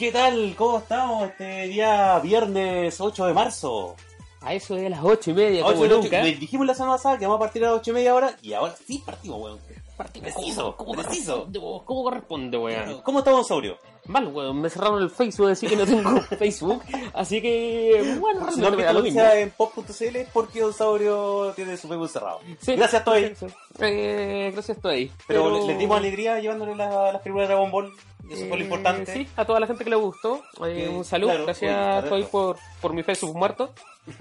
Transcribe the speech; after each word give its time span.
¿Qué 0.00 0.10
tal? 0.10 0.54
¿Cómo 0.56 0.78
estamos 0.78 1.28
este 1.28 1.68
día 1.68 2.18
viernes 2.20 2.98
8 3.00 3.26
de 3.26 3.34
marzo? 3.34 3.94
A 4.40 4.54
eso 4.54 4.74
de 4.74 4.88
las 4.88 5.00
ocho 5.04 5.30
y 5.32 5.34
media, 5.34 5.60
Ocho 5.62 5.72
como 5.74 5.82
de 5.82 5.88
la 5.90 5.94
nunca. 5.96 6.18
noche. 6.20 6.30
Le 6.32 6.36
dijimos 6.38 6.66
la 6.66 6.72
semana 6.74 6.94
pasada 6.94 7.18
que 7.18 7.26
vamos 7.26 7.36
a 7.36 7.40
partir 7.40 7.62
a 7.62 7.70
las 7.72 7.80
8 7.80 7.90
y 7.90 7.94
media 7.94 8.12
ahora 8.12 8.34
y 8.40 8.54
ahora 8.54 8.74
sí 8.86 9.02
partimos, 9.04 9.38
weón. 9.42 9.58
Partimos 9.98 10.32
Preciso, 10.32 10.74
como- 10.76 10.92
como 10.94 11.02
preciso. 11.02 11.32
corresponde, 11.44 11.60
como 11.84 12.02
corresponde, 12.04 12.56
weón. 12.56 13.02
¿Cómo 13.02 13.18
estamos, 13.18 13.46
Saurio? 13.46 13.76
Mal, 14.06 14.28
weón, 14.28 14.58
me 14.62 14.70
cerraron 14.70 15.02
el 15.02 15.10
Facebook, 15.10 15.50
así 15.50 15.66
que 15.66 15.76
no 15.76 15.84
tengo 15.84 16.18
Facebook. 16.38 16.82
Así 17.12 17.42
que, 17.42 18.16
bueno, 18.18 18.50
Si 18.50 18.58
no 18.62 18.70
me 18.70 18.82
da 18.82 18.94
lo 18.94 19.00
la 19.00 19.04
mismo. 19.04 19.20
en 19.20 19.50
pop.cl 19.50 20.16
porque 20.32 20.60
Don 20.62 20.72
Saurio 20.72 21.52
tiene 21.54 21.76
su 21.76 21.86
Facebook 21.88 22.08
cerrado. 22.08 22.40
Sí. 22.60 22.74
Gracias, 22.76 23.04
Toy. 23.04 23.34
Eh, 23.80 24.50
gracias, 24.54 24.80
Toy. 24.80 25.12
Pero, 25.26 25.50
le, 25.60 25.66
le 25.74 25.76
dimos 25.78 25.98
alegría 25.98 26.40
llevándole 26.40 26.74
la- 26.74 27.12
las 27.12 27.20
películas 27.20 27.46
de 27.48 27.54
Dragon 27.54 27.70
Ball. 27.70 27.92
Eso 28.28 28.46
fue 28.46 28.48
lo 28.48 28.54
Eh, 28.56 28.60
importante. 28.60 29.12
Sí, 29.12 29.28
a 29.36 29.44
toda 29.44 29.60
la 29.60 29.66
gente 29.66 29.84
que 29.84 29.90
le 29.90 29.96
gustó. 29.96 30.42
Eh, 30.64 30.84
Que, 30.84 30.88
un 30.88 31.04
saludo, 31.04 31.30
claro, 31.30 31.44
gracias, 31.44 32.08
Toy, 32.08 32.24
por, 32.24 32.56
por 32.80 32.92
mi 32.92 33.02
Facebook 33.02 33.36
muerto. 33.36 33.72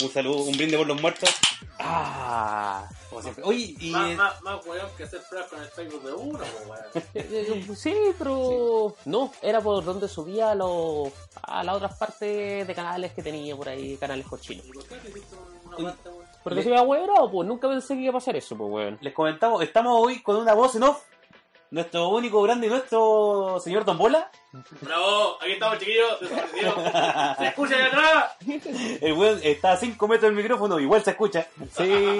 Un 0.00 0.08
saludo, 0.10 0.44
un 0.44 0.52
brinde 0.56 0.78
por 0.78 0.86
los 0.86 1.00
muertos. 1.02 1.28
Ah, 1.80 2.88
Como 3.08 3.20
siempre. 3.20 3.42
Oye, 3.44 3.74
y. 3.80 3.90
Más, 3.90 4.14
más, 4.16 4.42
más 4.42 4.66
weón 4.66 4.86
que 4.96 5.02
hacer 5.02 5.20
pruebas 5.28 5.50
con 5.50 5.60
el 5.60 5.68
Facebook 5.70 6.02
de 6.04 6.12
uno, 6.12 6.38
po, 6.38 6.70
weón. 6.70 6.84
Eh, 7.14 7.64
eh, 7.68 7.74
Sí, 7.74 7.92
pero 8.16 8.94
no, 9.06 9.32
era 9.42 9.60
por 9.60 9.84
donde 9.84 10.06
subía 10.06 10.52
a, 10.52 10.54
los 10.54 11.08
a 11.42 11.64
las 11.64 11.74
otras 11.74 11.96
partes 11.98 12.64
de 12.64 12.74
canales 12.76 13.12
que 13.12 13.24
tenía 13.24 13.56
por 13.56 13.68
ahí, 13.68 13.96
canales 13.96 14.24
cochinos. 14.26 14.66
¿Y 14.66 14.72
por 14.72 14.84
qué 14.86 14.94
te 14.96 15.08
hiciste 15.08 15.34
una 15.66 15.76
parte, 15.90 16.08
weón? 16.10 16.24
Porque 16.44 16.54
Le- 16.56 16.62
se 16.62 16.68
iba 16.68 16.82
huevo, 16.82 17.30
pues 17.32 17.48
nunca 17.48 17.68
pensé 17.68 17.94
que 17.94 18.00
iba 18.02 18.10
a 18.10 18.14
pasar 18.14 18.36
eso, 18.36 18.56
pues 18.56 18.70
weón. 18.70 18.98
Les 19.00 19.12
comentamos, 19.12 19.60
estamos 19.64 20.00
hoy 20.00 20.22
con 20.22 20.36
una 20.36 20.54
voz 20.54 20.76
en 20.76 20.84
off. 20.84 21.02
Nuestro 21.70 22.08
único 22.08 22.40
grande 22.42 22.66
y 22.66 22.70
nuestro 22.70 23.60
señor 23.62 23.84
Don 23.84 23.98
Bola. 23.98 24.30
Bravo, 24.80 25.36
aquí 25.42 25.52
estamos 25.52 25.78
chiquillos. 25.78 26.18
¡Se 27.38 27.46
escucha 27.48 27.76
de 27.76 27.82
atrás! 27.84 28.24
El 29.02 29.12
weón 29.12 29.38
está 29.42 29.72
a 29.72 29.76
5 29.76 30.08
metros 30.08 30.30
del 30.30 30.42
micrófono, 30.42 30.80
igual 30.80 31.04
se 31.04 31.10
escucha. 31.10 31.46
Sí. 31.76 32.16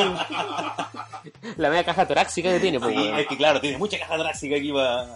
La 1.57 1.71
media 1.71 1.85
caja 1.85 2.07
torácica 2.07 2.51
que 2.51 2.61
tiene, 2.61 2.79
pues 2.79 2.95
Sí, 2.95 3.09
es 3.17 3.27
que 3.27 3.37
claro, 3.39 3.61
tiene 3.61 3.79
mucha 3.79 3.99
caja 3.99 4.17
torácica 4.19 4.57
aquí 4.57 4.71
para. 4.73 5.07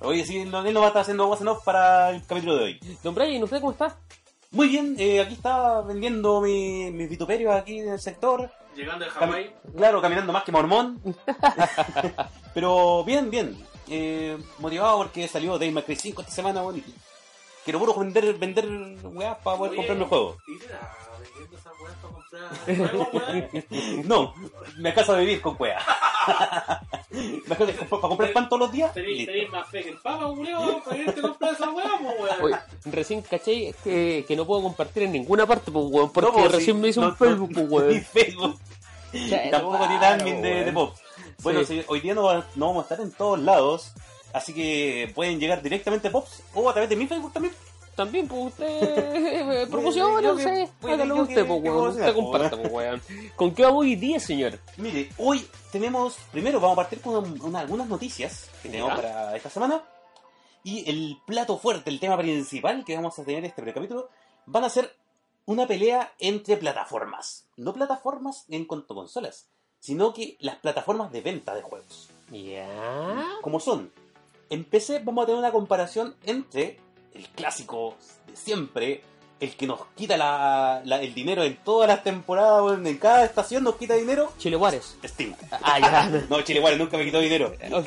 Oye, 0.00 0.24
sí, 0.26 0.38
él 0.38 0.50
no 0.50 0.64
él 0.64 0.74
no 0.74 0.80
va 0.80 0.86
a 0.86 0.88
estar 0.88 1.02
haciendo 1.02 1.26
voz 1.26 1.40
en 1.40 1.48
off 1.48 1.64
para 1.64 2.10
el 2.10 2.24
capítulo 2.26 2.56
de 2.56 2.64
hoy. 2.64 2.80
Don 3.02 3.14
Brian, 3.14 3.42
¿usted 3.42 3.58
cómo 3.60 3.72
está? 3.72 3.96
Muy 4.50 4.68
bien, 4.68 4.96
eh, 4.98 5.20
aquí 5.20 5.34
está 5.34 5.80
vendiendo 5.80 6.40
mi- 6.40 6.90
mis 6.90 7.08
vituperios 7.08 7.54
aquí 7.54 7.80
en 7.80 7.88
el 7.92 8.00
sector. 8.00 8.50
Llegando 8.76 9.04
de 9.06 9.10
Hawái. 9.10 9.54
claro, 9.76 10.00
caminando 10.00 10.32
más 10.32 10.44
que 10.44 10.52
mormón. 10.52 11.00
Pero 12.54 13.02
bien, 13.04 13.30
bien. 13.30 13.56
Eh, 13.90 14.36
motivado 14.58 14.98
porque 14.98 15.26
salió 15.28 15.52
Dave 15.58 15.70
McCray 15.72 15.96
5 15.96 16.20
esta 16.22 16.32
semana, 16.34 16.62
weón. 16.62 16.78
y 16.78 16.84
Quiero 17.64 17.78
puro 17.80 17.94
vender, 17.94 18.34
vender 18.34 18.66
weas 19.04 19.36
para 19.38 19.58
poder 19.58 19.72
Oye, 19.72 19.76
comprarme 19.76 20.04
el 20.04 20.08
juego. 20.08 20.36
¿Y 20.46 20.58
te 20.58 20.68
la 20.68 20.96
vendiendo 21.20 21.56
esas 21.56 21.72
weas 21.82 21.96
para 22.00 22.14
comprar 22.14 22.88
juegos, 22.90 23.08
weón? 23.12 24.04
No, 24.08 24.34
me 24.78 24.88
alcanza 24.90 25.14
a 25.14 25.18
vivir 25.18 25.40
con 25.42 25.56
alcanza 27.54 27.84
para 27.86 28.00
comprar 28.00 28.32
pan 28.32 28.48
todos 28.48 28.60
los 28.60 28.72
días. 28.72 28.92
Tenéis 28.94 29.50
más 29.50 29.68
fe 29.68 29.82
que 29.82 29.90
el 29.90 29.98
papa, 29.98 30.28
weón, 30.28 30.82
para 30.82 30.96
irte 30.96 31.20
a 31.20 31.22
comprar 31.22 31.52
esa 31.54 31.70
wea, 31.70 31.98
po, 31.98 32.24
weón. 32.42 32.60
Recién 32.86 33.22
caché 33.22 33.74
que, 33.84 34.24
que 34.26 34.36
no 34.36 34.46
puedo 34.46 34.62
compartir 34.62 35.02
en 35.02 35.12
ninguna 35.12 35.46
parte, 35.46 35.70
pues 35.70 35.84
weón, 35.90 36.10
porque 36.10 36.30
No, 36.30 36.36
pues, 36.38 36.52
recién 36.52 36.76
sí, 36.76 36.82
me 36.82 36.88
hizo 36.88 37.00
no, 37.02 37.08
un 37.08 37.16
Facebook, 37.16 37.50
pues 37.52 37.66
ni 37.68 37.74
weón. 37.74 38.02
Facebook. 38.02 38.58
Ya, 39.12 39.50
Tampoco 39.50 39.86
tiene 39.88 40.06
admin 40.06 40.42
de, 40.42 40.64
de 40.64 40.72
pop. 40.72 40.94
Bueno, 41.42 41.60
Sí. 41.60 41.80
sí, 41.80 41.84
hoy 41.88 42.00
día 42.00 42.14
no, 42.14 42.24
va- 42.24 42.46
no 42.56 42.66
vamos 42.66 42.80
a 42.80 42.82
estar 42.94 43.00
en 43.00 43.12
todos 43.12 43.38
lados. 43.38 43.92
Así 44.32 44.52
que 44.52 45.10
pueden 45.14 45.40
llegar 45.40 45.62
directamente 45.62 46.08
a 46.08 46.12
Pops 46.12 46.42
o 46.54 46.68
a 46.68 46.72
través 46.72 46.90
de 46.90 46.96
mi 46.96 47.06
Facebook 47.06 47.32
también. 47.32 47.54
También, 47.96 48.28
pues 48.28 48.46
usted 48.52 49.68
promociona, 49.70 50.06
a 50.14 50.18
hágalo 50.18 50.36
yo 51.16 51.22
usted, 51.22 51.46
pues 51.46 51.62
weón, 51.62 51.88
usted 51.88 52.02
pues, 52.02 52.14
comparta, 52.14 52.56
pues 52.56 52.72
weón. 52.72 53.02
¿Con 53.34 53.54
qué 53.54 53.62
vamos 53.64 53.80
hoy 53.80 53.96
día, 53.96 54.20
señor? 54.20 54.60
Mire, 54.76 55.10
hoy 55.18 55.44
tenemos, 55.72 56.16
primero 56.30 56.60
vamos 56.60 56.74
a 56.74 56.82
partir 56.82 57.00
con 57.00 57.16
un- 57.16 57.40
una- 57.40 57.60
algunas 57.60 57.88
noticias 57.88 58.48
que 58.62 58.68
tenemos 58.68 58.90
Ya. 58.90 58.96
para 58.96 59.36
esta 59.36 59.50
semana. 59.50 59.82
Y 60.62 60.88
el 60.88 61.18
plato 61.26 61.58
fuerte, 61.58 61.90
el 61.90 61.98
tema 61.98 62.16
principal 62.18 62.84
que 62.84 62.94
vamos 62.94 63.18
a 63.18 63.24
tener 63.24 63.44
este 63.44 63.62
precapítulo, 63.62 64.10
van 64.46 64.64
a 64.64 64.68
ser 64.70 64.94
una 65.46 65.66
pelea 65.66 66.12
entre 66.20 66.56
plataformas. 66.56 67.46
No 67.56 67.72
plataformas 67.72 68.44
en 68.48 68.64
cuanto 68.66 68.92
a 68.94 68.96
consolas, 68.96 69.48
sino 69.80 70.12
que 70.12 70.36
las 70.40 70.56
plataformas 70.56 71.10
de 71.12 71.20
venta 71.20 71.54
de 71.54 71.62
juegos. 71.62 72.10
Ya. 72.30 73.24
Como 73.42 73.60
son, 73.60 73.90
en 74.50 74.64
PC 74.64 75.00
vamos 75.04 75.22
a 75.22 75.26
tener 75.26 75.38
una 75.38 75.52
comparación 75.52 76.14
entre 76.24 76.78
el 77.14 77.26
clásico 77.28 77.96
de 78.26 78.36
siempre, 78.36 79.02
el 79.40 79.54
que 79.56 79.66
nos 79.68 79.80
quita 79.96 80.16
la- 80.16 80.82
la- 80.84 81.00
el 81.00 81.14
dinero 81.14 81.44
en 81.44 81.56
todas 81.62 81.86
las 81.88 82.02
temporadas, 82.02 82.60
weón, 82.64 82.84
en 82.86 82.98
cada 82.98 83.24
estación 83.24 83.62
nos 83.62 83.76
quita 83.76 83.94
dinero, 83.94 84.32
Chile 84.36 84.56
Juárez. 84.56 84.96
Steam. 85.04 85.34
Ah, 85.62 85.78
ya. 85.78 86.08
No, 86.28 86.42
Chile 86.42 86.60
Juárez 86.60 86.78
nunca 86.78 86.96
me 86.98 87.04
quitó 87.04 87.20
dinero. 87.20 87.52
ok. 87.72 87.86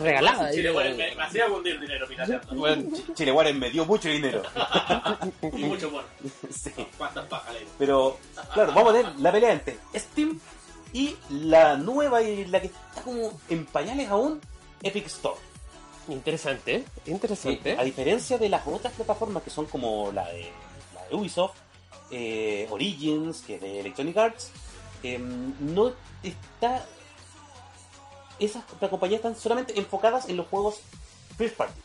Regalada. 0.00 0.50
Chile, 0.54 0.70
weón, 0.70 0.96
me, 0.96 1.14
me 1.16 1.22
hacía 1.24 1.48
hundir 1.48 1.80
dinero 1.80 2.06
pirateando. 2.06 2.54
Bueno, 2.54 2.82
Ch- 2.96 3.14
Chile 3.14 3.32
Juárez 3.32 3.56
me 3.56 3.70
dio 3.70 3.84
mucho 3.84 4.08
dinero. 4.08 4.42
Y 5.42 5.64
mucho 5.64 5.90
bueno. 5.90 6.06
Sí. 6.50 6.70
¿Cuántas 6.96 7.26
pajas 7.26 7.54
Pero, 7.78 8.16
claro, 8.54 8.72
vamos 8.72 8.94
a 8.94 8.96
tener 8.98 9.20
la 9.20 9.32
pelea 9.32 9.52
entre 9.52 9.78
Steam 9.96 10.38
y 10.98 11.16
la 11.30 11.76
nueva 11.76 12.22
y 12.22 12.44
la 12.46 12.60
que 12.60 12.66
está 12.66 13.02
como 13.04 13.30
en 13.48 13.66
pañales 13.66 14.08
aún, 14.08 14.40
Epic 14.82 15.06
Store. 15.06 15.38
Interesante. 16.08 16.84
Sí, 17.04 17.10
interesante. 17.12 17.76
a 17.78 17.84
diferencia 17.84 18.36
de 18.36 18.48
las 18.48 18.66
otras 18.66 18.92
plataformas 18.94 19.44
que 19.44 19.50
son 19.50 19.66
como 19.66 20.10
la 20.10 20.26
de, 20.28 20.50
la 20.94 21.04
de 21.06 21.14
Ubisoft, 21.14 21.56
eh, 22.10 22.66
Origins, 22.70 23.42
que 23.42 23.54
es 23.54 23.60
de 23.60 23.78
Electronic 23.78 24.16
Arts, 24.16 24.50
eh, 25.04 25.18
no 25.20 25.92
está. 26.24 26.84
Esas 28.40 28.64
compañías 28.90 29.18
están 29.18 29.36
solamente 29.36 29.78
enfocadas 29.78 30.28
en 30.28 30.36
los 30.36 30.48
juegos 30.48 30.80
first 31.36 31.56
party, 31.56 31.80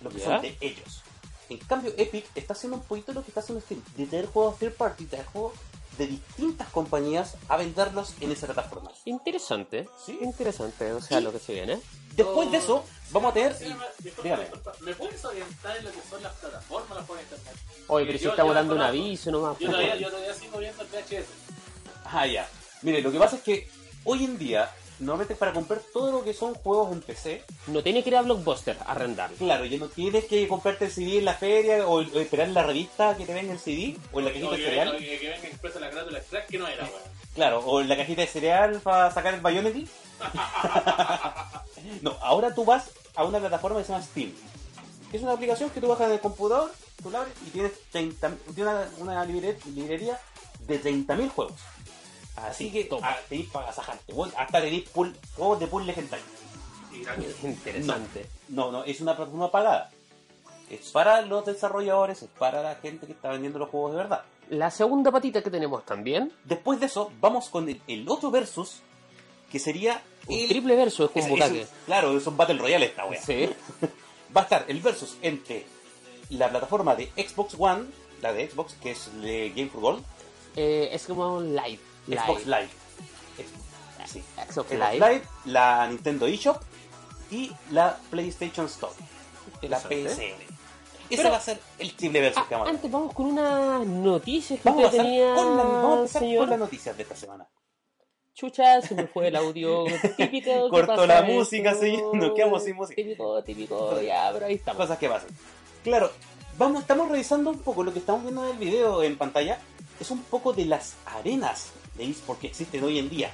lo 0.00 0.10
que 0.10 0.18
son 0.18 0.42
de 0.42 0.56
ellos. 0.60 1.02
En 1.48 1.58
cambio, 1.58 1.92
Epic 1.96 2.26
está 2.34 2.54
haciendo 2.54 2.78
un 2.78 2.82
poquito 2.82 3.12
lo 3.12 3.22
que 3.22 3.30
está 3.30 3.40
haciendo 3.40 3.64
Steam, 3.64 3.80
de 3.96 4.06
tener 4.06 4.26
juegos 4.26 4.58
third 4.58 4.74
party, 4.74 5.04
de 5.04 5.10
tener 5.10 5.26
juegos 5.26 5.52
de 5.98 6.06
distintas 6.06 6.68
compañías 6.68 7.36
a 7.48 7.56
venderlos 7.56 8.14
en 8.20 8.32
esa 8.32 8.46
plataforma. 8.46 8.90
Interesante, 9.04 9.88
Sí. 10.04 10.18
interesante, 10.22 10.92
o 10.92 11.00
sea, 11.00 11.20
Y- 11.20 11.22
lo 11.22 11.32
que 11.32 11.38
se 11.38 11.54
viene. 11.54 11.80
Después 12.14 12.50
de 12.50 12.58
eso, 12.58 12.82
vamos 13.10 13.30
a 13.30 13.34
tener. 13.34 13.54
Sí, 13.54 13.74
Dígame. 14.22 14.46
¿Me 14.80 14.94
puedes 14.94 15.22
orientar 15.24 15.76
en 15.76 15.84
lo 15.84 15.92
que 15.92 16.00
son 16.08 16.22
las 16.22 16.32
plataformas 16.34 16.96
las 16.96 17.06
por 17.06 17.18
internet? 17.20 17.54
Oye, 17.88 18.06
pero 18.06 18.18
si 18.18 18.26
estamos 18.28 18.54
dando 18.54 18.74
un 18.74 18.80
aviso 18.82 19.30
nomás. 19.30 19.52
Yo 19.58 19.66
pues, 19.66 19.70
todavía, 19.72 19.96
yo 19.96 20.08
todavía 20.10 20.34
sigo 20.34 20.58
viendo 20.58 20.82
el 20.82 20.88
VHS. 20.88 21.26
Ah, 22.04 22.26
ya. 22.26 22.48
Mire, 22.82 23.02
lo 23.02 23.12
que 23.12 23.18
pasa 23.18 23.36
es 23.36 23.42
que 23.42 23.68
hoy 24.04 24.24
en 24.24 24.38
día, 24.38 24.70
normalmente 24.98 25.34
para 25.34 25.52
comprar 25.52 25.80
todo 25.92 26.10
lo 26.12 26.24
que 26.24 26.32
son 26.34 26.54
juegos 26.54 26.92
en 26.92 27.00
PC, 27.02 27.44
No 27.66 27.82
tiene 27.82 28.02
que 28.02 28.10
ir 28.10 28.16
a 28.16 28.22
Blockbuster 28.22 28.76
a 28.84 28.92
arrendar. 28.92 29.30
claro, 29.32 29.64
ya 29.64 29.78
no 29.78 29.88
tienes 29.88 30.24
que 30.24 30.46
comprarte 30.48 30.86
el 30.86 30.90
CD 30.90 31.18
en 31.18 31.24
la 31.26 31.34
feria 31.34 31.86
o, 31.86 31.96
o 31.96 32.00
esperar 32.20 32.48
en 32.48 32.54
la 32.54 32.62
revista 32.62 33.16
que 33.16 33.26
te 33.26 33.34
venga 33.34 33.52
el 33.52 33.58
CD 33.58 33.96
o 34.12 34.18
en 34.20 34.24
la 34.26 34.32
cajita 34.32 34.50
de 34.52 34.56
que, 34.56 34.64
cereal. 34.64 34.88
o 34.88 34.98
que, 34.98 35.18
que 35.18 35.28
venga 35.28 35.48
expresa 35.48 35.80
la 35.80 35.90
carátula 35.90 36.20
que 36.48 36.58
no 36.58 36.66
era. 36.66 36.88
Claro, 37.34 37.58
o 37.60 37.80
en 37.80 37.88
la 37.88 37.96
cajita 37.96 38.22
de 38.22 38.26
cereal 38.28 38.80
para 38.82 39.10
sacar 39.10 39.34
el 39.34 39.40
Bayonetta. 39.40 39.80
no, 42.02 42.16
ahora 42.22 42.54
tú 42.54 42.64
vas 42.64 42.90
a 43.14 43.24
una 43.24 43.38
plataforma 43.38 43.78
que 43.78 43.84
se 43.84 43.92
llama 43.92 44.04
Steam. 44.04 44.32
Que 45.10 45.16
es 45.18 45.22
una 45.22 45.32
aplicación 45.32 45.70
que 45.70 45.80
tú 45.80 45.88
bajas 45.88 46.06
en 46.08 46.14
el 46.14 46.20
computador, 46.20 46.72
tú 47.02 47.10
la 47.10 47.20
abres 47.20 47.34
y 47.46 47.50
tienes 47.50 47.72
30, 47.92 48.30
tiene 48.54 48.70
una, 48.70 48.88
una 48.98 49.24
libre- 49.24 49.58
librería 49.74 50.18
de 50.66 50.82
30.000 50.82 51.30
juegos. 51.30 51.54
Así 52.36 52.70
que 52.70 52.84
toma. 52.84 53.08
ah, 53.10 53.16
tenéis 53.28 53.48
para 53.50 53.72
sajarte. 53.72 54.12
Bueno, 54.12 54.32
hasta 54.36 54.60
tenéis 54.60 54.88
pool- 54.90 55.16
juegos 55.36 55.60
de 55.60 55.66
pool 55.66 55.86
gratis. 55.86 56.20
Interesante. 57.42 58.26
No, 58.48 58.70
no, 58.70 58.84
es 58.84 59.00
una 59.00 59.16
plataforma 59.16 59.50
pagada. 59.50 59.90
Es 60.70 60.90
para 60.90 61.20
los 61.22 61.44
desarrolladores, 61.46 62.22
es 62.22 62.28
para 62.38 62.62
la 62.62 62.74
gente 62.76 63.06
que 63.06 63.12
está 63.12 63.30
vendiendo 63.30 63.58
los 63.58 63.68
juegos 63.70 63.92
de 63.92 63.98
verdad. 63.98 64.22
La 64.50 64.70
segunda 64.70 65.10
patita 65.10 65.42
que 65.42 65.50
tenemos 65.50 65.84
también, 65.84 66.32
Después 66.44 66.80
de 66.80 66.86
eso, 66.86 67.10
vamos 67.20 67.48
con 67.48 67.68
el, 67.68 67.80
el 67.86 68.08
otro 68.08 68.30
versus, 68.30 68.80
que 69.50 69.58
sería 69.58 70.02
un 70.26 70.38
el... 70.38 70.48
triple 70.48 70.76
verso 70.76 71.10
es 71.14 71.28
Bukake. 71.28 71.66
claro, 71.86 72.16
es 72.16 72.26
un 72.26 72.36
Battle 72.36 72.58
Royale 72.58 72.86
esta 72.86 73.06
wea. 73.06 73.20
Sí. 73.20 73.48
Va 74.36 74.40
a 74.42 74.44
estar 74.44 74.64
el 74.68 74.80
versus 74.80 75.16
entre 75.22 75.66
la 76.30 76.48
plataforma 76.50 76.94
de 76.96 77.06
Xbox 77.16 77.54
One, 77.58 77.84
la 78.22 78.32
de 78.32 78.48
Xbox, 78.50 78.74
que 78.74 78.90
es 78.92 79.10
de 79.20 79.50
Game 79.50 79.68
for 79.70 79.80
Gold, 79.80 80.04
Eh, 80.56 80.88
es 80.92 81.06
como 81.06 81.40
live. 81.40 81.78
Xbox 82.06 82.46
Live. 82.46 82.68
Sí. 84.06 84.22
Xbox 84.50 84.70
Live. 84.70 85.22
La 85.46 85.86
Nintendo 85.88 86.26
eShop 86.26 86.62
y 87.30 87.50
la 87.70 87.98
PlayStation 88.10 88.66
Store, 88.66 88.92
la. 89.62 89.78
PSN. 89.80 90.46
Ese 91.08 91.16
Pero- 91.22 91.30
va 91.30 91.36
a 91.36 91.40
ser 91.40 91.60
el 91.78 91.94
triple 91.94 92.20
versus 92.20 92.42
Ah, 92.42 92.46
que 92.48 92.54
vamos 92.54 92.68
a 92.68 92.70
antes 92.72 92.90
vamos 92.90 93.14
con 93.14 93.26
unas 93.26 93.86
noticias 93.86 94.58
que 94.60 94.68
Vamos 94.68 94.86
usted 94.86 94.98
tenía, 94.98 95.34
con 95.36 95.56
la- 95.56 95.62
vamos 95.62 95.92
a 95.92 95.96
empezar 96.00 96.22
señor. 96.22 96.40
con 96.40 96.50
las 96.50 96.58
noticias 96.58 96.96
de 96.96 97.02
esta 97.04 97.14
semana. 97.16 97.48
Chucha, 98.34 98.82
se 98.82 98.94
me 98.94 99.06
fue 99.06 99.28
el 99.28 99.36
audio 99.36 99.84
típico. 100.16 100.50
¿qué 100.50 100.68
Cortó 100.70 101.06
la 101.06 101.20
esto? 101.20 101.32
música, 101.32 101.74
señor, 101.74 102.14
nos 102.16 102.32
quedamos 102.34 102.64
sin 102.64 102.76
música. 102.76 102.96
Típico, 103.00 103.42
típico, 103.44 104.00
ya, 104.02 104.30
pero 104.32 104.46
ahí 104.46 104.54
estamos. 104.54 104.82
Cosas 104.82 104.98
que 104.98 105.08
pasan. 105.08 105.28
Claro, 105.84 106.10
vamos, 106.58 106.82
estamos 106.82 107.08
revisando 107.08 107.50
un 107.50 107.58
poco 107.60 107.82
lo 107.84 107.92
que 107.92 108.00
estamos 108.00 108.22
viendo 108.22 108.44
en 108.44 108.50
el 108.52 108.58
video 108.58 109.02
en 109.04 109.16
pantalla. 109.16 109.58
Es 110.00 110.10
un 110.10 110.22
poco 110.24 110.52
de 110.52 110.66
las 110.66 110.94
arenas 111.06 111.70
de 111.96 112.04
eSport 112.04 112.40
que 112.40 112.48
existen 112.48 112.82
hoy 112.84 112.98
en 112.98 113.08
día. 113.08 113.30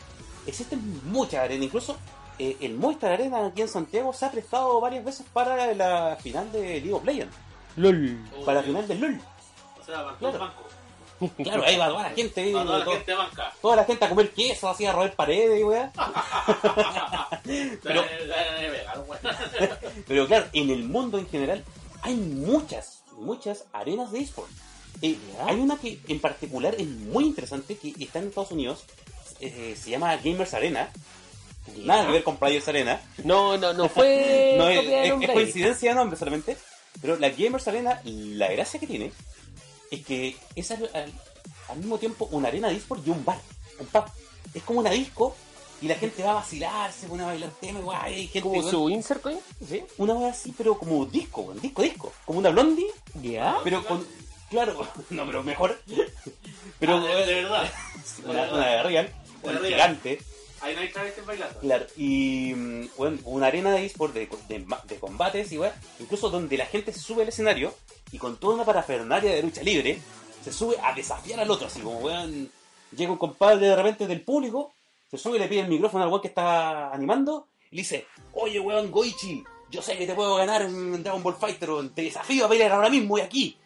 Existen 0.46 1.00
muchas 1.04 1.40
arenas, 1.40 1.64
incluso 1.66 1.96
eh, 2.38 2.56
el 2.60 2.74
Movistar 2.74 3.12
Arena 3.12 3.46
aquí 3.46 3.62
en 3.62 3.68
Santiago 3.68 4.12
se 4.12 4.26
ha 4.26 4.30
prestado 4.30 4.80
varias 4.80 5.04
veces 5.04 5.24
para 5.32 5.72
la 5.74 6.16
final 6.20 6.50
de 6.50 6.80
League 6.80 6.92
of 6.92 7.04
Legends, 7.04 7.34
LOL. 7.76 8.18
para 8.44 8.60
la 8.60 8.66
final 8.66 8.88
del 8.88 9.00
LOL. 9.00 9.20
O 9.80 9.84
sea, 9.84 10.02
bancó 10.02 10.18
Claro. 10.18 10.34
el 10.34 10.40
banco. 10.40 10.62
Claro, 11.44 11.62
ahí 11.64 11.76
va 11.76 11.86
toda 11.86 12.02
la 12.02 12.10
gente, 12.10 12.40
ahí, 12.40 12.50
A 12.50 12.64
toda 12.64 12.78
la 12.78 12.84
todo- 12.84 12.94
gente 12.94 13.14
banca. 13.14 13.52
toda 13.62 13.76
la 13.76 13.84
gente 13.84 14.04
a 14.04 14.08
comer 14.08 14.30
queso, 14.32 14.68
así 14.68 14.84
a 14.86 14.92
roer 14.92 15.14
paredes 15.14 15.60
y 15.60 15.62
weá. 15.62 15.92
Pero- 17.44 17.78
Pero... 17.82 18.02
Pero 20.08 20.26
claro, 20.26 20.46
en 20.52 20.70
el 20.70 20.82
mundo 20.84 21.18
en 21.18 21.28
general 21.28 21.64
hay 22.02 22.14
muchas, 22.16 23.04
muchas 23.18 23.66
arenas 23.72 24.10
de 24.10 24.18
eSport. 24.20 24.50
Eh, 25.00 25.16
hay 25.46 25.56
una 25.58 25.76
que 25.78 25.98
en 26.08 26.20
particular 26.20 26.74
es 26.78 26.86
muy 26.86 27.24
interesante, 27.24 27.76
que 27.76 27.94
está 27.98 28.18
en 28.20 28.28
Estados 28.28 28.50
Unidos, 28.52 28.84
eh, 29.40 29.76
se 29.80 29.90
llama 29.90 30.16
Gamers 30.16 30.54
Arena. 30.54 30.90
Nada 31.76 32.06
que 32.06 32.12
ver 32.12 32.24
con 32.24 32.36
Players 32.36 32.66
Arena. 32.68 33.00
No, 33.24 33.56
no, 33.56 33.72
no 33.72 33.88
fue. 33.88 34.54
no 34.58 34.68
es, 34.68 35.30
coincidencia 35.32 35.90
de 35.90 35.96
nombre 35.96 36.18
solamente. 36.18 36.56
Pero 37.00 37.16
la 37.18 37.30
Gamers 37.30 37.66
Arena, 37.68 38.00
la 38.04 38.48
gracia 38.52 38.78
que 38.78 38.86
tiene 38.86 39.12
es 39.90 40.04
que 40.04 40.36
es 40.54 40.70
al, 40.70 40.90
al- 40.94 41.12
al 41.68 41.78
mismo 41.78 41.98
tiempo 41.98 42.28
una 42.32 42.48
arena 42.48 42.68
de 42.68 42.76
eSport 42.76 43.06
y 43.06 43.10
un 43.10 43.24
bar, 43.24 43.38
un 43.78 43.86
pub. 43.86 44.04
Es 44.54 44.62
como 44.64 44.80
una 44.80 44.90
disco 44.90 45.34
y 45.80 45.86
la 45.88 45.94
gente 45.94 46.22
va 46.22 46.32
a 46.32 46.34
vacilar, 46.34 46.92
se 46.92 47.06
pone 47.06 47.22
a 47.22 47.26
bailar 47.26 47.50
tema, 47.60 47.78
y 47.80 47.82
guay, 47.82 48.26
gente 48.28 48.40
Como 48.48 48.62
su 48.68 48.90
insert 48.90 49.22
coin, 49.22 49.38
¿sí? 49.66 49.82
una 49.98 50.14
wea 50.14 50.30
así, 50.30 50.52
pero 50.56 50.78
como 50.78 51.06
disco, 51.06 51.40
weón, 51.42 51.60
disco, 51.60 51.82
disco. 51.82 52.12
Como 52.24 52.38
una 52.40 52.50
blondie, 52.50 52.86
Ya. 53.22 53.56
pero 53.64 53.84
con. 53.84 54.06
Claro, 54.52 54.87
no, 55.10 55.26
pero 55.26 55.43
mejor. 55.43 55.76
Pero 56.78 56.96
Ah, 56.99 57.00
de, 57.04 57.26
de 57.26 57.34
verdad. 57.43 57.72
una, 58.25 58.43
una 58.52 58.66
de 58.69 58.82
real, 58.84 59.12
De 59.43 59.49
una 59.49 59.58
real. 59.58 59.72
gigante, 59.72 60.19
Ahí 60.60 60.76
no 60.76 60.81
hay 60.82 60.90
travestis 60.93 61.26
bailando. 61.26 61.58
claro. 61.58 61.87
Y 61.96 62.52
mm, 62.54 62.88
bueno, 62.96 63.19
una 63.25 63.49
arena 63.49 63.72
de 63.72 63.84
eSport 63.84 64.14
de, 64.14 64.28
de, 64.49 64.64
de 64.84 64.96
combates 65.00 65.50
y 65.50 65.58
incluso 65.99 66.31
donde 66.31 66.56
la 66.56 66.66
gente 66.66 66.93
se 66.93 67.00
sube 67.00 67.22
al 67.22 67.28
escenario 67.31 67.75
y 68.12 68.19
con 68.19 68.37
toda 68.37 68.54
una 68.54 68.64
parafernalia 68.64 69.32
de 69.34 69.43
lucha 69.43 69.62
libre, 69.64 69.99
se 70.44 70.52
sube 70.52 70.76
a 70.81 70.94
desafiar 70.94 71.40
al 71.40 71.50
otro, 71.50 71.66
así 71.66 71.81
como 71.81 71.98
weón. 71.98 72.48
Llega 72.96 73.10
un 73.10 73.19
compadre 73.19 73.66
de 73.69 73.75
repente 73.75 74.06
del 74.06 74.20
público, 74.20 74.72
se 75.10 75.19
sube 75.19 75.37
y 75.37 75.40
le 75.40 75.48
pide 75.48 75.60
el 75.60 75.69
micrófono 75.69 76.05
al 76.05 76.10
weón 76.10 76.20
que 76.22 76.28
está 76.28 76.93
animando 76.93 77.48
y 77.70 77.76
le 77.76 77.82
dice, 77.82 78.06
oye 78.34 78.60
weón 78.60 78.90
Goichi, 78.93 79.43
yo 79.70 79.82
sé 79.82 79.96
que 79.98 80.06
te 80.06 80.14
puedo 80.14 80.37
ganar 80.37 80.62
en 80.62 81.02
Dragon 81.02 81.22
Ball 81.25 81.34
Fighter, 81.40 81.70
te 81.94 82.02
desafío 82.02 82.44
a 82.44 82.48
pelear 82.48 82.70
ahora 82.72 82.88
mismo 82.90 83.19
y 83.19 83.22
aquí. 83.22 83.56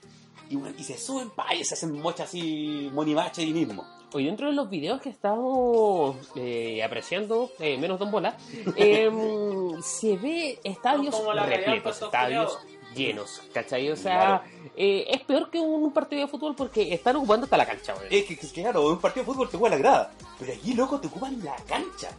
Y, 0.48 0.84
se 0.84 0.96
suben, 0.98 1.30
pa, 1.30 1.52
y 1.54 1.64
se 1.64 1.74
hacen 1.74 2.00
mocha 2.00 2.24
así, 2.24 2.88
monimache 2.92 3.42
ahí 3.42 3.52
mismo. 3.52 3.84
Hoy 4.12 4.26
dentro 4.26 4.46
de 4.46 4.52
los 4.52 4.70
videos 4.70 5.00
que 5.00 5.08
estamos 5.10 6.16
eh, 6.36 6.82
apreciando, 6.84 7.50
eh, 7.58 7.76
menos 7.76 7.98
Don 7.98 8.10
Bola, 8.10 8.36
em, 8.76 9.82
se 9.82 10.16
ve 10.16 10.58
estadios 10.62 11.14
repletos, 11.34 12.00
estadios 12.02 12.58
llenos, 12.94 13.42
¿cachai? 13.52 13.90
O 13.90 13.96
sea, 13.96 14.42
eh, 14.76 15.04
es 15.10 15.20
peor 15.22 15.50
que 15.50 15.58
un 15.60 15.92
partido 15.92 16.22
de 16.22 16.28
fútbol 16.28 16.54
porque 16.54 16.94
están 16.94 17.16
ocupando 17.16 17.44
hasta 17.44 17.56
la 17.56 17.66
cancha, 17.66 17.94
güey. 17.94 18.06
Es 18.16 18.24
que, 18.26 18.36
que, 18.36 18.46
claro, 18.48 18.86
un 18.88 18.98
partido 18.98 19.26
de 19.26 19.32
fútbol 19.32 19.50
te 19.50 19.56
ocupan 19.56 19.72
la 19.72 19.78
grada, 19.78 20.12
pero 20.38 20.52
aquí, 20.52 20.72
loco, 20.74 21.00
te 21.00 21.08
ocupan 21.08 21.42
la 21.44 21.56
cancha. 21.66 22.10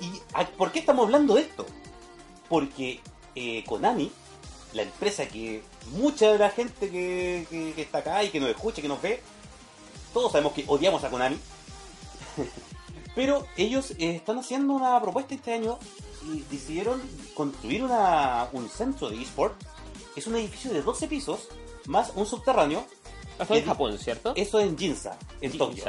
¿Y 0.00 0.10
a- 0.34 0.46
por 0.46 0.72
qué 0.72 0.78
estamos 0.80 1.04
hablando 1.04 1.34
de 1.34 1.42
esto? 1.42 1.66
Porque 2.48 3.00
eh, 3.34 3.62
Konami, 3.66 4.10
la 4.74 4.82
empresa 4.82 5.26
que 5.26 5.62
mucha 5.92 6.32
de 6.32 6.38
la 6.38 6.50
gente 6.50 6.90
que, 6.90 7.46
que- 7.48 7.72
que 7.74 7.82
está 7.82 7.98
acá 7.98 8.22
y 8.24 8.28
que 8.30 8.40
nos 8.40 8.50
escucha, 8.50 8.82
que 8.82 8.88
nos 8.88 9.00
ve, 9.00 9.22
todos 10.12 10.32
sabemos 10.32 10.52
que 10.52 10.64
odiamos 10.66 11.02
a 11.04 11.10
Konami, 11.10 11.38
pero 13.14 13.46
ellos 13.56 13.92
eh, 13.92 14.16
están 14.16 14.38
haciendo 14.38 14.74
una 14.74 15.00
propuesta 15.00 15.34
este 15.34 15.52
año 15.52 15.78
y 16.32 16.40
decidieron 16.50 17.00
construir 17.34 17.82
una, 17.84 18.48
un 18.52 18.68
centro 18.68 19.08
de 19.10 19.20
eSport. 19.22 19.54
Es 20.16 20.26
un 20.26 20.36
edificio 20.36 20.72
de 20.72 20.82
12 20.82 21.06
pisos, 21.08 21.48
más 21.86 22.12
un 22.14 22.26
subterráneo, 22.26 22.84
Esto 23.38 23.54
en 23.54 23.64
Japón, 23.66 23.98
¿cierto? 23.98 24.32
eso 24.36 24.60
en 24.60 24.76
Ginza, 24.76 25.16
en 25.40 25.56
Tokio. 25.58 25.84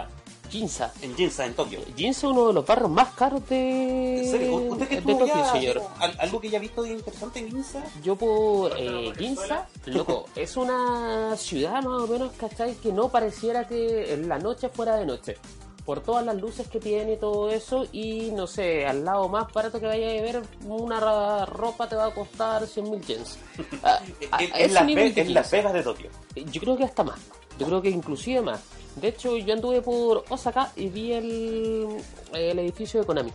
Ginza. 0.50 0.92
En 1.02 1.16
Ginza, 1.16 1.46
en 1.46 1.54
Tokio. 1.54 1.80
Ginza 1.96 2.28
es 2.28 2.32
uno 2.32 2.48
de 2.48 2.54
los 2.54 2.66
barrios 2.66 2.90
más 2.90 3.10
caros 3.14 3.48
de, 3.50 4.20
¿En 4.20 4.32
serio? 4.32 4.56
¿Usted 4.56 4.88
que 4.88 4.96
estuvo 4.98 5.18
Tokio, 5.20 5.34
ya, 5.36 5.52
señor. 5.52 5.82
al- 6.00 6.16
algo 6.20 6.42
que 6.42 6.50
ya 6.50 6.58
ha 6.58 6.62
visto 6.62 6.82
de 6.84 6.90
interesante 6.92 7.40
en 7.40 7.50
Ginza? 7.52 7.84
Yo 8.04 8.16
por 8.16 8.72
Cuéntalo, 8.72 9.02
eh, 9.12 9.14
Ginza, 9.18 9.68
loco, 9.86 10.26
es 10.36 10.58
una 10.58 11.36
ciudad 11.38 11.76
más 11.84 12.02
o 12.04 12.08
menos, 12.08 12.32
¿cachai? 12.34 12.76
Que 12.76 12.92
no 12.92 13.10
pareciera 13.10 13.68
que 13.68 14.14
en 14.14 14.28
la 14.28 14.40
noche 14.40 14.70
fuera 14.70 14.96
de 14.98 15.06
noche. 15.06 15.38
Por 15.86 16.02
todas 16.02 16.24
las 16.24 16.36
luces 16.36 16.68
que 16.68 16.80
tiene 16.80 17.14
y 17.14 17.18
todo 17.18 17.50
eso. 17.50 17.88
Y 17.92 18.30
no 18.32 18.46
sé, 18.46 18.86
al 18.86 19.04
lado 19.04 19.28
más 19.28 19.52
barato 19.52 19.80
que 19.80 19.88
vaya 19.88 20.08
a 20.08 20.22
ver, 20.22 20.42
una 20.68 21.46
ropa 21.48 21.90
te 21.90 21.96
va 21.96 22.06
a 22.06 22.14
costar 22.14 22.68
100 22.68 22.92
mil 22.92 23.02
yens. 23.02 23.40
Ah, 23.84 24.00
a- 24.32 24.44
En, 24.44 24.54
a 24.54 24.82
en 24.82 24.98
ese 25.00 25.26
Las. 25.30 25.50
Vegas 25.50 25.74
de 25.74 25.82
Tokio. 25.82 26.10
Yo 26.36 26.62
creo 26.62 26.78
que 26.78 26.84
hasta 26.84 27.04
más. 27.04 27.20
Yo 27.58 27.66
creo 27.66 27.82
que 27.82 27.90
inclusive 27.90 28.40
más. 28.42 28.60
De 28.96 29.08
hecho, 29.10 29.38
yo 29.38 29.54
anduve 29.54 29.82
por 29.82 30.26
Osaka 30.30 30.72
y 30.76 30.88
vi 30.90 31.14
el, 31.14 31.98
el 32.34 32.60
edificio 32.60 33.00
de 33.00 33.06
Konami. 33.06 33.32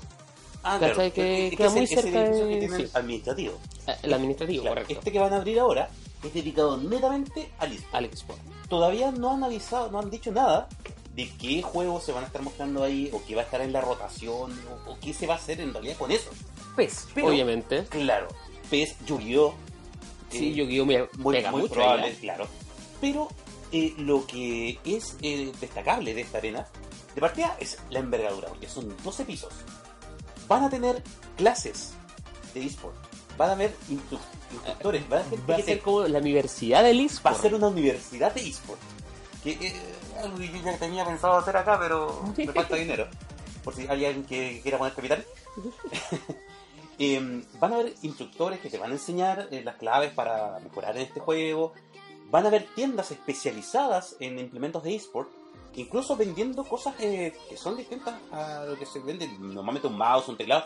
Ah, 0.62 0.78
¿Cachai? 0.80 1.10
Que 1.12 1.48
Es 1.48 1.56
queda 1.56 1.66
ese- 1.66 1.76
muy 1.76 1.84
ese 1.84 1.94
cerca 2.02 2.20
edificio 2.22 2.44
de- 2.46 2.52
que 2.54 2.58
tienen 2.60 2.80
sí. 2.80 2.90
administrativo. 2.94 3.58
Eh, 3.86 3.94
El 4.02 4.14
administrativo, 4.14 4.62
Claro, 4.62 4.74
correcto. 4.76 4.94
Este 4.94 5.12
que 5.12 5.18
van 5.18 5.32
a 5.32 5.36
abrir 5.36 5.58
ahora 5.60 5.88
es 6.22 6.32
dedicado 6.34 6.76
netamente 6.78 7.50
al 7.58 7.72
eSport. 7.72 7.94
Alex 7.94 8.14
Sport. 8.20 8.40
Todavía 8.68 9.10
no 9.10 9.32
han 9.32 9.44
avisado, 9.44 9.90
no 9.90 9.98
han 9.98 10.10
dicho 10.10 10.32
nada 10.32 10.68
de 11.14 11.28
qué 11.38 11.62
juegos 11.62 12.02
se 12.04 12.12
van 12.12 12.24
a 12.24 12.26
estar 12.26 12.42
mostrando 12.42 12.82
ahí, 12.82 13.10
o 13.12 13.22
qué 13.24 13.34
va 13.36 13.42
a 13.42 13.44
estar 13.44 13.60
en 13.60 13.72
la 13.72 13.80
rotación, 13.82 14.52
o, 14.86 14.90
o 14.92 14.98
qué 15.00 15.12
se 15.12 15.26
va 15.26 15.34
a 15.34 15.36
hacer 15.36 15.60
en 15.60 15.72
realidad 15.72 15.96
con 15.98 16.10
eso. 16.10 16.30
PES, 16.76 17.08
Pero- 17.14 17.28
obviamente. 17.28 17.84
Claro, 17.84 18.28
PES, 18.70 18.96
Yu-Gi-Oh! 19.06 19.54
Sí, 20.30 20.58
eh, 20.60 20.64
guío 20.66 20.84
me 20.86 21.06
muy, 21.18 21.36
pega 21.36 21.50
muy 21.52 21.60
mucho. 21.62 21.74
probable, 21.74 22.06
ahí, 22.06 22.12
¿eh? 22.12 22.18
claro. 22.20 22.46
Pero 23.00 23.28
eh, 23.74 23.92
lo 23.98 24.24
que 24.26 24.78
es 24.84 25.16
eh, 25.20 25.52
destacable 25.60 26.14
de 26.14 26.20
esta 26.22 26.38
arena, 26.38 26.66
de 27.14 27.20
partida, 27.20 27.56
es 27.60 27.78
la 27.90 27.98
envergadura, 27.98 28.48
porque 28.48 28.68
son 28.68 28.94
12 29.02 29.24
pisos. 29.24 29.52
Van 30.48 30.62
a 30.64 30.70
tener 30.70 31.02
clases 31.36 31.92
de 32.54 32.64
eSport, 32.64 32.94
van 33.36 33.50
a 33.50 33.52
haber 33.54 33.74
instru- 33.90 34.18
instructores, 34.52 35.08
van 35.08 35.18
a, 35.18 35.24
haber 35.24 35.38
gente 35.38 35.52
Va 35.52 35.56
a 35.58 35.62
ser 35.62 35.80
como 35.80 36.02
la 36.06 36.18
universidad 36.20 36.82
del 36.84 37.00
va 37.00 37.04
eSport. 37.06 37.36
a 37.36 37.42
ser 37.42 37.54
una 37.54 37.68
universidad 37.68 38.32
de 38.32 38.48
eSport. 38.48 38.80
Que 39.42 39.50
eh, 39.52 39.74
algo 40.22 40.38
que 40.38 40.48
yo 40.48 40.56
ya 40.62 40.78
tenía 40.78 41.04
pensado 41.04 41.36
hacer 41.36 41.56
acá, 41.56 41.78
pero 41.78 42.22
me 42.36 42.46
falta 42.52 42.76
dinero. 42.76 43.08
Por 43.62 43.74
si 43.74 43.82
hay 43.88 44.04
alguien 44.04 44.24
que 44.24 44.60
quiera 44.62 44.78
poner 44.78 44.94
capital. 44.94 45.24
Eh, 46.96 47.42
van 47.58 47.72
a 47.72 47.74
haber 47.74 47.92
instructores 48.02 48.60
que 48.60 48.70
te 48.70 48.78
van 48.78 48.90
a 48.90 48.94
enseñar 48.94 49.48
eh, 49.50 49.62
las 49.64 49.74
claves 49.74 50.12
para 50.12 50.60
mejorar 50.60 50.94
en 50.96 51.02
este 51.02 51.18
juego. 51.18 51.72
Van 52.34 52.44
a 52.44 52.48
haber 52.48 52.64
tiendas 52.74 53.12
especializadas 53.12 54.16
en 54.18 54.40
implementos 54.40 54.82
de 54.82 54.96
eSport, 54.96 55.28
incluso 55.76 56.16
vendiendo 56.16 56.64
cosas 56.64 56.94
eh, 56.98 57.32
que 57.48 57.56
son 57.56 57.76
distintas 57.76 58.14
a 58.32 58.64
lo 58.64 58.76
que 58.76 58.86
se 58.86 58.98
vende 58.98 59.28
normalmente 59.38 59.86
un 59.86 59.96
mouse, 59.96 60.28
un 60.28 60.36
teclado. 60.36 60.64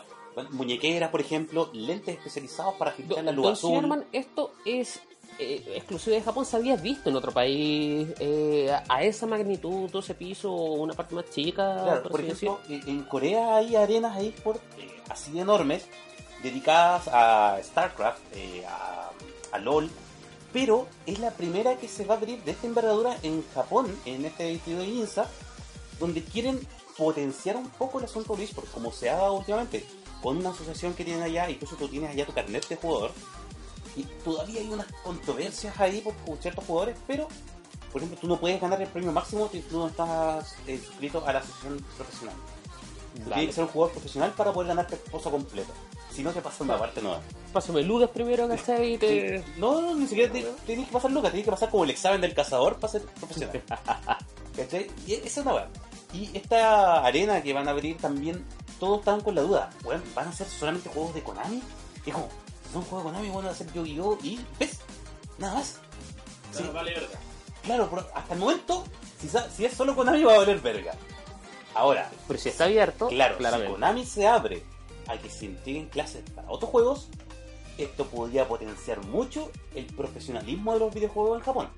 Muñequeras, 0.51 1.11
por 1.11 1.21
ejemplo, 1.21 1.69
lentes 1.73 2.17
especializados 2.17 2.73
para 2.75 2.91
filtrar 2.91 3.23
la 3.23 3.31
luz 3.31 3.43
Don 3.45 3.53
azul. 3.53 3.71
Sherman, 3.73 4.05
esto 4.11 4.51
es 4.65 4.99
eh, 5.37 5.63
exclusivo 5.75 6.15
de 6.15 6.21
Japón. 6.23 6.45
¿Se 6.45 6.55
había 6.57 6.75
visto 6.75 7.09
en 7.09 7.15
otro 7.15 7.31
país 7.31 8.07
eh, 8.19 8.71
a- 8.87 9.03
esa 9.03 9.27
magnitud, 9.27 9.89
12 9.91 10.15
pisos, 10.15 10.51
una 10.53 10.93
parte 10.95 11.13
más 11.13 11.29
chica? 11.29 11.81
Claro, 11.83 12.09
por 12.09 12.21
ejemplo, 12.21 12.59
en 12.69 12.87
en 12.89 13.03
Corea 13.03 13.57
hay 13.57 13.75
arenas 13.75 14.17
de 14.17 14.29
eSport 14.29 14.59
así 15.09 15.31
de 15.33 15.41
enormes 15.41 15.85
dedicadas 16.41 17.07
a 17.11 17.59
StarCraft, 17.61 18.21
a, 18.67 19.11
a 19.51 19.59
LOL, 19.59 19.89
pero 20.51 20.87
es 21.05 21.19
la 21.19 21.31
primera 21.31 21.77
que 21.77 21.87
se 21.87 22.05
va 22.05 22.15
a 22.15 22.17
abrir 22.17 22.43
de 22.43 22.51
esta 22.51 22.67
envergadura 22.67 23.17
en 23.23 23.43
Japón, 23.53 23.95
en 24.05 24.25
este 24.25 24.45
distrito 24.45 24.79
de 24.79 24.85
Ginza, 24.85 25.27
donde 25.99 26.23
quieren 26.23 26.59
potenciar 26.97 27.55
un 27.55 27.69
poco 27.69 27.99
el 27.99 28.05
asunto 28.05 28.35
de 28.35 28.43
eSports, 28.43 28.71
como 28.71 28.91
se 28.91 29.09
haga 29.09 29.31
últimamente, 29.31 29.85
con 30.21 30.37
una 30.37 30.49
asociación 30.49 30.93
que 30.93 31.05
tienen 31.05 31.23
allá, 31.23 31.49
incluso 31.49 31.75
tú 31.75 31.87
tienes 31.87 32.09
allá 32.09 32.25
tu 32.25 32.33
carnet 32.33 32.67
de 32.67 32.75
jugador, 32.75 33.11
y 33.95 34.03
todavía 34.23 34.59
hay 34.61 34.69
unas 34.69 34.87
controversias 35.03 35.79
ahí 35.79 36.01
por, 36.01 36.37
ciertos 36.37 36.65
jugadores, 36.65 36.97
pero, 37.07 37.27
por 37.91 38.01
ejemplo, 38.01 38.19
tú 38.19 38.27
no 38.27 38.39
puedes 38.39 38.59
ganar 38.59 38.81
el 38.81 38.87
premio 38.87 39.11
máximo 39.11 39.49
si 39.51 39.61
tú 39.61 39.79
no 39.79 39.87
estás 39.87 40.55
eh, 40.67 40.79
suscrito 40.83 41.25
a 41.25 41.33
la 41.33 41.39
asociación 41.39 41.83
profesional. 41.97 42.35
Claro. 43.15 43.33
Tienes 43.33 43.47
que 43.47 43.53
ser 43.53 43.63
un 43.63 43.69
jugador 43.69 43.93
profesional 43.93 44.33
para 44.33 44.53
poder 44.53 44.67
ganar 44.69 44.87
el 44.91 44.97
pozo 44.99 45.31
completo. 45.31 45.73
Si 46.19 46.25
no, 46.25 46.33
te 46.33 46.41
pasa 46.41 46.65
una 46.65 46.77
parte 46.77 47.01
nueva. 47.01 47.21
Pásame 47.53 47.81
ludas 47.81 48.09
primero, 48.09 48.45
¿cachai? 48.45 48.95
Y 48.95 48.97
te... 48.97 49.41
No, 49.55 49.79
no, 49.81 49.95
ni 49.95 50.05
siquiera 50.05 50.29
te, 50.29 50.41
tienes 50.65 50.87
que 50.87 50.91
pasar 50.91 51.11
Lucas, 51.11 51.31
tienes 51.31 51.45
que 51.45 51.51
pasar 51.51 51.69
como 51.69 51.85
el 51.85 51.91
examen 51.91 52.19
del 52.19 52.33
cazador 52.33 52.77
para 52.77 52.91
ser 52.91 53.03
profesional. 53.03 53.63
¿Cachai? 54.57 54.91
Y 55.07 55.13
esa 55.13 55.25
es 55.25 55.37
una 55.37 55.53
weá. 55.53 55.69
Y 56.11 56.37
esta 56.37 57.05
arena 57.05 57.41
que 57.41 57.53
van 57.53 57.69
a 57.69 57.71
abrir 57.71 57.95
también, 57.99 58.45
todos 58.81 58.99
estaban 58.99 59.21
con 59.21 59.33
la 59.33 59.43
duda. 59.43 59.69
Weón, 59.85 60.03
¿van 60.13 60.27
a 60.27 60.33
ser 60.33 60.47
solamente 60.47 60.89
juegos 60.89 61.13
de 61.13 61.23
Konami? 61.23 61.63
Y 62.05 62.11
como, 62.11 62.27
si 62.67 62.73
son 62.73 62.81
juegos 62.81 63.05
de 63.05 63.11
Konami, 63.11 63.33
van 63.33 63.45
a 63.45 63.55
ser 63.55 63.71
Yu-Gi-Oh! 63.71 64.17
y 64.21 64.41
¿ves? 64.59 64.79
Nada 65.37 65.53
más. 65.53 65.79
Sí. 66.51 66.63
No, 66.63 66.73
vale 66.73 66.95
verga. 66.95 67.17
Claro, 67.63 67.89
pero 67.89 68.09
hasta 68.13 68.33
el 68.33 68.39
momento, 68.41 68.83
si, 69.55 69.63
es 69.63 69.73
solo 69.73 69.95
Konami 69.95 70.21
va 70.21 70.33
a 70.33 70.37
valer 70.39 70.59
verga. 70.59 70.95
Ahora, 71.75 72.11
Pero 72.27 72.37
si 72.37 72.49
está 72.49 72.65
abierto, 72.65 73.07
Claro, 73.07 73.35
si 73.35 73.37
claramente. 73.37 73.71
Konami 73.71 74.05
se 74.05 74.27
abre 74.27 74.65
a 75.09 75.17
que 75.17 75.29
se 75.29 75.45
integren 75.45 75.87
clases 75.89 76.23
para 76.35 76.49
otros 76.49 76.69
juegos, 76.71 77.07
esto 77.77 78.05
podría 78.05 78.47
potenciar 78.47 79.03
mucho 79.05 79.51
el 79.75 79.85
profesionalismo 79.85 80.73
de 80.73 80.79
los 80.79 80.93
videojuegos 80.93 81.39
en 81.39 81.43
Japón. 81.45 81.69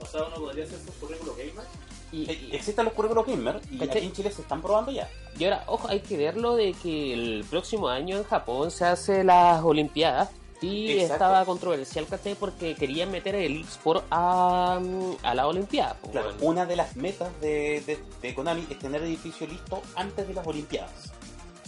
O 0.00 0.06
sea, 0.06 0.24
uno 0.24 0.36
podría 0.36 0.64
hacer 0.64 0.78
su 0.78 0.92
currículo 0.98 1.32
gamer. 1.34 1.64
Y, 2.12 2.22
y- 2.30 2.50
Existen 2.52 2.84
los 2.86 2.94
currículos 2.94 3.26
gamer 3.26 3.60
y 3.70 3.78
¿Cachai? 3.78 3.98
aquí 3.98 4.06
en 4.06 4.12
Chile 4.12 4.30
se 4.32 4.42
están 4.42 4.62
probando 4.62 4.90
ya. 4.90 5.08
y 5.38 5.44
ahora, 5.44 5.62
ojo, 5.66 5.88
hay 5.88 6.00
que 6.00 6.16
verlo 6.16 6.56
de 6.56 6.72
que 6.72 7.12
el 7.12 7.44
próximo 7.48 7.88
año 7.88 8.16
en 8.16 8.24
Japón 8.24 8.70
se 8.70 8.84
hace 8.84 9.22
las 9.24 9.62
Olimpiadas. 9.62 10.30
Y 10.62 10.90
Exacto. 10.92 11.14
estaba 11.14 11.44
controversial, 11.46 12.06
¿cachai? 12.06 12.34
Porque 12.34 12.74
querían 12.74 13.10
meter 13.10 13.34
el 13.34 13.62
eSport 13.62 14.04
a, 14.10 14.78
a 15.22 15.34
la 15.34 15.46
Olimpiada. 15.46 15.96
pues, 16.00 16.12
Claro, 16.12 16.32
bueno. 16.34 16.46
una 16.46 16.66
de 16.66 16.76
las 16.76 16.96
metas 16.96 17.30
de, 17.40 17.80
de- 17.86 17.98
de 18.20 18.34
Konami 18.34 18.66
es 18.68 18.78
tener 18.78 19.00
el 19.00 19.08
edificio 19.08 19.46
listo 19.46 19.80
antes 19.96 20.28
de 20.28 20.34
las 20.34 20.46
Olimpiadas. 20.46 21.12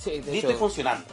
Sí, 0.03 0.19
de 0.21 0.39
hecho, 0.39 0.53
funcionando. 0.55 1.05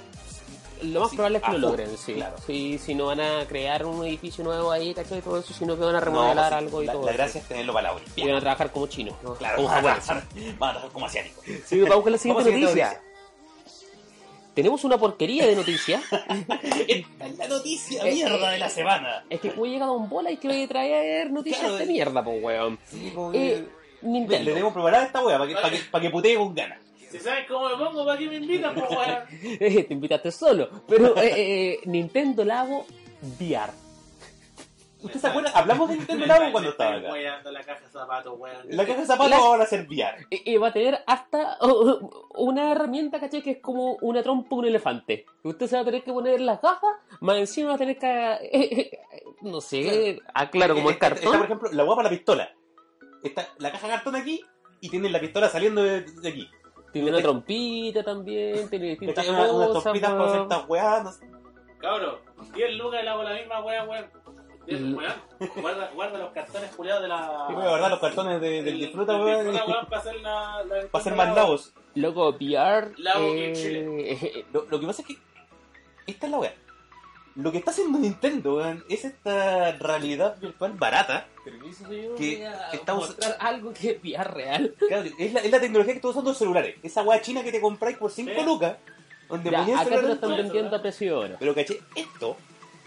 lo 0.81 1.01
más 1.01 1.09
sí, 1.09 1.15
probable 1.17 1.37
es 1.39 1.43
que 1.43 1.51
lo 1.51 1.57
logren, 1.59 1.97
sí. 1.97 2.13
claro. 2.13 2.35
Sí, 2.47 2.77
Si 2.79 2.95
no 2.95 3.05
van 3.07 3.19
a 3.21 3.45
crear 3.47 3.85
un 3.85 4.05
edificio 4.05 4.43
nuevo 4.43 4.71
ahí, 4.71 4.93
¿cachai? 4.93 5.21
Todo 5.21 5.37
eso, 5.39 5.53
sino 5.53 5.77
que 5.77 5.83
van 5.85 5.95
a 5.95 5.99
remodelar 5.99 6.49
pues, 6.51 6.63
algo 6.63 6.81
y 6.81 6.85
la, 6.85 6.93
todo 6.93 7.05
la 7.05 7.11
gracia 7.13 7.41
es 7.41 7.47
tenerlo 7.47 7.73
para 7.73 7.89
la 7.89 7.93
Y 7.93 7.93
van 7.93 8.01
a 8.01 8.05
Olimpiada. 8.13 8.39
trabajar 8.41 8.71
como 8.71 8.87
chinos, 8.87 9.15
¿no? 9.23 9.35
Claro, 9.35 9.57
como 9.57 9.67
van 9.69 9.77
a 9.77 9.81
trabajar, 9.81 10.23
van 10.57 10.69
a 10.69 10.71
trabajar 10.73 10.91
como 10.91 11.05
asiáticos. 11.05 11.43
Sí, 11.65 11.81
vamos 11.81 12.03
con 12.03 12.11
la 12.13 12.17
siguiente 12.17 12.51
noticia. 12.59 13.01
Tenemos 14.55 14.83
una 14.83 14.97
porquería 14.97 15.45
de 15.47 15.55
noticias. 15.55 16.01
Esta 16.87 17.25
es 17.27 17.37
la 17.37 17.47
noticia 17.47 18.03
Eh, 18.05 18.13
mierda 18.13 18.49
eh, 18.49 18.53
de 18.53 18.59
la 18.59 18.69
semana. 18.69 19.23
es 19.29 19.39
que 19.39 19.51
como 19.51 19.65
llega 19.67 19.85
Don 19.85 20.09
Bola 20.09 20.31
y 20.31 20.37
que 20.37 20.47
voy 20.49 20.63
a 20.63 20.67
traer 20.67 21.31
noticias 21.31 21.61
Claro, 21.61 21.75
de 21.75 21.83
eh. 21.83 21.87
mierda, 21.87 22.23
pues, 22.23 22.43
weón. 22.43 22.79
Sí, 22.89 23.11
como 23.15 23.31
Eh, 23.33 23.35
que- 23.35 23.65
Le 24.01 24.09
Nintendo. 24.09 24.51
tenemos 24.51 24.73
preparada 24.73 25.05
esta 25.05 25.21
wea 25.23 25.37
para 25.37 25.47
que, 25.49 25.55
para 25.61 25.69
que, 25.71 25.77
para 25.91 26.01
que 26.01 26.09
putee 26.09 26.35
con 26.35 26.53
ganas. 26.55 26.79
Si 27.09 27.19
sabes 27.19 27.45
cómo 27.47 27.69
me 27.69 27.75
pongo, 27.83 28.05
¿para 28.05 28.17
qué 28.19 28.27
me 28.27 28.35
invitan, 28.37 28.73
pues, 28.75 28.89
weón? 28.89 29.57
Te 29.87 29.93
invitaste 29.93 30.31
solo. 30.31 30.69
Pero 30.87 31.17
eh, 31.17 31.33
eh, 31.35 31.79
Nintendo 31.85 32.43
Labo 32.45 32.85
VR. 33.39 33.71
¿Usted 35.01 35.17
se 35.21 35.27
acuerda? 35.27 35.51
Hablamos 35.55 35.87
de 35.89 35.95
Nintendo 35.95 36.25
Labo 36.25 36.51
cuando 36.51 36.69
estaba 36.71 36.95
acá. 36.97 37.11
Weando 37.13 37.51
la 37.51 37.63
caja 37.63 37.79
de 37.85 37.89
zapatos, 37.89 38.37
weón. 38.37 38.57
La 38.69 38.85
caja 38.85 38.99
de 38.99 39.05
zapatos 39.07 39.29
La- 39.29 39.37
ahora 39.37 39.57
va 39.59 39.63
a 39.63 39.67
ser 39.67 39.87
VR. 39.87 40.27
Y, 40.29 40.51
y 40.51 40.57
va 40.57 40.67
a 40.67 40.73
tener 40.73 40.99
hasta 41.07 41.57
oh, 41.61 41.69
oh, 42.01 42.43
una 42.43 42.71
herramienta, 42.73 43.17
¿cachai? 43.19 43.41
Que 43.41 43.51
es 43.51 43.61
como 43.61 43.93
una 44.01 44.21
trompa 44.21 44.49
de 44.49 44.55
un 44.55 44.65
elefante. 44.65 45.25
Usted 45.43 45.67
se 45.67 45.75
va 45.77 45.83
a 45.83 45.85
tener 45.85 46.03
que 46.03 46.11
poner 46.11 46.41
las 46.41 46.61
gafas, 46.61 46.91
más 47.21 47.37
encima 47.37 47.69
va 47.69 47.75
a 47.75 47.77
tener 47.77 47.97
que... 47.97 48.07
eh, 48.07 48.39
eh, 48.51 48.99
no 49.41 49.61
sé, 49.61 50.19
ah, 50.33 50.49
claro, 50.49 50.75
como 50.75 50.89
es 50.89 50.95
Está- 50.95 51.07
Está, 51.07 51.21
por 51.21 51.31
cartón. 51.31 51.45
ejemplo, 51.45 51.69
la 51.71 51.83
guapa 51.83 52.03
la 52.03 52.09
pistola. 52.09 52.51
Está 53.23 53.47
la 53.57 53.71
caja 53.71 53.87
de 53.87 53.93
cartón 53.93 54.15
aquí 54.17 54.41
y 54.81 54.89
tiene 54.89 55.09
la 55.09 55.21
pistola 55.21 55.47
saliendo 55.47 55.81
de, 55.81 56.01
de 56.01 56.29
aquí. 56.29 56.49
Tiene 56.91 57.09
una 57.11 57.21
trompita 57.21 58.03
también, 58.03 58.69
tiene 58.69 58.87
distintas 58.89 59.25
Está 59.25 59.51
una, 59.51 59.79
trompitas 59.81 60.11
para 60.11 60.41
estas 60.41 60.69
weas. 60.69 61.03
no 61.03 61.11
sé. 61.11 61.29
Cabrón, 61.79 62.15
10 62.53 62.73
lucas 62.77 62.99
y 63.01 63.03
le 63.03 63.09
hago 63.09 63.23
la 63.23 63.33
misma 63.33 63.63
weón, 63.63 63.89
weón. 63.89 64.05
10, 64.65 64.81
Y- 64.81 64.93
weón. 64.93 65.13
Guarda, 65.61 65.91
guarda 65.93 66.17
los 66.19 66.31
cartones 66.31 66.75
culiados 66.75 67.01
de 67.03 67.07
la. 67.07 67.47
Y 67.49 67.53
voy 67.53 67.63
a 67.63 67.69
guardar 67.69 67.91
los 67.91 67.99
cartones 67.99 68.41
de- 68.41 68.63
del 68.63 68.79
disfruta, 68.79 69.13
weón. 69.15 69.47
weón, 69.47 69.85
para 69.89 69.97
hacer 70.01 70.15
la. 70.21 70.63
la 70.65 70.87
Para 70.87 71.01
hacer 71.01 71.15
más 71.15 71.35
lavos. 71.35 71.73
Loco, 71.95 72.29
VR... 72.29 72.91
Labo 72.97 73.25
en 73.33 73.53
eh, 73.55 74.45
Lo, 74.53 74.65
lo 74.69 74.79
que 74.79 74.85
pasa 74.87 75.01
es 75.01 75.07
que 75.07 75.17
esta 76.07 76.25
es 76.27 76.31
la 76.31 76.39
wea. 76.39 76.53
Lo 77.41 77.51
que 77.51 77.57
está 77.59 77.71
haciendo 77.71 77.97
Nintendo, 77.99 78.57
weón, 78.57 78.83
es 78.89 79.05
esta 79.05 79.71
realidad 79.73 80.37
virtual 80.39 80.73
barata. 80.73 81.27
Que 82.17 82.47
está 82.73 82.93
us- 82.93 83.07
mostrar 83.07 83.37
algo 83.39 83.73
que 83.73 83.91
es 83.91 83.97
VR 84.03 84.29
real. 84.31 84.75
Claro, 84.87 85.09
es, 85.17 85.33
la, 85.33 85.39
es 85.41 85.51
la 85.51 85.59
tecnología 85.59 85.93
que 85.93 85.97
están 85.97 86.11
usando 86.11 86.31
los 86.31 86.37
celulares. 86.37 86.75
Esa 86.83 87.01
wea 87.03 87.21
china 87.21 87.43
que 87.43 87.51
te 87.51 87.61
compráis 87.61 87.97
por 87.97 88.11
5 88.11 88.31
Sí. 88.35 88.45
lucas. 88.45 88.77
Donde 89.29 89.51
Ya, 89.51 89.61
acá 89.61 89.85
te 89.85 90.01
lo 90.01 90.13
están 90.13 90.35
vendiendo 90.35 90.75
a 90.75 90.81
precio 90.81 91.07
de 91.07 91.13
oro. 91.25 91.35
Pero 91.39 91.53
caché, 91.55 91.79
esto 91.95 92.35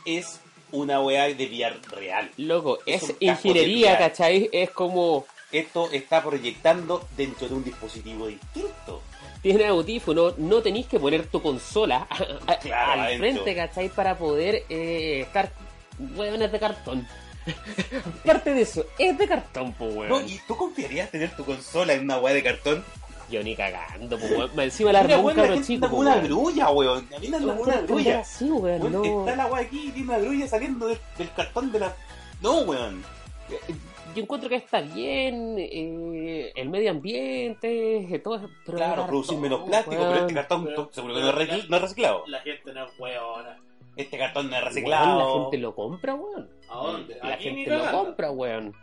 es 0.04 0.40
una 0.73 1.00
weá 1.00 1.25
de 1.32 1.47
VR 1.47 1.76
real. 1.90 2.30
Loco, 2.37 2.78
Es 2.85 3.04
es, 3.11 3.16
ingeniería. 3.21 3.97
¿cachai? 3.99 4.49
Es 4.52 4.71
como... 4.71 5.25
Esto 5.52 5.90
está 5.92 6.23
proyectando 6.23 7.06
dentro 7.16 7.47
de 7.47 7.54
un 7.54 7.62
dispositivo 7.62 8.26
distinto. 8.26 9.02
Tienes 9.42 9.68
audífono, 9.68 10.34
no 10.38 10.62
tenéis 10.62 10.87
que 10.87 11.00
poner 11.00 11.26
tu 11.26 11.42
consola 11.42 12.06
a- 12.08 12.16
a- 12.52 12.58
Claro, 12.58 12.92
al 12.92 13.00
adentro. 13.00 13.42
frente, 13.44 13.54
¿cachai? 13.56 13.88
Para 13.88 14.16
poder 14.16 14.64
eh, 14.68 15.22
estar... 15.22 15.50
Weón, 16.16 16.40
es 16.42 16.50
de 16.52 16.58
cartón. 16.58 17.06
Aparte 18.25 18.54
de 18.54 18.62
eso, 18.62 18.84
es 18.99 19.18
de 19.18 19.26
cartón, 19.28 19.72
pues, 19.72 19.94
weón. 19.94 20.08
No, 20.08 20.20
¿Y 20.20 20.40
tú 20.46 20.56
confiarías 20.56 21.11
tener 21.11 21.34
tu 21.37 21.44
consola 21.44 21.92
en 21.92 22.02
una 22.04 22.18
weá 22.18 22.34
de 22.34 22.42
cartón? 22.42 22.84
Yo 23.30 23.42
ni 23.42 23.56
cagando, 23.56 24.18
pues, 24.18 24.30
weón. 24.30 24.61
Encima 24.61 24.92
la 24.92 25.00
armó 25.00 25.22
un 25.28 25.34
gente 25.34 25.62
chico, 25.62 25.88
una 25.96 26.12
weón. 26.12 26.25
grulla, 26.25 26.70
weón. 26.70 27.08
A 27.14 27.18
mí 27.18 27.28
me 27.28 27.37
anda 27.37 27.52
una 27.54 27.80
grulla. 27.80 28.22
Weón, 28.40 28.92
no. 28.92 29.20
Está 29.28 29.37
la 29.37 29.46
weá 29.46 29.62
aquí 29.62 29.87
y 29.88 29.90
tiene 29.90 30.08
una 30.11 30.18
grulla 30.18 30.46
saliendo 30.49 30.87
del, 30.87 30.99
del 31.18 31.32
cartón 31.32 31.72
de 31.72 31.80
la... 31.80 31.96
No, 32.40 32.61
weón. 32.61 33.04
Yo 34.14 34.22
encuentro 34.22 34.49
que 34.50 34.56
está 34.56 34.80
bien, 34.82 35.56
eh, 35.58 36.52
el 36.54 36.68
medio 36.68 36.90
ambiente, 36.90 37.96
eh, 38.14 38.18
todo 38.18 38.37
eso, 38.37 38.50
pero 38.66 38.76
Claro, 38.76 38.92
cartón, 38.92 39.06
producir 39.08 39.38
menos 39.38 39.61
plástico, 39.62 39.96
weón. 39.96 40.08
pero 40.12 40.20
este 40.26 40.34
cartón 40.34 40.64
Pero- 40.66 40.88
seguro 40.92 41.14
que 41.14 41.20
no 41.20 41.28
es, 41.30 41.34
recicl- 41.34 41.68
no 41.68 41.76
es 41.76 41.82
reciclado. 41.82 42.25
La 42.26 42.40
gente 42.40 42.72
no 42.75 42.84
es 42.84 42.92
weona. 42.99 43.58
Este 43.96 44.18
cartón 44.18 44.50
no 44.50 44.56
es 44.56 44.62
Weón, 44.62 44.68
reciclado. 44.75 45.18
la 45.38 45.42
gente 45.44 45.58
lo 45.58 45.75
compra, 45.75 46.14
weón. 46.14 46.50
¿A 46.68 46.76
dónde? 46.76 47.18
La 47.22 47.34
Aquí 47.34 47.44
gente 47.44 47.70
lo 47.70 47.90
compra, 47.90 48.30
weón. 48.30 48.75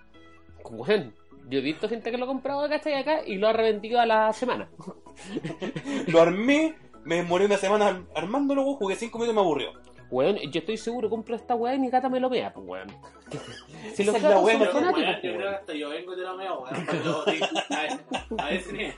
Weón, 0.63 1.13
yo 1.49 1.59
he 1.59 1.61
visto 1.61 1.87
gente 1.89 2.09
que 2.11 2.17
lo 2.17 2.25
ha 2.25 2.27
comprado 2.27 2.61
acá 2.61 2.81
y 2.89 2.93
acá 2.93 3.21
y 3.25 3.35
lo 3.37 3.47
ha 3.47 3.53
revendido 3.53 3.99
a 3.99 4.05
la 4.07 4.33
semana. 4.33 4.69
Lo 6.07 6.21
armé, 6.21 6.75
me 7.03 7.15
demoré 7.17 7.45
una 7.45 7.57
semana 7.57 8.03
armándolo, 8.15 8.63
weón, 8.63 8.75
jugué 8.77 8.95
5 8.95 9.17
minutos 9.19 9.33
y 9.33 9.35
me 9.35 9.41
aburrió. 9.41 9.71
Weón, 10.11 10.37
yo 10.37 10.59
estoy 10.59 10.77
seguro 10.77 11.09
compro 11.09 11.35
esta 11.35 11.53
weá 11.55 11.75
y 11.75 11.79
mi 11.79 11.89
gata 11.89 12.09
me 12.09 12.19
lo 12.19 12.29
mea, 12.29 12.51
pues 12.53 12.65
weón. 12.67 12.87
Si 13.93 14.03
los 14.03 14.15
Esa 14.15 14.17
es 14.17 14.23
la 14.23 14.29
gatos 14.29 14.43
weá 14.45 14.57
son 14.57 14.67
fanáticos, 14.67 15.01
weón, 15.01 15.13
pues, 15.21 15.23
yo 15.23 15.37
creo 15.37 15.49
que 15.49 15.55
hasta 15.55 15.73
yo 15.73 15.89
vengo 15.89 16.13
y 16.13 16.15
te 16.15 16.21
lo 16.23 16.35
meo, 16.37 16.59
weón. 16.61 16.87
Sí, 17.25 17.39
a, 17.69 18.43
a 18.43 18.51
ese 18.51 18.73
nivel. 18.73 18.95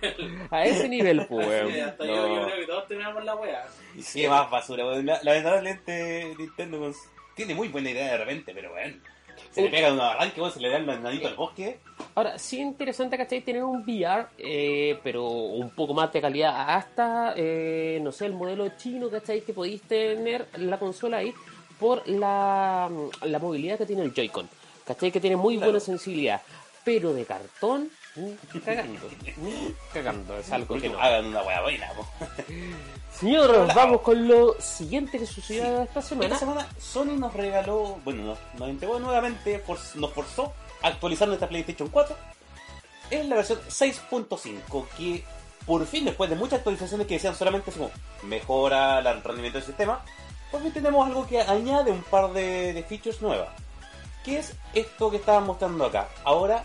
A 0.52 0.66
ese 0.66 0.90
nivel, 0.90 1.26
pues 1.28 1.46
Sí, 1.46 1.52
weón. 1.52 1.88
hasta 1.90 2.06
yo, 2.06 2.14
yo 2.28 2.46
creo 2.46 2.60
que 2.60 2.66
todos 2.66 2.88
tenemos 2.88 3.24
la 3.26 3.36
weá. 3.36 3.66
Y 3.96 4.02
sigue 4.02 4.30
más 4.30 4.50
basura, 4.50 4.86
weón. 4.86 5.06
La- 5.06 5.20
Lamentablemente 5.24 6.34
Nintendo 6.38 6.80
con- 6.80 6.94
tiene 7.36 7.56
muy 7.56 7.68
buena 7.68 7.90
idea 7.92 8.12
de 8.14 8.18
repente, 8.18 8.54
pero 8.54 8.74
weón. 8.74 9.02
Se 9.52 9.62
le 9.62 9.70
pega 9.70 9.92
un 9.92 10.00
arranque, 10.00 10.42
se 10.52 10.60
le 10.60 10.70
da 10.70 10.78
el 10.78 10.86
nadito 10.86 11.28
al 11.28 11.36
bosque. 11.36 11.80
Ahora, 12.16 12.38
sí 12.40 12.60
interesante, 12.60 13.18
¿cachai? 13.18 13.42
Tener 13.42 13.64
un 13.64 13.82
VR, 13.84 14.28
eh, 14.38 14.98
pero 15.04 15.26
un 15.28 15.70
poco 15.72 15.94
más 15.94 16.12
de 16.14 16.22
calidad. 16.22 16.70
Hasta, 16.76 17.34
eh, 17.36 18.00
no 18.02 18.12
sé, 18.12 18.26
el 18.28 18.34
modelo 18.34 18.68
chino, 18.78 19.10
¿cachai? 19.10 19.42
Que 19.42 19.54
podéis 19.54 19.82
tener 19.84 20.48
la 20.58 20.78
consola 20.80 21.18
ahí 21.18 21.34
por 21.80 22.08
la, 22.08 22.90
la 23.24 23.40
movilidad 23.40 23.78
que 23.78 23.86
tiene 23.86 24.04
el 24.04 24.14
Joy-Con. 24.14 24.48
¿Cachai? 24.86 25.12
Que 25.12 25.20
tiene 25.20 25.36
muy 25.36 25.56
Claro. 25.58 25.72
buena 25.72 25.80
sensibilidad. 25.84 26.42
Pero 26.84 27.14
de 27.14 27.26
cartón, 27.26 27.90
cagando. 28.64 29.00
Cagando, 29.94 30.38
es 30.38 30.52
algo 30.52 30.78
que 30.80 30.90
no. 30.90 31.00
hagan 31.00 31.26
una 31.28 31.42
weá 31.44 31.62
buena. 31.62 31.88
Señor, 33.20 33.50
Hola. 33.52 33.74
vamos 33.74 34.02
con 34.02 34.28
lo 34.28 34.56
siguiente 34.60 35.20
que 35.20 35.26
sucedió 35.26 35.64
Sí. 35.64 35.70
esta 35.70 35.84
Esta 35.84 36.02
semana. 36.02 36.38
semana 36.40 36.68
Sony 36.80 37.18
nos 37.18 37.34
regaló, 37.34 38.00
bueno, 38.04 38.24
nos, 38.24 38.40
nos 38.58 38.70
entregó 38.70 39.00
nuevamente, 39.00 39.60
for- 39.60 39.78
nos 39.96 40.12
forzó 40.14 40.54
a 40.82 40.88
actualizar 40.88 41.28
nuestra 41.28 41.48
PlayStation 41.48 41.90
4 41.90 42.16
en 43.12 43.30
la 43.30 43.36
versión 43.36 43.60
6.5, 43.70 44.88
que 44.98 45.24
por 45.66 45.86
fin, 45.86 46.06
después 46.06 46.30
de 46.30 46.36
muchas 46.36 46.60
actualizaciones 46.60 47.06
que 47.08 47.16
decían 47.16 47.36
solamente 47.36 47.72
como 47.72 47.92
mejora 48.24 49.00
el 49.00 49.24
rendimiento 49.24 49.60
del 49.60 49.68
sistema, 49.68 50.04
por 50.50 50.62
fin 50.64 50.72
tenemos 50.74 51.06
algo 51.06 51.28
que 51.28 51.40
añade 51.42 51.92
un 51.92 52.02
par 52.04 52.32
de, 52.34 52.74
de 52.74 52.84
features 52.84 53.22
nuevas. 53.22 53.50
¿Qué 54.26 54.40
es 54.40 54.54
esto 54.74 55.12
que 55.12 55.18
estaban 55.18 55.46
mostrando 55.46 55.86
acá? 55.86 56.10
Ahora 56.24 56.64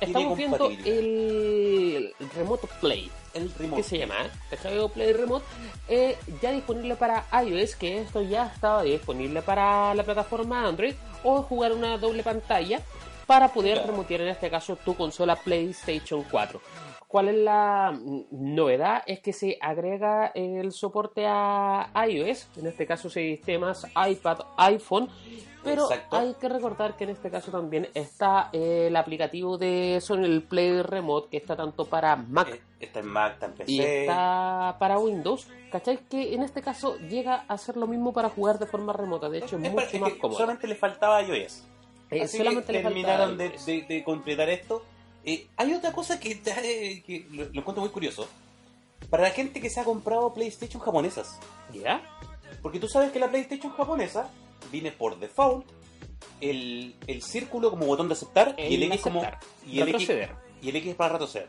Estamos 0.00 0.36
viendo 0.36 0.70
el 0.84 2.14
Remote 2.34 2.68
Play. 2.80 3.10
el 3.34 3.52
remote. 3.54 3.82
que 3.82 3.88
se 3.88 3.98
llama 3.98 4.14
¿cachai? 4.48 4.88
Play 4.88 5.12
Remote 5.12 5.44
eh, 5.88 6.16
ya 6.42 6.50
disponible 6.52 6.96
para 6.96 7.26
iOS 7.44 7.76
que 7.76 8.00
esto 8.00 8.22
ya 8.22 8.46
estaba 8.52 8.82
disponible 8.82 9.42
para 9.42 9.94
la 9.94 10.02
plataforma 10.02 10.66
Android 10.66 10.94
o 11.22 11.42
jugar 11.42 11.72
una 11.72 11.96
doble 11.98 12.22
pantalla 12.22 12.80
para 13.26 13.52
poder 13.52 13.74
Claro. 13.74 13.92
remotear 13.92 14.22
en 14.22 14.28
este 14.28 14.50
caso 14.50 14.76
tu 14.84 14.96
consola 14.96 15.36
PlayStation 15.36 16.24
4 16.30 16.60
¿Cuál 17.10 17.26
es 17.28 17.34
la 17.38 17.98
novedad? 18.30 19.02
Es 19.04 19.18
que 19.18 19.32
se 19.32 19.58
agrega 19.60 20.26
el 20.32 20.70
soporte 20.70 21.24
a 21.26 21.90
iOS, 22.08 22.46
en 22.56 22.68
este 22.68 22.86
caso 22.86 23.10
sistemas 23.10 23.84
iPad, 24.08 24.38
iPhone, 24.56 25.08
pero 25.64 25.82
Exacto. 25.90 26.16
hay 26.16 26.34
que 26.34 26.48
recordar 26.48 26.96
que 26.96 27.02
en 27.02 27.10
este 27.10 27.28
caso 27.28 27.50
también 27.50 27.88
está 27.94 28.48
eh, 28.52 28.86
el 28.86 28.94
aplicativo 28.96 29.58
de 29.58 29.98
Sony 30.00 30.24
el 30.24 30.44
Play 30.44 30.82
Remote 30.82 31.28
que 31.30 31.36
está 31.38 31.56
tanto 31.56 31.84
para 31.86 32.14
Mac 32.14 32.48
Eh, 32.48 32.60
Está 32.78 33.00
en 33.00 33.06
Mac, 33.08 33.32
está 33.34 33.46
en 33.46 33.52
PC. 33.54 33.72
y 33.72 33.80
está 33.80 34.76
para 34.78 34.96
Windows, 35.00 35.48
¿cachai? 35.72 35.98
Que 36.08 36.32
en 36.34 36.44
este 36.44 36.62
caso 36.62 36.96
llega 36.96 37.44
a 37.48 37.58
ser 37.58 37.76
lo 37.76 37.88
mismo 37.88 38.12
para 38.12 38.28
jugar 38.30 38.60
de 38.60 38.66
forma 38.66 38.92
remota, 38.92 39.28
de 39.28 39.38
hecho 39.38 39.56
es, 39.58 39.64
Es 39.64 39.72
mucho 39.72 39.98
más 39.98 40.12
cómodo. 40.12 40.38
Solamente 40.38 40.68
le 40.68 40.76
faltaba 40.76 41.20
iOS. 41.22 41.66
Eh, 42.12 42.22
Así 42.22 42.38
solamente 42.38 42.68
que 42.68 42.72
le 42.74 42.82
terminaron 42.84 43.36
de- 43.36 43.84
de 43.88 44.04
completar 44.04 44.48
esto. 44.48 44.82
Eh, 45.24 45.46
hay 45.56 45.74
otra 45.74 45.92
cosa 45.92 46.18
que, 46.18 46.32
eh, 46.44 47.02
que 47.06 47.26
lo, 47.30 47.44
lo 47.44 47.60
encuentro 47.60 47.80
muy 47.82 47.90
curioso. 47.90 48.28
Para 49.10 49.22
la 49.24 49.30
gente 49.30 49.60
que 49.60 49.70
se 49.70 49.80
ha 49.80 49.84
comprado 49.84 50.32
PlayStation 50.34 50.80
japonesas. 50.82 51.38
¿Ya? 51.72 52.02
Porque 52.62 52.78
tú 52.78 52.88
sabes 52.88 53.12
que 53.12 53.18
la 53.18 53.28
PlayStation 53.28 53.72
japonesa 53.72 54.30
viene 54.70 54.92
por 54.92 55.18
default 55.18 55.66
el, 56.40 56.94
el 57.06 57.22
círculo 57.22 57.70
como 57.70 57.86
botón 57.86 58.08
de 58.08 58.14
aceptar 58.14 58.54
y 58.58 58.74
el 58.74 58.82
X 58.84 59.00
como. 59.02 59.22
Y 59.66 59.80
el, 59.80 59.88
X, 59.88 59.92
retroceder. 60.00 60.34
y 60.62 60.68
el 60.68 60.76
X 60.76 60.94
para 60.94 61.12
retroceder. 61.14 61.48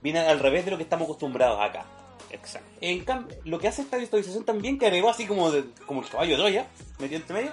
Viene 0.00 0.20
al 0.20 0.38
revés 0.38 0.64
de 0.64 0.70
lo 0.70 0.76
que 0.76 0.82
estamos 0.84 1.04
acostumbrados 1.06 1.60
acá. 1.60 1.84
Exacto. 2.30 2.68
En 2.80 3.04
cambio, 3.04 3.36
lo 3.44 3.58
que 3.58 3.68
hace 3.68 3.82
esta 3.82 3.96
virtualización 3.96 4.44
también, 4.44 4.78
que 4.78 4.86
agregó 4.86 5.08
así 5.10 5.26
como, 5.26 5.50
de- 5.50 5.64
como 5.86 6.02
el 6.02 6.08
caballo 6.08 6.32
de 6.32 6.36
Troya, 6.36 6.66
metido 6.98 7.20
entre 7.20 7.34
medio, 7.34 7.52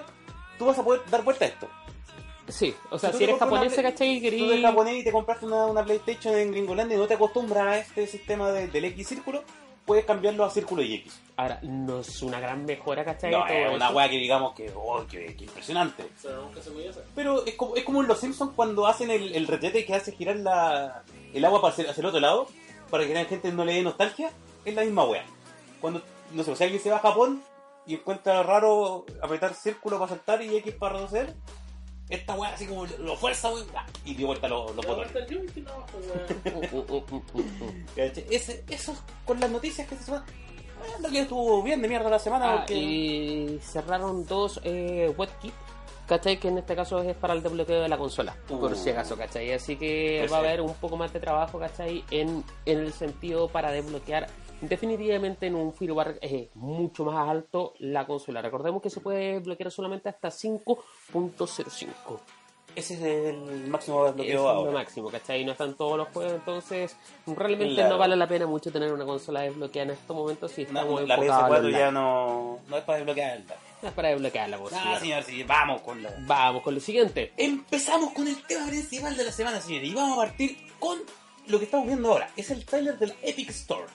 tú 0.58 0.66
vas 0.66 0.78
a 0.78 0.84
poder 0.84 1.00
dar 1.10 1.24
vuelta 1.24 1.44
a 1.44 1.48
esto. 1.48 1.68
Sí, 2.48 2.74
o 2.90 2.98
sea, 2.98 3.12
si 3.12 3.24
eres 3.24 3.38
japonés, 3.38 3.74
¿cachai? 3.82 4.08
Y 4.16 4.20
Tú 4.38 4.44
eres 4.50 4.62
japonés 4.64 4.96
y 4.96 5.04
te 5.04 5.12
compraste 5.12 5.46
una, 5.46 5.66
una 5.66 5.84
PlayStation 5.84 6.34
en 6.36 6.52
Gringolandia 6.52 6.96
y 6.96 7.00
no 7.00 7.06
te 7.06 7.14
acostumbras 7.14 7.66
a 7.66 7.78
este 7.78 8.06
sistema 8.06 8.50
de- 8.52 8.68
del 8.68 8.84
X 8.86 9.08
círculo, 9.08 9.42
puedes 9.84 10.04
cambiarlo 10.04 10.44
a 10.44 10.50
círculo 10.50 10.82
y 10.82 10.94
X. 10.94 11.20
Ahora, 11.36 11.58
no 11.62 12.00
es 12.00 12.22
una 12.22 12.38
gran 12.40 12.64
mejora, 12.64 13.04
¿cachai? 13.04 13.30
No, 13.32 13.46
es 13.46 13.74
una 13.74 13.90
weá 13.90 14.08
que 14.08 14.16
digamos 14.16 14.54
que, 14.54 14.72
oh, 14.74 15.04
que, 15.08 15.34
que 15.36 15.44
impresionante. 15.44 16.06
Pero 16.22 16.42
nunca 16.42 16.60
se 16.62 16.70
podía 16.70 16.90
hacer. 16.90 17.04
Pero 17.14 17.44
es 17.46 17.54
como, 17.54 17.76
es 17.76 17.84
como 17.84 18.00
en 18.02 18.08
los 18.08 18.18
Simpsons 18.20 18.52
cuando 18.56 18.86
hacen 18.86 19.10
el, 19.10 19.34
el 19.34 19.46
retrete 19.46 19.84
que 19.84 19.94
hace 19.94 20.12
girar 20.12 20.36
la, 20.36 21.02
el 21.34 21.44
agua 21.44 21.60
para 21.60 21.72
hacia, 21.72 21.90
hacia 21.90 22.00
el 22.00 22.06
otro 22.06 22.20
lado, 22.20 22.48
para 22.90 23.06
que 23.06 23.14
la 23.14 23.24
gente 23.24 23.50
no 23.52 23.64
le 23.64 23.74
dé 23.74 23.82
nostalgia, 23.82 24.30
es 24.64 24.74
la 24.74 24.82
misma 24.82 25.04
wea. 25.04 25.24
Cuando, 25.80 26.00
no 26.32 26.42
sé, 26.44 26.54
si 26.56 26.62
alguien 26.64 26.80
se 26.82 26.90
va 26.90 26.96
a 26.96 27.00
Japón 27.00 27.42
y 27.86 27.94
encuentra 27.94 28.42
raro 28.42 29.04
apretar 29.22 29.54
círculo 29.54 29.98
para 29.98 30.10
saltar 30.10 30.42
y 30.42 30.56
X 30.56 30.74
para 30.74 30.94
retroceder, 30.94 31.34
esta 32.08 32.34
wea 32.34 32.50
así 32.50 32.66
como 32.66 32.86
lo 32.86 33.16
fuerza, 33.16 33.48
weón, 33.52 33.66
y 34.04 34.14
dio 34.14 34.28
vuelta 34.28 34.48
los, 34.48 34.74
los 34.76 34.86
botones. 34.86 35.10
Ese, 37.96 38.64
eso 38.68 38.92
es 38.92 38.98
con 39.24 39.40
las 39.40 39.50
noticias 39.50 39.88
que 39.88 39.96
se 39.96 40.04
suman. 40.04 40.22
Eh, 40.26 41.02
lo 41.02 41.08
que 41.10 41.20
estuvo 41.20 41.62
bien 41.62 41.80
de 41.82 41.88
mierda 41.88 42.10
la 42.10 42.18
semana 42.18 42.52
Ah, 42.52 42.56
porque... 42.58 42.74
y 42.74 43.58
cerraron 43.62 44.26
dos 44.26 44.60
eh, 44.62 45.12
WebKit, 45.16 45.54
¿cachai? 46.06 46.38
Que 46.38 46.48
en 46.48 46.58
este 46.58 46.76
caso 46.76 47.00
es 47.02 47.16
para 47.16 47.32
el 47.34 47.42
desbloqueo 47.42 47.80
de 47.82 47.88
la 47.88 47.96
consola, 47.98 48.36
por 48.46 48.72
Uh. 48.72 48.76
si 48.76 48.90
acaso, 48.90 49.16
¿cachai? 49.16 49.52
Así 49.52 49.76
que 49.76 50.28
va 50.30 50.36
a 50.36 50.40
haber 50.40 50.60
un 50.60 50.74
poco 50.74 50.96
más 50.96 51.12
de 51.12 51.20
trabajo, 51.20 51.58
¿cachai? 51.58 52.04
En, 52.10 52.44
en 52.66 52.78
el 52.78 52.92
sentido 52.92 53.48
para 53.48 53.70
desbloquear 53.72 54.28
definitivamente 54.60 55.46
en 55.46 55.54
un 55.54 55.72
firmware 55.74 56.18
eh, 56.22 56.50
mucho 56.54 57.04
más 57.04 57.28
alto 57.28 57.74
la 57.78 58.06
consola. 58.06 58.42
Recordemos 58.42 58.82
que 58.82 58.90
se 58.90 59.00
puede 59.00 59.38
bloquear 59.40 59.70
solamente 59.70 60.08
hasta 60.08 60.28
5.05. 60.28 61.86
Ese 62.74 62.92
es 62.94 63.00
el 63.02 63.68
máximo 63.68 64.04
desbloqueo 64.04 64.28
es 64.28 64.34
lo 64.42 64.48
ahora. 64.50 64.70
máximo, 64.72 65.08
¿cachai? 65.10 65.46
No 65.46 65.52
están 65.52 65.74
todos 65.76 65.96
los 65.96 66.08
juegos, 66.08 66.34
entonces 66.34 66.94
realmente 67.26 67.74
Claro. 67.74 67.90
no 67.94 67.98
vale 67.98 68.16
la 68.16 68.28
pena 68.28 68.46
mucho 68.46 68.70
tener 68.70 68.92
una 68.92 69.06
consola 69.06 69.40
desbloqueada 69.40 69.92
en 69.92 69.98
estos 69.98 70.14
momentos 70.14 70.50
si 70.52 70.64
No, 70.64 70.80
estamos 70.80 71.08
la 71.08 71.14
enfocados 71.14 71.42
al 71.44 71.50
PS4 71.52 71.56
online. 71.64 71.78
ya 71.78 71.90
no, 71.90 72.58
no 72.68 72.76
es 72.76 72.84
para 72.84 72.98
desbloquearla. 72.98 73.56
No 73.80 73.88
es 73.88 73.94
para 73.94 74.08
desbloquearla, 74.10 74.58
por 74.58 74.72
Ah, 74.74 74.98
señor, 75.00 75.22
sí, 75.22 75.42
vamos 75.44 75.80
con 75.80 76.02
la... 76.02 76.10
Vamos 76.26 76.62
con 76.62 76.74
lo 76.74 76.80
siguiente. 76.80 77.32
Empezamos 77.38 78.12
con 78.12 78.28
el 78.28 78.42
tema 78.44 78.66
principal 78.66 79.16
de 79.16 79.24
la 79.24 79.32
semana, 79.32 79.58
señores, 79.62 79.88
y 79.88 79.94
vamos 79.94 80.18
a 80.18 80.26
partir 80.26 80.58
con 80.78 80.98
lo 81.46 81.58
que 81.58 81.64
estamos 81.64 81.86
viendo 81.86 82.10
ahora. 82.12 82.28
Es 82.36 82.50
el 82.50 82.66
trailer 82.66 82.98
de 82.98 83.06
la 83.06 83.14
Epic 83.22 83.48
Store. 83.50 83.86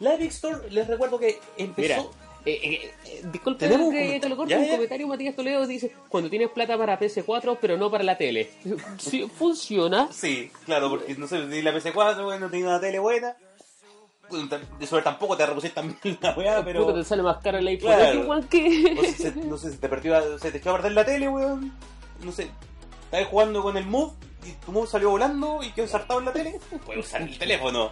La 0.00 0.14
Epic 0.14 0.30
Store, 0.30 0.70
les 0.70 0.86
recuerdo 0.86 1.18
que 1.18 1.38
empezó... 1.56 1.82
Mira, 1.82 2.02
eh, 2.46 2.58
eh, 2.62 2.94
eh, 3.04 3.22
disculpe 3.30 3.66
¿Tenemos 3.66 3.90
que 3.90 3.98
te 3.98 4.04
comentario? 4.04 4.28
lo 4.30 4.36
corte, 4.36 4.54
Ya, 4.54 4.58
un 4.60 4.68
comentario 4.68 5.06
Matías 5.06 5.36
Toledo 5.36 5.66
dice, 5.66 5.92
cuando 6.08 6.30
tienes 6.30 6.48
plata 6.48 6.78
para 6.78 6.98
PS4 6.98 7.58
pero 7.60 7.76
no 7.76 7.90
para 7.90 8.02
la 8.02 8.16
tele. 8.16 8.50
Sí, 8.98 9.28
funciona. 9.28 10.08
Sí, 10.10 10.50
claro, 10.64 10.88
porque 10.88 11.14
no 11.16 11.26
sé, 11.26 11.50
si 11.50 11.62
la 11.62 11.74
PS4 11.74 12.24
bueno, 12.24 12.46
no 12.46 12.50
tiene 12.50 12.66
una 12.66 12.80
tele 12.80 12.98
buena. 12.98 13.36
Sobre 14.86 15.02
tampoco 15.02 15.36
te 15.36 15.44
repusiste 15.44 15.74
tan 15.74 15.98
bien 16.02 16.16
la 16.22 16.32
weá, 16.32 16.64
pero... 16.64 16.86
Puta, 16.86 16.98
te 16.98 17.04
sale 17.04 17.22
más 17.22 17.38
caro 17.42 17.58
el 17.58 17.66
iPhone 17.66 17.92
Claro. 17.92 18.20
Igual 18.22 18.48
que... 18.48 18.94
No 18.94 19.02
sé, 19.02 19.12
se, 19.12 19.34
no 19.34 19.58
sé 19.58 19.72
si 19.72 19.76
te 19.76 19.88
perdió, 19.88 20.38
se 20.38 20.50
te 20.50 20.58
echó 20.58 20.70
a 20.70 20.74
perder 20.74 20.92
la 20.92 21.04
tele, 21.04 21.28
weón. 21.28 21.74
No 22.22 22.32
sé, 22.32 22.48
estabas 23.04 23.26
jugando 23.26 23.62
con 23.62 23.76
el 23.76 23.86
Move 23.86 24.12
y 24.46 24.52
tu 24.64 24.72
Move 24.72 24.86
salió 24.86 25.10
volando 25.10 25.62
y 25.62 25.72
quedó 25.72 25.84
ensartado 25.84 26.20
en 26.20 26.26
la 26.26 26.32
tele. 26.32 26.60
Puedes 26.86 27.04
usar 27.04 27.22
el 27.22 27.36
teléfono. 27.36 27.90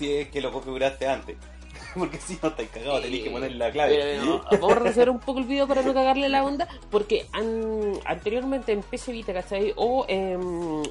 Si 0.00 0.10
es 0.10 0.28
que 0.30 0.40
lo 0.40 0.50
configuraste 0.50 1.06
antes. 1.06 1.36
Porque 1.94 2.16
si 2.16 2.38
no 2.42 2.48
estás 2.48 2.66
cagado, 2.68 3.00
tenés 3.02 3.22
que 3.22 3.30
ponerle 3.30 3.58
la 3.58 3.70
clave. 3.70 4.14
Eh, 4.14 4.18
no, 4.24 4.40
vamos 4.50 4.72
a 4.72 4.78
revisar 4.78 5.10
un 5.10 5.20
poco 5.20 5.40
el 5.40 5.44
video 5.44 5.68
para 5.68 5.82
no 5.82 5.92
cagarle 5.92 6.28
la 6.30 6.42
onda, 6.42 6.66
porque 6.90 7.26
an- 7.32 7.98
anteriormente 8.06 8.72
en 8.72 8.80
PC 8.82 9.12
Vita, 9.12 9.32
¿cachai? 9.34 9.72
O 9.76 10.06
em, 10.08 10.40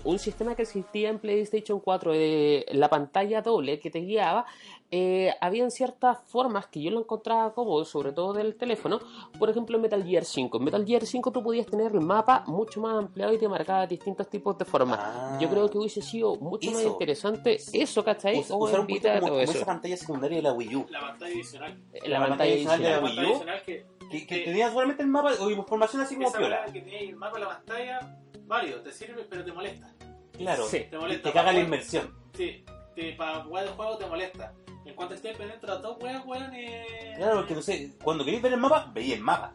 un 0.03 0.19
sistema 0.19 0.55
que 0.55 0.61
existía 0.63 1.09
en 1.09 1.17
PlayStation 1.17 1.79
4, 1.79 2.11
de 2.11 2.65
la 2.73 2.87
pantalla 2.89 3.41
doble 3.41 3.79
que 3.79 3.89
te 3.89 3.99
guiaba, 3.99 4.45
eh, 4.91 5.33
habían 5.41 5.69
ciertas 5.71 6.17
formas 6.25 6.67
que 6.67 6.81
yo 6.81 6.89
lo 6.91 6.99
encontraba 6.99 7.53
cómodo, 7.53 7.85
sobre 7.85 8.11
todo 8.11 8.33
del 8.33 8.55
teléfono. 8.55 8.99
Por 9.37 9.49
ejemplo, 9.49 9.75
en 9.75 9.83
Metal 9.83 10.03
Gear 10.03 10.25
5. 10.25 10.57
En 10.57 10.63
Metal 10.63 10.85
Gear 10.85 11.05
5 11.05 11.31
tú 11.31 11.43
podías 11.43 11.67
tener 11.67 11.91
el 11.93 12.01
mapa 12.01 12.43
mucho 12.47 12.81
más 12.81 12.97
ampliado 12.97 13.31
y 13.33 13.37
te 13.37 13.47
marcaba 13.47 13.85
distintos 13.85 14.27
tipos 14.29 14.57
de 14.57 14.65
formas. 14.65 14.99
Ah. 15.01 15.37
yo 15.39 15.47
creo 15.49 15.69
que 15.69 15.77
hubiese 15.77 16.01
sido 16.01 16.35
mucho 16.37 16.71
más 16.71 16.81
Eso. 16.81 16.89
interesante 16.89 17.57
eso, 17.73 18.03
¿cachai? 18.03 18.39
Us- 18.39 18.51
o 18.51 18.57
usar 18.57 18.79
un 18.79 18.87
poquito 18.87 19.07
como, 19.09 19.19
todo 19.19 19.29
como 19.29 19.41
eso. 19.41 19.51
esa 19.53 19.65
pantalla 19.65 19.97
secundaria 19.97 20.37
de 20.37 20.43
la 20.43 20.53
Wii 20.53 20.75
U. 20.75 20.85
La 20.89 20.99
pantalla 21.01 21.33
adicional. 21.33 21.71
La 21.93 22.09
la 22.09 22.19
pantalla 22.19 22.27
pantalla 22.29 22.53
adicional 22.53 22.81
de 22.81 22.89
la 22.89 22.99
Wii 22.99 23.31
U. 23.33 23.43
que, 23.65 23.85
Que, 24.09 24.25
que 24.25 24.25
que- 24.25 24.45
tenía 24.45 24.71
solamente 24.71 25.03
el 25.03 25.09
mapa 25.09 25.33
o 25.39 25.49
información 25.51 26.01
así 26.01 26.15
como 26.15 26.31
piola. 26.31 26.65
que 26.65 26.81
tenía 26.81 26.99
el 27.01 27.15
mapa 27.15 27.37
la 27.37 27.47
pantalla, 27.49 28.17
Mario, 28.47 28.81
te 28.81 28.91
sirve 28.91 29.23
pero 29.29 29.45
te 29.45 29.51
molesta. 29.51 29.93
Claro, 30.35 30.63
Sí. 30.65 30.77
Te 30.79 30.83
te, 30.85 30.97
molesta. 30.97 31.31
caga 31.31 31.51
la 31.51 31.59
inmersión. 31.59 32.11
Sí, 32.33 32.63
te, 32.95 33.13
para 33.13 33.43
jugar 33.43 33.65
el 33.65 33.69
juego 33.71 33.97
te 33.97 34.05
molesta. 34.07 34.53
En 34.89 34.95
cuanto 34.95 35.13
estés 35.13 35.37
pendiente 35.37 35.65
de 35.67 35.71
las 35.73 35.81
dos 35.83 35.97
weas, 36.01 36.25
weón, 36.25 36.51
eh... 36.55 37.13
Claro, 37.15 37.35
porque 37.37 37.53
no 37.53 37.61
sé, 37.61 37.91
cuando 38.03 38.25
queréis 38.25 38.41
ver 38.41 38.53
el 38.53 38.59
mapa, 38.59 38.91
veis 38.93 39.13
el 39.13 39.21
mapa. 39.21 39.53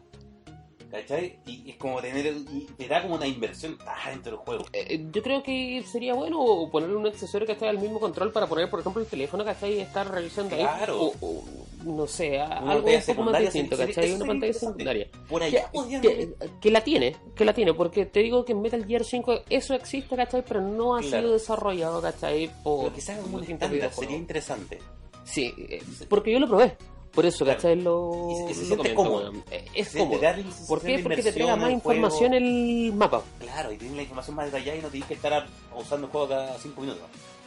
¿Cachai? 0.89 1.39
Y 1.45 1.71
es 1.71 1.75
como 1.77 1.99
tener. 1.99 2.25
Y 2.27 2.67
te 2.77 2.87
da 2.87 3.01
como 3.01 3.15
una 3.15 3.27
inversión 3.27 3.77
ah, 3.85 4.09
dentro 4.11 4.31
del 4.37 4.39
juego. 4.39 4.65
Eh, 4.71 5.03
yo 5.11 5.21
creo 5.21 5.43
que 5.43 5.83
sería 5.85 6.13
bueno 6.13 6.69
ponerle 6.71 6.95
un 6.95 7.05
accesorio 7.07 7.45
que 7.45 7.53
esté 7.53 7.67
al 7.67 7.79
mismo 7.79 7.99
control 7.99 8.31
para 8.31 8.47
poner, 8.47 8.69
por 8.69 8.79
ejemplo, 8.79 9.01
el 9.01 9.07
teléfono, 9.07 9.43
¿cachai? 9.43 9.73
Y 9.73 9.79
estar 9.81 10.09
revisando 10.09 10.55
Claro. 10.55 10.93
ahí. 10.93 11.11
O, 11.19 11.27
o, 11.27 11.43
no 11.83 12.07
sé, 12.07 12.35
Una 12.37 12.71
algo 12.71 12.87
un 12.87 13.01
poco 13.05 13.23
más 13.23 13.41
distinto, 13.41 13.75
sería- 13.75 13.93
¿cachai? 13.95 14.13
Una 14.13 14.25
pantalla 14.25 14.53
secundaria. 14.53 15.07
Por 15.27 15.41
Que, 15.41 15.47
allá 15.47 15.71
podían. 15.73 16.01
que- 16.01 16.33
que 16.61 16.71
la 16.71 16.81
tiene, 16.81 17.15
que 17.35 17.43
la 17.45 17.53
tiene, 17.53 17.73
porque 17.73 18.05
te 18.05 18.21
digo 18.21 18.45
que 18.45 18.53
en 18.53 18.61
Metal 18.61 18.85
Gear 18.85 19.03
5 19.03 19.41
eso 19.49 19.73
existe, 19.73 20.15
¿cachai? 20.15 20.45
Pero 20.47 20.61
no 20.61 20.95
ha 20.95 21.01
Claro. 21.01 21.17
sido 21.23 21.33
desarrollado, 21.33 22.01
¿cachai? 22.01 22.49
Por 22.63 22.93
Pero 22.93 23.11
haga 23.11 23.21
como 23.21 23.37
un 23.37 23.45
sería 23.91 24.15
interesante. 24.17 24.79
Sí, 25.25 25.53
eh, 25.57 25.83
porque 26.07 26.31
yo 26.31 26.39
lo 26.39 26.47
probé. 26.47 26.77
Por 27.11 27.25
eso, 27.25 27.45
Claro. 27.45 27.57
¿cachai? 27.57 27.75
Lo, 27.81 28.27
Y 28.29 28.53
se- 28.53 28.59
lo 28.61 28.65
siente 28.67 28.93
cómodo. 28.93 29.31
Eh, 29.49 29.65
Es 29.73 29.89
cómodo. 29.95 30.19
¿Por 30.67 30.81
qué? 30.81 30.99
Porque 30.99 31.21
te 31.23 31.29
entrega 31.29 31.55
más 31.55 31.71
información 31.71 32.33
el 32.33 32.91
mapa. 32.93 33.21
Claro, 33.39 33.71
y 33.71 33.77
tienes 33.77 33.95
la 33.95 34.01
información 34.03 34.35
más 34.35 34.45
detallada 34.47 34.77
y 34.77 34.81
no 34.81 34.89
tienes 34.89 35.07
que 35.07 35.13
estar 35.15 35.47
usando 35.77 36.07
el 36.07 36.11
juego 36.11 36.27
cada 36.27 36.57
5 36.59 36.81
minutos. 36.81 37.03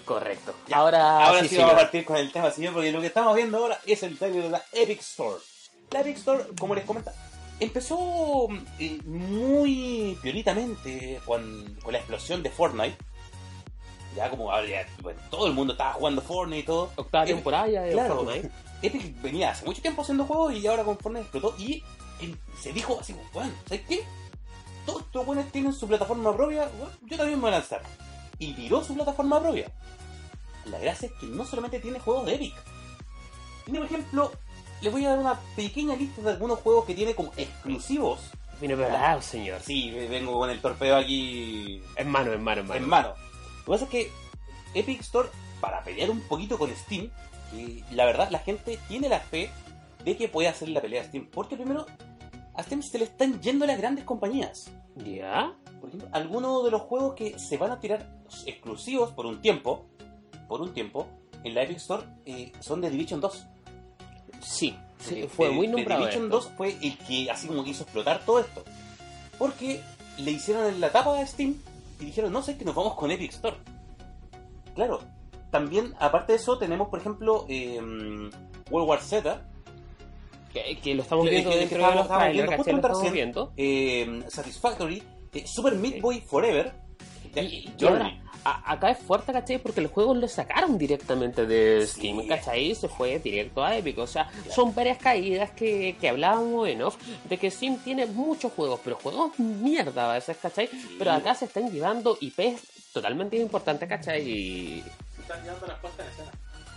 Correcto. 0.06 0.54
Ya, 0.68 0.76
Ahora, 0.78 1.26
Ahora 1.26 1.42
sí, 1.42 1.48
sí, 1.48 1.56
vamos 1.58 1.74
a 1.74 1.76
partir 1.76 2.04
con 2.06 2.16
el 2.16 2.32
tema, 2.32 2.50
señor, 2.50 2.72
porque 2.72 2.90
lo 2.92 3.00
que 3.02 3.08
estamos 3.08 3.36
viendo 3.36 3.58
ahora 3.58 3.78
es 3.84 4.02
el 4.02 4.16
trailer 4.18 4.44
de 4.44 4.48
la 4.50 4.62
Epic 4.72 5.00
Store. 5.00 5.36
La 5.90 6.00
Epic 6.00 6.16
Store, 6.16 6.44
como 6.58 6.74
les 6.74 6.84
comenta, 6.86 7.12
empezó 7.60 8.48
eh, 8.78 8.98
muy 9.04 10.18
violentamente 10.22 11.20
con, 11.26 11.76
con 11.82 11.92
la 11.92 11.98
explosión 11.98 12.42
de 12.42 12.48
Fortnite. 12.50 12.96
Ya 14.16 14.30
como 14.30 14.50
ahora 14.50 14.66
ya, 14.66 14.86
bueno, 15.02 15.20
todo 15.30 15.46
el 15.46 15.52
mundo 15.52 15.72
estaba 15.74 15.92
jugando 15.94 16.22
Fortnite 16.22 16.60
y 16.60 16.62
todo. 16.64 16.90
Octava 16.96 17.24
Eh, 17.24 17.28
temporada 17.34 17.68
ya 17.68 17.82
de 17.82 17.92
claro. 17.92 18.16
Fortnite. 18.16 18.50
Epic 18.82 19.20
venía 19.22 19.50
hace 19.50 19.64
mucho 19.66 19.82
tiempo 19.82 20.02
haciendo 20.02 20.24
juegos 20.24 20.54
y 20.54 20.66
ahora 20.66 20.84
con 20.84 20.98
Fortnite 20.98 21.22
explotó 21.22 21.54
y 21.58 21.82
eh, 22.20 22.34
se 22.60 22.72
dijo 22.72 22.98
así 23.00 23.14
bueno, 23.32 23.52
¿sabes 23.66 23.82
qué? 23.88 24.04
todos 24.86 25.02
estos 25.02 25.26
buenos 25.26 25.46
tienen 25.52 25.72
su 25.74 25.86
plataforma 25.86 26.34
propia, 26.34 26.66
bueno, 26.78 26.90
yo 27.02 27.16
también 27.18 27.38
me 27.38 27.42
voy 27.42 27.50
a 27.50 27.58
lanzar. 27.58 27.82
Y 28.38 28.54
tiró 28.54 28.82
su 28.82 28.94
plataforma 28.94 29.38
propia. 29.38 29.70
La 30.64 30.78
gracia 30.78 31.08
es 31.08 31.12
que 31.20 31.26
no 31.26 31.44
solamente 31.44 31.78
tiene 31.80 31.98
juegos 32.00 32.24
de 32.24 32.36
Epic. 32.36 32.54
Tiene, 33.64 33.80
por 33.80 33.86
ejemplo, 33.86 34.32
les 34.80 34.90
voy 34.92 35.04
a 35.04 35.10
dar 35.10 35.18
una 35.18 35.38
pequeña 35.56 35.94
lista 35.94 36.22
de 36.22 36.30
algunos 36.30 36.60
juegos 36.60 36.86
que 36.86 36.94
tiene 36.94 37.14
como 37.14 37.32
exclusivos. 37.36 38.20
Viene 38.60 38.76
preparado, 38.76 39.20
señor. 39.20 39.60
Sí, 39.60 39.90
vengo 40.08 40.38
con 40.38 40.48
el 40.50 40.60
torpeo 40.60 40.96
aquí 40.96 41.82
En 41.96 42.08
mano, 42.08 42.32
en 42.32 42.42
mano, 42.42 42.62
en 42.62 42.66
mano. 42.66 42.80
en 42.80 42.88
mano. 42.88 43.14
Lo 43.68 43.74
que 43.74 43.80
pasa 43.80 43.84
es 43.84 43.90
que 43.90 44.10
Epic 44.80 45.00
Store, 45.02 45.28
para 45.60 45.84
pelear 45.84 46.08
un 46.08 46.20
poquito 46.20 46.58
con 46.58 46.74
Steam, 46.74 47.10
y 47.54 47.84
la 47.94 48.06
verdad 48.06 48.30
la 48.30 48.38
gente 48.38 48.78
tiene 48.88 49.10
la 49.10 49.20
fe 49.20 49.50
de 50.06 50.16
que 50.16 50.26
puede 50.26 50.48
hacer 50.48 50.70
la 50.70 50.80
pelea 50.80 51.02
a 51.02 51.04
Steam. 51.04 51.28
Porque 51.30 51.54
primero, 51.54 51.84
a 52.54 52.62
Steam 52.62 52.82
se 52.82 52.98
le 52.98 53.04
están 53.04 53.42
yendo 53.42 53.66
las 53.66 53.76
grandes 53.76 54.06
compañías. 54.06 54.70
¿Ya? 54.96 55.52
Por 55.80 55.90
ejemplo, 55.90 56.08
algunos 56.12 56.64
de 56.64 56.70
los 56.70 56.80
juegos 56.80 57.14
que 57.14 57.38
se 57.38 57.58
van 57.58 57.70
a 57.70 57.78
tirar 57.78 58.08
exclusivos 58.46 59.12
por 59.12 59.26
un 59.26 59.42
tiempo, 59.42 59.84
por 60.48 60.62
un 60.62 60.72
tiempo, 60.72 61.06
en 61.44 61.54
la 61.54 61.62
Epic 61.62 61.76
Store, 61.76 62.04
eh, 62.24 62.52
son 62.60 62.80
de 62.80 62.88
Division 62.88 63.20
2. 63.20 63.46
Sí, 64.40 64.74
sí, 64.98 65.20
Eh, 65.20 65.28
fue 65.28 65.48
eh, 65.48 65.50
muy 65.50 65.68
nombrado. 65.68 66.00
Division 66.00 66.24
esto. 66.24 66.36
2 66.36 66.50
fue 66.56 66.78
el 66.80 66.96
que 66.96 67.30
así 67.30 67.46
como 67.46 67.64
que 67.64 67.70
hizo 67.70 67.82
explotar 67.82 68.24
todo 68.24 68.40
esto. 68.40 68.64
Porque 69.38 69.82
le 70.16 70.30
hicieron 70.30 70.66
en 70.72 70.80
la 70.80 70.90
tapa 70.90 71.18
a 71.18 71.26
Steam 71.26 71.56
y 72.00 72.04
dijeron, 72.06 72.32
no 72.32 72.42
sé, 72.42 72.56
que 72.56 72.64
nos 72.64 72.74
vamos 72.74 72.94
con 72.94 73.10
Epic 73.10 73.32
Store. 73.32 73.56
Claro, 74.74 75.00
también, 75.50 75.94
aparte 75.98 76.32
de 76.32 76.36
eso, 76.38 76.58
tenemos, 76.58 76.88
por 76.88 77.00
ejemplo, 77.00 77.44
eh, 77.48 77.80
World 78.70 78.88
War 78.88 79.00
Z, 79.00 79.44
Que, 80.52 80.78
que 80.80 80.94
lo 80.94 81.02
estamos 81.02 81.26
Que- 81.26 81.30
viendo 81.30 81.50
que- 81.50 81.56
que 81.56 81.60
dentro 81.60 81.76
de 81.78 81.82
los 81.82 82.02
estábamos 82.02 82.08
trailers, 82.08 82.48
viendo 82.48 82.56
¿cachai? 82.64 82.72
Lo 82.72 82.78
estamos 82.78 82.98
recién. 82.98 83.12
viendo. 83.14 83.52
eh, 83.56 84.22
Satisfactory, 84.28 85.02
eh, 85.34 85.46
Super 85.46 85.74
Meat 85.74 86.00
Boy 86.00 86.20
Forever, 86.22 86.72
Y, 87.42 87.72
y 87.78 87.84
ahora, 87.86 88.18
a- 88.44 88.72
acá 88.72 88.90
es 88.90 88.98
fuerte, 88.98 89.32
¿cachai? 89.32 89.58
Porque 89.58 89.80
los 89.80 89.90
juegos 89.92 90.16
los 90.16 90.30
sacaron 90.32 90.78
directamente 90.78 91.46
de 91.46 91.86
Sí. 91.86 91.92
Steam, 92.12 92.26
¿cachai? 92.28 92.74
Se 92.74 92.88
fue 92.88 93.18
directo 93.18 93.62
a 93.64 93.76
Epic. 93.76 93.98
O 93.98 94.06
sea, 94.06 94.30
son 94.54 94.74
varias 94.74 94.98
caídas 94.98 95.50
que, 95.52 95.96
que 96.00 96.08
hablábamos 96.08 96.68
en 96.68 96.82
off 96.82 96.96
de 97.28 97.36
que 97.38 97.50
Steam 97.50 97.78
tiene 97.78 98.06
muchos 98.06 98.52
juegos, 98.52 98.80
pero 98.84 98.96
juegos 98.96 99.38
mierda 99.38 100.10
a 100.10 100.14
veces, 100.14 100.36
¿cachai? 100.40 100.68
Pero 100.98 101.12
acá 101.12 101.34
se 101.34 101.44
están 101.46 101.70
llevando 101.70 102.16
IPs 102.20 102.92
totalmente 102.92 103.36
importantes, 103.36 103.88
¿cachai? 103.88 104.22
Y 104.28 104.84
Se 105.14 105.22
están 105.22 105.42
llevando 105.42 105.66
las 105.66 105.78
puestas 105.80 106.06
en 106.06 106.12
escena. 106.12 106.30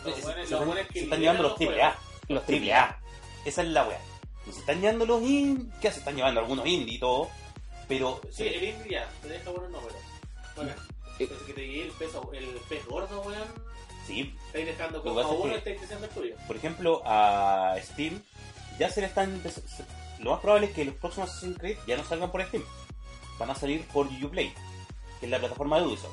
Se, 0.04 0.10
Los 0.10 0.16
se- 0.18 0.22
buenos- 0.24 0.34
se 0.34 0.40
los 0.42 0.52
están, 0.52 0.68
buenos 0.68 0.88
que 0.88 0.94
se 0.94 1.00
están 1.06 1.20
lideran 1.20 1.38
llevando 1.38 1.44
los 1.44 1.58
juegos. 1.58 1.76
AAA. 1.76 2.00
los 2.30 2.46
Triple 2.46 2.74
A. 2.74 3.00
Esa 3.46 3.62
es 3.62 3.68
la 3.70 3.88
wea. 3.88 4.00
Se 4.52 4.60
están 4.60 4.82
llevando 4.82 5.06
los 5.06 5.22
indie, 5.22 5.68
que 5.82 5.92
se 5.92 6.00
están 6.00 6.16
llevando 6.16 6.40
algunos 6.42 6.66
indie 6.66 6.96
y 6.96 7.00
todo, 7.00 7.30
pero 7.88 8.20
Sí, 8.32 8.48
el 8.48 8.64
indie 8.64 8.92
ya, 8.94 9.10
te 9.22 9.28
deja 9.30 9.50
buenos 9.52 9.70
números. 9.70 9.96
Bueno, 10.56 10.72
Eh. 11.20 11.28
que 11.46 11.54
te 11.54 11.62
llegue 11.68 11.84
el 11.86 11.92
peso, 11.92 12.30
el 12.34 12.46
pez 12.68 12.86
gordo, 12.88 13.22
weón, 13.22 13.48
sí, 14.08 14.36
estáis 14.48 14.66
dejando 14.66 15.04
pasa 15.04 15.20
a 15.30 15.34
es 15.34 15.40
uno 15.40 15.54
y 15.54 15.58
estáis 15.58 15.78
creciendo 15.78 16.06
el 16.08 16.12
tuyo. 16.12 16.36
por 16.48 16.56
ejemplo, 16.56 17.02
a 17.06 17.76
Steam 17.84 18.22
ya 18.80 18.90
se 18.90 19.02
le 19.02 19.08
están 19.08 19.42
lo 20.20 20.32
más 20.32 20.40
probable 20.40 20.68
es 20.68 20.74
que 20.74 20.86
los 20.86 20.96
próximos 20.96 21.30
Assassin's 21.30 21.58
Creed 21.58 21.78
ya 21.88 21.98
no 21.98 22.04
salgan 22.04 22.32
por 22.32 22.44
Steam. 22.46 22.64
Van 23.40 23.50
a 23.50 23.56
salir 23.56 23.86
por 23.88 24.08
Uplay, 24.08 24.54
que 25.20 25.26
es 25.26 25.32
la 25.32 25.40
plataforma 25.40 25.80
de 25.80 25.86
Ubisoft. 25.88 26.12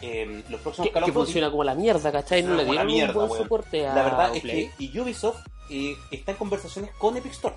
Eh, 0.00 0.42
los 0.48 0.60
próximos 0.60 0.88
que, 0.88 0.92
Call 0.92 1.02
of 1.04 1.08
que 1.08 1.12
Duty- 1.14 1.24
funciona 1.24 1.50
como 1.50 1.64
la 1.64 1.74
mierda, 1.74 2.10
¿cachai? 2.12 2.42
No 2.42 2.54
le 2.54 2.62
como 2.62 2.72
dieron 2.72 2.86
mierda, 2.86 3.12
un 3.12 3.18
buen 3.18 3.30
weón. 3.30 3.42
soporte 3.44 3.86
a 3.86 3.94
La 3.94 4.02
verdad 4.02 4.34
es 4.36 4.42
Play. 4.42 4.70
que 4.78 4.84
y 4.84 4.98
Ubisoft 4.98 5.46
eh, 5.70 5.94
está 6.10 6.32
en 6.32 6.36
conversaciones 6.38 6.90
con 6.98 7.16
Epic 7.16 7.32
Store 7.32 7.54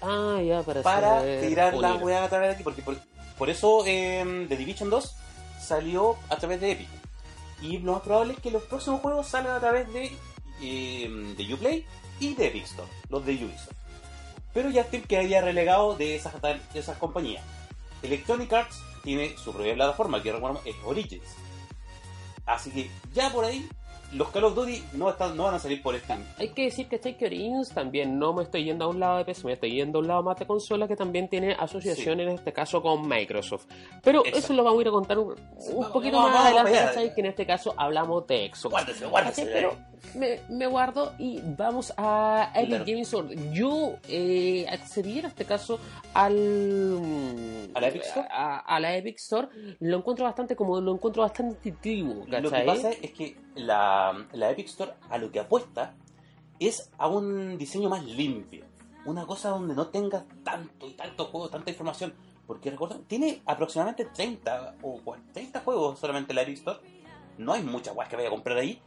Ah, 0.00 0.40
ya, 0.44 0.62
para, 0.62 0.82
para 0.82 1.22
tirar 1.40 1.74
la 1.74 1.94
weá 1.94 2.24
a 2.24 2.28
través 2.28 2.48
de 2.48 2.54
aquí, 2.54 2.64
porque 2.64 2.82
por, 2.82 2.96
por 3.38 3.50
eso 3.50 3.84
eh, 3.86 4.46
The 4.48 4.56
Division 4.56 4.90
2 4.90 5.16
salió 5.60 6.16
a 6.28 6.36
través 6.36 6.60
de 6.60 6.72
Epic. 6.72 6.88
Y 7.60 7.78
lo 7.78 7.92
más 7.92 8.02
probable 8.02 8.34
es 8.34 8.40
que 8.40 8.50
los 8.50 8.62
próximos 8.64 9.00
juegos 9.00 9.28
salgan 9.28 9.54
a 9.54 9.60
través 9.60 9.92
de, 9.92 10.10
eh, 10.60 11.34
de 11.36 11.54
Uplay 11.54 11.86
y 12.18 12.34
de 12.34 12.48
Epic 12.48 12.64
Store, 12.64 12.88
los 13.08 13.24
de 13.24 13.34
Ubisoft. 13.34 13.72
Pero 14.52 14.68
ya 14.70 14.84
Steam 14.84 15.04
quedaría 15.04 15.40
relegado 15.40 15.96
de 15.96 16.16
esas, 16.16 16.40
de 16.42 16.60
esas 16.74 16.98
compañías. 16.98 17.44
Electronic 18.02 18.52
Arts 18.52 18.82
tiene 19.02 19.36
su 19.38 19.52
propia 19.52 19.74
plataforma, 19.74 20.22
que 20.22 20.30
es 20.30 20.76
Origins. 20.84 21.24
Así 22.44 22.70
que 22.70 22.90
ya 23.12 23.30
por 23.30 23.44
ahí, 23.44 23.68
los 24.12 24.28
Call 24.30 24.44
of 24.44 24.54
Duty 24.54 24.82
no, 24.94 25.10
están, 25.10 25.36
no 25.36 25.44
van 25.44 25.54
a 25.54 25.58
salir 25.58 25.82
por 25.82 25.98
Steam. 25.98 26.22
Hay 26.38 26.48
que 26.50 26.64
decir 26.64 26.88
que 26.88 27.00
que 27.00 27.26
Origins 27.26 27.70
también 27.70 28.18
no 28.18 28.32
me 28.32 28.44
estoy 28.44 28.64
yendo 28.64 28.84
a 28.84 28.88
un 28.88 29.00
lado 29.00 29.18
de 29.18 29.24
PC, 29.24 29.46
me 29.46 29.52
estoy 29.54 29.72
yendo 29.72 29.98
a 29.98 30.02
un 30.02 30.08
lado 30.08 30.22
más 30.22 30.38
de 30.38 30.46
consola 30.46 30.86
que 30.86 30.96
también 30.96 31.28
tiene 31.28 31.52
asociación 31.52 32.20
en 32.20 32.28
este 32.28 32.52
caso 32.52 32.80
con 32.82 33.06
Microsoft. 33.08 33.66
Pero 34.02 34.20
Exacto. 34.20 34.38
eso 34.38 34.52
lo 34.54 34.64
vamos 34.64 34.78
a 34.78 34.82
ir 34.82 34.88
a 34.88 34.90
contar 34.92 35.18
un, 35.18 35.30
un 35.30 35.36
Vamos, 35.74 35.90
poquito 35.90 36.16
vamos, 36.16 36.32
más 36.32 36.54
vamos 36.54 36.70
adelante, 36.70 37.12
que 37.14 37.20
en 37.20 37.26
este 37.26 37.46
caso 37.46 37.74
hablamos 37.76 38.26
de 38.26 38.50
Xbox. 38.52 38.70
Guárdese, 38.70 39.06
guárdese. 39.06 39.46
Pero 39.46 39.76
me, 40.14 40.40
me 40.48 40.66
guardo 40.66 41.14
y 41.18 41.40
vamos 41.56 41.92
a 41.96 42.50
Epic 42.54 42.68
Claro. 42.68 42.84
Gaming 42.84 43.02
Store. 43.02 43.52
Yo 43.52 43.94
eh, 44.08 44.66
accedí 44.70 45.18
en 45.20 45.26
este 45.26 45.44
caso 45.44 45.78
al 46.14 47.70
¿A 47.74 47.80
la 47.80 47.88
Epic 47.88 48.02
Store? 48.02 48.28
A, 48.30 48.58
a 48.58 48.80
la 48.80 48.96
Epic 48.96 49.16
Store. 49.18 49.48
Lo 49.80 49.96
encuentro 49.98 50.24
bastante 50.24 50.56
como 50.56 50.80
lo 50.80 50.94
encuentro 50.94 51.22
bastante 51.22 51.68
intuitivo, 51.68 52.24
Lo 52.26 52.50
que 52.50 52.60
pasa 52.64 52.90
es 52.90 53.12
que 53.12 53.36
la, 53.54 54.26
la 54.32 54.50
Epic 54.50 54.66
Store 54.66 54.92
a 55.10 55.18
lo 55.18 55.30
que 55.30 55.40
apuesta 55.40 55.94
es 56.60 56.90
a 56.98 57.08
un 57.08 57.58
diseño 57.58 57.88
más 57.88 58.04
limpio. 58.04 58.64
Una 59.04 59.26
cosa 59.26 59.48
donde 59.48 59.74
no 59.74 59.88
tengas 59.88 60.24
tanto 60.44 60.86
y 60.88 60.92
tanto 60.92 61.24
juego, 61.26 61.48
tanta 61.48 61.70
información. 61.70 62.14
Porque 62.46 62.70
recuerda, 62.70 62.98
tiene 63.06 63.40
aproximadamente 63.46 64.04
30 64.04 64.76
o 64.82 64.98
40 65.02 65.32
30 65.32 65.60
juegos 65.60 65.98
solamente 65.98 66.34
la 66.34 66.42
Epic 66.42 66.58
Store. 66.58 66.78
No 67.38 67.52
hay 67.52 67.62
muchas 67.62 67.94
guas 67.94 68.08
que 68.08 68.16
vaya 68.16 68.28
a 68.28 68.30
comprar 68.30 68.58
ahí. 68.58 68.80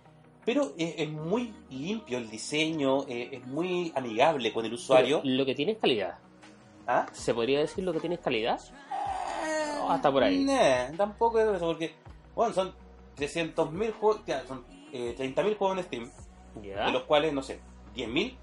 Pero 0.45 0.73
es, 0.77 0.95
es 0.97 1.09
muy 1.09 1.53
limpio 1.69 2.17
el 2.17 2.29
diseño, 2.29 3.05
eh, 3.07 3.29
es 3.31 3.47
muy 3.47 3.91
amigable 3.95 4.53
con 4.53 4.65
el 4.65 4.73
usuario. 4.73 5.21
Pero 5.23 5.35
lo 5.35 5.45
que 5.45 5.55
tiene 5.55 5.73
es 5.73 5.79
calidad. 5.79 6.19
¿Ah? 6.87 7.07
¿Se 7.11 7.33
podría 7.33 7.59
decir 7.59 7.83
lo 7.83 7.93
que 7.93 7.99
tiene 7.99 8.15
es 8.15 8.21
calidad? 8.21 8.59
No, 9.79 9.91
hasta 9.91 10.11
por 10.11 10.23
ahí. 10.23 10.45
Tampoco 10.95 11.39
es 11.39 11.55
eso, 11.55 11.65
porque 11.65 11.95
bueno, 12.35 12.53
son 12.53 12.73
300.000 13.17 13.93
juegos, 13.93 14.21
son 14.47 14.65
eh, 14.91 15.15
30.000 15.17 15.57
juegos 15.57 15.77
en 15.77 15.83
Steam. 15.83 16.11
De 16.61 16.91
los 16.91 17.03
cuales, 17.03 17.33
no 17.33 17.41
sé, 17.41 17.59
10.000 17.95 18.35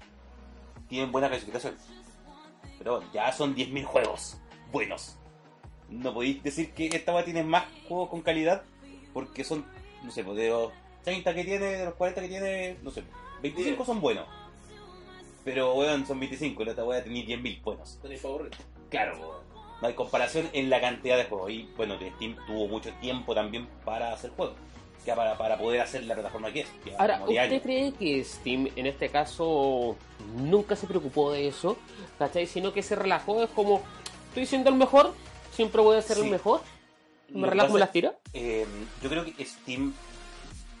tienen 0.87 1.11
buena 1.11 1.29
clasificación. 1.29 1.75
Pero 2.77 3.01
ya 3.13 3.31
son 3.31 3.55
10.000 3.55 3.85
juegos 3.85 4.37
buenos. 4.71 5.17
No 5.89 6.13
podéis 6.13 6.43
decir 6.43 6.73
que 6.73 6.87
esta 6.87 7.13
va 7.13 7.23
tiene 7.23 7.43
más 7.43 7.65
juegos 7.87 8.09
con 8.09 8.21
calidad 8.21 8.63
porque 9.13 9.43
son, 9.43 9.65
no 10.03 10.11
sé, 10.11 10.23
pues, 10.23 10.37
de 10.37 10.49
los 10.49 10.71
30 11.03 11.33
que 11.35 11.43
tiene, 11.43 11.65
de 11.65 11.85
los 11.85 11.93
40 11.95 12.21
que 12.21 12.27
tiene, 12.27 12.77
no 12.81 12.91
sé, 12.91 13.03
25 13.41 13.85
son 13.85 13.99
buenos. 14.01 14.25
Pero, 15.43 15.73
weón, 15.75 16.05
son 16.07 16.19
25 16.19 16.61
y 16.61 16.65
la 16.65 16.71
otra 16.71 16.85
weá 16.85 17.03
tenía 17.03 17.23
10.000 17.25 17.61
buenos. 17.61 17.99
Tenéis 18.01 18.23
aburrir. 18.23 18.51
Claro, 18.89 19.19
weón. 19.19 19.43
No 19.81 19.87
hay 19.89 19.93
comparación 19.93 20.49
en 20.53 20.69
la 20.69 20.79
cantidad 20.79 21.17
de 21.17 21.25
juegos. 21.25 21.51
Y 21.51 21.69
bueno, 21.75 21.99
que 21.99 22.09
Steam 22.11 22.37
tuvo 22.47 22.67
mucho 22.69 22.89
tiempo 23.01 23.35
también 23.35 23.67
para 23.83 24.13
hacer 24.13 24.31
juegos. 24.31 24.55
Ya 25.05 25.13
para, 25.17 25.37
para 25.37 25.57
poder 25.57 25.81
hacer 25.81 26.05
la 26.05 26.13
plataforma 26.13 26.53
que 26.53 26.61
es. 26.61 26.67
Ahora, 26.97 27.19
como 27.19 27.31
10 27.31 27.43
¿usted 27.43 27.61
cree 27.61 27.91
que 27.91 28.23
Steam 28.23 28.69
en 28.77 28.87
este 28.87 29.09
caso 29.09 29.97
nunca 30.37 30.77
se 30.77 30.87
preocupó 30.87 31.33
de 31.33 31.49
eso? 31.49 31.77
¿Cachai? 32.17 32.47
Sino 32.47 32.71
que 32.71 32.81
se 32.81 32.95
relajó, 32.95 33.43
es 33.43 33.49
como, 33.49 33.81
estoy 34.29 34.45
siendo 34.45 34.69
el 34.69 34.77
mejor, 34.77 35.13
siempre 35.51 35.81
voy 35.81 35.97
a 35.97 36.01
ser 36.01 36.15
Sí. 36.15 36.23
el 36.23 36.31
mejor, 36.31 36.61
me 37.27 37.49
relajo, 37.49 37.73
me 37.73 37.81
las 37.81 37.91
tiro. 37.91 38.13
Eh, 38.31 38.65
yo 39.01 39.09
creo 39.09 39.25
que 39.25 39.43
Steam 39.43 39.93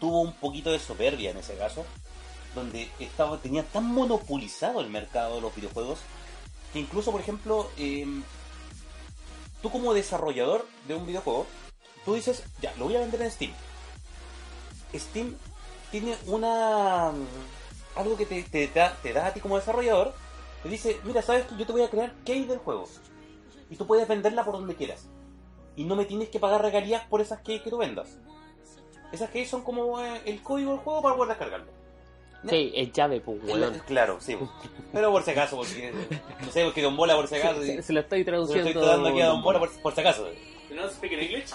tuvo 0.03 0.19
un 0.19 0.33
poquito 0.33 0.69
de 0.69 0.79
soberbia 0.79 1.31
en 1.31 1.37
ese 1.37 1.55
caso, 1.55 1.85
donde 2.53 2.89
estaba, 2.99 3.37
tenía 3.37 3.63
tan 3.63 3.85
monopolizado 3.85 4.81
el 4.81 4.89
mercado 4.89 5.35
de 5.35 5.41
los 5.41 5.55
videojuegos 5.55 5.99
que 6.73 6.79
incluso, 6.79 7.13
por 7.13 7.21
ejemplo, 7.21 7.69
eh, 7.77 8.05
tú 9.61 9.71
como 9.71 9.93
desarrollador 9.93 10.67
de 10.89 10.95
un 10.95 11.07
videojuego, 11.07 11.47
tú 12.03 12.15
dices, 12.15 12.43
ya, 12.61 12.73
lo 12.77 12.83
voy 12.83 12.97
a 12.97 12.99
vender 12.99 13.21
en 13.21 13.31
Steam. 13.31 13.53
Steam 14.93 15.37
tiene 15.89 16.17
una 16.27 17.13
algo 17.95 18.17
que 18.17 18.25
te, 18.25 18.67
da, 18.75 18.97
te 19.01 19.13
da 19.13 19.27
a 19.27 19.33
ti 19.33 19.39
como 19.39 19.55
desarrollador, 19.55 20.13
te 20.63 20.67
dice, 20.67 20.99
mira, 21.05 21.21
sabes 21.21 21.45
que 21.45 21.55
yo 21.55 21.65
te 21.65 21.71
voy 21.71 21.83
a 21.83 21.89
crear 21.89 22.13
key 22.25 22.43
del 22.43 22.57
juego 22.57 22.89
y 23.69 23.77
tú 23.77 23.87
puedes 23.87 24.05
venderla 24.05 24.43
por 24.43 24.55
donde 24.55 24.75
quieras 24.75 25.07
y 25.77 25.85
no 25.85 25.95
me 25.95 26.03
tienes 26.03 26.27
que 26.27 26.41
pagar 26.41 26.61
regalías 26.61 27.05
por 27.07 27.21
esas 27.21 27.39
keys 27.39 27.61
que 27.61 27.69
tú 27.69 27.77
vendas. 27.77 28.17
Esas 29.13 29.29
keys 29.29 29.49
son 29.49 29.61
como 29.61 30.01
eh, 30.01 30.21
el 30.25 30.41
código 30.41 30.71
del 30.71 30.79
juego 30.79 31.01
para 31.01 31.15
poder 31.15 31.29
descargarlo. 31.29 31.71
Sí, 32.49 32.73
es 32.75 32.91
llave, 32.91 33.21
pues, 33.21 33.41
weón. 33.43 33.79
Claro, 33.85 34.17
sí. 34.19 34.35
pues. 34.35 34.49
Pero 34.91 35.11
por 35.11 35.23
si 35.23 35.31
acaso, 35.31 35.55
porque 35.55 35.93
no 36.43 36.51
sé, 36.51 36.65
porque 36.65 36.81
Don 36.81 36.97
Bola 36.97 37.15
por 37.15 37.27
si 37.27 37.35
acaso. 37.35 37.61
Se, 37.61 37.75
y- 37.75 37.81
se 37.81 37.93
lo 37.93 38.01
estoy 38.01 38.23
se 38.23 38.31
lo 38.31 38.37
traduciendo. 38.37 38.69
estoy 38.69 38.85
dando 38.85 39.09
aquí 39.09 39.21
a 39.21 39.27
Don 39.27 39.43
Bola 39.43 39.59
por, 39.59 39.71
por 39.81 39.95
si 39.95 40.01
acaso. 40.01 40.27
¿You 40.69 40.75
know 40.75 40.89
speak 40.89 41.13
in 41.13 41.19
English? 41.19 41.53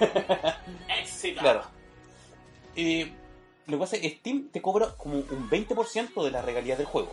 Éxito. 1.00 1.40
Claro. 1.40 1.62
Eh, 2.74 3.10
lo 3.66 3.76
que 3.76 3.80
pasa 3.80 3.96
es 3.96 4.02
que 4.02 4.10
Steam 4.10 4.48
te 4.50 4.60
cobra 4.60 4.88
como 4.96 5.14
un 5.16 5.48
20% 5.48 6.24
de 6.24 6.30
las 6.30 6.44
regalías 6.44 6.76
del 6.76 6.86
juego. 6.86 7.12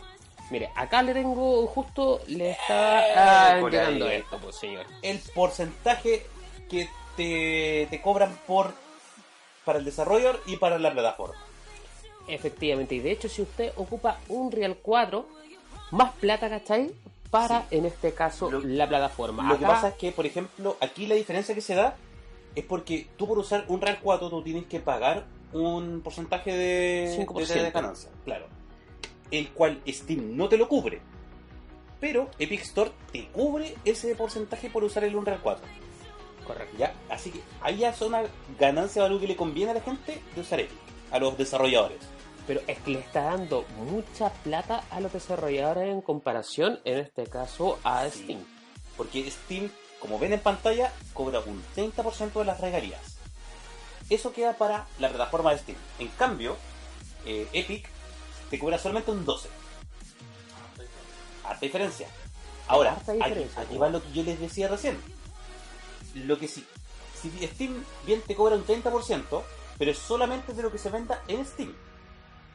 Mire, 0.49 0.69
acá 0.75 1.01
le 1.01 1.13
tengo 1.13 1.65
justo, 1.67 2.19
le 2.27 2.51
está 2.51 3.53
ah, 3.55 3.61
llegando 3.69 4.07
ahí. 4.07 4.17
esto, 4.17 4.37
pues 4.39 4.55
señor. 4.57 4.85
El 5.01 5.19
porcentaje 5.33 6.25
que 6.69 6.89
te, 7.15 7.87
te 7.89 8.01
cobran 8.01 8.37
por 8.45 8.73
para 9.65 9.79
el 9.79 9.85
desarrollador 9.85 10.41
y 10.45 10.57
para 10.57 10.77
la 10.79 10.91
plataforma. 10.91 11.35
Efectivamente, 12.27 12.95
y 12.95 12.99
de 12.99 13.11
hecho 13.11 13.27
si 13.29 13.41
usted 13.41 13.71
ocupa 13.75 14.19
un 14.29 14.51
Real 14.51 14.77
4, 14.81 15.27
más 15.91 16.13
plata, 16.13 16.49
¿cachai? 16.49 16.91
Para, 17.29 17.65
en 17.71 17.85
este 17.85 18.13
caso, 18.13 18.49
Lo- 18.51 18.61
la 18.61 18.87
plataforma. 18.87 19.47
Lo 19.49 19.57
que 19.57 19.65
pasa 19.65 19.89
es 19.89 19.95
que, 19.95 20.11
por 20.11 20.25
ejemplo, 20.25 20.77
aquí 20.79 21.07
la 21.07 21.15
diferencia 21.15 21.53
que 21.55 21.61
se 21.61 21.75
da 21.75 21.95
es 22.55 22.63
porque 22.63 23.07
tú 23.17 23.27
por 23.27 23.39
usar 23.39 23.65
un 23.67 23.81
Real 23.81 23.99
4 24.01 24.29
tú 24.29 24.41
tienes 24.43 24.65
que 24.67 24.79
pagar 24.79 25.25
un 25.51 26.01
porcentaje 26.03 26.53
de, 26.53 27.25
5%. 27.27 27.47
de, 27.47 27.63
de 27.63 27.71
ganancia, 27.71 28.09
claro. 28.23 28.47
El 29.31 29.49
cual 29.51 29.81
Steam 29.87 30.37
no 30.37 30.47
te 30.47 30.57
lo 30.57 30.67
cubre. 30.69 31.01
Pero 31.99 32.29
Epic 32.37 32.61
Store 32.61 32.91
te 33.11 33.27
cubre 33.29 33.75
ese 33.85 34.15
porcentaje 34.15 34.69
por 34.69 34.83
usar 34.83 35.03
el 35.03 35.15
Unreal 35.15 35.39
4. 35.41 35.65
Correcto. 36.45 36.77
¿ya? 36.77 36.93
Así 37.09 37.31
que 37.31 37.41
ahí 37.61 37.77
ya 37.77 37.89
es 37.89 38.01
una 38.01 38.23
ganancia 38.59 39.01
o 39.03 39.05
algo 39.05 39.19
que 39.19 39.27
le 39.27 39.35
conviene 39.35 39.71
a 39.71 39.75
la 39.75 39.81
gente 39.81 40.21
de 40.35 40.41
usar 40.41 40.59
Epic, 40.59 40.77
a 41.11 41.19
los 41.19 41.37
desarrolladores. 41.37 41.99
Pero 42.45 42.59
es 42.67 42.77
que 42.79 42.91
le 42.91 42.99
está 42.99 43.21
dando 43.23 43.63
mucha 43.77 44.29
plata 44.43 44.83
a 44.91 44.99
los 44.99 45.13
desarrolladores 45.13 45.89
en 45.89 46.01
comparación, 46.01 46.79
en 46.83 46.99
este 46.99 47.25
caso, 47.25 47.79
a 47.83 48.07
Sí. 48.09 48.23
Steam. 48.23 48.39
Porque 48.97 49.29
Steam, 49.31 49.71
como 49.99 50.19
ven 50.19 50.33
en 50.33 50.39
pantalla, 50.41 50.91
cobra 51.13 51.39
un 51.39 51.63
30% 51.75 52.39
de 52.39 52.45
las 52.45 52.59
regalías. 52.59 53.17
Eso 54.09 54.33
queda 54.33 54.53
para 54.57 54.85
la 54.99 55.07
plataforma 55.09 55.51
de 55.51 55.59
Steam. 55.59 55.77
En 55.99 56.09
cambio, 56.09 56.57
eh, 57.25 57.47
Epic 57.53 57.87
te 58.49 58.59
cobra 58.59 58.77
solamente 58.77 59.11
un 59.11 59.25
12%. 59.25 59.47
Harta 61.45 61.59
diferencia. 61.61 62.07
Ahora, 62.67 62.91
Harta 62.91 63.11
aquí, 63.13 63.21
diferencia, 63.23 63.61
aquí 63.61 63.69
pues. 63.69 63.81
va 63.81 63.89
lo 63.89 64.01
que 64.03 64.11
yo 64.11 64.23
les 64.23 64.39
decía 64.39 64.67
recién. 64.67 64.97
Lo 66.15 66.37
que 66.37 66.47
sí, 66.47 66.65
si 67.15 67.29
Steam 67.47 67.83
bien 68.05 68.21
te 68.21 68.35
cobra 68.35 68.55
un 68.55 68.65
30%, 68.65 69.41
pero 69.77 69.91
es 69.91 69.97
solamente 69.97 70.53
de 70.53 70.63
lo 70.63 70.71
que 70.71 70.77
se 70.77 70.89
venda 70.89 71.21
en 71.27 71.45
Steam. 71.45 71.73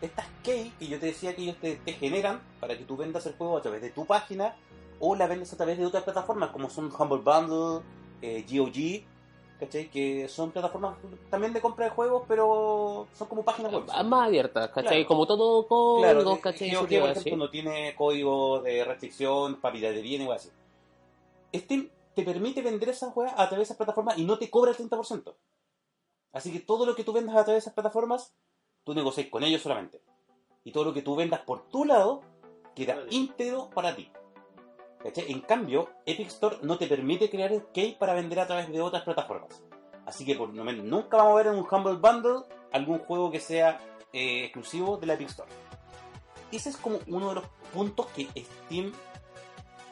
Estas 0.00 0.26
key 0.44 0.72
que 0.78 0.86
yo 0.86 1.00
te 1.00 1.06
decía 1.06 1.34
que 1.34 1.42
ellos 1.42 1.56
te, 1.60 1.76
te 1.76 1.92
generan 1.94 2.40
para 2.60 2.78
que 2.78 2.84
tú 2.84 2.96
vendas 2.96 3.26
el 3.26 3.34
juego 3.34 3.56
a 3.56 3.62
través 3.62 3.82
de 3.82 3.90
tu 3.90 4.06
página 4.06 4.54
o 5.00 5.16
la 5.16 5.26
vendes 5.26 5.52
a 5.52 5.56
través 5.56 5.78
de 5.78 5.86
otras 5.86 6.04
plataformas 6.04 6.50
como 6.50 6.70
son 6.70 6.92
Humble 6.96 7.18
Bundle, 7.18 7.82
eh, 8.22 8.44
GOG, 8.48 9.04
¿cachai? 9.58 9.90
Que 9.90 10.28
son 10.28 10.50
plataformas 10.50 10.96
también 11.30 11.52
de 11.52 11.60
compra 11.60 11.86
de 11.86 11.90
juegos, 11.90 12.24
pero 12.28 13.08
son 13.12 13.28
como 13.28 13.44
páginas 13.44 13.72
web. 13.72 13.84
Ah, 13.88 14.02
Más 14.02 14.26
abiertas, 14.28 14.68
¿cachai? 14.68 14.98
Claro. 15.04 15.08
Como 15.08 15.26
todo 15.26 15.66
código, 15.66 16.36
eh, 16.36 16.40
¿cachai? 16.40 16.70
GOG, 16.70 17.00
por 17.00 17.10
ejemplo, 17.10 17.36
no 17.36 17.50
tiene 17.50 17.94
código 17.96 18.60
de 18.60 18.84
restricción 18.84 19.56
para 19.56 19.74
piratería 19.74 20.18
ni 20.18 20.24
algo 20.24 20.34
así. 20.34 20.50
Steam 21.54 21.88
te 22.18 22.24
permite 22.24 22.62
vender 22.62 22.88
esas 22.88 23.16
weas 23.16 23.32
a 23.34 23.48
través 23.48 23.58
de 23.58 23.62
esas 23.62 23.76
plataformas 23.76 24.18
y 24.18 24.24
no 24.24 24.38
te 24.38 24.50
cobra 24.50 24.72
el 24.72 24.76
30%. 24.76 25.36
Así 26.32 26.52
que 26.52 26.58
todo 26.58 26.84
lo 26.84 26.96
que 26.96 27.04
tú 27.04 27.12
vendas 27.12 27.36
a 27.36 27.44
través 27.44 27.62
de 27.62 27.68
esas 27.70 27.74
plataformas, 27.74 28.34
tú 28.82 28.92
negocias 28.92 29.28
con 29.28 29.44
ellos 29.44 29.62
solamente. 29.62 30.02
Y 30.64 30.72
todo 30.72 30.86
lo 30.86 30.92
que 30.92 31.02
tú 31.02 31.14
vendas 31.14 31.42
por 31.42 31.68
tu 31.68 31.84
lado, 31.84 32.22
queda 32.74 32.96
Vale. 32.96 33.06
íntegro 33.12 33.70
para 33.70 33.94
ti. 33.94 34.10
En 35.04 35.40
cambio, 35.42 35.90
Epic 36.06 36.26
Store 36.26 36.58
no 36.62 36.76
te 36.76 36.88
permite 36.88 37.30
crear 37.30 37.52
el 37.52 37.66
key 37.66 37.96
para 38.00 38.14
vender 38.14 38.40
a 38.40 38.48
través 38.48 38.68
de 38.68 38.80
otras 38.80 39.04
plataformas. 39.04 39.62
Así 40.04 40.24
que 40.24 40.34
por 40.34 40.52
lo 40.52 40.64
menos 40.64 40.84
nunca 40.84 41.18
vamos 41.18 41.34
a 41.34 41.36
ver 41.36 41.46
en 41.46 41.54
un 41.54 41.66
Humble 41.70 41.98
Bundle 41.98 42.52
algún 42.72 42.98
juego 42.98 43.30
que 43.30 43.38
sea 43.38 43.78
eh, 44.12 44.46
exclusivo 44.46 44.96
de 44.96 45.06
la 45.06 45.14
Epic 45.14 45.28
Store. 45.28 45.50
Ese 46.50 46.70
es 46.70 46.76
como 46.76 46.98
uno 47.06 47.28
de 47.28 47.34
los 47.36 47.44
puntos 47.72 48.06
que 48.08 48.26
Steam 48.34 48.92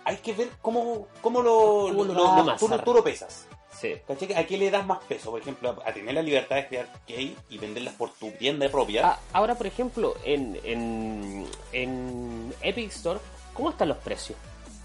hay 0.06 0.16
que 0.18 0.32
ver 0.32 0.48
cómo, 0.62 1.08
cómo 1.20 1.42
lo, 1.42 1.88
¿Cómo 1.88 2.04
lo 2.04 2.14
lo- 2.44 2.56
tú, 2.56 2.68
tú 2.84 2.94
lo 2.94 3.02
pesas. 3.04 3.46
Sí. 3.78 3.92
¿A 4.34 4.44
qué 4.44 4.56
le 4.56 4.70
das 4.70 4.86
más 4.86 5.02
peso? 5.04 5.30
Por 5.32 5.40
ejemplo, 5.40 5.76
a, 5.84 5.92
tener 5.92 6.14
la 6.14 6.22
libertad 6.22 6.56
de 6.56 6.66
crear 6.68 6.88
key 7.06 7.36
y 7.50 7.58
venderlas 7.58 7.92
por 7.94 8.10
tu 8.14 8.30
tienda 8.30 8.66
propia. 8.70 9.02
Ah, 9.06 9.18
ahora, 9.34 9.54
por 9.56 9.66
ejemplo, 9.66 10.14
en, 10.24 10.58
en, 10.64 11.46
en 11.72 12.54
Epic 12.62 12.90
Store, 12.92 13.20
¿cómo 13.52 13.70
están 13.70 13.88
los 13.88 13.98
precios? 13.98 14.38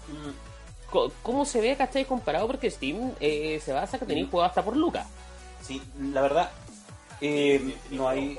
Mm, 0.08 0.98
¿Cómo 1.22 1.44
se 1.46 1.60
ve, 1.62 1.74
cachai, 1.76 2.04
comparado? 2.04 2.46
Porque 2.48 2.70
Steam 2.70 3.12
eh, 3.18 3.62
se 3.64 3.72
basa 3.72 3.98
que 3.98 4.04
tenéis 4.04 4.26
Mm. 4.26 4.30
juegos 4.30 4.48
hasta 4.50 4.62
por 4.62 4.76
lucas. 4.76 5.06
sí, 5.62 5.80
la 6.12 6.20
verdad, 6.20 6.50
eh, 7.22 7.76
no 7.92 8.08
hay... 8.08 8.36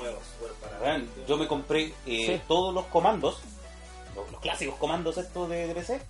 Yo 1.28 1.38
me 1.38 1.48
compré 1.48 1.94
eh, 2.06 2.26
Sí. 2.28 2.42
todos 2.48 2.74
los 2.76 2.86
comandos, 2.88 3.40
los, 4.16 4.30
los 4.32 4.40
clásicos 4.42 4.76
comandos 4.76 5.18
estos 5.18 5.50
de, 5.50 5.66
de 5.68 5.74
PC. 5.74 6.02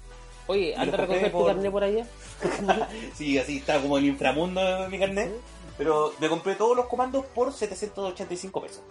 Oye, 0.47 0.75
anda 0.75 0.93
a 0.97 1.01
recoger 1.01 1.31
tu 1.31 1.37
por- 1.37 1.47
carnet 1.47 1.71
por 1.71 1.83
allá. 1.83 2.05
Sí, 3.15 3.37
así 3.37 3.57
está 3.57 3.79
como 3.81 3.97
el 3.97 4.05
inframundo 4.05 4.61
de 4.83 4.89
mi 4.89 4.99
carnet. 4.99 5.31
Pero 5.77 6.13
me 6.19 6.29
compré 6.29 6.55
todos 6.55 6.75
los 6.77 6.85
comandos 6.87 7.25
por 7.27 7.51
785 7.51 8.61
pesos. 8.61 8.81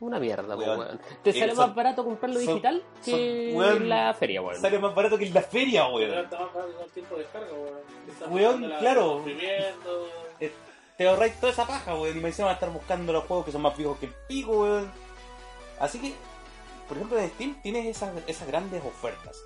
Una 0.00 0.18
mierda, 0.20 0.54
Weón. 0.56 0.78
weón. 0.78 1.00
Te 1.22 1.30
Eh, 1.30 1.32
sale 1.32 1.54
son- 1.54 1.68
más 1.68 1.74
barato 1.74 2.04
comprarlo 2.04 2.38
son- 2.40 2.48
digital 2.48 2.82
que 3.04 3.10
son- 3.52 3.56
weón, 3.58 3.76
en 3.82 3.88
la 3.88 4.12
feria, 4.14 4.42
weón. 4.42 4.60
Sale 4.60 4.78
más 4.78 4.94
barato 4.94 5.16
que 5.16 5.26
en 5.26 5.32
la 5.34 5.40
feria, 5.42 5.84
Pero 5.84 5.96
weón. 5.96 6.24
está 6.24 6.38
más 6.40 6.52
barato 6.52 6.82
el 6.84 6.90
tiempo 6.90 7.14
de 7.16 7.22
descarga, 7.22 7.48
weón. 7.52 8.32
Weón, 8.34 8.68
la- 8.68 8.78
claro. 8.78 9.12
comprimiendo. 9.14 10.08
Te 10.98 11.06
ahorráis 11.08 11.38
toda 11.40 11.52
esa 11.52 11.66
paja, 11.66 11.94
weón. 11.94 12.16
Y 12.16 12.20
me 12.20 12.30
van 12.30 12.48
a 12.48 12.52
estar 12.52 12.70
buscando 12.70 13.12
los 13.12 13.24
juegos 13.24 13.46
que 13.46 13.52
son 13.52 13.62
más 13.62 13.76
viejos 13.76 13.98
que 13.98 14.06
el 14.06 14.12
pico, 14.28 14.52
weón. 14.62 14.90
Así 15.78 15.98
que, 16.00 16.12
por 16.88 16.96
ejemplo, 16.98 17.18
en 17.18 17.28
Steam 17.30 17.54
tienes 17.62 17.86
esas, 17.86 18.10
esas 18.26 18.46
grandes 18.48 18.82
ofertas. 18.84 19.36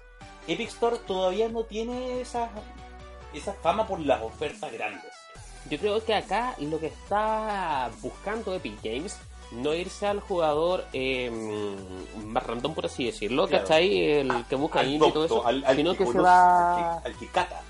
Epic 0.52 0.68
Store 0.68 0.98
todavía 1.06 1.48
no 1.48 1.62
tiene 1.64 2.20
esa, 2.20 2.48
esa 3.32 3.52
fama 3.54 3.86
por 3.86 4.00
las 4.00 4.22
ofertas 4.22 4.72
grandes. 4.72 5.12
Yo 5.70 5.78
creo 5.78 6.04
que 6.04 6.14
acá 6.14 6.54
lo 6.58 6.80
que 6.80 6.86
está 6.86 7.90
buscando 8.00 8.54
Epic 8.54 8.82
Games 8.82 9.16
no 9.52 9.74
irse 9.74 10.06
al 10.06 10.20
jugador 10.20 10.84
eh, 10.92 11.30
más 12.24 12.44
random, 12.46 12.74
por 12.74 12.86
así 12.86 13.04
decirlo, 13.06 13.46
Claro. 13.46 13.64
¿cachai? 13.64 14.04
El 14.20 14.44
que 14.48 14.54
busca 14.56 14.82
indie 14.84 15.08
y 15.08 15.12
todo 15.12 15.24
eso, 15.24 15.46
al, 15.46 15.64
al 15.64 15.76
sino 15.76 15.94
que 15.96 16.06
se 16.06 16.18
va, 16.18 16.94
al 16.94 17.02
que, 17.02 17.08
al 17.08 17.18
que 17.18 17.26
cata, 17.28 17.60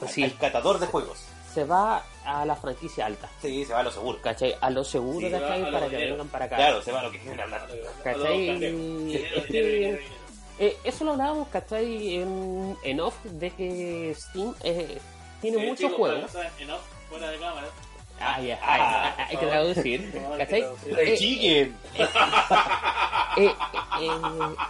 al- 0.00 0.08
Sí. 0.08 0.24
al 0.24 0.36
catador 0.36 0.78
de 0.78 0.86
juegos. 0.86 1.18
se 1.54 1.64
va 1.64 2.02
a 2.24 2.44
la 2.44 2.54
franquicia 2.56 3.06
alta, 3.06 3.28
Sí, 3.40 3.64
se 3.64 3.72
va 3.72 3.80
a 3.80 3.82
lo 3.82 3.90
seguro. 3.90 4.18
¿cachai? 4.22 4.54
A 4.60 4.70
lo 4.70 4.84
seguro, 4.84 5.26
Sí, 5.26 5.32
¿cachai? 5.32 5.70
Para 5.72 5.88
que 5.88 5.96
vengan 5.96 6.28
para 6.28 6.44
acá. 6.46 6.56
Claro, 6.56 6.82
se 6.82 6.92
va 6.92 7.00
a 7.00 7.02
lo 7.04 7.10
que 7.10 7.18
genera 7.18 7.44
hablar. 7.44 7.68
¿Cachai? 8.04 9.98
Eh, 10.58 10.76
eso 10.84 11.04
lo 11.04 11.12
hablábamos, 11.12 11.48
¿cachai? 11.48 12.16
En, 12.16 12.76
en 12.82 13.00
off 13.00 13.14
de 13.24 13.50
que 13.50 14.14
Steam 14.18 14.54
eh, 14.64 14.98
tiene 15.40 15.58
muchos 15.66 15.92
juegos. 15.92 16.30
en 16.58 16.70
off, 16.70 16.80
fuera 17.08 17.30
de 17.30 17.38
cámara. 17.38 17.68
Ah, 18.20 18.40
ya, 18.40 18.58
Ah, 18.60 19.14
ah, 19.16 19.26
hay 19.30 19.36
que 19.36 19.46
traducir, 19.46 20.00
No, 20.14 20.32
hay 20.34 20.38
que 20.38 20.44
¿cachai? 20.44 20.60
traducir. 20.62 21.74
Eh, 21.94 22.08
eh, 23.36 23.52
eh, 24.00 24.10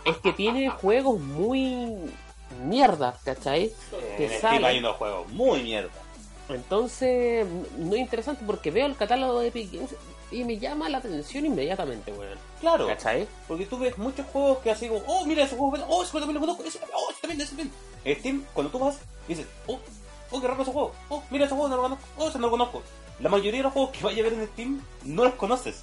es 0.05 0.16
que 0.18 0.33
tiene 0.35 0.68
juegos 0.68 1.18
muy 1.20 1.96
mierda, 2.64 3.16
¿cachai? 3.24 3.72
que 4.18 4.24
En 4.27 4.31
Steam 4.33 4.40
sale. 4.55 4.66
hay 4.66 4.79
unos 4.81 4.96
juegos 4.96 5.29
muy 5.33 5.62
mierda. 5.62 5.90
Entonces, 6.51 7.46
no 7.79 7.94
es 7.94 8.01
interesante 8.01 8.42
porque 8.46 8.70
veo 8.70 8.87
el 8.87 8.96
catálogo 8.96 9.40
de 9.40 9.48
Epic 9.48 9.72
Games 9.72 9.94
y 10.31 10.45
me 10.45 10.59
llama 10.59 10.88
la 10.88 10.99
atención 10.99 11.47
inmediatamente, 11.47 12.12
weón. 12.12 12.38
Claro, 12.61 12.87
¿Cachai? 12.87 13.27
porque 13.47 13.67
tú 13.67 13.79
ves 13.79 13.97
muchos 13.97 14.27
juegos 14.27 14.59
que 14.59 14.71
así 14.71 14.88
como, 14.88 15.01
oh, 15.07 15.25
mira 15.25 15.45
ese 15.45 15.57
juego, 15.57 15.85
oh, 15.88 16.03
ese 16.03 16.11
juego 16.11 16.27
también 16.27 16.35
lo 16.35 16.41
conozco, 16.41 16.64
ese, 16.64 16.81
oh, 16.95 17.11
ese 17.11 17.21
también, 17.21 17.41
ese 17.41 17.51
también. 17.51 17.73
En 18.05 18.19
Steam, 18.19 18.45
cuando 18.53 18.71
tú 18.71 18.79
vas, 18.79 18.99
dices, 19.27 19.47
oh, 19.67 19.79
oh, 20.31 20.41
qué 20.41 20.47
raro 20.47 20.62
ese 20.62 20.73
juego, 20.73 20.93
oh, 21.09 21.23
mira 21.31 21.47
ese 21.47 21.55
juego, 21.55 21.69
no 21.69 21.77
lo 21.77 21.83
conozco, 21.83 22.05
oh, 22.19 22.29
ese 22.29 22.38
no 22.38 22.47
lo 22.47 22.51
conozco. 22.51 22.83
La 23.21 23.29
mayoría 23.29 23.61
de 23.61 23.64
los 23.64 23.73
juegos 23.73 23.91
que 23.91 24.05
vayas 24.05 24.21
a 24.21 24.31
ver 24.31 24.33
en 24.35 24.47
Steam 24.49 24.83
no 25.05 25.25
los 25.25 25.35
conoces. 25.35 25.83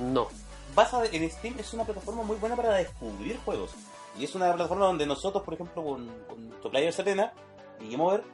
No. 0.00 0.28
vas 0.74 0.92
a, 0.92 1.04
en 1.06 1.30
Steam 1.30 1.54
es 1.58 1.72
una 1.72 1.84
plataforma 1.84 2.22
muy 2.22 2.36
buena 2.36 2.56
para 2.56 2.74
descubrir 2.74 3.38
juegos. 3.44 3.72
Y 4.18 4.24
es 4.24 4.34
una 4.34 4.52
plataforma 4.52 4.86
donde 4.86 5.06
nosotros, 5.06 5.42
por 5.44 5.54
ejemplo, 5.54 5.84
con, 5.84 6.10
con 6.26 6.48
nuestro 6.48 6.70
player 6.70 6.92
Serena 6.92 7.32
y 7.80 7.90
Game 7.90 8.02
Over, 8.02 8.24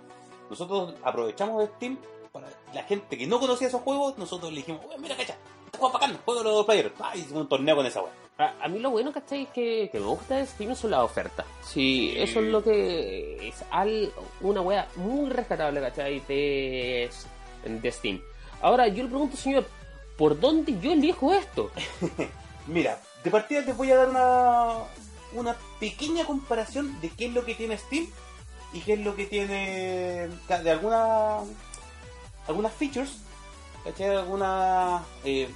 nosotros 0.48 0.94
aprovechamos 1.02 1.60
de 1.60 1.66
Steam 1.74 1.98
para 2.32 2.48
la 2.74 2.82
gente 2.84 3.16
que 3.18 3.26
no 3.26 3.38
conocía 3.38 3.68
esos 3.68 3.82
juegos, 3.82 4.16
nosotros 4.18 4.50
le 4.50 4.58
dijimos, 4.58 4.80
"Oye, 4.88 4.98
mira, 4.98 5.16
cacha, 5.16 5.36
este 5.66 5.78
juego 5.78 5.92
bacán, 5.94 6.18
juego 6.24 6.42
los 6.42 6.66
players. 6.66 6.92
Ah, 7.00 7.12
hicimos 7.14 7.42
un 7.42 7.48
torneo 7.48 7.76
con 7.76 7.86
esa 7.86 8.00
wea. 8.02 8.12
A, 8.38 8.64
a 8.64 8.68
mí 8.68 8.78
lo 8.78 8.90
bueno, 8.90 9.12
¿cachai? 9.12 9.46
Que, 9.52 9.88
que 9.92 10.00
me 10.00 10.06
gusta 10.06 10.36
de 10.36 10.46
Steam 10.46 10.74
son 10.74 10.90
las 10.90 11.00
ofertas. 11.00 11.44
Sí, 11.62 12.14
eso 12.16 12.40
es 12.40 12.46
lo 12.46 12.62
que 12.62 13.48
es 13.48 13.64
al, 13.70 14.12
una 14.40 14.60
wea 14.62 14.88
muy 14.96 15.30
rescatable, 15.30 15.80
¿cachai? 15.80 16.20
De, 16.20 17.10
de 17.64 17.92
Steam. 17.92 18.20
Ahora, 18.62 18.88
yo 18.88 19.02
le 19.02 19.08
pregunto, 19.10 19.36
señor, 19.36 19.66
¿por 20.16 20.38
dónde 20.40 20.78
yo 20.80 20.92
elijo 20.92 21.32
esto? 21.32 21.70
Mira, 22.66 22.98
de 23.24 23.30
partida 23.30 23.64
te 23.64 23.72
voy 23.72 23.90
a 23.90 23.96
dar 23.96 24.08
una, 24.10 24.74
una 25.34 25.56
pequeña 25.80 26.24
comparación 26.24 27.00
de 27.00 27.10
qué 27.10 27.26
es 27.26 27.32
lo 27.32 27.44
que 27.44 27.54
tiene 27.54 27.76
Steam 27.76 28.06
y 28.72 28.80
qué 28.80 28.94
es 28.94 29.00
lo 29.00 29.14
que 29.16 29.26
tiene 29.26 30.28
de 30.48 30.70
alguna, 30.70 31.38
algunas 32.48 32.72
features, 32.72 33.18
¿cachai? 33.84 34.16
Algunas 34.16 35.02
eh, 35.24 35.52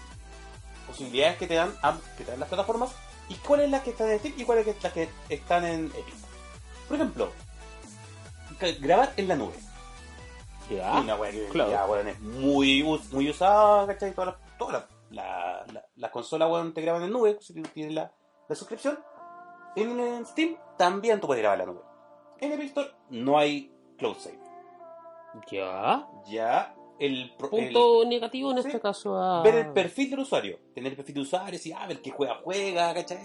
posibilidades 0.86 1.36
que 1.38 1.46
te 1.46 1.54
dan 1.54 1.72
que 2.16 2.24
te 2.24 2.30
dan 2.30 2.40
las 2.40 2.48
plataformas 2.48 2.90
y 3.28 3.34
cuáles 3.36 3.70
las 3.70 3.82
que 3.82 3.90
están 3.90 4.08
en 4.10 4.18
Steam 4.20 4.34
y 4.38 4.44
cuáles 4.44 4.82
las 4.82 4.92
que 4.92 5.08
están 5.28 5.64
en 5.64 5.86
Epic. 5.86 6.14
Por 6.88 6.96
ejemplo, 6.96 7.30
grabar 8.80 9.12
en 9.16 9.28
la 9.28 9.36
nube. 9.36 9.54
Ya. 10.70 11.00
Una 11.00 11.14
weá 11.16 11.30
que 11.30 11.48
claro. 11.48 11.70
ya, 11.70 11.86
weón, 11.86 12.08
es 12.08 12.20
muy, 12.20 12.82
muy 13.12 13.30
usada, 13.30 13.86
¿cachai? 13.86 14.12
Todas 14.12 14.34
las 14.34 14.58
todas 14.58 14.72
las- 14.74 14.96
la, 15.10 15.64
la, 15.72 15.84
las 15.94 16.10
consolas, 16.10 16.50
weón, 16.50 16.74
te 16.74 16.80
graban 16.82 17.02
en 17.04 17.10
nube, 17.12 17.38
si 17.40 17.54
tú 17.54 17.62
tienes 17.72 17.94
la, 17.94 18.12
la 18.48 18.56
suscripción. 18.56 18.98
En, 19.76 20.00
en 20.00 20.26
Steam 20.26 20.56
también 20.76 21.20
tú 21.20 21.28
puedes 21.28 21.42
grabar 21.42 21.60
en 21.60 21.66
la 21.66 21.72
nube. 21.72 21.84
En 22.40 22.52
Epic 22.52 22.66
Store 22.68 22.90
no 23.10 23.38
hay 23.38 23.72
cloud 23.98 24.16
save. 24.18 24.40
Ya. 25.50 26.06
Ya 26.26 26.74
el, 26.98 27.32
pro- 27.36 27.50
el- 27.52 27.72
Punto 27.72 28.04
negativo 28.06 28.50
en 28.52 28.62
sí. 28.62 28.68
este 28.68 28.80
caso 28.80 29.16
a... 29.16 29.42
ver 29.42 29.54
el 29.56 29.72
perfil 29.72 30.10
del 30.10 30.20
usuario. 30.20 30.58
Tener 30.74 30.92
el 30.92 30.96
perfil 30.96 31.14
de 31.16 31.20
usuario, 31.22 31.58
si 31.58 31.72
ah, 31.72 31.86
ver 31.86 32.00
que 32.00 32.10
juega, 32.10 32.40
juega, 32.42 32.94
¿cachai? 32.94 33.18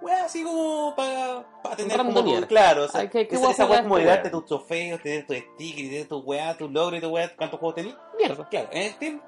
Weá, 0.00 0.26
así 0.26 0.44
como 0.44 0.94
para 0.94 1.44
tener 1.76 1.96
como 1.96 2.22
tu- 2.22 2.46
claro, 2.46 2.84
o 2.84 2.88
sea, 2.88 3.00
Ay, 3.00 3.08
¿qué- 3.08 3.26
qué 3.26 3.34
esa, 3.34 3.44
weá 3.46 3.52
esa 3.52 3.66
weá 3.66 3.82
como 3.82 3.98
darte 3.98 4.30
tus 4.30 4.44
trofeos, 4.44 5.02
tener 5.02 5.26
tus 5.26 5.36
stickers, 5.38 5.88
tener 5.90 6.06
tus 6.08 6.24
weá, 6.24 6.56
tus 6.56 6.70
logros 6.70 6.98
y 6.98 7.02
tu 7.02 7.08
weá, 7.08 7.34
cuántos 7.36 7.58
juegos 7.58 7.74
tenés. 7.74 7.94
Mierda. 8.16 8.48
Claro, 8.48 8.68
en 8.70 8.92
Steam 8.92 9.20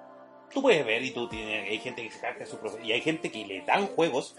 tú 0.55 0.63
puedes 0.63 0.85
ver 0.87 1.03
y 1.03 1.11
tú 1.11 1.29
tienes, 1.29 1.69
hay 1.69 1.79
gente 1.79 2.03
que 2.05 2.11
se 2.13 2.21
hackea 2.21 2.47
su 2.47 2.57
profile 2.59 2.87
y 2.87 2.93
hay 2.93 3.01
gente 3.01 3.33
que 3.33 3.45
le 3.45 3.63
dan 3.63 3.89
juegos 3.89 4.37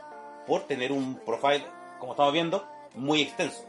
por 0.47 0.61
tener 0.67 0.93
un 0.93 1.15
profile, 1.25 1.65
como 1.99 2.13
estamos 2.13 2.31
viendo, 2.31 2.65
muy 2.95 3.21
extenso. 3.23 3.65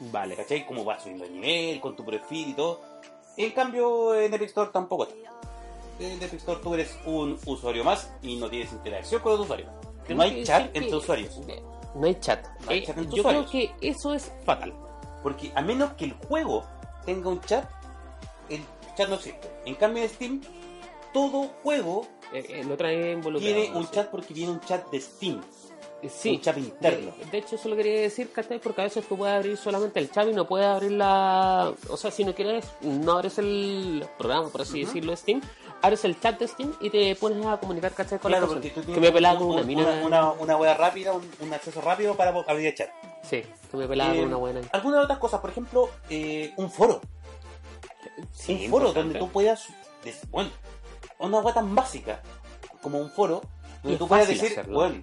Vale. 0.00 0.34
¿Cachai? 0.34 0.66
Como 0.66 0.84
vas 0.84 1.02
subiendo 1.02 1.24
el 1.24 1.32
nivel, 1.40 1.80
con 1.80 1.94
tu 1.94 2.04
perfil 2.04 2.48
y 2.50 2.54
todo. 2.54 2.80
En 3.36 3.50
cambio, 3.52 4.14
en 4.14 4.32
Epic 4.34 4.48
Store 4.48 4.70
tampoco 4.72 5.04
está. 5.04 5.30
En 5.98 6.22
Epic 6.22 6.34
Store 6.40 6.60
tú 6.62 6.74
eres 6.74 6.96
un 7.06 7.38
usuario 7.46 7.84
más 7.84 8.10
y 8.22 8.36
no 8.36 8.48
tienes 8.50 8.72
interacción 8.72 9.20
con 9.22 9.32
los 9.32 9.40
usuarios. 9.42 9.70
No 10.08 10.22
hay 10.22 10.42
chat 10.44 10.74
entre 10.74 10.94
usuarios. 10.96 11.40
No 11.94 12.06
hay 12.06 12.14
chat. 12.20 12.46
No 12.64 12.70
hay 12.70 12.78
Eh, 12.78 12.86
chat 12.86 12.98
entre 12.98 13.16
yo 13.16 13.20
usuarios. 13.22 13.50
creo 13.50 13.68
que 13.78 13.88
eso 13.88 14.12
es 14.14 14.32
fatal. 14.44 14.72
Porque 15.22 15.52
a 15.54 15.62
menos 15.62 15.92
que 15.94 16.06
el 16.06 16.12
juego 16.14 16.64
tenga 17.06 17.28
un 17.28 17.40
chat, 17.42 17.68
el 18.48 18.62
chat 18.96 19.08
no 19.08 19.14
existe. 19.14 19.48
En 19.64 19.74
cambio 19.76 20.02
en 20.02 20.08
Steam, 20.08 20.40
todo 21.12 21.48
juego 21.62 22.06
Eh, 22.32 22.44
eh, 22.48 22.64
lo 22.64 22.76
trae 22.78 23.12
involucrado. 23.12 23.54
tiene 23.54 23.76
un 23.78 23.86
chat 23.90 24.08
porque 24.10 24.32
viene 24.32 24.52
un 24.52 24.60
chat 24.60 24.90
de 24.90 25.00
Steam. 25.00 25.40
Eh, 26.02 26.08
Sí. 26.08 26.30
un 26.30 26.40
chat 26.40 26.58
interno. 26.58 27.12
De, 27.16 27.24
de 27.30 27.38
hecho, 27.38 27.54
eso 27.56 27.68
lo 27.68 27.76
quería 27.76 28.00
decir, 28.00 28.32
¿cachai? 28.32 28.58
Porque 28.58 28.80
a 28.80 28.84
veces 28.84 29.06
tú 29.06 29.16
puedes 29.16 29.36
abrir 29.36 29.56
solamente 29.56 30.00
el 30.00 30.10
chat 30.10 30.26
y 30.28 30.32
no 30.32 30.46
puedes 30.46 30.66
abrir 30.66 30.92
la... 30.92 31.72
O 31.88 31.96
sea, 31.96 32.10
si 32.10 32.24
no 32.24 32.34
quieres, 32.34 32.64
no 32.80 33.12
abres 33.12 33.38
el 33.38 34.04
programa, 34.18 34.48
por 34.48 34.62
así 34.62 34.84
decirlo, 34.84 35.12
de 35.12 35.16
Steam. 35.16 35.40
Abres 35.80 36.04
el 36.04 36.18
chat 36.20 36.38
de 36.38 36.48
Steam 36.48 36.72
y 36.80 36.90
te 36.90 37.14
pones 37.16 37.44
a 37.46 37.56
comunicar, 37.58 37.92
¿cachai? 37.92 38.18
Con 38.18 38.30
Claro, 38.30 38.46
la 38.46 38.52
porque 38.52 38.70
tú 38.70 38.82
Que 38.92 39.00
me 39.00 39.12
pelaba 39.12 39.38
con 39.38 39.48
una 39.48 39.60
un- 39.62 39.66
mina... 39.66 39.82
una, 39.82 40.02
una, 40.04 40.30
una 40.32 40.56
wea 40.56 40.74
rápida, 40.74 41.12
un, 41.12 41.28
un 41.40 41.52
acceso 41.54 41.80
rápido 41.80 42.16
para 42.16 42.30
abrir 42.30 42.66
el 42.66 42.74
chat. 42.74 42.90
Sí, 43.22 43.42
que 43.70 43.76
me 43.76 43.86
pelaba 43.86 44.12
Eh, 44.14 44.18
con 44.18 44.26
una 44.28 44.36
buena... 44.36 44.60
Algunas 44.72 45.04
otras 45.04 45.18
cosas, 45.18 45.40
por 45.40 45.50
ejemplo, 45.50 45.88
eh, 46.10 46.52
un 46.56 46.70
foro. 46.70 47.00
Sí, 48.32 48.64
un 48.66 48.70
foro 48.70 48.92
donde 48.92 49.18
tú 49.18 49.28
puedas, 49.28 49.68
bueno, 50.30 50.50
una 51.18 51.38
web 51.40 51.54
tan 51.54 51.74
básica 51.74 52.20
como 52.82 52.98
un 52.98 53.10
foro, 53.10 53.42
donde 53.82 53.98
tú 53.98 54.08
puedas 54.08 54.26
decir, 54.28 54.50
hacerlo. 54.52 54.74
bueno, 54.74 55.02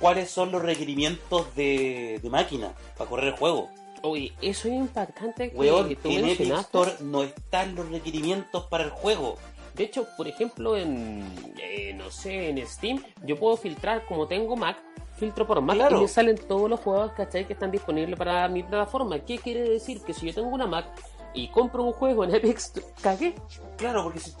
cuáles 0.00 0.30
son 0.30 0.52
los 0.52 0.62
requerimientos 0.62 1.54
de, 1.54 2.20
de 2.22 2.30
máquina 2.30 2.72
para 2.96 3.08
correr 3.10 3.28
el 3.28 3.38
juego. 3.38 3.70
Oye, 4.02 4.32
eso 4.40 4.68
es 4.68 4.74
impactante 4.74 5.50
que 5.50 5.56
Weón, 5.56 5.94
tú 5.96 6.10
en 6.10 6.26
Epic. 6.28 6.52
Store 6.52 6.92
no 7.00 7.22
están 7.22 7.74
los 7.74 7.88
requerimientos 7.90 8.66
para 8.66 8.84
el 8.84 8.90
juego. 8.90 9.36
De 9.74 9.84
hecho, 9.84 10.06
por 10.16 10.28
ejemplo, 10.28 10.76
en, 10.76 11.24
eh, 11.60 11.92
no 11.94 12.10
sé, 12.10 12.48
en 12.50 12.66
Steam, 12.66 13.02
yo 13.24 13.36
puedo 13.36 13.56
filtrar, 13.56 14.06
como 14.06 14.26
tengo 14.26 14.56
Mac, 14.56 14.78
filtro 15.18 15.46
por 15.46 15.60
Mac 15.60 15.76
Claro. 15.76 15.98
y 15.98 16.02
me 16.02 16.08
salen 16.08 16.36
todos 16.36 16.70
los 16.70 16.80
juegos, 16.80 17.12
¿cachai? 17.12 17.46
Que 17.46 17.54
están 17.54 17.70
disponibles 17.70 18.18
para 18.18 18.48
mi 18.48 18.62
plataforma. 18.62 19.18
¿Qué 19.18 19.38
quiere 19.38 19.68
decir? 19.68 20.00
Que 20.02 20.14
si 20.14 20.26
yo 20.26 20.34
tengo 20.34 20.48
una 20.48 20.66
Mac 20.66 20.86
y 21.34 21.48
compro 21.48 21.82
un 21.84 21.92
juego 21.92 22.24
en 22.24 22.34
Epic 22.34 22.56
Store, 22.58 22.86
¿cagué? 23.02 23.34
Claro, 23.76 24.04
porque 24.04 24.20
si, 24.20 24.34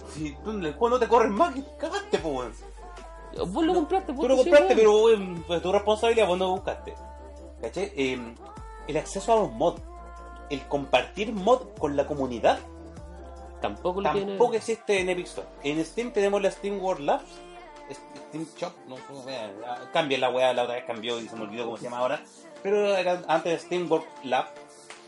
en 0.46 0.64
el 0.64 0.72
juego 0.74 0.90
no 0.90 0.98
te 0.98 1.08
corres 1.08 1.30
más, 1.32 1.54
cagaste, 1.78 2.18
pues. 2.18 2.62
Vos 3.44 3.64
lo 3.64 3.74
compraste, 3.74 4.12
Tú 4.12 4.18
pues, 4.18 4.28
lo 4.28 4.36
compraste, 4.36 4.74
pero 4.74 5.02
weón, 5.02 5.44
es 5.48 5.62
tu 5.62 5.72
responsabilidad, 5.72 6.26
vos 6.26 6.38
no 6.38 6.46
lo 6.46 6.50
buscaste. 6.52 6.94
¿Cachai? 7.60 7.92
Eh, 7.96 8.34
el 8.88 8.96
acceso 8.96 9.32
a 9.32 9.36
los 9.36 9.52
mods, 9.52 9.80
el 10.50 10.66
compartir 10.68 11.32
mod 11.32 11.62
con 11.78 11.96
la 11.96 12.06
comunidad, 12.06 12.58
Tampoco 13.60 14.00
lo 14.00 14.12
tiene. 14.12 14.32
tampoco 14.32 14.54
existe 14.54 15.00
en 15.00 15.08
Epic 15.08 15.26
Store. 15.26 15.48
En 15.62 15.84
Steam 15.84 16.12
tenemos 16.12 16.42
la 16.42 16.50
Steam 16.50 16.80
World 16.82 17.04
Labs, 17.04 17.24
Steam 18.28 18.46
Shop, 18.56 18.72
no 18.86 18.96
sé, 18.96 19.02
wea, 19.24 19.50
cambia 19.92 20.18
la 20.18 20.30
weá, 20.30 20.52
la 20.52 20.64
otra 20.64 20.74
vez 20.74 20.84
cambió 20.84 21.18
y 21.20 21.28
se 21.28 21.36
me 21.36 21.42
olvidó 21.42 21.64
cómo 21.64 21.76
se 21.76 21.84
llama 21.84 21.98
ahora. 21.98 22.22
Pero 22.62 22.94
era 22.96 23.22
antes 23.28 23.62
Steam 23.62 23.90
World 23.90 24.06
Lab, 24.24 24.46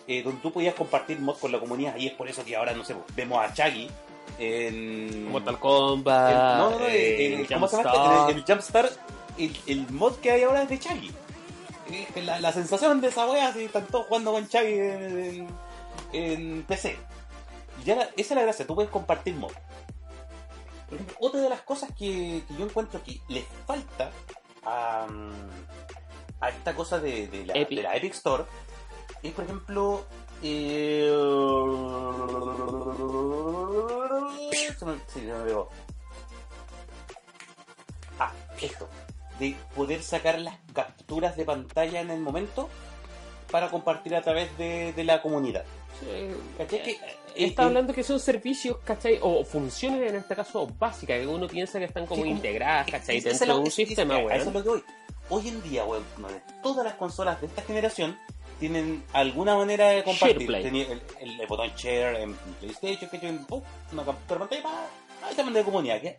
eh, 0.07 0.23
donde 0.23 0.41
tú 0.41 0.53
podías 0.53 0.75
compartir 0.75 1.21
mods 1.21 1.39
con 1.39 1.53
la 1.53 1.61
comunidad, 1.61 1.97
y 1.97 2.07
es 2.07 2.15
por 2.15 2.29
eso 2.29 2.45
que 2.45 2.57
ahora, 2.57 2.73
no 2.73 2.85
sé, 2.85 2.97
vemos 3.15 3.39
a 3.39 3.53
Chaggy 3.53 3.91
en. 4.39 5.31
Mortal 5.31 5.59
Kombat. 5.59 6.31
el- 6.31 6.37
no, 6.59 6.71
no, 6.79 6.87
el- 6.87 6.95
el- 7.41 7.49
¿cómo 7.49 7.69
se 7.69 7.77
llama? 7.77 7.91
Jumpstart. 7.93 8.31
El, 8.31 8.37
el 8.37 8.45
Jumpstart, 8.45 8.93
el, 9.39 9.57
el 9.67 9.91
mod 9.93 10.17
que 10.17 10.31
hay 10.31 10.43
ahora 10.43 10.63
es 10.63 10.69
de 10.69 10.79
Chaggy. 10.79 11.13
La, 12.25 12.39
la 12.41 12.53
sensación 12.53 13.01
de 13.01 13.09
esa 13.09 13.27
wea, 13.27 13.53
si 13.53 13.65
están 13.65 13.87
todos 13.87 14.07
jugando 14.07 14.33
con 14.33 14.47
Chaggy 14.49 14.75
en, 14.75 15.19
en- 15.19 15.49
en 16.13 16.63
PC. 16.65 16.97
Ya 17.85 17.97
la- 17.97 18.03
esa 18.05 18.13
es 18.17 18.31
la 18.33 18.43
gracia, 18.43 18.67
tú 18.67 18.75
puedes 18.75 18.91
compartir 18.91 19.35
mod. 19.35 19.53
Por 20.89 20.95
ejemplo, 20.95 21.17
otra 21.21 21.41
de 21.41 21.49
las 21.51 21.61
cosas 21.63 21.91
que, 21.97 22.43
que 22.49 22.55
yo 22.59 22.65
encuentro 22.65 23.03
que 23.03 23.21
les 23.29 23.45
falta 23.67 24.11
a, 24.65 25.07
a 26.41 26.49
esta 26.49 26.75
cosa 26.75 26.99
de, 26.99 27.29
de 27.29 27.47
la, 27.47 27.53
Epic. 27.55 27.77
de 27.79 27.83
la 27.83 27.97
Epic 27.97 28.15
Store 28.15 28.45
es, 29.23 29.33
por 29.33 29.45
ejemplo, 29.45 30.05
se 34.79 34.85
me- 34.85 34.99
sí, 35.07 35.21
se 35.21 35.33
me 35.33 35.45
pegó. 35.45 35.69
Ah, 38.19 38.33
esto. 38.61 38.89
De 39.39 39.57
poder 39.75 40.03
sacar 40.03 40.39
las 40.41 40.57
capturas 40.73 41.37
de 41.37 41.45
pantalla 41.45 42.01
en 42.01 42.11
el 42.11 42.21
momento 42.21 42.69
para 43.51 43.69
compartir 43.71 44.15
a 44.17 44.23
través 44.23 44.57
de, 44.59 44.93
de 44.93 45.05
la 45.05 45.23
comunidad. 45.23 45.65
Eh, 46.07 46.37
¿Cachai? 46.59 46.83
Que, 46.83 46.91
eh, 46.93 46.99
Está 47.37 47.63
eh, 47.63 47.67
hablando 47.67 47.93
que 47.95 48.03
son 48.03 48.19
servicios, 48.19 48.79
¿cachai? 48.85 49.19
O 49.23 49.45
funciones 49.45 50.11
en 50.11 50.17
este 50.17 50.35
caso 50.35 50.67
básicas, 50.79 51.21
que 51.21 51.27
uno 51.27 51.47
piensa 51.47 51.79
que 51.79 51.85
están 51.85 52.07
como 52.07 52.25
Sí, 52.25 52.31
integradas, 52.31 52.91
¿cachai? 52.91 53.21
Dentro 53.21 53.55
de 53.55 53.61
un 53.61 53.71
sistema, 53.71 54.17
a 54.17 54.19
eso 54.19 54.29
es 54.35 54.43
weón. 54.47 54.55
lo 54.55 54.63
que 54.63 54.69
voy. 54.71 54.85
Hoy 55.31 55.49
en 55.49 55.63
día, 55.63 55.85
weón, 55.85 56.05
todas 56.63 56.85
las 56.85 56.95
consolas 56.95 57.41
de 57.41 57.47
esta 57.47 57.63
generación 57.63 58.19
tienen 58.59 59.05
alguna 59.13 59.57
manera 59.57 59.89
de 59.89 60.03
compartir. 60.05 60.47
Tenía 60.51 60.85
el, 60.93 61.03
el- 61.21 61.41
el 61.41 61.47
botón 61.47 61.69
share 61.77 62.17
en 62.21 62.35
PlayStation, 62.61 63.11
que 63.11 63.19
tiene 63.19 63.39
¡pum! 63.47 63.63
una 63.93 64.05
captura 64.05 64.41
pantalla, 64.41 64.63
¡pah! 64.63 64.87
ahí 65.29 65.35
también 65.35 65.55
de 65.55 65.65
comunidad. 65.65 66.01
Que, 66.01 66.17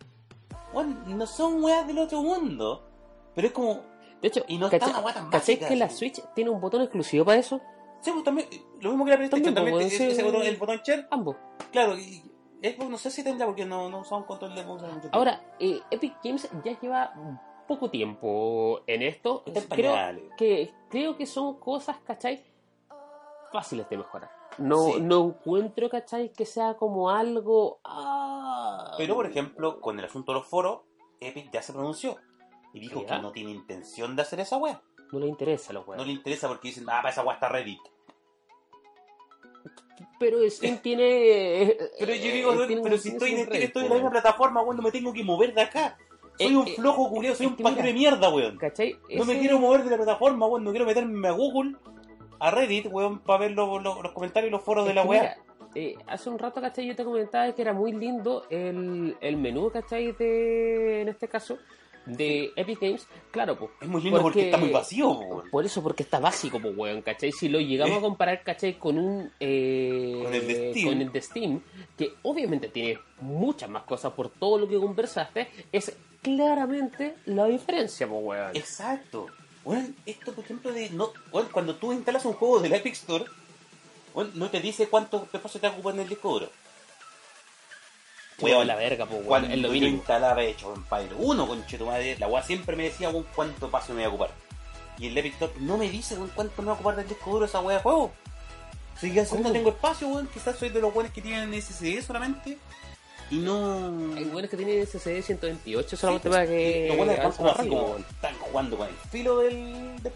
weón, 0.72 1.18
no 1.18 1.26
son 1.26 1.62
weas 1.62 1.86
del 1.86 1.98
otro 1.98 2.22
mundo, 2.22 2.88
pero 3.34 3.46
es 3.48 3.52
como, 3.52 3.80
De 4.22 4.28
hecho, 4.28 4.44
Y 4.48 4.58
no 4.58 4.66
está 4.66 4.78
¿cachai, 4.78 4.94
una 4.94 5.04
weá 5.04 5.14
tan 5.14 5.24
¿cachai 5.30 5.54
básica, 5.56 5.68
que 5.68 5.76
la. 5.76 5.88
Switch 5.90 6.20
tiene 6.34 6.50
un 6.50 6.60
botón 6.60 6.82
exclusivo 6.82 7.24
para 7.24 7.38
eso? 7.38 7.60
sí, 8.02 8.10
pues 8.12 8.24
también, 8.24 8.48
lo 8.80 8.90
mismo 8.90 9.04
que 9.04 9.10
la 9.10 9.16
PlayStation, 9.18 9.54
También, 9.54 9.74
también, 9.74 9.76
pues, 9.76 9.86
ese- 9.92 10.06
sí. 10.06 10.12
ese 10.12 10.22
botón- 10.24 10.42
el 10.46 10.56
botón 10.56 10.80
share, 10.84 11.06
Ambos. 11.10 11.36
claro, 11.72 11.98
y, 11.98 12.22
es, 12.62 12.78
no 12.78 12.98
sé 12.98 13.10
si 13.10 13.22
tendrá 13.24 13.46
porque 13.46 13.64
no, 13.64 13.88
no 13.88 14.00
usaba 14.00 14.18
un 14.18 14.24
control 14.26 14.54
de 14.54 14.62
tiempo. 14.62 15.08
Ahora, 15.12 15.40
eh, 15.58 15.80
Epic 15.90 16.14
Games 16.22 16.48
ya 16.64 16.78
lleva 16.78 17.12
poco 17.70 17.88
tiempo 17.90 18.80
en 18.88 19.02
esto. 19.02 19.44
Está 19.46 19.60
en 19.60 19.68
Creo 19.68 20.36
que, 20.36 20.70
creo 20.90 21.16
que 21.16 21.24
son 21.26 21.60
cosas, 21.60 21.96
¿cachai? 22.04 22.42
Fáciles 23.52 23.88
de 23.88 23.96
mejorar. 23.96 24.28
No, 24.58 24.76
Sí. 24.92 25.00
no 25.00 25.24
encuentro, 25.26 25.88
¿cachai? 25.88 26.32
Que 26.32 26.44
sea 26.46 26.74
como 26.74 27.10
algo... 27.10 27.78
ah, 27.84 28.94
Pero, 28.98 29.14
por 29.14 29.26
ejemplo, 29.26 29.80
con 29.80 29.98
el 30.00 30.04
asunto 30.04 30.32
de 30.32 30.38
los 30.40 30.48
foros, 30.48 30.80
Epic 31.20 31.50
ya 31.52 31.62
se 31.62 31.72
pronunció 31.72 32.16
y 32.74 32.80
dijo 32.80 33.02
¿Ya? 33.02 33.16
que 33.16 33.22
no 33.22 33.30
tiene 33.30 33.52
intención 33.52 34.16
de 34.16 34.22
hacer 34.22 34.40
esa 34.40 34.56
wea. 34.56 34.82
No 35.12 35.20
le 35.20 35.28
interesa 35.28 35.70
a 35.70 35.74
los 35.74 35.84
No 35.86 35.90
weones. 35.92 36.06
le 36.08 36.12
interesa 36.14 36.48
porque 36.48 36.68
dicen, 36.68 36.84
ah, 36.88 36.98
para 37.02 37.10
esa 37.10 37.22
wea 37.22 37.34
está 37.34 37.48
Reddit. 37.48 37.80
Pero 40.18 40.38
Steam 40.50 40.78
tiene... 40.82 41.76
Pero 41.98 42.14
yo 42.14 42.24
eh, 42.30 42.32
digo, 42.32 42.66
tiene 42.66 42.82
pero 42.82 42.98
si 42.98 43.10
estoy, 43.10 43.32
en, 43.34 43.52
estoy 43.54 43.84
en 43.84 43.88
la 43.88 43.94
misma 43.94 44.10
plataforma, 44.10 44.60
weón, 44.62 44.76
no 44.76 44.82
me 44.82 44.90
tengo 44.90 45.12
que 45.12 45.22
mover 45.24 45.54
de 45.54 45.62
acá. 45.62 45.96
Soy 46.40 46.52
Eh, 46.52 46.56
un 46.56 46.66
eh, 46.68 46.72
flojo 46.76 47.08
culiao, 47.10 47.34
soy 47.34 47.46
un 47.46 47.56
pajero 47.56 47.86
de 47.86 47.92
mierda, 47.92 48.28
weón. 48.30 48.56
¿Cachai? 48.56 48.96
No 49.16 49.24
me 49.24 49.38
quiero 49.38 49.58
mover 49.58 49.84
de 49.84 49.90
la 49.90 49.96
plataforma, 49.96 50.46
weón. 50.46 50.64
No 50.64 50.70
quiero 50.70 50.86
meterme 50.86 51.28
a 51.28 51.32
Google, 51.32 51.76
a 52.38 52.50
Reddit, 52.50 52.86
weón, 52.90 53.18
para 53.20 53.40
ver 53.40 53.50
lo- 53.52 53.78
lo- 53.78 54.02
los 54.02 54.12
comentarios 54.12 54.48
y 54.48 54.52
los 54.52 54.62
foros 54.62 54.86
de 54.86 54.94
la 54.94 55.04
mira, 55.04 55.36
eh, 55.74 55.94
hace 56.06 56.30
un 56.30 56.38
rato, 56.38 56.60
¿cachai? 56.60 56.86
Yo 56.86 56.96
te 56.96 57.04
comentaba 57.04 57.52
que 57.54 57.62
era 57.62 57.72
muy 57.72 57.92
lindo 57.92 58.44
el, 58.50 59.16
el 59.20 59.36
menú, 59.36 59.70
¿cachai? 59.70 60.12
De, 60.12 61.02
en 61.02 61.08
este 61.08 61.28
caso, 61.28 61.58
de 62.06 62.50
Epic 62.56 62.80
Games. 62.80 63.06
Claro, 63.30 63.56
pues. 63.58 63.70
Es 63.80 63.86
muy 63.86 64.00
lindo 64.02 64.20
porque, 64.22 64.46
está 64.46 64.56
muy 64.56 64.70
vacío, 64.70 65.10
weón. 65.10 65.50
Por 65.50 65.64
eso, 65.66 65.82
porque 65.82 66.02
está 66.02 66.18
básico, 66.18 66.58
pues, 66.58 66.74
weón, 66.76 67.02
¿cachai? 67.02 67.30
Si 67.30 67.48
lo 67.50 67.60
llegamos 67.60 67.96
Eh. 67.96 67.98
a 67.98 68.00
comparar, 68.00 68.42
¿cachai? 68.42 68.78
Con 68.78 68.98
un... 68.98 69.30
eh, 69.38 70.20
Con 70.24 70.34
el 70.34 70.46
de 70.48 70.70
Steam. 70.72 70.88
con 70.88 71.00
el 71.02 71.12
de 71.12 71.20
Steam, 71.20 71.60
que 71.96 72.14
obviamente 72.22 72.68
tiene 72.68 72.98
muchas 73.20 73.68
más 73.68 73.82
cosas 73.84 74.12
por 74.14 74.30
todo 74.30 74.58
lo 74.58 74.66
que 74.66 74.78
conversaste, 74.78 75.48
es 75.70 75.94
claramente 76.22 77.16
la 77.26 77.46
diferencia, 77.46 78.06
pues, 78.08 78.20
weón. 78.22 78.56
Exacto. 78.56 79.26
Bueno, 79.64 79.88
esto 80.06 80.32
por 80.32 80.44
ejemplo 80.44 80.72
de 80.72 80.88
no, 80.90 81.12
bueno, 81.30 81.48
cuando 81.52 81.76
tú 81.76 81.92
instalas 81.92 82.24
un 82.24 82.32
juego 82.32 82.60
del 82.60 82.72
Epic 82.72 82.94
Store, 82.94 83.24
bueno, 84.14 84.30
no 84.34 84.50
te 84.50 84.60
dice 84.60 84.88
cuánto 84.88 85.28
espacio 85.32 85.60
te 85.60 85.68
ocupa 85.68 85.90
en 85.90 86.00
el 86.00 86.08
disco 86.08 86.30
duro. 86.32 86.50
Weón, 88.40 88.66
la 88.66 88.74
verga, 88.74 89.04
pues. 89.06 89.22
Cuando 89.26 89.48
Es 89.52 89.58
lo 89.58 89.68
yo 89.68 89.72
mínimo. 89.74 89.96
instalaba 89.98 90.42
hecho 90.42 90.74
Empire 90.74 91.14
1 91.18 91.46
con 91.46 91.62
tu 91.62 91.84
madre, 91.86 92.16
la 92.18 92.26
weá 92.26 92.42
siempre 92.42 92.74
me 92.74 92.84
decía 92.84 93.10
weón, 93.10 93.26
cuánto 93.34 93.66
espacio 93.66 93.94
me 93.94 94.00
voy 94.02 94.06
a 94.06 94.08
ocupar. 94.08 94.30
Y 94.98 95.08
el 95.08 95.18
Epic 95.18 95.34
Store 95.34 95.52
no 95.60 95.76
me 95.76 95.90
dice 95.90 96.14
weón, 96.14 96.30
cuánto 96.34 96.62
me 96.62 96.66
va 96.68 96.72
a 96.72 96.74
ocupar 96.76 96.96
del 96.96 97.06
disco 97.06 97.30
duro 97.30 97.44
esa 97.44 97.60
weá 97.60 97.76
de 97.76 97.82
juego. 97.82 98.12
Si 98.98 99.12
ya 99.12 99.24
no 99.24 99.52
tengo 99.52 99.70
espacio, 99.70 100.08
weón, 100.08 100.26
quizás 100.28 100.58
soy 100.58 100.70
de 100.70 100.80
los 100.80 100.92
buenos 100.92 101.12
que 101.12 101.20
tienen 101.20 101.52
SSD 101.60 102.02
solamente. 102.02 102.58
Y 103.30 103.38
no. 103.38 104.14
Hay 104.16 104.24
buenos 104.24 104.50
que 104.50 104.56
tienen 104.56 104.86
SSD 104.86 105.22
128 105.22 105.96
solamente 105.96 106.28
Sí, 106.28 106.32
para 106.32 106.46
que. 106.46 106.86
Los 106.88 106.96
buenos 106.96 107.14
están 107.14 107.32
como 107.32 107.50
así, 107.50 107.68
como 107.68 107.96
están 107.96 108.34
jugando 108.38 108.76
con 108.76 108.88
el 108.88 108.94
filo 109.10 109.38
del, 109.38 110.02
de, 110.02 110.12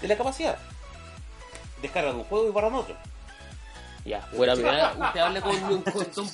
de 0.00 0.08
la 0.08 0.16
capacidad. 0.16 0.56
Descargan 1.80 2.16
un 2.16 2.24
juego 2.24 2.48
y 2.48 2.52
barran 2.52 2.74
otro. 2.74 2.96
Ya, 4.04 4.28
bueno, 4.32 4.56
mira, 4.56 4.94
usted 4.98 5.20
habla 5.20 5.40
con, 5.40 5.84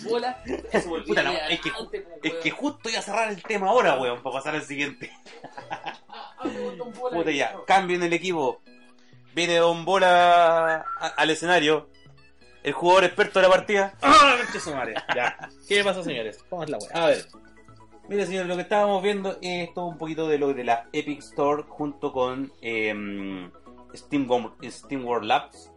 Pola. 0.09 0.43
Eso 0.72 0.91
me 0.91 1.03
Puta, 1.03 1.22
no, 1.22 1.33
es 1.33 1.61
que, 1.61 1.70
antes, 1.79 2.03
es 2.22 2.35
que 2.35 2.51
justo 2.51 2.89
iba 2.89 2.99
a 2.99 3.03
cerrar 3.03 3.29
el 3.29 3.43
tema 3.43 3.68
ahora, 3.68 3.99
weón, 3.99 4.22
para 4.22 4.37
pasar 4.37 4.55
al 4.55 4.62
siguiente. 4.62 5.12
Puta 7.12 7.31
ya, 7.31 7.57
cambio 7.66 7.97
en 7.97 8.05
el 8.05 8.12
equipo. 8.14 8.61
Viene 9.35 9.57
Don 9.57 9.85
Bola 9.85 10.87
al 11.16 11.31
escenario. 11.31 11.91
El 12.63 12.73
jugador 12.73 13.05
experto 13.05 13.39
de 13.39 13.47
la 13.49 13.55
partida. 13.55 13.95
¡Ah, 14.03 14.37
su 14.59 14.75
madre! 14.75 14.95
Ya. 15.15 15.37
¿Qué 15.69 15.85
pasa, 15.85 16.03
señores? 16.03 16.45
¿Cómo 16.51 16.65
es 16.65 16.71
la 16.71 16.79
weá? 16.79 17.05
A 17.05 17.07
ver. 17.09 17.25
Mira, 18.09 18.25
señor, 18.27 18.47
lo 18.47 18.57
que 18.57 18.63
estábamos 18.63 19.03
viendo 19.03 19.37
es 19.43 19.73
todo 19.75 19.87
un 19.87 19.99
poquito 19.99 20.27
de 20.29 20.39
lo 20.39 20.55
de 20.55 20.65
la 20.65 20.89
Epic 20.93 21.19
Store 21.21 21.65
junto 21.69 22.13
con 22.13 22.51
em, 22.63 23.51
Steam, 23.95 24.29
Steam 24.65 25.05
World 25.05 25.27
Labs. 25.27 25.71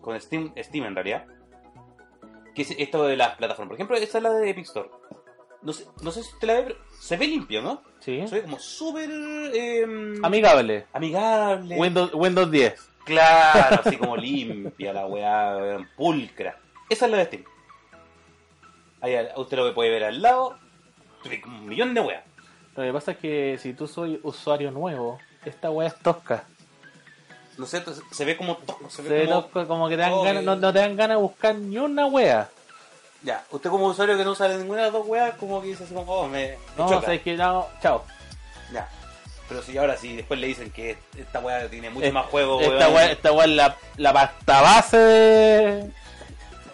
Con 0.00 0.20
Steam, 0.20 0.52
Steam 0.58 0.84
en 0.84 0.94
realidad. 0.94 1.26
Que 2.54 2.62
es 2.62 2.70
esto 2.78 3.06
de 3.06 3.16
las 3.16 3.36
plataformas. 3.36 3.68
Por 3.70 3.76
ejemplo, 3.76 3.96
esta 3.96 4.18
es 4.18 4.24
la 4.24 4.30
de 4.30 4.50
Epic 4.50 4.66
Store. 4.66 4.90
No 5.62 5.72
sé, 5.72 5.86
no 6.02 6.10
sé 6.10 6.22
si 6.24 6.30
te 6.40 6.46
la 6.46 6.54
ve, 6.54 6.62
pero 6.64 6.78
se 7.00 7.16
ve 7.16 7.26
limpio, 7.26 7.62
¿no? 7.62 7.82
Sí. 8.00 8.26
Se 8.26 8.34
ve 8.34 8.42
como 8.42 8.58
súper 8.58 9.08
em, 9.54 10.22
Amigable. 10.24 10.86
amigable. 10.92 11.76
Windows, 11.78 12.10
Windows 12.14 12.50
10. 12.50 12.90
Claro, 13.04 13.80
así 13.84 13.96
como 13.96 14.16
limpia 14.16 14.92
la 14.92 15.06
weá, 15.06 15.78
pulcra. 15.96 16.56
Esa 16.88 17.06
es 17.06 17.10
la 17.10 17.18
de 17.18 17.24
Steam. 17.26 17.44
Ahí 19.00 19.16
usted 19.36 19.56
lo 19.56 19.66
que 19.66 19.72
puede 19.72 19.90
ver 19.90 20.04
al 20.04 20.22
lado, 20.22 20.56
un 21.46 21.68
millón 21.68 21.94
de 21.94 22.00
weas. 22.00 22.24
Lo 22.76 22.82
que 22.84 22.92
pasa 22.92 23.12
es 23.12 23.18
que 23.18 23.58
si 23.60 23.74
tú 23.74 23.86
soy 23.86 24.20
usuario 24.22 24.70
nuevo, 24.70 25.18
esta 25.44 25.70
weá 25.70 25.88
es 25.88 25.98
tosca. 25.98 26.44
No 27.58 27.66
sé, 27.66 27.82
se 28.12 28.24
ve 28.24 28.36
como 28.36 28.56
tosco, 28.56 28.88
se 28.88 29.02
Se 29.02 29.08
ve 29.08 29.24
como... 29.26 29.42
tosco, 29.42 29.66
como 29.68 29.88
que 29.88 29.96
te 29.96 30.02
dan 30.02 30.12
Oh, 30.12 30.22
ganas, 30.22 30.42
no, 30.44 30.56
no 30.56 30.72
te 30.72 30.78
dan 30.78 30.96
ganas 30.96 31.16
de 31.18 31.22
buscar 31.22 31.54
ni 31.54 31.76
una 31.78 32.06
wea. 32.06 32.48
Ya, 33.22 33.44
usted 33.50 33.70
como 33.70 33.86
usuario 33.86 34.16
que 34.16 34.24
no 34.24 34.30
usa 34.32 34.48
ninguna 34.48 34.78
de 34.80 34.84
las 34.86 34.92
dos 34.92 35.06
weas, 35.06 35.34
como 35.34 35.60
que 35.60 35.68
dice 35.68 35.84
así 35.84 35.94
como, 35.94 36.10
oh, 36.12 36.26
me, 36.28 36.48
me 36.48 36.58
No, 36.78 36.84
choca. 36.86 36.98
o 36.98 37.02
sea, 37.02 37.14
es 37.14 37.22
que 37.22 37.36
no, 37.36 37.66
chao. 37.82 38.04
Ya. 38.72 38.88
Pero 39.52 39.62
si 39.64 39.76
ahora 39.76 39.98
sí, 39.98 40.16
después 40.16 40.40
le 40.40 40.46
dicen 40.46 40.70
que 40.70 40.96
esta 41.16 41.40
wea 41.40 41.68
tiene 41.68 41.90
mucho 41.90 42.06
Es- 42.06 42.12
más 42.12 42.24
juego, 42.26 42.58
Esta 42.58 42.88
weón, 42.88 42.94
weá, 42.94 43.12
esta 43.12 43.32
weá 43.32 43.44
es 43.44 43.50
la, 43.50 43.76
la 43.98 44.12
pasta 44.14 44.62
base 44.62 44.96
de... 44.96 45.90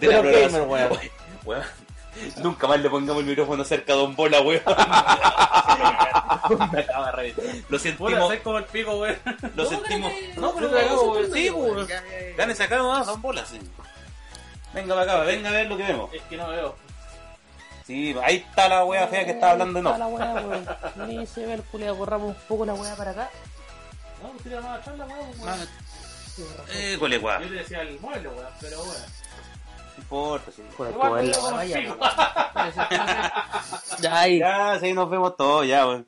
la 0.00 0.20
programación. 0.20 0.52
gamers, 0.52 0.68
weón. 0.68 0.90
Weón, 1.44 1.62
Nunca 2.42 2.66
más 2.68 2.78
le 2.80 2.88
pongamos 2.90 3.22
el 3.22 3.28
micrófono 3.28 3.64
cerca 3.64 3.94
a 3.94 3.96
Don 3.96 4.14
Bola, 4.14 4.40
weón. 4.42 4.62
Me 6.72 6.80
acaba 6.80 7.06
de 7.06 7.12
reventar. 7.12 7.44
Lo 7.68 7.78
sentimos, 7.80 8.28
soy 8.28 8.38
como 8.38 8.58
el 8.58 8.64
pico, 8.64 8.96
weón. 8.98 9.16
lo 9.56 9.66
sentimos. 9.66 10.12
No, 10.36 10.40
No, 10.42 10.54
pero 10.54 10.68
pero 10.70 10.80
cagamos, 10.80 11.04
no, 11.04 11.10
weón. 11.12 11.32
Sí, 11.32 11.50
weón. 11.50 11.88
Gánese 12.36 12.62
acá 12.62 12.76
nomás, 12.76 13.06
Don 13.06 13.20
Bola, 13.20 13.44
sí. 13.44 13.58
Venga 14.72 14.94
para 14.94 15.12
acá, 15.14 15.24
venga 15.24 15.48
a 15.48 15.52
ver 15.52 15.66
lo 15.66 15.76
que 15.76 15.82
vemos. 15.82 16.14
Es 16.14 16.22
que 16.22 16.36
no 16.36 16.48
veo. 16.48 16.76
Sí, 17.88 18.14
ahí 18.22 18.36
está 18.36 18.68
la 18.68 18.84
wea 18.84 19.08
fea 19.08 19.24
que 19.24 19.30
estaba 19.30 19.52
hablando, 19.52 19.78
Está 19.78 19.92
no. 19.92 19.98
la 19.98 20.06
weá, 20.08 20.34
weón. 20.46 20.66
Ni 21.08 21.26
se 21.26 21.46
ve 21.46 21.54
el 21.54 21.62
culiao, 21.62 21.96
corramos 21.96 22.36
un 22.36 22.42
poco 22.46 22.66
la 22.66 22.74
weá 22.74 22.94
para 22.96 23.12
acá. 23.12 23.30
No, 24.22 24.28
pues 24.28 24.42
tira 24.42 24.60
más 24.60 24.84
charla, 24.84 25.06
weón. 25.06 25.30
Ah, 25.46 25.56
weón. 26.36 26.50
Eh, 26.74 26.96
cole, 26.98 27.16
weá. 27.16 27.40
Yo 27.40 27.48
te 27.48 27.54
decía 27.54 27.80
el 27.80 27.98
mueble, 27.98 28.28
weón, 28.28 28.46
pero 28.60 28.76
bueno. 28.84 29.00
No 29.96 30.02
importa, 30.02 30.52
sí. 30.54 30.62
Por 30.76 30.86
el 30.88 30.98
la 30.98 31.10
weón. 31.10 31.98
Ya, 34.02 34.20
ahí. 34.20 34.38
Ya, 34.38 34.78
sí, 34.80 34.92
nos 34.92 35.08
vemos 35.08 35.34
todos, 35.38 35.66
ya, 35.66 35.86
weón. 35.86 36.06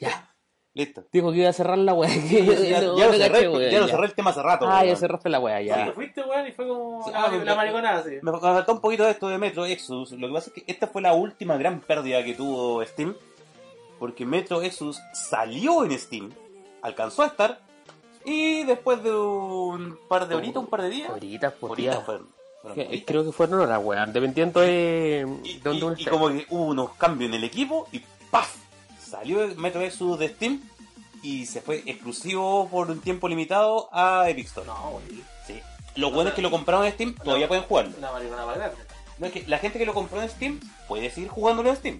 Ya. 0.00 0.28
Listo. 0.76 1.04
Dijo 1.10 1.32
que 1.32 1.38
iba 1.38 1.48
a 1.48 1.52
cerrar 1.54 1.78
la 1.78 1.94
weá. 1.94 2.10
Ya, 2.30 2.80
no- 2.82 2.98
ya 2.98 3.06
lo 3.06 3.12
caché, 3.18 3.18
cerré, 3.18 3.48
weón, 3.48 3.70
ya 3.70 3.80
lo 3.80 3.88
cerré 3.88 4.06
el 4.06 4.14
tema 4.14 4.30
hace 4.30 4.42
rato, 4.42 4.66
Ah, 4.68 4.76
weón. 4.80 4.88
ya 4.88 4.96
cerraste 4.96 5.28
la 5.30 5.40
weá, 5.40 5.58
Sí, 5.60 5.64
ya. 5.64 5.84
te 5.86 5.92
fuiste, 5.92 6.22
weón, 6.22 6.46
y 6.46 6.52
fue 6.52 6.68
como 6.68 7.02
Sí, 7.04 7.10
la, 7.12 7.24
ah, 7.24 7.28
me- 7.30 7.44
la 7.44 7.54
mariconada, 7.54 8.02
sí. 8.04 8.10
Me 8.20 8.38
faltó 8.38 8.72
un 8.74 8.80
poquito 8.82 9.04
de 9.04 9.10
esto 9.12 9.28
de 9.28 9.38
Metro 9.38 9.64
Exodus. 9.64 10.12
Lo 10.12 10.28
que 10.28 10.34
pasa 10.34 10.50
es 10.54 10.62
que 10.62 10.70
esta 10.70 10.86
fue 10.86 11.00
la 11.00 11.14
última 11.14 11.56
gran 11.56 11.80
pérdida 11.80 12.22
que 12.22 12.34
tuvo 12.34 12.84
Steam. 12.84 13.14
Porque 13.98 14.26
Metro 14.26 14.60
Exodus 14.60 15.00
salió 15.14 15.82
en 15.84 15.98
Steam, 15.98 16.30
alcanzó 16.82 17.22
a 17.22 17.26
estar. 17.28 17.60
Y 18.26 18.64
después 18.64 19.02
de 19.02 19.10
un 19.14 19.98
par 20.08 20.28
de 20.28 20.34
horitas, 20.34 20.56
un 20.62 20.66
par 20.66 20.82
de 20.82 20.90
días. 20.90 21.08
Ahorita, 21.08 21.52
pues, 21.58 21.72
horitas 21.72 22.04
fueron. 22.04 22.26
Que- 22.74 22.86
horitas. 22.86 23.06
Creo 23.06 23.24
que 23.24 23.32
fueron 23.32 23.60
horas, 23.60 23.80
weón. 23.82 24.12
Dependiendo 24.12 24.60
de 24.60 25.26
Y, 25.44 25.58
dónde 25.60 25.84
uno 25.86 25.94
y- 25.96 26.02
y 26.02 26.04
como 26.04 26.28
que 26.28 26.44
hubo 26.50 26.66
unos 26.66 26.90
cambios 26.96 27.30
en 27.30 27.36
el 27.36 27.44
equipo 27.44 27.88
y 27.92 28.02
¡paf! 28.30 28.54
Salió 29.08 29.46
Metro 29.56 29.80
Exodus 29.82 30.18
de 30.18 30.28
Steam 30.28 30.62
y 31.22 31.46
se 31.46 31.60
fue 31.60 31.82
exclusivo 31.86 32.68
por 32.68 32.90
un 32.90 33.00
tiempo 33.00 33.28
limitado 33.28 33.88
a 33.92 34.28
Epic 34.28 34.46
Store. 34.46 34.66
No, 34.66 34.90
weón. 34.90 35.02
Sí. 35.46 35.60
Los 35.94 36.12
buenos 36.12 36.34
que 36.34 36.42
lo 36.42 36.50
compraron 36.50 36.84
en 36.86 36.92
Steam 36.92 37.14
todavía 37.14 37.48
pueden 37.48 37.64
jugarlo. 37.64 37.92
No, 39.18 39.26
es 39.26 39.32
que 39.32 39.44
la 39.46 39.58
gente 39.58 39.78
que 39.78 39.86
lo 39.86 39.94
compró 39.94 40.20
en 40.20 40.28
Steam 40.28 40.60
puede 40.88 41.10
seguir 41.10 41.30
jugándolo 41.30 41.70
en 41.70 41.76
Steam. 41.76 41.98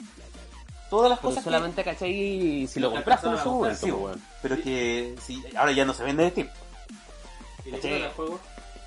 Todas 0.90 1.10
las 1.10 1.18
Pero 1.18 1.30
cosas 1.30 1.44
solamente, 1.44 1.82
¿cachai? 1.82 2.66
Si 2.68 2.78
lo 2.78 2.92
compraste 2.92 3.28
en 3.28 3.38
su 3.38 3.50
momento, 3.50 3.98
pues. 3.98 4.16
Pero 4.42 4.54
es 4.54 4.60
que 4.62 5.16
sí, 5.20 5.42
ahora 5.56 5.72
ya 5.72 5.84
no 5.84 5.94
se 5.94 6.04
vende 6.04 6.24
en 6.24 6.30
Steam. 6.30 6.48
¿Y 7.64 7.86
el 7.86 8.08
juego? 8.10 8.38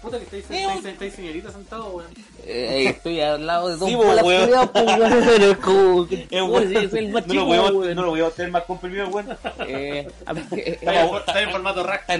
Puta 0.02 0.18
que 0.18 0.24
estáis, 0.24 0.45
Sí, 0.47 0.56
estáis, 0.58 0.80
un- 0.82 0.88
estáis 0.88 1.14
señorita 1.14 1.52
sentado, 1.52 1.88
weón. 1.89 2.08
Eh, 2.45 2.86
estoy 2.88 3.20
al 3.20 3.45
lado 3.45 3.68
de 3.68 3.76
dos 3.76 3.89
Sí, 3.89 3.95
bolas 3.95 4.24
weón. 4.24 4.41
culiadas, 4.43 4.70
pues, 4.70 4.86
weón. 4.86 5.41
Es 5.43 5.58
como 5.58 6.08
que- 6.10 6.24
Es 6.24 6.30
weón, 6.32 6.50
bueno. 6.52 6.70
sí, 6.80 6.86
es 6.86 6.93
el 6.93 7.10
más 7.10 7.28
no, 7.28 7.34
chico, 7.34 7.43
lo 7.43 7.45
voy 7.47 7.58
a, 7.58 7.62
weón. 7.64 7.95
no 7.95 8.02
lo 8.04 8.10
voy 8.12 8.22
a 8.22 8.30
tener 8.32 8.52
más 8.52 8.64
comprimido, 8.64 9.08
weón. 9.10 9.38
Eh, 9.68 10.08
mí- 10.34 10.41
eh, 10.58 10.78
Está 10.82 11.02
en, 11.02 11.16
está 11.16 11.41
en 11.41 11.52
formato 11.52 11.84
rack. 11.84 12.04
eh, 12.10 12.14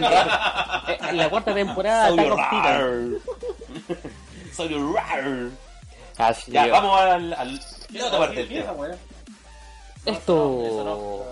en 1.10 1.18
la 1.18 1.30
cuarta 1.30 1.54
temporada 1.54 2.10
Soy 2.10 2.20
está 2.20 2.30
cortita. 2.36 2.78
rar. 2.80 2.94
Soy 4.54 4.94
rar. 4.94 5.50
Así 6.18 6.52
Ya, 6.52 6.66
que- 6.66 6.72
vamos 6.72 7.00
al, 7.00 7.34
al 7.34 7.62
la 7.94 8.06
otra 8.08 8.20
parte. 8.20 8.66
Esto-. 10.06 11.26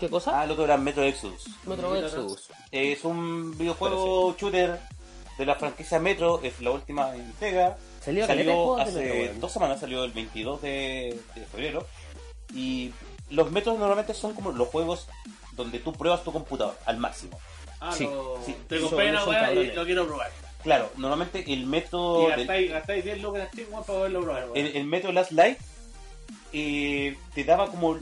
¿Qué 0.00 0.08
cosa? 0.08 0.40
Ah, 0.40 0.44
el 0.44 0.50
otro 0.50 0.64
era 0.64 0.76
Metro 0.76 1.02
Exodus. 1.04 1.44
Metro 1.66 1.94
Exodus. 1.96 2.48
Es 2.72 3.04
un 3.04 3.56
videojuego 3.56 4.34
shooter 4.38 4.80
de 5.38 5.46
la 5.46 5.54
franquicia 5.56 5.98
Metro, 5.98 6.40
es 6.42 6.60
la 6.60 6.70
última 6.70 7.14
entrega. 7.14 7.76
Salió 8.00 8.26
Salió 8.26 8.76
hace 8.78 8.92
Metro, 9.00 9.14
weón. 9.20 9.40
dos 9.40 9.52
semanas, 9.52 9.80
salió 9.80 10.04
el 10.04 10.12
22 10.12 10.62
de, 10.62 11.18
de 11.34 11.46
febrero. 11.46 11.86
Y 12.54 12.92
los 13.30 13.50
metros 13.50 13.78
normalmente 13.78 14.14
son 14.14 14.34
como 14.34 14.52
los 14.52 14.68
juegos 14.68 15.08
donde 15.52 15.78
tú 15.78 15.92
pruebas 15.92 16.22
tu 16.22 16.32
computador 16.32 16.76
al 16.86 16.98
máximo. 16.98 17.38
Ah, 17.80 17.92
Sí, 17.96 18.04
lo- 18.04 18.38
sí, 18.44 18.54
Te 18.68 18.80
compré 18.80 19.10
una 19.10 19.24
weá 19.24 19.52
y 19.52 19.72
lo 19.72 19.84
quiero 19.84 20.06
probar. 20.06 20.30
Claro, 20.62 20.90
normalmente 20.96 21.40
el 21.52 21.62
Y 21.62 21.66
metro 21.66 22.22
del- 22.28 22.38
gastáis, 22.38 22.70
gastáis 22.70 23.04
10 23.04 23.20
lucas 23.22 23.48
en 23.56 23.66
para 23.66 23.82
poderlo 23.82 24.20
probar, 24.22 24.48
el, 24.54 24.76
el 24.76 24.84
metro 24.86 25.12
Last 25.12 25.32
Light 25.32 25.58
eh, 26.52 27.16
te 27.34 27.44
daba 27.44 27.70
como 27.70 27.98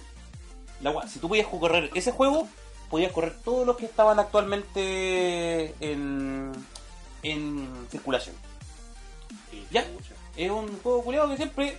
la 0.81 1.07
si 1.09 1.19
tú 1.19 1.29
podías 1.29 1.47
correr 1.47 1.91
ese 1.95 2.13
juego, 2.13 2.47
podías 2.91 3.11
correr 3.13 3.35
todos 3.45 3.67
los 3.67 3.77
que 3.77 3.87
estaban 3.87 4.19
actualmente 4.21 5.75
en, 5.81 6.53
en 7.23 7.87
circulación. 7.91 8.35
Ya. 9.71 9.85
Es 10.37 10.51
un 10.51 10.79
juego 10.83 11.03
culiado 11.05 11.29
que 11.31 11.37
siempre 11.37 11.79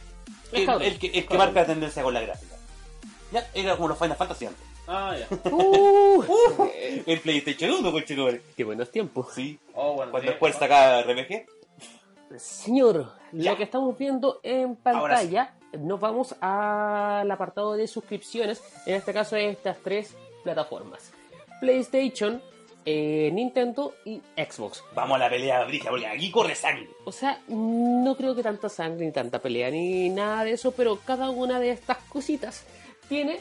Es 0.52 0.68
el, 0.68 0.82
el 0.82 1.00
que, 1.00 1.08
el 1.08 1.26
que 1.28 1.38
marca 1.38 1.62
la 1.62 1.66
tendencia 1.68 2.04
con 2.04 2.14
la 2.14 2.22
gráfica. 2.22 2.56
Ya, 3.32 3.48
era 3.54 3.76
como 3.76 3.88
los 3.89 3.98
Final 3.98 4.16
Fantasy 4.16 4.46
antes. 4.46 4.64
Ah, 4.88 5.16
ya. 5.18 5.28
Uh, 5.52 6.24
eh, 6.74 7.04
El 7.08 7.20
PlayStation 7.22 7.72
1, 7.72 7.91
conchetumare. 7.91 8.41
qué 8.56 8.64
buenos 8.64 8.91
tiempos. 8.91 9.28
Sí. 9.34 9.60
Oh, 9.74 9.94
bueno. 9.94 10.12
Cuando 10.12 10.30
después 10.30 10.56
sacaba 10.56 11.02
RPG. 11.02 11.46
Señor, 12.38 13.12
Ya. 13.32 13.52
lo 13.52 13.58
que 13.58 13.64
estamos 13.64 13.98
viendo 13.98 14.39
en 14.44 14.76
sí. 14.76 14.80
pantalla, 14.84 15.54
nos 15.78 16.00
vamos 16.00 16.36
al 16.41 17.30
apartado 17.30 17.74
de 17.74 17.88
suscripciones, 17.88 18.62
en 18.86 18.96
este 18.96 19.14
caso 19.14 19.36
de 19.36 19.50
estas 19.50 19.78
tres 19.84 20.16
plataformas. 20.44 21.12
PlayStation, 21.60 22.41
eh, 22.86 23.30
Nintendo 23.34 23.94
y 24.06 24.22
Xbox. 24.36 24.84
Vamos 24.96 25.16
a 25.16 25.20
la 25.20 25.30
pelea 25.30 25.64
brija, 25.66 25.90
porque 25.90 26.08
aquí 26.08 26.32
corre 26.32 26.56
sangre. 26.56 26.90
O 27.06 27.12
sea, 27.12 27.40
no 27.48 28.16
creo 28.16 28.36
que 28.36 28.44
tanta 28.44 28.70
sangre 28.70 29.06
ni 29.06 29.12
tanta 29.12 29.40
pelea 29.40 29.70
ni 29.72 30.10
nada 30.10 30.44
de 30.44 30.54
eso, 30.54 30.72
pero 30.72 31.00
cada 31.06 31.30
una 31.30 31.60
de 31.60 31.72
estas 31.72 31.98
cositas 32.10 32.66
tiene 33.10 33.40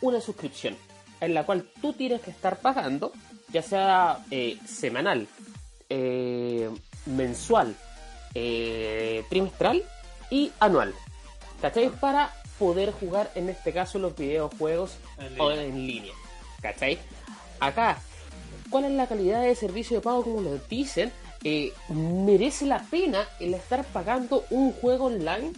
una 0.00 0.20
suscripción 0.20 0.76
en 1.20 1.34
la 1.34 1.44
cual 1.44 1.68
tú 1.80 1.92
tienes 1.92 2.20
que 2.22 2.30
estar 2.30 2.58
pagando 2.60 3.12
ya 3.52 3.62
sea 3.62 4.24
eh, 4.30 4.56
semanal, 4.64 5.26
eh, 5.88 6.70
mensual, 7.06 7.74
trimestral 8.32 9.82
y 10.30 10.52
anual. 10.60 10.94
¿Cachai? 11.60 11.90
Para 11.90 12.32
poder 12.58 12.92
jugar 12.92 13.30
en 13.34 13.48
este 13.48 13.72
caso 13.72 13.98
los 13.98 14.14
videojuegos 14.16 14.98
En 15.18 15.40
o 15.40 15.50
línea. 15.50 15.64
en 15.64 15.86
línea. 15.86 16.14
¿Cachai? 16.62 16.98
Acá, 17.58 17.98
¿cuál 18.70 18.84
es 18.84 18.92
la 18.92 19.06
calidad 19.06 19.42
de 19.42 19.54
servicio 19.54 19.96
de 19.96 20.02
pago 20.02 20.22
como 20.22 20.40
lo 20.40 20.58
dicen? 20.68 21.12
Eh, 21.44 21.72
¿Merece 21.88 22.66
la 22.66 22.80
pena 22.90 23.26
el 23.40 23.54
estar 23.54 23.84
pagando 23.84 24.44
un 24.50 24.72
juego 24.72 25.06
online? 25.06 25.52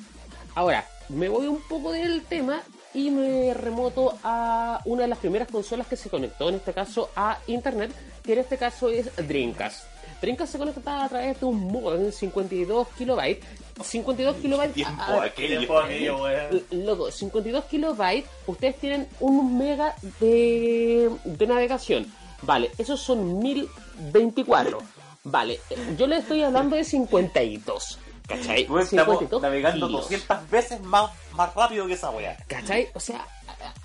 Ahora, 0.55 0.87
me 1.09 1.29
voy 1.29 1.47
un 1.47 1.61
poco 1.69 1.93
del 1.93 2.23
tema 2.23 2.63
y 2.95 3.11
me 3.11 3.55
remoto 3.55 4.19
a 4.23 4.81
una 4.85 5.03
de 5.03 5.09
las 5.09 5.19
primeras 5.19 5.49
consolas 5.49 5.87
que 5.87 5.97
se 5.97 6.11
conectó, 6.11 6.49
en 6.51 6.57
este 6.57 6.73
caso 6.73 7.11
a 7.17 7.39
internet, 7.47 7.91
que 8.23 8.35
en 8.35 8.39
este 8.41 8.59
caso 8.59 8.89
es 8.91 9.11
Dreamcast. 9.17 9.85
Dreamcast 10.21 10.53
se 10.53 10.59
conectaba 10.59 11.05
a 11.05 11.09
través 11.09 11.41
de 11.41 11.47
un 11.47 11.59
modem 11.73 12.05
de 12.05 12.13
52 12.13 12.87
kilobytes. 12.97 13.45
52 13.83 14.37
kilobytes. 14.37 14.75
Tiempo 14.75 15.03
a- 15.03 15.23
a- 15.23 15.25
aquello. 15.25 15.59
Tiempo 15.59 15.79
aquello, 15.79 16.23
weón. 16.23 16.63
Loco, 16.71 17.11
52 17.11 17.65
kilobytes, 17.65 18.31
ustedes 18.47 18.77
tienen 18.77 19.09
un 19.19 19.59
mega 19.59 19.97
de, 20.21 21.11
de 21.25 21.47
navegación. 21.47 22.07
Vale, 22.43 22.71
esos 22.79 23.01
son 23.01 23.39
1024. 23.39 24.79
Vale, 25.25 25.61
yo 25.97 26.07
le 26.07 26.17
estoy 26.19 26.43
hablando 26.43 26.77
de 26.77 26.85
52. 26.85 27.99
¿Cachai? 28.27 28.63
Estamos 28.63 28.89
52 28.89 29.43
navegando 29.43 29.87
kilos. 29.87 30.03
200 30.03 30.51
veces 30.51 30.81
más, 30.83 31.11
más 31.35 31.55
rápido 31.55 31.87
que 31.87 31.95
esa 31.95 32.11
weá. 32.11 32.37
¿Cachai? 32.47 32.89
O 32.95 33.01
sea, 33.01 33.27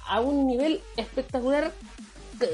a, 0.08 0.16
a 0.16 0.20
un 0.22 0.48
nivel 0.48 0.82
espectacular 0.96 1.72
eh, 2.42 2.48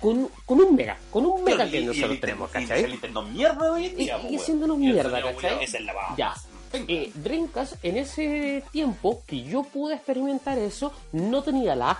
con, 0.00 0.28
con 0.44 0.60
un 0.60 0.74
mega, 0.76 0.96
con 1.10 1.26
un 1.26 1.42
mega 1.42 1.66
Y- 1.66 1.70
que 1.70 1.76
y 1.76 1.80
el 1.80 1.86
nosotros 1.88 2.20
tenemos, 2.20 2.50
y 2.54 2.58
El 2.58 2.68
¿cachai? 2.68 2.86
Nintendo 2.90 3.22
mierda 3.22 3.64
de 3.64 3.70
hoy 3.70 3.86
en 3.86 3.92
Y, 3.92 4.04
día, 4.04 4.18
y 4.30 4.38
siéndonos 4.38 4.78
Y 4.78 4.86
el 4.86 4.92
mierda, 4.92 5.22
¿cachai? 5.22 5.64
es 5.64 5.72
baja. 5.86 6.14
Ya. 6.16 6.34
Eh, 6.72 7.10
Dreamcast, 7.14 7.82
en 7.82 7.96
ese 7.96 8.62
tiempo 8.70 9.22
que 9.26 9.42
yo 9.42 9.62
pude 9.62 9.94
experimentar 9.94 10.58
eso, 10.58 10.92
no 11.12 11.42
tenía 11.42 11.74
lag, 11.74 11.96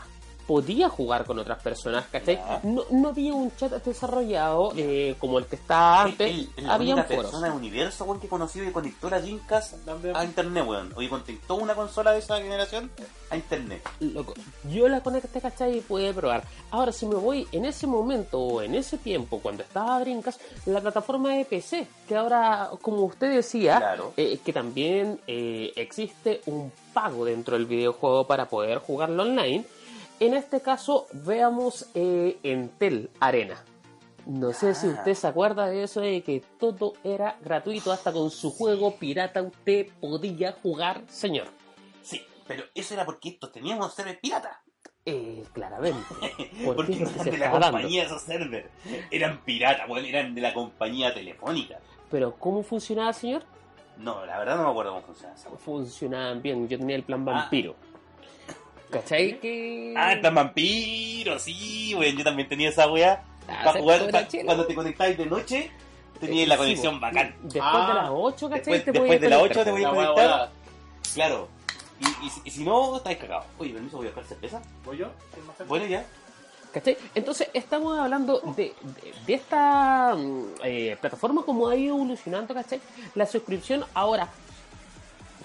podía 0.46 0.88
jugar 0.88 1.24
con 1.24 1.38
otras 1.38 1.60
personas, 1.62 2.04
¿cachai? 2.10 2.40
No, 2.62 2.82
no 2.90 3.08
había 3.08 3.34
un 3.34 3.54
chat 3.56 3.72
desarrollado 3.84 4.72
eh, 4.76 5.16
como 5.18 5.38
el 5.38 5.46
que 5.46 5.56
estaba 5.56 6.02
antes, 6.02 6.30
El- 6.30 6.48
el- 6.56 6.70
habían 6.70 6.98
única 6.98 7.08
foros. 7.08 7.24
persona 7.30 7.48
del 7.48 7.56
universo 7.56 8.04
weón, 8.04 8.20
que 8.20 8.28
conoció 8.28 8.62
y 8.62 8.70
conectó 8.70 9.10
la 9.10 9.20
Dreamcast 9.20 9.74
a 10.14 10.24
internet, 10.24 10.64
weón. 10.66 10.92
Oye, 10.96 11.08
conectó 11.08 11.56
una 11.56 11.74
consola 11.74 12.12
de 12.12 12.18
esa 12.20 12.36
generación 12.38 12.90
a 13.30 13.36
internet. 13.36 13.82
Loco, 14.00 14.34
yo 14.70 14.88
la 14.88 15.00
conecté, 15.02 15.40
¿cachai? 15.40 15.78
Y 15.78 15.80
pude 15.80 16.14
probar. 16.14 16.44
Ahora, 16.70 16.92
si 16.92 17.06
me 17.06 17.16
voy 17.16 17.46
en 17.52 17.64
ese 17.64 17.86
momento 17.86 18.38
o 18.38 18.62
en 18.62 18.74
ese 18.74 18.98
tiempo, 18.98 19.40
cuando 19.40 19.62
estaba 19.64 19.98
Brincas, 19.98 20.38
la 20.66 20.80
plataforma 20.80 21.30
de 21.34 21.44
PC, 21.44 21.88
que 22.06 22.14
ahora, 22.16 22.70
como 22.82 23.02
usted 23.02 23.34
decía, 23.34 23.78
Claro. 23.78 24.12
eh, 24.16 24.38
que 24.44 24.52
también 24.52 25.20
eh, 25.26 25.72
existe 25.76 26.40
un 26.46 26.70
pago 26.94 27.24
dentro 27.24 27.56
del 27.56 27.66
videojuego 27.66 28.26
para 28.26 28.48
poder 28.48 28.78
jugarlo 28.78 29.22
online. 29.24 29.64
En 30.20 30.34
este 30.34 30.60
caso, 30.60 31.06
veamos 31.12 31.90
eh, 31.94 32.38
Entel 32.42 33.10
Arena. 33.20 33.62
No 34.24 34.52
sé 34.52 34.74
si 34.74 34.88
Ah. 34.88 34.90
usted 34.98 35.14
se 35.14 35.26
acuerda 35.26 35.66
de 35.66 35.82
eso, 35.84 36.00
de 36.00 36.22
que 36.22 36.42
todo 36.58 36.94
era 37.04 37.36
gratuito, 37.44 37.92
hasta 37.92 38.12
con 38.12 38.30
su 38.30 38.50
juego 38.50 38.96
pirata 38.96 39.42
usted 39.42 39.88
podía 40.00 40.52
jugar, 40.52 41.02
señor. 41.06 41.46
Sí, 42.02 42.22
pero 42.46 42.64
eso 42.74 42.94
era 42.94 43.04
porque 43.04 43.28
estos 43.30 43.52
teníamos 43.52 43.94
server 43.94 44.18
pirata. 44.20 44.62
Eh, 45.04 45.44
claramente. 45.52 46.02
¿Por 46.64 46.74
Porque 46.76 46.96
no 46.96 47.08
eran 47.08 47.24
de 47.24 47.38
la 47.38 47.48
dando. 47.50 47.60
compañía 47.70 48.02
esos 48.04 48.22
servers. 48.22 48.68
Eran 49.12 49.44
piratas, 49.44 49.88
weón. 49.88 50.04
Eran 50.04 50.34
de 50.34 50.40
la 50.40 50.52
compañía 50.52 51.14
telefónica. 51.14 51.78
Pero 52.10 52.34
¿cómo 52.34 52.64
funcionaba, 52.64 53.12
señor? 53.12 53.44
No, 53.98 54.26
la 54.26 54.38
verdad 54.40 54.56
no 54.56 54.64
me 54.64 54.70
acuerdo 54.70 54.92
cómo 54.94 55.06
funcionaba. 55.06 55.38
Funcionaban 55.58 56.42
bien. 56.42 56.66
Yo 56.68 56.76
tenía 56.78 56.96
el 56.96 57.04
plan 57.04 57.24
Ah. 57.28 57.46
¿Cachai? 58.90 59.38
Que... 59.40 59.94
Ah, 59.96 60.12
el 60.12 60.20
plan 60.20 60.34
vampiro, 60.34 61.38
sí, 61.38 61.94
weón. 61.94 62.16
Yo 62.16 62.24
también 62.24 62.48
tenía 62.48 62.68
esa 62.68 62.88
weá. 62.90 63.22
Ah, 63.48 63.62
Pa' 63.64 63.72
se 63.74 63.78
jugar, 63.80 64.10
pa- 64.10 64.26
cuando 64.44 64.66
te 64.66 64.74
conectáis 64.74 65.16
de 65.18 65.26
noche, 65.26 65.70
tenías 66.20 66.44
Eh, 66.44 66.46
la 66.48 66.54
sí, 66.54 66.58
conexión 66.60 66.94
bo. 66.94 67.00
bacán. 67.00 67.34
Después 67.42 67.62
Ah, 67.64 67.86
de 67.88 67.94
las 67.94 68.10
8, 68.12 68.48
¿cachai? 68.48 68.56
después- 68.58 68.84
te 68.84 68.92
después 68.92 69.08
podías 69.08 69.20
de 69.20 69.28
las 69.28 69.38
conectar, 69.38 69.60
8 69.62 69.64
te 69.64 69.70
voy 69.72 69.84
a 69.84 69.90
conectar. 69.90 70.50
Claro. 71.14 71.48
Y, 72.00 72.26
y 72.26 72.30
si- 72.30 72.40
y 72.44 72.50
si 72.50 72.64
no, 72.64 72.96
estáis 72.96 73.18
cagados. 73.18 73.46
Oye, 73.58 73.72
permiso, 73.72 73.96
voy 73.98 74.06
a 74.06 74.10
buscar 74.10 74.24
cerveza. 74.26 74.62
¿Voy 74.84 74.98
yo? 74.98 75.06
Bueno, 75.66 75.86
ya. 75.86 76.04
¿Cachai? 76.72 76.96
Entonces 77.14 77.48
estamos 77.54 77.98
hablando 77.98 78.40
de, 78.56 78.74
de, 78.82 79.14
de 79.26 79.34
esta 79.34 80.14
mm, 80.14 80.44
eh, 80.62 80.96
plataforma 81.00 81.42
como 81.42 81.68
ha 81.68 81.76
ido 81.76 81.94
evolucionando, 81.96 82.52
¿cachai? 82.52 82.80
La 83.14 83.24
suscripción 83.26 83.84
ahora 83.94 84.28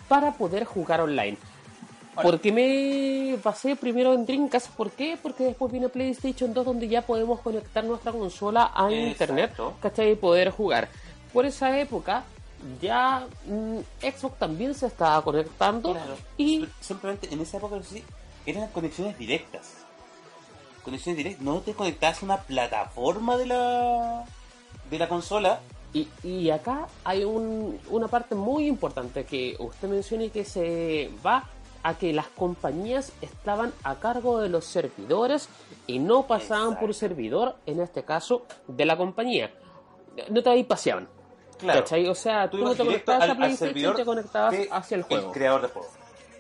para 0.10 0.34
poder 0.34 0.66
jugar 0.66 1.00
online. 1.02 1.38
Porque 2.22 2.52
me 2.52 3.38
basé 3.42 3.76
primero 3.76 4.14
en 4.14 4.26
Dreamcast, 4.26 4.70
¿por 4.72 4.92
qué? 4.92 5.18
Porque 5.22 5.46
después 5.46 5.72
viene 5.72 5.88
PlayStation 5.90 6.54
2 6.54 6.66
donde 6.66 6.88
ya 6.88 7.02
podemos 7.04 7.40
conectar 7.40 7.84
nuestra 7.86 8.12
consola 8.12 8.72
a 8.76 8.92
Exacto. 8.92 9.08
internet, 9.08 9.54
¿cachai? 9.82 10.12
Y 10.12 10.16
poder 10.16 10.50
jugar. 10.52 10.90
Por 11.32 11.46
esa 11.46 11.80
época 11.80 12.24
ya 12.82 13.26
mm, 13.48 13.78
Xbox 14.02 14.38
también 14.38 14.76
se 14.76 14.88
estaba 14.88 15.22
conectando 15.24 15.94
Claro. 15.94 16.16
y 16.38 16.68
Simplemente 16.82 17.34
en 17.34 17.42
esa 17.42 17.58
época 17.58 17.78
sí, 17.84 18.04
eran 18.46 18.68
conexiones 18.70 19.18
directas. 19.18 19.78
Conexiones 20.84 21.18
directas. 21.18 21.44
No 21.44 21.60
te 21.62 21.74
conectabas 21.74 22.22
a 22.22 22.26
una 22.26 22.38
plataforma 22.38 23.38
de 23.38 23.46
la 23.48 24.26
de 24.90 25.00
la 25.00 25.08
consola. 25.08 25.60
Y, 25.94 26.08
y 26.24 26.50
acá 26.50 26.88
hay 27.06 27.24
un- 27.24 27.80
una 27.90 28.08
parte 28.10 28.36
muy 28.36 28.68
importante 28.68 29.24
que 29.24 29.56
usted 29.60 29.88
menciona 29.88 30.26
y 30.26 30.30
que 30.30 30.44
se 30.44 31.10
va 31.26 31.46
a 31.84 31.96
que 31.96 32.14
las 32.14 32.28
compañías 32.28 33.12
estaban 33.22 33.74
a 33.84 33.96
cargo 33.96 34.40
de 34.40 34.50
los 34.50 34.66
servidores 34.66 35.50
y 35.88 36.00
no 36.00 36.28
pasaban 36.28 36.80
por 36.80 36.94
servidor, 36.94 37.56
en 37.66 37.80
este 37.82 38.04
caso, 38.04 38.46
de 38.68 38.86
la 38.86 38.98
compañía. 38.98 39.52
No 40.30 40.44
te 40.44 40.50
ahí 40.50 40.64
paseaban. 40.64 41.08
Claro. 41.58 41.82
¿Cachai? 41.82 42.08
O 42.08 42.16
sea, 42.16 42.50
tú, 42.50 42.58
no 42.58 42.64
ibas 42.64 42.78
te 42.78 42.84
conectabas 42.86 43.24
al- 43.24 43.32
a 43.32 43.36
PlayStation, 43.36 43.70
servidor 43.70 43.96
te 43.96 44.06
conectabas 44.06 44.56
hacia 44.72 44.96
el 44.98 45.04
juego. 45.04 45.28
El 45.28 45.34
creador 45.34 45.62
de 45.62 45.68
juego. 45.70 45.88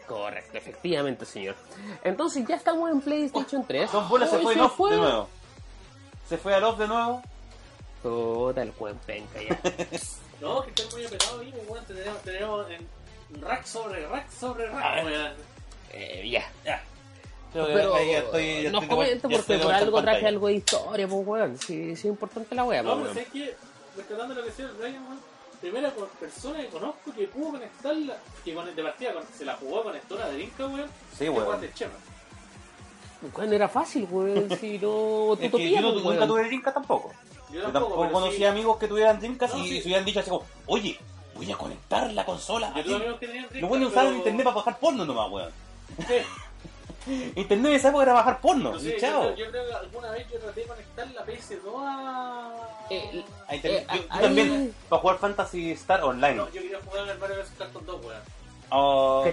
Correcto, 0.07 0.57
efectivamente, 0.57 1.25
señor. 1.25 1.55
Entonces 2.03 2.45
ya 2.47 2.55
estamos 2.55 2.89
en 2.91 3.01
PlayStation 3.01 3.63
3. 3.65 3.91
Dos 3.91 4.09
bolas 4.09 4.29
se 4.29 4.39
fue 4.39 4.55
de 4.91 4.97
nuevo. 4.97 5.27
Se 6.27 6.37
fue 6.37 6.53
al 6.53 6.63
off 6.63 6.77
de 6.79 6.87
nuevo. 6.87 7.21
Puta, 8.03 8.61
el 8.63 8.71
buen 8.71 8.97
penca 8.97 9.39
ya. 9.41 9.59
No, 10.41 10.63
que 10.63 10.69
estoy 10.81 10.87
muy 11.01 11.05
apretado 11.05 11.37
pues, 11.37 11.69
weón. 11.69 11.85
Tenemos, 11.85 12.21
tenemos 12.23 12.71
en 12.71 12.87
rack 13.39 13.65
sobre 13.65 14.05
rack 14.07 14.29
sobre 14.31 14.67
rack, 14.67 15.05
weón. 15.05 15.31
Eh, 15.93 16.29
ya. 16.29 16.49
Ya. 16.65 16.83
Pero 17.53 17.95
ahí 17.95 18.11
ya 18.11 18.19
estoy- 18.19 18.63
ya 18.63 18.71
nos 18.71 18.81
ya 18.83 18.89
porque 19.29 19.57
por 19.59 19.73
algo 19.73 20.01
traje 20.01 20.27
algo 20.27 20.47
de 20.47 20.53
historia, 20.53 21.07
pues 21.07 21.27
weón. 21.27 21.57
Sí, 21.57 21.65
sí 21.85 21.91
es 21.91 22.05
importante 22.05 22.55
la 22.55 22.63
wea, 22.63 22.81
No, 22.81 22.97
pues 22.99 23.11
pero 23.13 23.25
sé 23.25 23.31
que, 23.31 23.55
rescatando 23.97 24.35
lo 24.35 24.41
que 24.43 24.49
decía 24.49 24.65
el 24.65 24.71
Brian, 24.71 25.03
weón, 25.05 25.19
primera 25.59 25.89
por 25.91 26.07
persona 26.09 26.59
que 26.59 26.67
conozco 26.67 27.11
que 27.13 27.27
pudo 27.27 27.51
conectarla, 27.51 28.17
que 28.45 28.53
con, 28.55 28.73
de 28.75 28.83
partida 28.83 29.13
con- 29.13 29.23
se 29.37 29.43
la 29.45 29.55
jugó 29.55 29.83
con 29.83 29.95
esto 29.95 30.15
de 30.15 30.43
Inca, 30.43 30.65
weón. 30.67 30.89
Sí, 31.17 31.27
weón. 31.29 31.59
De 31.61 31.73
Chema. 31.73 31.93
Weón, 33.35 33.53
era 33.53 33.67
fácil, 33.67 34.07
weón. 34.09 34.49
Si 34.59 34.79
no. 34.79 35.33
Es 35.39 35.51
tú 35.51 35.57
que 35.57 35.69
yo 35.71 35.81
no- 35.81 35.91
pues, 35.93 36.03
nunca 36.05 36.27
tuve 36.27 36.43
Dreamcast 36.45 36.73
tampoco. 36.75 37.11
Yo 37.51 37.59
Yo 37.63 37.63
tampoco, 37.69 37.99
pero 38.01 38.13
conocí 38.13 38.37
sí, 38.37 38.45
amigos 38.45 38.77
que 38.77 38.87
tuvieran 38.87 39.19
Dreamcast 39.19 39.55
No, 39.55 39.59
y 39.65 39.67
sí. 39.67 39.81
se 39.81 39.87
hubieran 39.89 40.05
dicho 40.05 40.21
así 40.21 40.29
como, 40.29 40.45
oye, 40.67 40.97
voy 41.45 41.51
a 41.51 41.57
conectar 41.57 42.11
la 42.13 42.25
consola. 42.25 42.67
Yo 42.75 42.79
aquí". 42.81 42.83
tuve 42.83 42.95
amigos 42.97 43.19
que 43.19 43.27
tenían 43.27 43.43
Lo 43.45 43.49
Dreamcast, 43.49 43.69
bueno 43.69 43.85
es 43.87 43.91
usar 43.91 44.05
pero- 44.05 44.17
internet 44.17 44.43
para 44.45 44.55
bajar 44.55 44.79
porno 44.79 45.05
nomás, 45.05 45.31
weón. 45.31 45.51
Sí, 46.07 46.13
Internet 47.35 47.71
en 47.71 47.75
esa 47.77 47.89
época 47.89 48.03
era 48.03 48.13
bajar 48.13 48.39
porno. 48.41 48.71
no 48.73 48.77
y 48.77 48.81
sé, 48.81 48.97
chao. 48.99 49.31
yo, 49.31 49.35
yo 49.35 49.49
creo 49.51 49.65
que 49.67 49.73
alguna 49.73 50.11
vez 50.11 50.27
yo 50.31 50.37
traté 50.39 50.61
de 50.61 50.67
conectar 50.67 51.07
la 51.11 51.25
PS2 51.25 51.73
a... 51.77 52.51
Eh, 52.91 53.25
A 53.47 53.55
internet. 53.55 53.87
Eh, 53.89 53.95
yo, 53.95 54.01
yo 54.03 54.07
ahí- 54.13 54.21
también, 54.21 54.75
para 54.87 55.01
jugar 55.01 55.17
Fantasy 55.17 55.71
Star 55.71 56.03
Online. 56.03 56.35
No, 56.35 56.45
yo 56.51 56.61
quería 56.61 56.79
jugar 56.85 57.09
al 57.09 57.17
Mario 57.17 57.37
vs. 57.37 57.51
Cartoon 57.57 57.85
2, 57.87 58.05
weón. 58.05 58.21
Oh, 58.73 59.25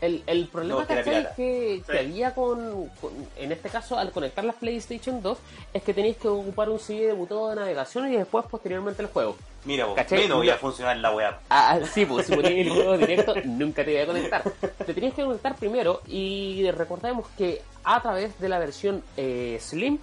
el, 0.00 0.22
el 0.26 0.46
problema 0.46 0.80
No, 0.80 0.86
que 0.86 0.94
que, 1.36 1.82
Sí. 1.86 1.96
había 1.98 2.34
con, 2.34 2.88
con- 3.00 3.12
En 3.36 3.52
este 3.52 3.68
caso, 3.68 3.98
al 3.98 4.10
conectar 4.12 4.42
las 4.44 4.54
PlayStation 4.56 5.20
2, 5.20 5.38
es 5.74 5.82
que 5.82 5.92
tenéis 5.92 6.16
que 6.16 6.28
ocupar 6.28 6.70
un 6.70 6.78
CD 6.78 7.08
de 7.08 7.12
botón 7.12 7.50
de 7.50 7.56
navegación 7.56 8.10
y 8.10 8.16
después, 8.16 8.46
posteriormente, 8.50 9.02
el 9.02 9.08
juego. 9.08 9.36
Mira, 9.64 9.84
vos, 9.84 9.94
¿Cachai? 9.94 10.20
menos 10.20 10.42
iba 10.42 10.54
a 10.54 10.58
funcionar 10.58 10.96
la 10.96 11.14
weá. 11.14 11.38
Ah, 11.50 11.72
ah, 11.82 11.86
sí, 11.86 12.06
pues 12.06 12.26
si 12.26 12.34
ponías 12.34 12.52
el 12.52 12.70
juego 12.70 12.96
directo, 12.96 13.34
nunca 13.44 13.84
te 13.84 13.92
iba 13.92 14.02
a 14.04 14.06
conectar. 14.06 14.42
Te 14.86 14.94
tenías 14.94 15.12
que 15.12 15.22
conectar 15.24 15.54
primero 15.56 16.00
y 16.06 16.70
recordemos 16.70 17.26
que 17.36 17.60
a 17.84 18.00
través 18.00 18.38
de 18.40 18.48
la 18.48 18.58
versión 18.58 19.02
eh, 19.18 19.58
Slim 19.60 19.98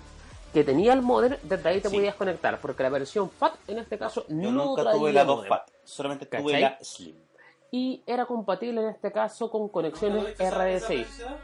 que 0.53 0.63
tenía 0.63 0.93
el 0.93 1.01
modem, 1.01 1.35
desde 1.43 1.67
ahí 1.67 1.81
te 1.81 1.89
Sí. 1.89 1.95
podías 1.95 2.15
conectar, 2.15 2.59
porque 2.61 2.81
la 2.83 2.89
versión 2.89 3.29
FAT 3.29 3.55
en 3.67 3.79
este 3.79 3.97
caso 3.97 4.25
Yo 4.29 4.51
no 4.51 4.65
nunca 4.65 4.89
tuve 4.91 5.11
la 5.11 5.25
2 5.25 5.35
modem. 5.37 5.49
FAT, 5.49 5.69
solamente 5.83 6.25
tuve 6.27 6.43
¿Cachai? 6.43 6.61
la 6.61 6.77
Slim. 6.81 7.15
Y 7.75 8.03
era 8.07 8.25
compatible 8.25 8.81
en 8.81 8.87
este 8.89 9.11
caso 9.11 9.49
con 9.51 9.67
conexiones 9.67 10.15
¿Nunca 10.23 10.27
tuviste 10.33 10.43
esa- 10.47 10.69
esa 10.69 10.87
RD6. 10.87 10.89
velocidad? 10.97 11.37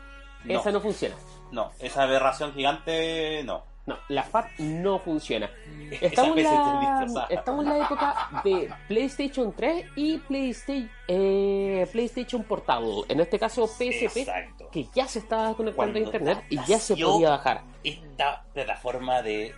No, 0.45 0.59
Esa 0.59 0.71
no 0.71 0.79
funciona. 0.79 1.15
no, 1.51 1.71
esa 1.79 2.03
aberración 2.03 2.53
gigante, 2.53 3.43
no. 3.43 3.63
No, 3.85 3.97
la 4.09 4.21
FAT 4.23 4.45
no 4.59 4.99
funciona. 4.99 5.49
Esa 5.89 6.05
Estamos 6.05 6.37
en, 6.37 6.43
la, 6.43 7.27
estamos 7.31 7.65
en 7.65 7.69
la 7.79 7.85
época 7.85 8.29
de 8.43 8.71
PlayStation 8.87 9.51
3 9.53 9.85
y 9.95 10.19
PlayStation, 10.19 10.89
eh, 11.07 11.87
PlayStation 11.91 12.43
Portable. 12.43 13.01
En 13.09 13.19
este 13.19 13.39
caso 13.39 13.65
PSP, 13.67 14.17
Exacto. 14.21 14.69
que 14.71 14.87
ya 14.93 15.07
se 15.07 15.17
estaba 15.19 15.47
conectando 15.55 15.75
Cuando 15.75 15.97
a 15.99 16.01
internet 16.03 16.43
y 16.49 16.63
ya 16.65 16.77
se 16.79 16.95
podía 16.95 17.31
bajar. 17.31 17.63
Esta 17.83 18.43
plataforma 18.53 19.21
de 19.23 19.53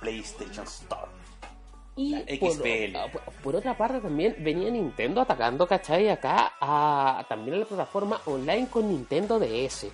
PlayStation 0.00 0.64
Store. 0.64 1.10
Y 1.98 2.14
por, 2.38 2.50
por- 3.42 3.56
otra 3.56 3.76
parte 3.76 4.00
también 4.00 4.36
venía 4.38 4.70
Nintendo 4.70 5.20
atacando, 5.20 5.66
¿cachai? 5.66 6.08
Acá 6.08 6.52
a, 6.60 7.24
también 7.28 7.56
a 7.56 7.60
la 7.60 7.64
plataforma 7.66 8.20
online 8.26 8.68
con 8.68 8.88
Nintendo 8.88 9.38
DS, 9.38 9.86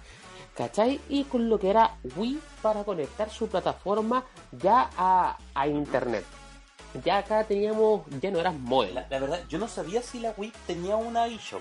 ¿cachai? 0.54 1.00
Y 1.08 1.24
con 1.24 1.48
lo 1.48 1.58
que 1.58 1.70
era 1.70 1.96
Wii 2.16 2.38
para 2.62 2.84
conectar 2.84 3.30
su 3.30 3.48
plataforma 3.48 4.24
ya 4.52 4.90
a, 4.96 5.38
a 5.54 5.66
internet. 5.68 6.24
Ya 7.04 7.18
acá 7.18 7.42
teníamos, 7.44 8.02
ya 8.20 8.30
no 8.30 8.38
eras 8.38 8.54
model, 8.54 8.94
La, 8.94 9.06
la 9.10 9.18
verdad, 9.18 9.40
yo 9.48 9.58
no 9.58 9.66
sabía 9.66 10.00
si 10.00 10.20
la 10.20 10.32
Wii 10.36 10.52
tenía 10.66 10.94
una 10.96 11.26
eShop. 11.26 11.60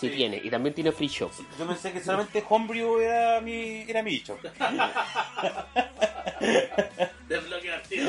Sí 0.00 0.08
tiene, 0.08 0.40
y 0.42 0.50
también 0.50 0.74
tiene 0.74 0.92
Free 0.92 1.08
Shop. 1.08 1.30
Yo 1.58 1.66
pensé 1.66 1.92
que 1.92 2.00
solamente 2.00 2.42
Homebrew 2.48 2.98
era 2.98 3.40
mi, 3.40 3.82
era 3.82 4.02
mi 4.02 4.16
eShop. 4.16 4.40
Desbloquear, 7.28 7.82
tío. 7.82 8.04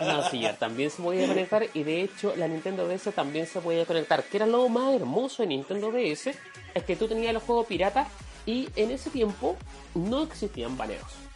No, 0.00 0.32
ya 0.32 0.56
también 0.56 0.90
se 0.90 1.02
podía 1.02 1.26
conectar 1.26 1.64
y 1.72 1.82
de 1.82 2.02
hecho 2.02 2.34
la 2.36 2.48
Nintendo 2.48 2.86
DS 2.86 3.14
también 3.14 3.46
se 3.46 3.60
podía 3.60 3.86
conectar. 3.86 4.24
Que 4.24 4.38
era 4.38 4.46
lo 4.46 4.68
más 4.68 4.94
hermoso 4.94 5.42
de 5.42 5.48
Nintendo 5.48 5.90
DS, 5.90 6.26
es 6.74 6.84
que 6.86 6.96
tú 6.96 7.08
tenías 7.08 7.32
los 7.32 7.42
juegos 7.42 7.66
piratas 7.66 8.08
y 8.44 8.68
en 8.76 8.90
ese 8.90 9.10
tiempo 9.10 9.56
no 9.94 10.22
existían 10.22 10.76
baneos. 10.76 11.27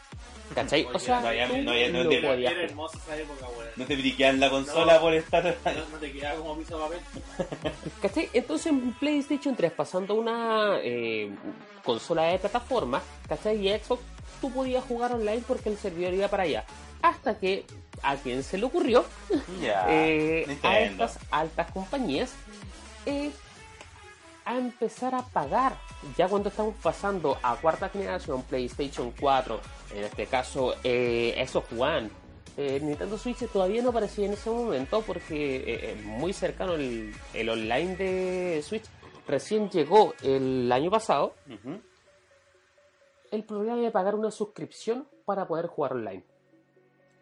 ¿Cachai? 0.55 0.87
O 0.93 0.99
sea, 0.99 1.21
No 1.21 1.29
había- 1.29 1.49
tú 1.49 1.57
no 1.59 1.71
había- 1.71 1.89
no 1.91 2.03
lo 2.05 2.09
había- 2.11 2.21
podías 2.21 2.39
Era 2.39 2.51
jugar. 2.53 2.65
hermosa 2.71 2.99
esa 2.99 3.17
época, 3.17 3.47
weón. 3.57 3.69
No 3.77 3.85
te 3.87 3.97
briquean 3.97 4.41
la 4.41 4.51
consola 4.51 4.95
No. 4.95 5.01
por 5.01 5.15
estar. 5.15 5.45
No, 5.45 5.73
no 5.91 5.97
te 5.99 6.13
quedaba 6.13 6.39
como 6.41 6.57
piso 6.59 6.77
de 6.79 6.85
papel. 6.85 7.01
¿Cachai? 8.03 8.31
Entonces 8.33 8.67
en 8.67 8.93
PlayStation 8.95 9.57
3 9.57 9.73
pasando 9.73 10.15
a 10.15 10.17
una 10.17 10.79
eh, 10.83 11.31
consola 11.85 12.25
de 12.25 12.39
plataforma, 12.39 13.01
¿cachai? 13.29 13.67
Y 13.69 13.79
Xbox, 13.79 14.03
tú 14.41 14.51
podías 14.53 14.85
jugar 14.85 15.13
online 15.13 15.43
porque 15.47 15.69
el 15.71 15.79
servidor 15.79 16.15
iba 16.15 16.29
para 16.29 16.43
allá. 16.45 16.65
Hasta 17.03 17.39
que 17.39 17.65
a 18.03 18.17
quien 18.17 18.43
se 18.43 18.59
le 18.59 18.65
ocurrió 18.67 19.05
eh, 19.89 20.59
a 20.63 20.81
estas 20.81 21.19
altas 21.31 21.71
compañías 21.73 22.33
eh, 23.07 23.31
a 24.45 24.57
empezar 24.57 25.15
a 25.15 25.23
pagar. 25.23 25.77
Ya 26.17 26.27
cuando 26.29 26.49
estamos 26.49 26.75
pasando 26.83 27.39
a 27.43 27.55
cuarta 27.57 27.89
generación, 27.89 28.43
PlayStation 28.43 29.13
4, 29.21 29.61
en 29.95 30.05
este 30.05 30.27
caso 30.27 30.75
eh, 30.85 31.43
Xbox 31.47 31.73
One, 31.73 32.11
eh, 32.57 32.81
Nintendo 32.83 33.17
Switch 33.19 33.47
todavía 33.51 33.83
no 33.83 33.91
aparecía 33.91 34.27
en 34.27 34.33
ese 34.35 34.51
momento 34.51 35.03
porque 35.03 35.57
eh, 35.57 35.63
eh, 35.93 36.03
muy 36.05 36.33
cercano 36.33 36.75
el, 36.75 37.15
el 37.35 37.49
online 37.49 37.97
de 37.97 38.63
Switch 38.63 38.85
recién 39.27 39.71
llegó 39.71 40.15
el 40.23 40.71
año 40.73 40.91
pasado. 40.91 41.35
El 43.31 43.45
problema 43.45 43.77
de 43.77 43.91
pagar 43.91 44.15
una 44.15 44.31
suscripción 44.31 45.09
para 45.25 45.47
poder 45.47 45.67
jugar 45.67 45.93
online. 45.95 46.23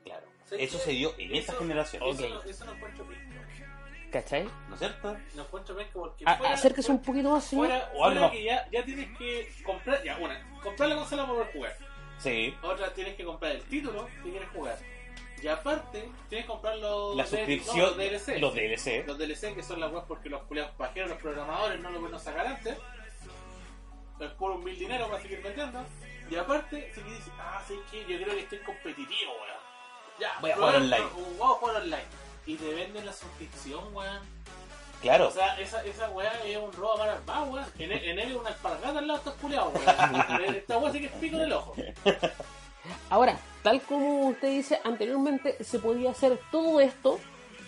Claro. 0.04 0.26
¿Sabes 0.44 0.68
Eso 0.68 0.78
se 0.78 0.90
dio 0.92 1.12
en 1.18 1.34
esta 1.36 1.52
Eso- 1.52 1.60
generación. 1.60 2.02
Eso, 2.04 2.28
no- 2.28 2.42
eso 2.42 2.64
no 2.64 2.72
encuentro 2.74 3.04
bien. 3.04 3.20
¿Cachai? 4.10 4.42
¿No 4.68 4.74
es 4.74 4.80
cierto? 4.80 5.16
No 5.36 5.42
encuentro 5.44 5.74
bien 5.76 5.86
porque 5.92 6.24
A- 6.26 6.36
fuera- 6.36 6.54
acérquese 6.54 6.90
un 6.90 7.00
poquito 7.00 7.30
más, 7.30 7.44
señor. 7.44 7.68
Fuera, 7.96 8.30
que 8.32 8.42
ya, 8.42 8.68
ya 8.72 8.84
tienes 8.84 9.16
que 9.16 9.48
comprar, 9.64 10.02
ya, 10.02 10.18
una, 10.18 10.60
comprar 10.64 10.88
la 10.88 10.96
consola 10.96 11.22
para 11.22 11.34
poder 11.38 11.52
jugar. 11.52 11.76
Sí. 12.22 12.54
Otra, 12.62 12.92
tienes 12.92 13.16
que 13.16 13.24
comprar 13.24 13.52
el 13.52 13.62
título 13.62 14.08
que 14.22 14.30
quieres 14.30 14.48
jugar. 14.50 14.78
Y 15.42 15.48
aparte, 15.48 16.08
tienes 16.28 16.46
que 16.46 16.52
comprar 16.52 16.76
los, 16.76 17.16
La 17.16 17.26
suscripción. 17.26 17.78
no, 17.78 17.86
los 17.86 17.96
DLC. 17.96 18.38
Los 18.38 18.54
DLC. 18.54 19.06
Los 19.06 19.18
DLC 19.18 19.54
que 19.54 19.62
son 19.62 19.80
las 19.80 19.90
webs 19.90 20.04
porque 20.06 20.28
los 20.28 20.42
culiados 20.42 20.72
pajeros, 20.72 21.10
los 21.10 21.18
programadores 21.18 21.80
no 21.80 21.90
lo 21.90 22.00
pueden 22.00 22.18
sacar 22.18 22.46
antes. 22.46 22.76
Es 24.20 24.30
por 24.32 24.50
un 24.50 24.62
mil 24.62 24.78
dinero 24.78 25.08
para 25.08 25.22
seguir 25.22 25.42
vendiendo. 25.42 25.82
Y 26.30 26.36
aparte, 26.36 26.92
si 26.94 27.00
dices, 27.02 27.32
ah, 27.38 27.62
sí 27.66 27.74
que 27.90 28.00
yo 28.00 28.22
creo 28.22 28.34
que 28.34 28.40
estoy 28.40 28.58
competitivo, 28.58 29.32
weón. 29.32 29.60
Ya, 30.20 30.38
Voy 30.40 30.50
a 30.50 30.56
jugar 30.56 30.76
online. 30.76 31.06
Voy 31.38 31.50
a 31.50 31.54
jugar 31.54 31.76
online. 31.76 32.04
Y 32.44 32.56
te 32.56 32.74
venden 32.74 33.06
la 33.06 33.12
suscripción, 33.14 33.96
weón. 33.96 34.39
Claro. 35.00 35.28
O 35.28 35.32
sea, 35.32 35.58
esa, 35.58 35.82
esa 35.84 36.10
weá 36.10 36.30
es 36.44 36.56
un 36.58 36.72
robo 36.72 36.94
a 36.94 36.98
mano 36.98 37.12
armada, 37.12 37.42
weón. 37.44 37.66
En, 37.78 37.92
en 37.92 38.18
él 38.18 38.30
es 38.32 38.36
una 38.36 38.48
alpargata 38.50 38.98
al 38.98 39.06
lado 39.06 39.18
de 39.20 39.30
estos 39.30 39.34
culiados, 39.40 39.72
weón. 39.74 40.44
Esta 40.56 40.78
weá 40.78 40.92
sí 40.92 41.00
que 41.00 41.06
es 41.06 41.12
pico 41.12 41.36
del 41.38 41.52
ojo. 41.52 41.74
Ahora, 43.08 43.38
tal 43.62 43.80
como 43.82 44.28
usted 44.28 44.48
dice 44.50 44.80
anteriormente, 44.84 45.62
se 45.64 45.78
podía 45.78 46.10
hacer 46.10 46.38
todo 46.50 46.80
esto 46.80 47.18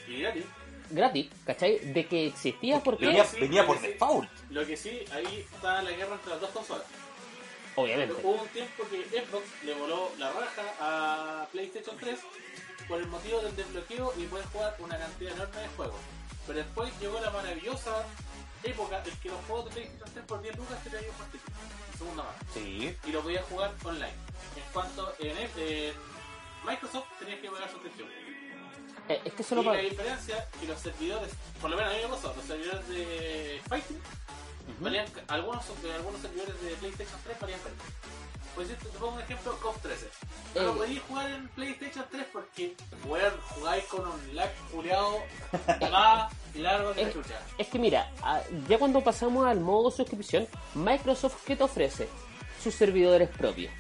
Y 0.08 0.20
gratis. 0.20 0.44
gratis, 0.90 1.30
¿cachai? 1.46 1.78
De 1.78 2.06
que 2.06 2.26
existía 2.26 2.80
porque, 2.80 3.06
venía, 3.06 3.24
sí, 3.24 3.40
venía 3.40 3.66
por 3.66 3.78
sí. 3.78 3.88
default. 3.88 4.28
Lo 4.50 4.66
que 4.66 4.76
sí, 4.76 5.04
ahí 5.12 5.46
está 5.54 5.82
la 5.82 5.90
guerra 5.90 6.14
entre 6.14 6.30
las 6.30 6.40
dos 6.40 6.50
consolas. 6.50 6.84
obviamente, 7.76 8.14
Hubo 8.22 8.42
un 8.42 8.48
tiempo 8.48 8.84
que 8.90 9.02
Xbox 9.20 9.44
le 9.64 9.74
voló 9.74 10.10
la 10.18 10.32
raja 10.32 10.62
a 10.80 11.46
PlayStation 11.52 11.96
3 11.98 12.18
por 12.88 12.98
el 13.00 13.06
motivo 13.08 13.40
del 13.40 13.54
desbloqueo 13.56 14.12
y 14.18 14.24
puedes 14.24 14.46
jugar 14.48 14.76
una 14.80 14.98
cantidad 14.98 15.32
enorme 15.34 15.60
de 15.60 15.68
juegos. 15.68 15.96
Pero 16.46 16.58
después 16.58 16.92
llegó 17.00 17.20
la 17.20 17.30
maravillosa 17.30 18.04
época 18.64 19.02
en 19.04 19.16
que 19.18 19.28
los 19.28 19.44
juegos 19.46 19.64
de 19.66 19.70
PlayStation 19.72 20.10
3 20.12 20.24
por 20.26 20.42
10 20.42 20.56
lucas 20.56 20.84
te 20.84 20.90
traían 20.90 21.10
un 21.10 21.16
partido. 21.16 21.44
Segunda 21.98 22.22
mano. 22.24 22.36
Sí. 22.54 22.96
Y 23.06 23.10
lo 23.12 23.22
podías 23.22 23.44
jugar 23.46 23.72
online. 23.84 24.14
En 24.56 24.72
cuanto 24.72 25.14
en, 25.18 25.36
en 25.38 25.94
Microsoft 26.66 27.06
tenías 27.18 27.40
que 27.40 27.50
pagar 27.50 27.70
suscripción. 27.70 28.08
eh, 29.08 29.20
es 29.24 29.32
que 29.34 29.42
Y 29.42 29.64
la 29.64 29.72
diferencia 29.78 30.38
es 30.38 30.60
que 30.60 30.66
los 30.66 30.80
servidores, 30.80 31.32
por 31.60 31.70
lo 31.70 31.76
menos 31.76 31.92
a 31.92 31.96
mí 31.96 32.02
me 32.02 32.08
pasó, 32.08 32.34
los 32.36 32.44
servidores 32.44 32.88
de 32.88 33.60
Fighting 33.68 34.00
valían, 34.80 35.06
algunos, 35.28 35.64
algunos 35.68 36.20
servidores 36.20 36.60
de 36.62 36.70
PlayStation 36.76 37.20
3 37.24 37.40
valían 37.40 37.60
menos. 37.64 37.78
Pues 38.54 38.68
yo 38.68 38.76
te 38.76 38.84
te 38.86 38.98
pongo 38.98 39.14
un 39.14 39.20
ejemplo, 39.20 39.56
COP 39.62 39.76
13. 39.80 40.06
No 40.54 40.60
Eh. 40.60 40.64
lo 40.64 40.74
podías 40.76 41.02
jugar 41.04 41.30
en 41.30 41.48
PlayStation 41.48 42.04
3 42.10 42.26
porque, 42.32 42.74
weón, 43.06 43.32
jugáis 43.54 43.84
con 43.84 44.00
un 44.06 44.34
lag 44.36 44.50
culeado 44.70 45.18
más 45.90 46.32
largo 46.54 46.92
que 46.92 47.02
la 47.02 47.08
Eh. 47.08 47.12
chucha. 47.12 47.40
Es 47.56 47.68
que 47.68 47.78
mira, 47.78 48.10
ah, 48.22 48.42
ya 48.68 48.78
cuando 48.78 49.00
pasamos 49.00 49.46
al 49.46 49.60
modo 49.60 49.90
suscripción, 49.90 50.46
Microsoft, 50.74 51.44
¿qué 51.46 51.56
te 51.56 51.64
ofrece? 51.64 52.08
Sus 52.62 52.74
servidores 52.74 53.28
propios. 53.30 53.72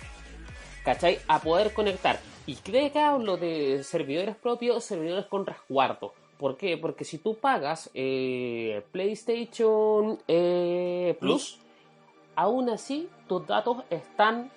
¿Cachai? 0.84 1.20
A 1.28 1.38
poder 1.40 1.72
conectar. 1.74 2.18
Y 2.46 2.56
de 2.56 2.86
acá 2.86 3.10
hablo 3.12 3.36
de 3.36 3.84
servidores 3.84 4.34
propios, 4.36 4.82
servidores 4.84 5.26
con 5.26 5.46
resguardo. 5.46 6.12
¿Por 6.38 6.56
qué? 6.56 6.76
Porque 6.76 7.04
si 7.04 7.18
tú 7.18 7.36
pagas 7.36 7.88
eh, 7.94 8.84
PlayStation 8.90 10.18
eh, 10.26 11.16
Plus, 11.20 11.58
aún 12.34 12.68
así 12.70 13.08
tus 13.28 13.46
datos 13.46 13.76
están 13.90 14.50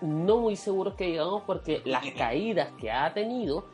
no 0.00 0.38
muy 0.38 0.56
seguros 0.56 0.94
que 0.94 1.06
digamos 1.06 1.42
porque 1.46 1.82
las 1.84 2.04
caídas 2.16 2.70
que 2.80 2.90
ha 2.90 3.12
tenido 3.14 3.66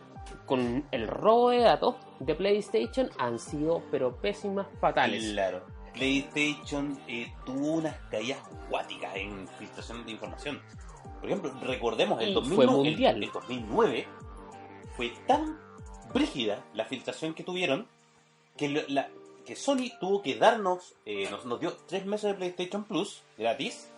con 0.47 0.85
el 0.93 1.09
robo 1.09 1.51
de 1.51 1.61
datos 1.61 1.97
de 2.21 2.35
PlayStation 2.35 3.11
han 3.18 3.39
sido 3.39 3.83
pero 3.91 4.16
pésimas, 4.16 4.66
fatales. 4.81 5.33
Claro. 5.33 5.62
PlayStation 5.93 6.99
eh, 7.09 7.33
tuvo 7.45 7.73
unas 7.75 7.97
caídas 8.11 8.39
acuáticas 8.66 9.16
en 9.16 9.49
filtración 9.59 10.05
de 10.05 10.12
información. 10.12 10.61
Por 11.21 11.29
ejemplo, 11.29 11.53
recordemos, 11.62 12.23
el, 12.23 12.31
Y 12.31 12.35
2009, 12.35 12.66
fue 12.66 12.77
mundial. 12.85 13.16
el- 13.16 13.25
el 13.25 13.33
2009 13.33 14.07
fue 14.97 15.12
tan 15.27 15.59
brígida 16.14 16.64
la 16.75 16.85
filtración 16.85 17.35
que 17.35 17.43
tuvieron 17.45 17.87
que, 18.57 18.68
lo- 18.68 18.83
la, 18.89 19.09
que 19.45 19.57
Sony 19.57 19.91
tuvo 20.01 20.23
que 20.23 20.37
darnos, 20.37 20.95
eh, 21.07 21.29
nos, 21.31 21.45
nos 21.45 21.61
dio 21.61 21.73
tres 21.89 22.07
meses 22.07 22.31
de 22.31 22.35
PlayStation 22.35 22.85
Plus 22.85 23.23
gratis, 23.37 23.91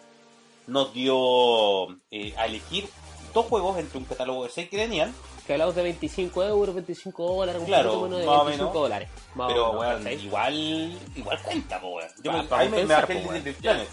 nos 0.67 0.93
dio 0.93 1.89
eh, 2.11 2.35
a 2.39 2.47
elegir 2.47 2.89
dos 3.35 3.47
juegos 3.47 3.79
entre 3.79 3.99
un 3.99 4.05
catálogo 4.05 4.45
de 4.45 4.51
seis 4.51 4.69
que 4.69 4.77
tenían, 4.77 5.15
Que 5.47 5.55
hablamos 5.55 5.75
de 5.75 5.83
25 5.83 6.45
euros, 6.45 6.75
25 6.75 7.35
dólares, 7.35 7.61
un 7.61 7.67
Claro, 7.67 7.89
poquito 7.89 8.05
menos 8.05 8.21
de 8.21 8.27
más 8.27 8.41
o 8.41 8.45
25 8.45 8.69
menos. 8.71 8.83
dólares. 8.83 9.09
Más 9.35 9.49
pero 9.49 9.73
menos, 9.73 9.97
¿cachai? 9.99 10.25
igual, 10.25 11.01
igual 11.17 11.43
cuenta, 11.43 11.81
po, 11.81 11.89
weón. 11.97 12.09
Yo 12.23 12.33
me, 12.33 12.47
ahí 12.51 12.69
me, 12.69 12.85
bajé 12.85 13.13
el. 13.19 13.33
Little 13.35 13.53
Planet. 13.55 13.89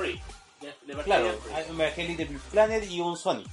Claro, 1.06 1.32
me 1.74 1.86
bajé 1.86 2.02
el 2.02 2.08
Little 2.10 2.40
Planet 2.52 2.84
y 2.90 3.00
un 3.02 3.18
Sonic. 3.18 3.48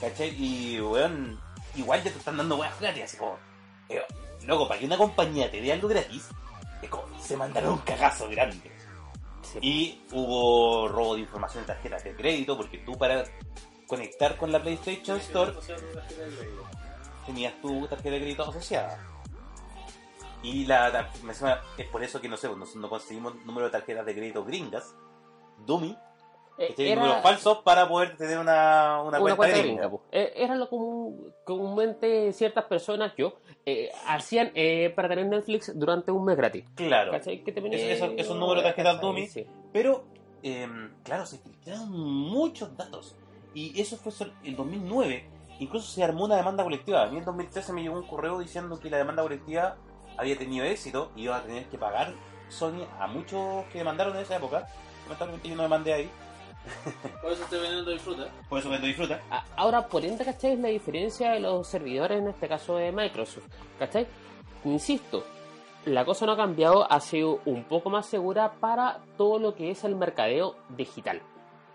¿Cachai? 0.00 0.34
Y, 0.38 0.80
weón, 0.80 1.40
igual 1.76 2.02
ya 2.02 2.10
te 2.10 2.18
están 2.18 2.36
dando 2.36 2.56
weas 2.56 2.78
gratis, 2.80 3.04
así 3.04 3.16
como, 3.16 3.36
eh, 3.88 4.02
loco, 4.44 4.68
para 4.68 4.78
que 4.80 4.86
una 4.86 4.98
compañía 4.98 5.50
te 5.50 5.60
dé 5.62 5.72
algo 5.72 5.88
gratis, 5.88 6.24
es 6.82 6.88
como, 6.90 7.04
se 7.20 7.36
mandaron 7.36 7.72
un 7.72 7.78
cagazo 7.78 8.28
grande. 8.28 8.70
Sí. 9.52 9.58
Y 9.62 10.04
hubo 10.12 10.88
robo 10.88 11.14
de 11.14 11.20
información 11.22 11.62
de 11.64 11.68
tarjetas 11.74 12.04
de 12.04 12.14
crédito, 12.14 12.56
porque 12.56 12.78
tú 12.78 12.92
para 12.98 13.24
conectar 13.86 14.36
con 14.36 14.52
la 14.52 14.60
PlayStation 14.62 15.16
Store 15.18 15.52
tenías 17.26 17.60
tu 17.60 17.86
tarjeta 17.86 18.10
de 18.10 18.20
crédito 18.20 18.42
asociada. 18.48 18.98
Y 20.42 20.66
la, 20.66 21.10
suena- 21.34 21.60
es 21.76 21.86
por 21.88 22.02
eso 22.02 22.20
que 22.20 22.28
no 22.28 22.36
sé, 22.36 22.48
no, 22.48 22.64
no 22.74 22.88
conseguimos 22.88 23.34
número 23.44 23.66
de 23.66 23.72
tarjetas 23.72 24.06
de 24.06 24.14
crédito 24.14 24.44
gringas, 24.44 24.94
Dummy, 25.66 25.96
Eh, 26.58 26.68
¿cachai? 26.70 26.88
era- 26.90 27.00
números 27.02 27.22
falsos 27.22 27.58
para 27.58 27.88
poder 27.88 28.16
tener 28.16 28.38
una, 28.38 29.00
una, 29.02 29.20
una 29.20 29.36
cuenta, 29.36 29.58
gringa. 29.58 29.90
Eh, 30.10 30.32
era 30.36 30.54
lo 30.56 30.68
común, 30.68 31.32
comúnmente 31.44 32.32
ciertas 32.32 32.64
personas, 32.64 33.12
yo, 33.16 33.34
eh, 33.64 33.90
hacían 34.06 34.50
eh, 34.54 34.90
para 34.94 35.08
tener 35.08 35.26
Netflix 35.26 35.72
durante 35.78 36.10
un 36.10 36.24
mes 36.24 36.36
gratis. 36.36 36.64
Claro. 36.74 37.12
¿Cachai? 37.12 37.42
Que 37.44 37.52
te 37.52 37.60
venía- 37.60 37.78
Eso- 37.92 38.06
eso- 38.06 38.14
esos 38.16 38.36
números 38.36 38.62
de 38.64 38.70
tarjetas 38.70 39.00
dummy. 39.00 39.26
Sí. 39.26 39.46
Pero, 39.72 40.04
em, 40.42 40.92
claro, 41.04 41.26
se 41.26 41.38
filtraron 41.38 41.90
muchos 41.90 42.76
datos. 42.76 43.16
Y 43.54 43.80
eso 43.80 43.96
fue 43.96 44.12
el 44.44 44.56
2009. 44.56 45.24
Incluso 45.60 45.90
se 45.90 46.02
armó 46.04 46.24
una 46.26 46.36
demanda 46.36 46.62
colectiva. 46.64 47.02
A 47.02 47.06
mí 47.06 47.18
en 47.18 47.24
2013 47.24 47.72
me 47.72 47.82
llegó 47.82 47.96
un 47.96 48.06
correo 48.06 48.38
diciendo 48.38 48.78
que 48.78 48.90
la 48.90 48.98
demanda 48.98 49.22
colectiva 49.22 49.76
había 50.16 50.36
tenido 50.36 50.64
éxito 50.64 51.10
y 51.16 51.22
iba 51.22 51.36
a 51.36 51.42
tener 51.42 51.66
que 51.66 51.78
pagar 51.78 52.14
Sony 52.48 52.84
a 52.98 53.06
muchos 53.06 53.64
que 53.72 53.78
demandaron 53.78 54.14
en 54.16 54.22
esa 54.22 54.36
época. 54.36 54.68
Lamentablemente 55.04 55.48
yo 55.48 55.56
no 55.56 55.62
demandé 55.62 55.92
ahí. 55.94 56.10
Por 57.22 57.32
eso 57.32 57.42
estoy 57.44 57.60
vendiendo 57.60 57.90
disfruta. 57.90 58.28
Por 58.48 58.58
eso 58.58 58.68
me 58.68 58.78
disfruta. 58.78 59.20
A- 59.30 59.44
Ahora, 59.56 59.86
por 59.88 60.04
ende, 60.04 60.24
¿cachai? 60.24 60.52
Es 60.52 60.58
la 60.58 60.68
diferencia 60.68 61.30
de 61.32 61.40
los 61.40 61.66
servidores, 61.66 62.18
en 62.20 62.28
este 62.28 62.48
caso 62.48 62.76
de 62.76 62.92
Microsoft, 62.92 63.44
¿cachai? 63.78 64.06
Insisto, 64.64 65.24
la 65.84 66.04
cosa 66.04 66.26
no 66.26 66.32
ha 66.32 66.36
cambiado, 66.36 66.90
ha 66.90 67.00
sido 67.00 67.40
un 67.44 67.64
poco 67.64 67.90
más 67.90 68.06
segura 68.06 68.52
para 68.60 68.98
todo 69.16 69.38
lo 69.38 69.54
que 69.54 69.70
es 69.70 69.84
el 69.84 69.94
mercadeo 69.96 70.56
digital, 70.76 71.22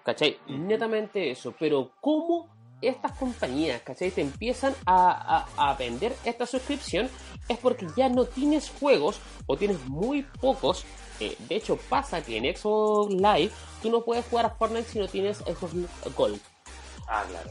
¿cachai? 0.04 0.38
Netamente 0.48 1.32
eso, 1.32 1.54
pero 1.60 1.92
¿cómo 2.02 2.50
estas 2.82 3.14
compañías, 3.14 3.82
¿cachai? 3.82 4.12
Te 4.12 4.22
empiezan 4.22 4.74
a, 4.86 5.46
a- 5.58 5.70
a 5.72 5.74
vender 5.76 6.14
esta 6.26 6.46
suscripción 6.46 7.10
es 7.48 7.58
porque 7.58 7.88
ya 7.96 8.10
no 8.10 8.26
tienes 8.26 8.70
juegos 8.80 9.20
o 9.48 9.56
tienes 9.58 9.80
muy 9.88 10.24
pocos. 10.24 10.86
Eh, 11.20 11.36
de 11.48 11.56
hecho, 11.56 11.78
pasa 11.78 12.22
que 12.24 12.38
en 12.38 12.56
Xbox 12.56 13.14
Live 13.14 13.52
tú 13.82 13.90
no 13.92 14.02
puedes 14.02 14.26
jugar 14.26 14.46
a 14.46 14.50
Fortnite 14.52 14.90
si 14.90 15.00
no 15.00 15.08
tienes 15.08 15.38
Xbox 15.40 15.74
Gold. 16.16 16.40
Ah, 17.08 17.24
claro. 17.30 17.50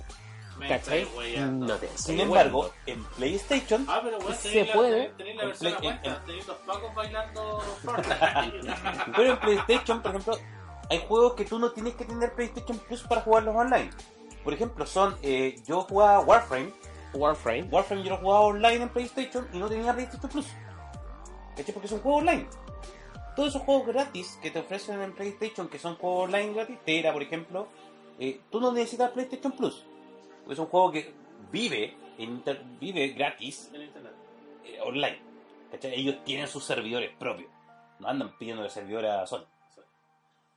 ¿Cachai? 0.68 1.08
No 1.50 1.74
te 1.76 1.88
Sin 1.96 2.20
embargo, 2.20 2.70
en 2.86 3.02
PlayStation, 3.16 3.84
Ah, 3.88 4.00
pero 4.04 4.18
bueno, 4.20 4.36
Se 4.36 4.64
la, 4.64 4.72
puede. 4.72 5.12
la 5.18 5.42
En 5.44 5.52
Play- 5.58 6.00
en- 6.04 6.94
bailando 6.94 7.62
pero 9.16 9.32
en 9.32 9.40
PlayStation, 9.40 10.02
por 10.02 10.10
ejemplo, 10.12 10.38
hay 10.90 11.02
juegos 11.08 11.34
que 11.34 11.44
tú 11.46 11.58
no 11.58 11.72
tienes 11.72 11.94
que 11.94 12.04
tener 12.04 12.32
PlayStation 12.34 12.78
Plus 12.78 13.02
para 13.02 13.22
jugarlos 13.22 13.56
online. 13.56 13.90
Por 14.44 14.52
ejemplo, 14.52 14.86
son. 14.86 15.16
eh, 15.22 15.56
yo 15.66 15.82
jugaba 15.82 16.20
Warframe 16.20 16.72
Warframe. 17.14 17.64
Warframe 17.64 18.02
yo 18.04 18.10
lo 18.10 18.16
jugaba 18.18 18.40
online 18.42 18.82
en 18.82 18.88
PlayStation 18.88 19.48
y 19.52 19.58
no 19.58 19.68
tenía 19.68 19.92
PlayStation 19.92 20.30
Plus. 20.30 20.46
¿Cachai? 21.56 21.72
Porque 21.74 21.86
es 21.86 21.92
un 21.92 22.00
juego 22.00 22.18
online. 22.18 22.46
Todos 23.36 23.48
esos 23.50 23.62
juegos 23.62 23.86
gratis 23.86 24.38
que 24.42 24.50
te 24.50 24.58
ofrecen 24.60 25.00
en 25.00 25.14
PlayStation, 25.14 25.68
que 25.68 25.78
son 25.78 25.96
juegos 25.96 26.24
online 26.24 26.52
gratis, 26.52 26.78
Tera, 26.84 27.12
por 27.12 27.22
ejemplo, 27.22 27.68
eh, 28.18 28.40
tú 28.50 28.60
no 28.60 28.72
necesitas 28.72 29.10
PlayStation 29.12 29.52
Plus. 29.52 29.84
Porque 30.40 30.52
es 30.54 30.58
un 30.58 30.66
juego 30.66 30.92
que 30.92 31.14
vive, 31.50 31.96
en 32.18 32.30
inter- 32.30 32.62
vive 32.78 33.08
gratis 33.08 33.70
en 33.72 33.82
internet. 33.82 34.12
eh, 34.64 34.78
online. 34.84 35.18
¿Cachai? 35.70 35.94
Ellos 35.94 36.22
tienen 36.24 36.46
sus 36.46 36.62
servidores 36.64 37.10
propios. 37.16 37.50
No 37.98 38.08
andan 38.08 38.36
pidiendo 38.38 38.62
de 38.62 38.70
servidores 38.70 39.10
a 39.10 39.26
Sony. 39.26 39.44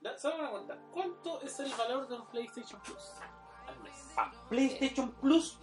Da- 0.02 0.18
¿Saben 0.18 0.42
una 0.42 0.52
cuenta? 0.52 0.78
¿Cuánto 0.94 1.42
es 1.42 1.60
el 1.60 1.72
valor 1.74 2.08
de 2.08 2.16
un 2.16 2.26
PlayStation 2.28 2.80
Plus 2.82 3.12
al 3.68 3.80
mes? 3.82 3.94
Ah, 4.18 4.32
PlayStation 4.50 5.12
Plus, 5.14 5.58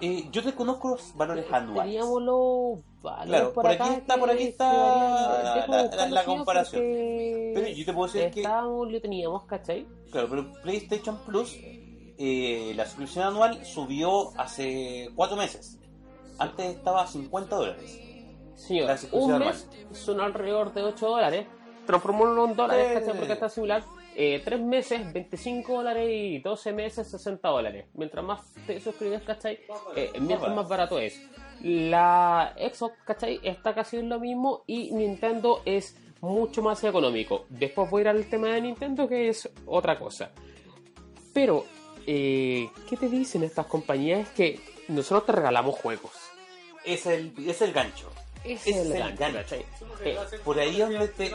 eh, 0.00 0.28
yo 0.30 0.42
desconozco 0.42 0.88
los 0.90 1.16
valores 1.16 1.46
anuales. 1.52 1.92
Teníamos 1.94 2.22
los 2.22 2.80
valores 3.02 3.28
Claro, 3.28 3.52
por 3.52 3.66
aquí 3.66 3.74
acá 3.82 3.94
está- 3.94 4.14
que- 4.14 4.20
por 4.20 4.30
aquí 4.30 4.42
está 4.44 4.72
la- 4.72 5.86
la- 5.96 6.06
la 6.08 6.24
comparación. 6.24 6.82
Pero 6.82 7.68
yo 7.68 7.84
te 7.84 7.92
puedo 7.92 8.12
decir 8.12 8.30
que 8.30 8.42
lo 8.42 9.00
teníamos, 9.00 9.44
¿cachai? 9.44 9.86
Claro, 10.10 10.28
pero 10.30 10.52
PlayStation 10.62 11.18
Plus, 11.26 11.56
eh, 12.18 12.72
la 12.76 12.84
suscripción 12.86 13.24
anual 13.26 13.64
subió 13.64 14.30
hace 14.38 15.10
cuatro 15.14 15.36
meses. 15.36 15.78
Antes 16.38 16.66
estaba 16.76 17.02
a 17.02 17.06
50 17.06 17.56
dólares. 17.56 18.00
Señor, 18.54 18.86
La 18.86 18.96
suscripción 18.96 19.42
un 19.42 19.48
mes 19.48 19.68
son 19.92 20.20
alrededor 20.20 20.72
de 20.72 20.82
8 20.82 21.08
dólares. 21.08 21.46
Transformémoslo 21.86 22.46
en 22.46 22.56
dólares, 22.56 22.86
Sí, 22.88 22.94
¿cachai? 22.94 23.04
sí, 23.12 23.18
Porque 23.18 23.26
sí. 23.26 23.32
está 23.32 23.48
similar. 23.48 23.84
Eh, 24.16 24.40
3 24.44 24.60
meses, 24.60 25.12
25 25.12 25.72
dólares 25.72 26.08
y 26.08 26.38
12 26.38 26.72
meses, 26.72 27.10
60 27.10 27.48
dólares. 27.48 27.86
Mientras 27.94 28.24
más 28.24 28.40
te 28.66 28.80
suscribes, 28.80 29.22
¿cachai? 29.22 29.58
Eh, 29.96 30.12
mientras 30.20 30.54
más 30.54 30.68
barato 30.68 30.98
es. 30.98 31.20
La 31.62 32.54
Xbox, 32.56 32.94
¿cachai? 33.04 33.40
Está 33.42 33.74
casi 33.74 33.96
en 33.96 34.08
lo 34.08 34.20
mismo 34.20 34.62
y 34.66 34.92
Nintendo 34.92 35.62
es 35.64 35.96
mucho 36.20 36.62
más 36.62 36.82
económico. 36.84 37.46
Después 37.48 37.90
voy 37.90 38.00
a 38.00 38.02
ir 38.02 38.08
al 38.08 38.26
tema 38.26 38.48
de 38.48 38.60
Nintendo, 38.60 39.08
que 39.08 39.28
es 39.28 39.48
otra 39.66 39.98
cosa. 39.98 40.30
Pero, 41.32 41.64
eh, 42.06 42.68
¿qué 42.88 42.96
te 42.96 43.08
dicen 43.08 43.42
estas 43.42 43.66
compañías? 43.66 44.28
Es 44.28 44.28
que 44.30 44.60
nosotros 44.88 45.26
te 45.26 45.32
regalamos 45.32 45.74
juegos. 45.74 46.12
Es 46.84 47.06
el, 47.06 47.32
es 47.48 47.60
el 47.62 47.72
gancho. 47.72 48.10
Ese 48.44 48.70
es 48.70 48.76
el, 48.76 48.92
el 48.92 48.98
gancho, 48.98 49.18
gancho. 49.20 49.38
¿cachai? 49.38 49.58
Sí, 49.78 49.84
porque 49.88 50.10
Eh, 50.12 50.38
Por 50.44 50.58
ahí 50.58 50.78
como 50.78 50.92
donde 50.92 51.08
te, 51.08 51.34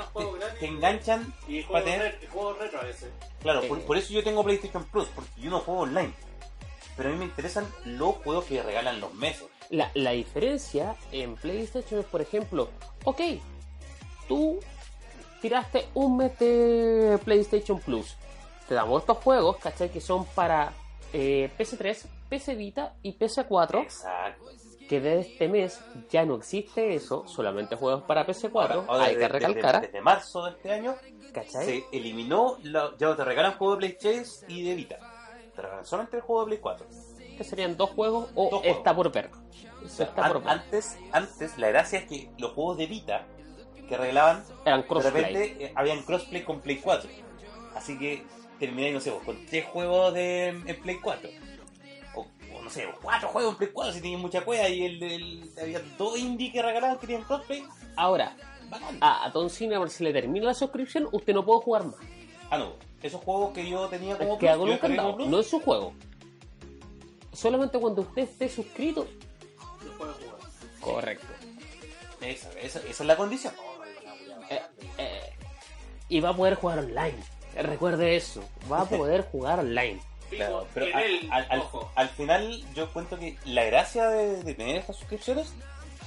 te, 0.59 0.65
enganchan 0.65 1.33
Y 1.47 1.63
para 1.63 1.83
tener... 1.85 2.27
juegos 2.31 2.57
retro 2.59 2.79
a 2.79 2.83
veces. 2.83 3.09
Claro, 3.41 3.63
Eh. 3.63 3.67
por, 3.67 3.81
por 3.81 3.97
eso 3.97 4.13
yo 4.13 4.23
tengo 4.23 4.43
PlayStation 4.43 4.83
Plus, 4.85 5.07
porque 5.15 5.29
yo 5.41 5.49
no 5.49 5.59
juego 5.59 5.81
online. 5.81 6.13
Pero 6.95 7.09
a 7.09 7.11
mí 7.13 7.17
me 7.17 7.25
interesan 7.25 7.65
los 7.85 8.15
juegos 8.17 8.45
que 8.45 8.61
regalan 8.61 8.99
los 9.01 9.13
meses. 9.13 9.45
La, 9.69 9.89
la 9.93 10.11
diferencia 10.11 10.95
en 11.11 11.35
PlayStation 11.35 11.99
es, 12.01 12.05
por 12.05 12.21
ejemplo, 12.21 12.69
ok, 13.05 13.21
tú 14.27 14.59
tiraste 15.41 15.87
un 15.93 16.17
mes 16.17 16.37
de 16.39 17.19
PlayStation 17.23 17.79
Plus. 17.79 18.15
Te 18.67 18.75
damos 18.75 19.01
estos 19.01 19.17
juegos, 19.19 19.57
¿cachai? 19.57 19.89
Que 19.89 20.01
son 20.01 20.25
para 20.25 20.73
eh, 21.13 21.49
PS3, 21.57 22.05
PS 22.29 22.57
Vita 22.57 22.93
y 23.01 23.17
PS4. 23.17 23.81
Exacto. 23.81 24.45
Que 24.89 24.99
de 24.99 25.19
este 25.19 25.47
mes 25.47 25.79
ya 26.09 26.25
no 26.25 26.35
existe 26.35 26.95
eso, 26.95 27.27
solamente 27.27 27.75
juegos 27.75 28.01
para 28.03 28.25
PS4. 28.25 28.51
Ahora- 28.59 28.73
ahora 28.87 29.03
hay 29.05 29.13
que 29.13 29.19
desde- 29.19 29.33
recalcar, 29.33 29.73
Desde, 29.75 29.87
desde 29.87 30.01
marzo 30.01 30.45
de 30.45 30.51
este 30.51 30.71
año 30.73 30.95
¿cachai? 31.31 31.65
se 31.65 31.83
eliminó, 31.91 32.57
la- 32.63 32.91
ya 32.97 33.15
te 33.15 33.23
regalan 33.23 33.53
juegos 33.57 33.77
de 33.77 33.89
PlayStation 33.95 34.49
y 34.51 34.63
de 34.63 34.73
Vita. 34.75 34.97
Te 35.55 35.61
regalan 35.61 35.85
solamente 35.85 36.17
el 36.17 36.23
juego 36.23 36.41
de 36.41 36.45
Play 36.47 36.59
4. 36.59 36.87
Que 37.37 37.43
serían 37.43 37.77
dos 37.77 37.91
juegos 37.91 38.29
o 38.35 38.49
Dos 38.49 38.61
juegos. 38.61 38.77
está 38.77 38.95
por 38.95 39.11
ver. 39.11 39.29
Está 39.85 40.25
An- 40.25 40.33
por 40.33 40.41
ver. 40.43 40.49
antes, 40.51 40.97
antes, 41.11 41.57
la 41.59 41.67
gracia 41.69 41.99
es 41.99 42.05
que 42.05 42.29
los 42.39 42.51
juegos 42.53 42.77
de 42.77 42.87
Vita 42.87 43.25
que 43.87 43.95
regalaban, 43.95 44.43
Eran 44.65 44.81
de 44.87 45.11
repente 45.11 45.65
eh, 45.65 45.71
habían 45.75 46.01
crossplay 46.03 46.43
con 46.43 46.61
Play 46.61 46.77
4. 46.77 47.09
Así 47.75 47.97
que 47.97 48.23
termináis, 48.59 48.93
no 48.93 48.99
sé, 48.99 49.11
vos, 49.11 49.21
con 49.23 49.45
tres 49.45 49.65
juegos 49.67 50.13
de, 50.15 50.47
en 50.47 50.81
Play 50.81 50.97
4. 50.99 51.29
No 52.69 52.75
sé, 52.75 52.87
cuatro 53.01 53.29
juegos 53.29 53.53
en 53.53 53.57
Play 53.57 53.69
4 53.73 53.93
si 53.93 54.01
tenían 54.01 54.21
mucha 54.21 54.41
cueva 54.41 54.69
y 54.69 54.85
el, 54.85 55.01
el- 55.01 55.51
había 55.59 55.79
dos 55.97 56.17
indie 56.19 56.51
que 56.51 56.61
regalaban 56.61 56.99
que 56.99 57.07
tenían 57.07 57.23
crossplay. 57.25 57.63
Ahora, 57.95 58.35
Bacán. 58.69 58.97
a, 59.01 59.25
a 59.25 59.29
Don 59.31 59.49
Cinema 59.49 59.87
se 59.89 60.03
le 60.03 60.13
termina 60.13 60.45
la 60.45 60.53
suscripción, 60.53 61.09
usted 61.11 61.33
no 61.33 61.43
puede 61.43 61.61
jugar 61.61 61.85
más. 61.85 61.95
Ah, 62.51 62.59
no, 62.59 62.73
esos 63.01 63.23
juegos 63.23 63.53
que 63.53 63.67
yo 63.67 63.87
tenía 63.87 64.17
como 64.19 64.37
que 64.37 64.47
hago 64.49 64.65
un 64.65 64.77
candado, 64.77 65.15
Plus, 65.15 65.27
no 65.27 65.39
es 65.39 65.49
su 65.49 65.59
juego. 65.61 65.93
Solamente 67.33 67.79
cuando 67.79 68.01
usted 68.03 68.23
esté 68.23 68.49
suscrito. 68.49 69.07
Los 69.83 69.95
puedes 69.95 70.15
jugar. 70.17 70.39
Correcto. 70.79 71.27
Esa, 72.21 72.51
esa, 72.59 72.79
esa 72.79 72.89
es 72.89 72.99
la 73.01 73.15
condición. 73.17 73.53
eh, 74.49 74.61
eh, 74.99 75.21
y 76.09 76.19
va 76.19 76.29
a 76.29 76.35
poder 76.35 76.55
jugar 76.55 76.79
online. 76.79 77.17
Recuerde 77.55 78.15
eso, 78.15 78.43
va 78.71 78.81
a 78.81 78.85
poder 78.89 79.23
jugar 79.31 79.59
online. 79.59 80.01
Claro, 80.29 80.67
pero 80.73 80.85
en 80.87 80.95
al, 80.95 81.03
el, 81.03 81.31
al- 81.31 81.63
al- 81.95 82.09
final 82.09 82.63
yo 82.75 82.91
cuento 82.93 83.17
que 83.17 83.37
la 83.45 83.63
gracia 83.65 84.07
de, 84.09 84.43
de 84.43 84.53
tener 84.53 84.75
estas 84.77 84.95
suscripciones 84.97 85.53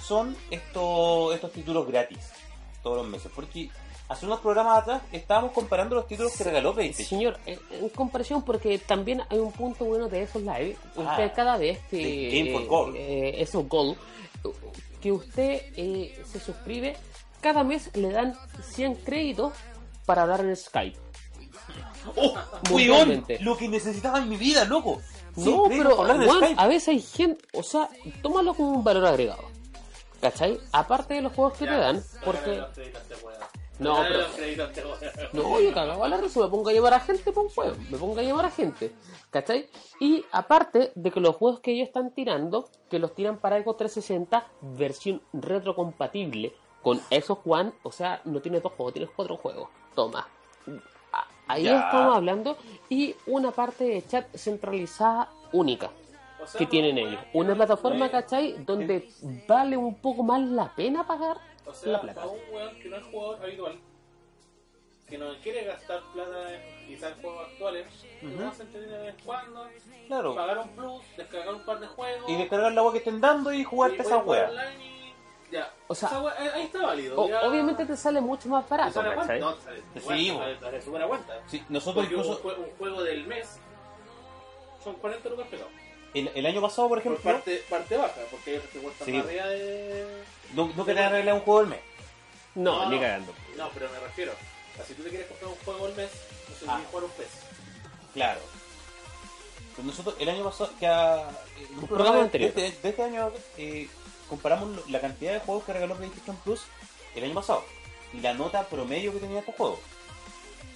son 0.03 0.37
estos, 0.51 1.35
estos 1.35 1.53
títulos 1.53 1.87
gratis 1.87 2.19
todos 2.83 2.99
los 2.99 3.07
meses. 3.07 3.31
Porque 3.35 3.71
hace 4.09 4.27
unos 4.27 4.41
programas 4.41 4.83
atrás 4.83 5.03
estábamos 5.13 5.53
comparando 5.53 5.95
los 5.95 6.07
títulos 6.07 6.37
que 6.37 6.45
regaló 6.45 6.75
PlayStation. 6.75 7.19
Señor, 7.21 7.39
eh, 7.47 7.59
en 7.71 7.89
comparación, 7.91 8.43
porque 8.45 8.79
también 8.79 9.23
hay 9.31 9.39
un 9.39 9.53
punto 9.53 9.85
bueno 9.85 10.09
de 10.09 10.23
esos 10.23 10.43
live. 10.43 10.77
Usted 10.97 11.05
Ah, 11.07 11.33
cada 11.35 11.57
vez 11.57 11.79
que. 11.91 12.31
Game 12.33 12.53
for 12.53 12.67
Gold. 12.67 12.97
eh, 12.97 13.41
esos 13.43 13.69
Gold, 13.69 13.97
que 15.01 15.13
usted 15.13 15.63
eh, 15.77 16.21
se 16.31 16.39
suscribe, 16.41 16.97
cada 17.41 17.65
mes 17.65 17.91
le 17.97 18.11
dan 18.11 18.37
100 18.63 18.95
créditos 18.97 19.53
para 20.07 20.23
hablar 20.23 20.41
en 20.41 20.57
Skype. 20.57 20.99
¡Oh! 22.17 22.35
¡Weón! 22.71 23.25
Lo 23.41 23.57
que 23.57 23.69
necesitaba 23.69 24.19
en 24.19 24.29
mi 24.29 24.37
vida, 24.37 24.65
loco. 24.65 25.01
Sí, 25.37 25.51
No, 25.51 25.65
pero 25.69 26.03
a 26.57 26.67
veces 26.67 26.89
hay 26.89 27.01
gente, 27.01 27.45
o 27.55 27.63
sea, 27.63 27.89
tómalo 28.21 28.55
como 28.55 28.73
un 28.73 28.85
valor 28.85 29.07
agregado. 29.07 29.45
¿Cachai? 30.21 30.61
Aparte 30.73 31.15
de 31.15 31.23
los 31.23 31.33
juegos 31.33 31.59
que 31.59 31.65
ya, 31.65 31.71
te 31.73 31.77
dan, 31.79 32.05
porque... 32.25 32.57
los 32.57 32.79
este. 32.79 32.93
No, 33.79 33.97
pero- 34.03 34.19
los 34.19 34.39
a 34.39 34.65
este 34.65 34.85
weón. 34.85 34.99
No, 35.33 35.61
yo 35.61 35.75
cagaba 35.75 36.07
la 36.07 36.17
risa, 36.19 36.41
me 36.41 36.49
pongo 36.49 36.69
a 36.69 36.73
llamar 36.73 36.95
a 36.95 37.01
gente, 37.01 37.33
pues 37.33 37.57
weón, 37.57 37.87
me 37.91 37.99
pongo 37.99 38.19
a 38.21 38.23
llamar 38.23 38.47
a 38.47 38.51
gente, 38.51 38.93
¿cachai? 39.31 39.69
Y 39.99 40.25
aparte 40.31 40.93
de 40.95 41.11
que 41.11 41.19
los 41.19 41.35
juegos 41.35 41.61
que 41.61 41.73
ellos 41.73 41.89
están 41.89 42.15
tirando, 42.15 42.69
que 42.89 42.99
los 42.99 43.15
tiran 43.15 43.39
para 43.39 43.61
Xbox 43.61 43.79
360, 43.79 44.47
versión 44.61 45.23
retrocompatible 45.33 46.55
con 46.83 47.01
esos 47.11 47.39
One, 47.45 47.73
o 47.83 47.91
sea, 47.91 48.21
no 48.25 48.41
tienes 48.41 48.63
dos 48.63 48.73
juegos, 48.73 48.93
tienes 48.93 49.11
cuatro 49.15 49.37
juegos. 49.37 49.69
Toma. 49.95 50.29
Ahí 51.53 51.65
Ya. 51.65 51.81
estamos 51.81 52.17
hablando. 52.17 52.57
Y 52.89 53.15
una 53.27 53.51
parte 53.51 53.85
de 53.85 54.07
chat 54.07 54.27
centralizada 54.35 55.29
única 55.53 55.91
O 56.43 56.47
sea, 56.47 56.59
que 56.59 56.67
tienen 56.67 56.97
ellos. 56.99 57.21
Una 57.35 57.55
plataforma, 57.55 58.05
Oye, 58.07 58.11
¿cachai? 58.11 58.53
Donde 58.65 59.09
vale 59.47 59.77
un 59.77 59.95
poco 59.97 60.23
más 60.23 60.41
la 60.43 60.75
pena 60.75 61.07
pagar 61.07 61.37
O 61.67 61.75
sea, 61.75 61.93
la 61.93 62.01
plata. 62.01 62.21
para 62.23 62.33
un 62.33 62.41
weón 62.53 62.75
que 62.81 62.89
no 62.89 62.97
es 62.97 63.05
jugador 63.05 63.43
habitual, 63.45 63.79
que 65.09 65.19
no 65.19 65.27
quiere 65.43 65.65
gastar 65.65 66.01
plata 66.15 66.55
en 66.55 66.87
quizás 66.89 67.13
juegos 67.21 67.47
actuales, 67.49 67.87
que 68.21 68.27
Ujú. 68.27 68.41
no 68.45 68.55
se 68.55 68.63
entretiene 68.63 68.97
de 68.97 69.03
vez 69.05 69.15
en 69.19 69.25
cuando, 69.25 69.69
Claro. 70.09 70.35
pagar 70.35 70.59
un 70.59 70.69
plus, 70.71 71.03
descargar 71.17 71.55
un 71.55 71.65
par 71.65 71.81
de 71.81 71.87
juegos. 71.87 72.31
Y 72.31 72.37
descargar 72.37 72.73
la 72.73 72.81
agua 72.81 72.93
que 72.93 72.99
estén 72.99 73.21
dando 73.21 73.53
y 73.53 73.63
jugarte 73.65 73.97
y 73.99 74.01
esa 74.01 74.19
wea. 74.19 74.51
Ya. 75.53 75.71
O 75.87 75.95
sea, 75.95 76.09
wea- 76.23 76.35
eh, 76.41 76.51
ahí 76.55 76.63
está 76.65 76.81
válido. 76.83 77.21
O- 77.21 77.29
ya- 77.29 77.43
obviamente 77.43 77.85
te 77.85 77.95
sale 77.97 78.21
mucho 78.23 78.49
más 78.49 78.65
¿Te 78.65 78.71
barato, 78.71 78.93
sale 78.95 79.11
a 79.11 79.15
cuenta? 79.15 79.35
¿cachai? 79.35 79.41
No, 79.41 79.55
te 79.55 79.63
sale, 79.63 79.83
Sí, 80.01 80.31
bueno, 80.31 80.35
bo. 80.35 80.41
sale- 80.41 80.61
sale 80.61 80.83
súper 80.83 81.03
a 81.03 81.07
cuenta. 81.09 81.41
Sí, 81.47 81.65
nosotros 81.69 81.95
Porque 82.07 82.15
un, 82.17 82.21
incluso 82.23 82.43
jue- 82.43 82.59
un 82.59 82.77
juego 82.79 83.03
del 83.03 83.27
mes 83.27 83.49
son 84.83 84.95
40 84.95 85.29
lucas 85.29 85.47
pegados. 85.49 85.73
el, 86.15 86.31
el 86.35 86.47
año 86.47 86.61
pasado, 86.63 86.89
por 86.89 87.03
Por 87.03 87.13
ejemplo, 87.13 87.33
parte, 87.33 87.63
parte 87.69 87.97
baja, 87.99 88.21
porque 88.31 88.61
que 88.73 88.79
cuestan 88.81 89.07
Sí. 89.07 89.13
más 89.13 89.27
arriba 89.27 89.47
de. 89.47 90.23
no, 90.55 90.73
no 90.75 90.85
quería 90.87 91.07
arreglar 91.09 91.35
un 91.35 91.41
juego 91.43 91.61
del 91.61 91.69
mes. 91.69 91.81
No, 92.55 92.85
No, 92.85 92.89
ni 92.91 92.97
no. 92.97 93.03
cagando. 93.03 93.33
No, 93.57 93.69
pero 93.75 93.89
me 93.91 93.99
refiero. 94.01 94.33
a 94.81 94.85
si 94.85 94.95
tú 94.95 95.03
te 95.03 95.11
quieres 95.11 95.27
comprar 95.29 95.51
un 95.51 95.57
juego 95.67 95.85
al 95.85 95.95
mes, 95.95 96.11
no 96.49 96.55
sé 96.57 96.65
Ah. 96.67 96.79
si 96.81 96.87
jugar 96.91 97.05
un 97.05 97.11
pez. 97.11 97.29
Claro. 98.15 98.41
Pues 99.77 99.87
nosotros 99.87 100.15
el 100.19 100.29
año 100.31 100.45
pasado, 100.45 100.71
que 100.81 100.87
a, 100.87 101.29
un 101.81 101.87
programa 101.89 102.21
anterior. 102.23 102.53
De, 102.55 102.67
este- 102.69 102.81
de 102.83 102.89
este 102.89 103.03
año 103.03 103.31
eh, 103.59 103.89
comparamos 104.33 104.89
la 104.89 104.99
cantidad 105.01 105.33
de 105.35 105.41
juegos 105.41 105.65
que 105.65 105.75
regaló 105.75 105.95
PlayStation 105.95 106.37
Plus 106.37 106.63
el 107.15 107.25
año 107.25 107.35
pasado 107.35 107.63
y 108.15 108.21
la 108.21 108.33
nota 108.33 108.67
promedio 108.67 109.13
que 109.13 109.19
tenía 109.19 109.41
estos 109.41 109.55
juegos. 109.57 109.79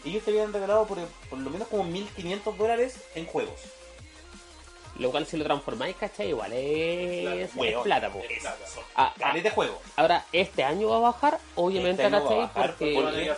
Ellos 0.05 0.23
te 0.23 0.31
habían 0.31 0.53
regalado 0.53 0.87
por, 0.87 0.99
por 1.31 1.39
lo 1.39 1.49
menos 1.49 1.67
como 1.69 1.85
1500 1.85 2.59
dólares 2.59 3.01
en 3.15 3.25
juegos. 3.25 3.59
Lo 4.99 5.11
cual 5.11 5.27
si 5.27 5.37
lo 5.39 5.45
transformáis, 5.45 5.97
¿cachai? 5.97 6.29
Igual 6.29 6.53
es, 6.53 7.51
es 7.57 7.83
plata, 7.83 8.11
po. 8.11 8.21
Es 8.29 8.41
plata. 8.41 8.65
Ah, 8.95 9.15
ah, 9.23 9.33
de 9.35 9.51
juego. 9.51 9.81
ahora, 9.97 10.25
este 10.33 10.65
año 10.65 10.89
va 10.91 10.97
a 10.97 11.01
bajar, 11.13 11.39
obviamente, 11.55 12.03
Este 12.05 12.15
año 12.17 12.17
va 12.17 12.19
a 12.21 12.23
¿cachai? 12.25 12.39
bajar, 12.41 12.77
Porque... 12.77 13.35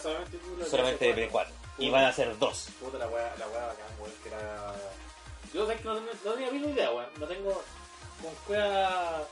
porque- 0.56 0.66
solamente 0.68 1.14
de 1.14 1.28
jugar. 1.28 1.46
P4. 1.46 1.50
Y 1.78 1.90
van 1.90 2.04
a 2.06 2.12
ser 2.12 2.36
dos. 2.38 2.68
Puta 2.80 2.98
la 2.98 3.06
weá, 3.06 3.34
la 3.38 3.46
weá 3.48 3.66
bacán, 3.66 3.86
weón, 4.00 4.12
que 4.22 4.28
era... 4.30 4.74
Yo 5.54 5.66
sé 5.66 5.76
que 5.76 5.84
no, 5.84 5.94
tenía- 5.96 6.12
no 6.24 6.32
tenía 6.32 6.50
misma 6.50 6.70
idea, 6.70 6.90
weón. 6.90 7.06
No 7.18 7.26
tengo... 7.26 7.62
Con 8.22 8.34
cueva... 8.46 9.22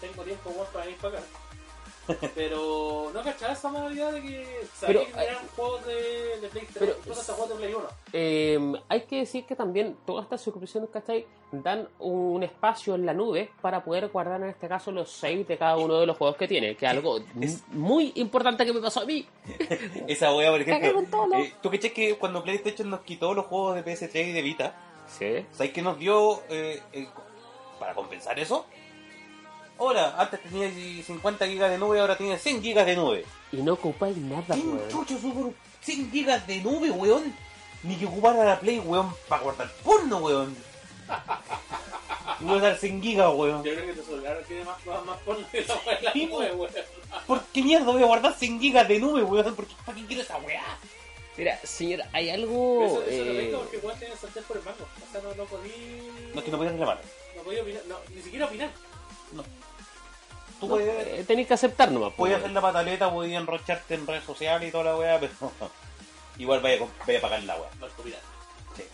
Tengo 0.00 0.22
tiempo, 0.22 0.50
weón, 0.50 0.66
para 0.72 0.88
ir 0.88 0.96
para 0.96 1.18
acá. 1.18 1.26
Pero 2.34 3.10
no 3.14 3.22
cachaba 3.22 3.52
esa 3.52 3.68
modalidad 3.68 4.10
de 4.12 4.22
que 4.22 4.66
sabía 4.74 5.00
Pero, 5.00 5.04
que 5.14 5.22
eran 5.24 5.46
juegos 5.54 5.86
de, 5.86 5.94
de 6.40 6.48
PlayStation, 6.48 6.68
pero- 6.80 6.96
incluso 6.98 7.20
hasta 7.20 7.32
juegos 7.34 7.50
de 7.50 7.56
Play 7.56 7.74
1. 7.74 7.86
Eh, 8.12 8.72
hay 8.88 9.00
que 9.02 9.16
decir 9.18 9.44
que 9.44 9.54
también 9.54 9.96
todas 10.06 10.24
estas 10.24 10.40
suscripciones, 10.40 10.90
¿cachai? 10.90 11.26
Dan 11.52 11.88
un 12.00 12.42
espacio 12.42 12.94
en 12.96 13.06
la 13.06 13.12
nube 13.14 13.50
para 13.60 13.84
poder 13.84 14.08
guardar 14.08 14.40
en 14.42 14.48
este 14.48 14.66
caso 14.66 14.90
los 14.90 15.10
saves 15.10 15.46
de 15.46 15.56
cada 15.56 15.76
uno 15.76 16.00
de 16.00 16.06
los 16.06 16.16
juegos 16.16 16.36
que 16.36 16.48
tiene, 16.48 16.74
que 16.74 16.86
es 16.86 16.90
algo 16.90 17.18
Es- 17.40 17.62
muy 17.68 18.12
importante 18.16 18.64
que 18.66 18.72
me 18.72 18.80
pasó 18.80 19.00
a 19.02 19.04
mí. 19.04 19.28
Esa 20.08 20.34
wea, 20.34 20.50
por 20.50 20.62
ejemplo. 20.62 20.94
con 20.94 21.06
todo, 21.06 21.26
¿no? 21.28 21.38
eh, 21.38 21.54
¿Tú 21.62 21.70
caché 21.70 21.92
que 21.92 22.16
cuando 22.16 22.42
PlayStation 22.42 22.90
nos 22.90 23.00
quitó 23.00 23.34
los 23.34 23.46
juegos 23.46 23.76
de 23.76 23.84
PS3 23.84 24.28
y 24.28 24.32
de 24.32 24.42
Vita, 24.42 24.74
Sí. 25.06 25.44
¿sabes 25.52 25.72
qué 25.72 25.82
nos 25.82 25.98
dio 25.98 26.42
eh, 26.48 26.82
el- 26.92 27.08
para 27.78 27.94
compensar 27.94 28.38
eso? 28.40 28.66
Ahora, 29.80 30.14
antes 30.18 30.38
tenías 30.42 30.74
50 31.06 31.46
gigas 31.46 31.70
de 31.70 31.78
nube, 31.78 31.98
ahora 31.98 32.14
tienes 32.14 32.42
100 32.42 32.62
gigas 32.62 32.84
de 32.84 32.96
nube. 32.96 33.24
Y 33.50 33.56
no 33.62 33.72
ocupáis 33.72 34.14
nada, 34.18 34.44
¿Quién 34.54 34.74
weón. 34.74 34.88
chucho 34.90 35.18
super 35.18 35.54
100 35.80 36.10
gigas 36.12 36.46
de 36.46 36.60
nube, 36.60 36.90
weón? 36.90 37.34
Ni 37.82 37.96
que 37.96 38.04
ocupara 38.04 38.44
la 38.44 38.60
Play, 38.60 38.78
weón, 38.78 39.10
para 39.26 39.42
guardar 39.42 39.72
porno, 39.82 40.18
weón. 40.18 40.54
Voy 42.40 42.58
a 42.58 42.60
dar 42.60 42.76
100 42.76 43.02
gigas, 43.02 43.32
weón. 43.34 43.64
Yo 43.64 43.74
creo 43.74 43.86
que 43.86 43.92
tu 43.94 44.02
celular 44.02 44.44
tiene 44.46 44.64
más, 44.64 44.84
más, 44.84 45.02
más 45.02 45.18
porno 45.20 45.46
que 45.50 45.64
la 45.64 46.00
la 46.02 46.12
Sí, 46.12 46.26
nube, 46.26 46.52
weón. 46.52 46.70
¿Por 47.26 47.42
qué 47.44 47.62
mierda 47.62 47.90
voy 47.90 48.02
a 48.02 48.06
guardar 48.06 48.34
100 48.34 48.60
gigas 48.60 48.86
de 48.86 48.98
nube, 48.98 49.22
weón? 49.22 49.54
¿Por 49.56 49.66
qué, 49.66 49.74
¿Para 49.86 49.96
qué 49.96 50.04
quiero 50.04 50.22
esa 50.22 50.36
weá? 50.36 50.62
Mira, 51.38 51.58
señor, 51.64 52.02
hay 52.12 52.26
Pero 52.26 52.42
algo... 52.42 52.84
Eso, 52.84 53.02
eso 53.04 53.24
lo 53.24 53.32
eh, 53.32 53.44
tengo 53.46 53.58
porque 53.60 53.78
weón 53.78 53.98
tiene 53.98 54.14
sartén 54.14 54.44
por 54.44 54.58
el 54.58 54.62
mango. 54.62 54.84
O 54.84 55.10
sea, 55.10 55.22
no, 55.22 55.34
no 55.34 55.44
podí... 55.44 55.72
No, 56.34 56.38
es 56.40 56.44
que 56.44 56.50
no 56.50 56.58
podías 56.58 56.72
reclamar. 56.72 57.00
No 57.34 57.42
podía 57.44 57.62
opinar, 57.62 57.82
no, 57.88 57.96
ni 58.14 58.20
siquiera 58.20 58.44
opinar. 58.44 58.70
Tú 60.60 60.68
no, 60.68 60.78
eh, 60.78 61.24
tenéis 61.26 61.48
que 61.48 61.54
aceptar 61.54 61.90
nomás. 61.90 62.12
podías 62.12 62.36
pues, 62.36 62.44
hacer 62.44 62.54
la 62.54 62.60
pataleta, 62.60 63.10
podías 63.10 63.40
enrocharte 63.40 63.94
en 63.94 64.06
redes 64.06 64.24
sociales 64.24 64.68
y 64.68 64.72
toda 64.72 64.84
la 64.84 64.96
weá, 64.96 65.18
pero 65.20 65.32
igual 66.38 66.60
vaya, 66.60 66.86
vaya 67.06 67.18
a 67.18 67.22
pagar 67.22 67.42
la 67.44 67.56
weá. 67.56 67.70
No 67.80 67.86
es. 67.86 67.92
Sí. 68.76 68.84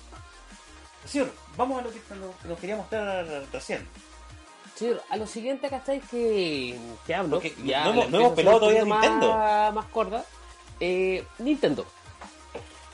Señor, 1.05 1.33
vamos 1.57 1.81
a 1.81 1.83
lo 1.83 1.91
que 1.91 2.01
nos, 2.15 2.37
que 2.37 2.49
nos 2.49 2.59
quería 2.59 2.77
mostrar 2.77 3.27
recién. 3.53 3.87
Señor, 4.77 5.03
a 5.09 5.17
lo 5.17 5.27
siguiente, 5.27 5.69
¿cachai? 5.69 6.01
Que, 6.01 6.79
que 7.07 7.15
hablo. 7.15 7.37
Porque 7.37 7.55
ya 7.65 7.87
no 7.87 8.07
no 8.09 8.19
hemos 8.19 8.33
pelado 8.35 8.61
todavía 8.61 8.85
Nintendo. 8.85 9.33
Más, 9.33 9.75
más 9.75 9.87
corta. 9.87 10.25
Eh, 10.79 11.25
Nintendo. 11.39 11.87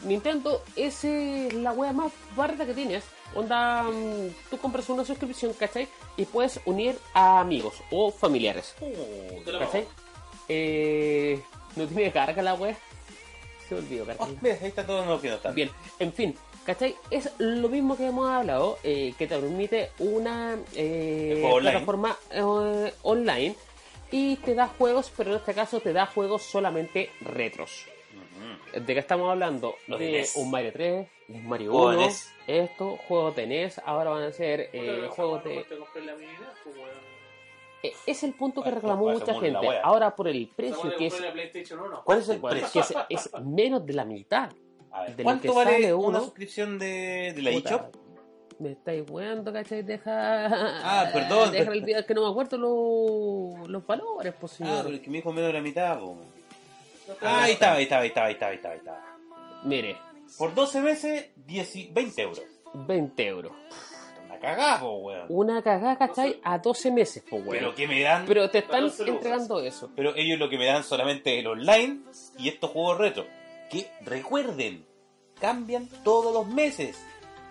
Nintendo 0.05 0.63
es 0.77 1.05
eh, 1.05 1.49
la 1.53 1.73
wea 1.73 1.93
más 1.93 2.13
barata 2.37 2.67
que 2.67 2.75
tienes. 2.75 3.05
Onda, 3.35 3.83
mm, 3.85 4.29
tú 4.51 4.59
compras 4.59 4.89
una 4.91 5.05
suscripción, 5.05 5.53
¿cachai? 5.55 5.89
Y 6.17 6.25
puedes 6.25 6.61
unir 6.67 6.99
a 7.15 7.41
amigos 7.41 7.75
o 7.91 8.11
familiares. 8.11 8.75
Lo 9.47 9.59
¿Cachai? 9.59 9.87
Eh, 10.49 11.41
no 11.77 11.87
tiene 11.87 12.13
carga 12.13 12.43
la 12.43 12.55
wea. 12.55 12.77
Se 13.69 13.75
olvidó 13.75 14.03
Oh, 14.05 14.07
cargarla. 14.07 14.39
mira, 14.41 14.59
ahí 14.61 14.69
está 14.69 14.85
todo 14.87 15.05
está. 15.37 15.51
Bien, 15.53 15.71
en 15.99 16.13
fin, 16.13 16.37
¿cachai? 16.67 16.95
Es 17.11 17.31
lo 17.39 17.69
mismo 17.69 17.97
que 17.97 18.07
hemos 18.07 18.29
hablado, 18.29 18.79
eh, 18.83 19.15
que 19.17 19.27
te 19.27 19.39
permite 19.39 19.91
una 19.99 20.59
eh, 20.75 21.43
plataforma 21.61 22.17
online 23.03 23.55
y 24.11 24.37
te 24.37 24.55
da 24.55 24.69
juegos, 24.69 25.11
pero 25.17 25.31
en 25.31 25.37
este 25.39 25.55
caso 25.55 25.81
te 25.81 25.93
da 25.95 26.05
juegos 26.07 26.43
solamente 26.43 27.11
retros. 27.23 27.87
¿De 28.73 28.95
qué 28.95 28.99
estamos 28.99 29.31
hablando? 29.31 29.75
Los 29.87 29.99
de 29.99 30.07
de 30.07 30.13
NES. 30.19 30.37
un 30.37 30.51
Mario 30.51 30.73
3, 30.73 31.09
un 31.29 31.49
Mario 31.49 31.73
Juego 31.73 31.91
de 31.91 31.97
1, 31.99 32.07
NES. 32.07 32.33
estos 32.47 33.01
juegos 33.01 33.37
de 33.37 33.47
NES, 33.47 33.81
ahora 33.85 34.11
van 34.11 34.23
a 34.25 34.33
ser 34.33 34.71
eh, 34.73 35.09
juegos 35.11 35.45
de... 35.45 35.51
weón. 35.51 37.13
Eh, 37.83 37.93
es 38.07 38.23
el 38.23 38.33
punto 38.35 38.63
que 38.63 38.71
reclamó 38.71 39.05
pues, 39.05 39.19
mucha 39.21 39.35
gente. 39.41 39.67
Ahora 39.83 40.15
por 40.15 40.29
el 40.29 40.49
precio, 40.55 40.95
que 40.97 41.07
es, 41.07 41.13
compré 41.15 41.29
la 41.29 41.33
PlayStation 41.35 41.81
1. 41.81 42.03
¿Cuál 42.05 42.19
es 42.21 42.29
el 42.29 42.41
precio? 42.41 42.69
que 42.73 43.15
es, 43.15 43.27
es 43.27 43.43
menos 43.43 43.85
de 43.85 43.93
la 43.93 44.05
mitad. 44.05 44.51
A 44.93 45.03
ver, 45.03 45.17
de 45.17 45.23
lo 45.23 45.25
¿cuánto 45.25 45.43
que 45.43 45.49
vale 45.57 45.73
sale 45.73 45.95
una 45.95 46.09
uno? 46.09 46.21
suscripción 46.21 46.79
de, 46.79 47.33
de 47.35 47.43
la 47.43 47.51
eShop? 47.51 47.97
Me 48.61 48.73
estáis 48.73 49.03
weando, 49.11 49.53
¿cachai? 49.53 49.83
Deja. 49.83 50.47
Ah, 50.47 51.11
perdón. 51.13 51.51
Deja 51.51 51.73
el 51.73 51.85
día 51.85 52.07
que 52.07 52.15
no 52.15 52.23
me 52.23 52.31
acuerdo 52.31 52.57
los, 52.59 53.69
los 53.69 53.85
valores, 53.85 54.33
pues 54.39 54.53
Ah, 54.53 54.57
señor. 54.57 54.83
pero 54.85 54.95
es 54.97 55.01
que 55.01 55.11
me 55.11 55.17
dijo 55.17 55.33
menos 55.33 55.49
de 55.49 55.53
la 55.55 55.61
mitad, 55.63 55.99
po. 55.99 56.17
Ah, 57.21 57.45
ahí 57.45 57.53
está, 57.53 57.75
ahí 57.75 57.83
está, 57.85 57.99
ahí 57.99 58.09
está, 58.09 58.25
ahí 58.25 58.33
está, 58.35 58.49
ahí 58.49 58.57
está, 58.57 58.71
ahí 58.71 58.79
está. 58.79 59.05
Mire, 59.65 59.97
Por 60.39 60.55
12 60.55 60.81
meses, 60.81 61.31
10 61.37 61.77
y- 61.77 61.89
20 61.93 62.23
euros. 62.23 62.43
20 62.75 63.27
euros. 63.27 63.53
Una 64.25 64.39
cagada, 64.39 64.81
po, 64.81 64.93
weón. 64.99 65.27
Una 65.29 65.63
cagada, 65.63 65.97
¿cachai? 65.99 66.41
A 66.43 66.59
12 66.59 66.91
meses, 66.91 67.23
Pero 67.29 67.43
weón. 67.43 67.75
que 67.75 67.87
me 67.87 68.01
dan... 68.03 68.25
Pero 68.27 68.49
te 68.51 68.59
están 68.59 68.81
14 68.85 69.03
lucas. 69.05 69.17
entregando 69.17 69.61
eso. 69.61 69.91
Pero 69.95 70.15
ellos 70.17 70.39
lo 70.39 70.49
que 70.49 70.59
me 70.59 70.67
dan 70.67 70.83
solamente 70.85 71.39
el 71.39 71.47
online 71.47 72.01
y 72.39 72.49
estos 72.49 72.71
juegos 72.71 72.99
retro. 72.99 73.27
Que 73.71 73.89
recuerden, 74.03 74.85
cambian 75.41 75.89
todos 76.05 76.33
los 76.33 76.47
meses 76.47 76.97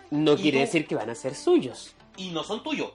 No 0.09 0.33
Y 0.33 0.37
quiere 0.37 0.59
decir 0.61 0.85
que 0.87 0.95
van 0.95 1.09
a 1.09 1.15
ser 1.15 1.35
suyos. 1.35 1.95
y 2.17 2.29
no 2.31 2.43
son 2.43 2.61
tuyos. 2.63 2.91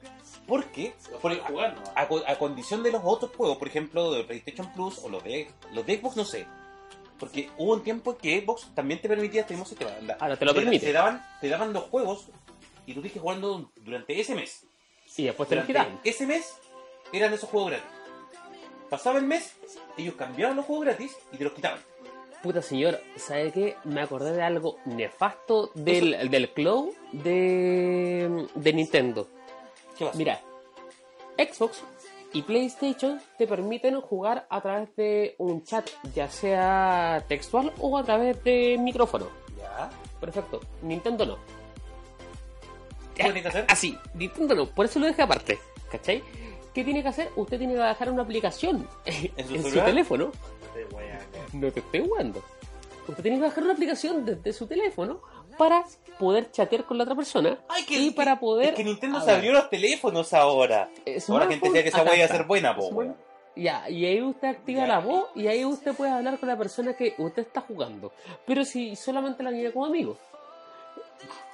Porque, 0.47 0.95
Los 1.11 1.21
por- 1.21 1.33
¿no? 1.51 1.73
a, 1.95 2.07
co- 2.09 2.23
a 2.27 2.37
condición 2.37 2.83
de 2.83 2.93
los 2.93 3.03
otros 3.05 3.33
juegos, 3.37 3.57
por 3.59 3.67
ejemplo, 3.69 4.13
de 4.13 4.23
PlayStation 4.25 4.73
Plus 4.73 4.99
o 5.03 5.09
los 5.09 5.23
de, 5.25 5.49
los 5.73 5.85
de 5.85 5.99
Xbox, 5.99 6.17
no 6.17 6.25
sé. 6.25 6.47
Porque 7.19 7.51
hubo 7.59 7.73
un 7.73 7.83
tiempo 7.83 8.13
en 8.13 8.17
que 8.19 8.41
Xbox 8.43 8.69
también 8.75 9.01
te 9.01 9.09
permitía 9.09 9.41
este 9.41 9.55
mismo 9.55 9.67
sistema. 9.67 9.91
Ahora 10.21 10.37
te 10.37 10.45
lo 10.45 10.55
permite. 10.55 10.87
Te 10.87 10.93
daban, 10.93 11.25
te 11.41 11.49
daban 11.49 11.73
los 11.73 11.85
juegos 11.85 12.27
y 12.87 12.95
tú 12.95 13.03
que 13.03 13.09
jugando 13.19 13.71
durante 13.77 14.21
ese 14.21 14.35
mes. 14.35 14.65
Y 15.17 15.25
después 15.25 15.49
te 15.49 15.57
lo 15.57 15.63
Durante 15.63 15.89
quitan. 15.91 16.01
ese 16.05 16.27
mes 16.27 16.55
eran 17.13 17.33
esos 17.33 17.49
juegos 17.49 17.71
gratis. 17.71 17.89
Pasaba 18.91 19.19
el 19.19 19.25
mes, 19.25 19.55
ellos 19.97 20.15
cambiaban 20.15 20.57
los 20.57 20.67
juegos 20.67 20.85
gratis 20.85 21.17
y 21.33 21.39
te 21.39 21.45
los 21.45 21.55
quitaban. 21.55 21.81
Puta 22.43 22.61
señor, 22.63 23.01
¿sabe 23.17 23.51
qué? 23.51 23.77
Me 23.85 24.03
acordé 24.03 24.33
de 24.33 24.43
algo 24.43 24.77
nefasto 24.85 25.71
del, 25.75 26.31
del 26.31 26.51
cloud 26.53 26.91
de, 27.13 28.47
de 28.55 28.73
Nintendo. 28.73 29.27
¿Qué 29.97 30.05
pasa? 30.05 30.19
Mira, 30.19 30.41
Xbox 31.39 31.83
y 32.33 32.43
PlayStation 32.43 33.21
te 33.39 33.47
permiten 33.47 34.01
jugar 34.01 34.47
a 34.51 34.61
través 34.61 34.95
de 34.97 35.35
un 35.39 35.63
chat, 35.65 35.89
ya 36.15 36.29
sea 36.29 37.25
textual 37.29 37.73
o 37.81 37.97
a 37.97 38.05
través 38.05 38.43
de 38.45 38.77
micrófono. 38.79 39.29
¿Ya? 39.57 39.91
Perfecto. 40.21 40.61
Nintendo 40.83 41.25
no. 41.27 41.39
¿Qué 43.15 43.23
tiene 43.25 43.43
que 43.43 43.49
hacer? 43.49 43.65
Así, 43.69 43.99
Nintendo 44.15 44.55
no. 44.55 44.67
Por 44.67 44.85
eso 44.85 44.99
lo 44.99 45.07
dejé 45.07 45.23
aparte. 45.23 45.59
¿Cachai? 45.91 46.23
¿Qué 46.75 46.85
tiene 46.85 47.03
que 47.03 47.09
hacer? 47.09 47.31
Usted 47.37 47.57
tiene 47.57 47.73
que 47.73 47.79
bajar 47.79 48.11
una 48.11 48.23
aplicación 48.23 48.87
en, 49.07 49.63
su 49.63 49.81
teléfono. 49.81 50.27
No 50.27 50.73
te 50.75 50.85
voy 50.85 51.05
a 51.05 51.19
cagar. 51.19 51.55
No 51.55 51.73
te 51.73 51.81
estoy 51.81 52.01
jugando. 52.07 52.43
usted 53.09 53.23
tiene 53.23 53.39
que 53.39 53.45
bajar 53.45 53.65
una 53.65 53.73
aplicación 53.73 54.27
desde 54.27 54.53
su 54.53 54.67
teléfono 54.67 55.23
para 55.57 55.85
poder 56.19 56.51
chatear 56.51 56.85
con 56.85 56.97
la 56.99 57.05
otra 57.05 57.15
persona 57.15 57.59
Ay, 57.69 57.85
que, 57.85 57.99
y 57.99 58.11
para 58.11 58.39
poder 58.41 58.71
Es 58.71 58.75
que 58.75 58.85
Nintendo 58.85 59.21
se 59.21 59.31
abrió 59.31 59.53
los 59.53 59.69
teléfonos 59.69 60.33
ahora. 60.33 60.89
Ahora 61.29 61.47
gente 61.47 61.67
decía 61.69 61.83
que 61.83 61.89
esa 61.91 62.03
weá 62.03 62.17
iba 62.17 62.25
a 62.25 62.29
ser 62.29 62.45
buena, 62.45 62.75
po. 62.77 62.91
Ya, 63.55 63.89
y 63.89 64.05
ahí 64.05 64.21
usted 64.23 64.49
activa 64.49 64.83
Ya. 64.83 64.87
la 64.87 64.99
voz 65.01 65.25
y 65.35 65.47
ahí 65.47 65.65
usted 65.65 65.95
puede 65.95 66.11
hablar 66.11 66.39
con 66.39 66.49
la 66.49 66.59
persona 66.59 66.95
que 66.95 67.15
usted 67.19 67.43
está 67.43 67.63
jugando. 67.63 68.13
Pero 68.47 68.65
si 68.65 68.95
solamente 68.97 69.43
la 69.43 69.51
niña 69.51 69.73
como 69.73 69.87
amigo. 69.87 70.17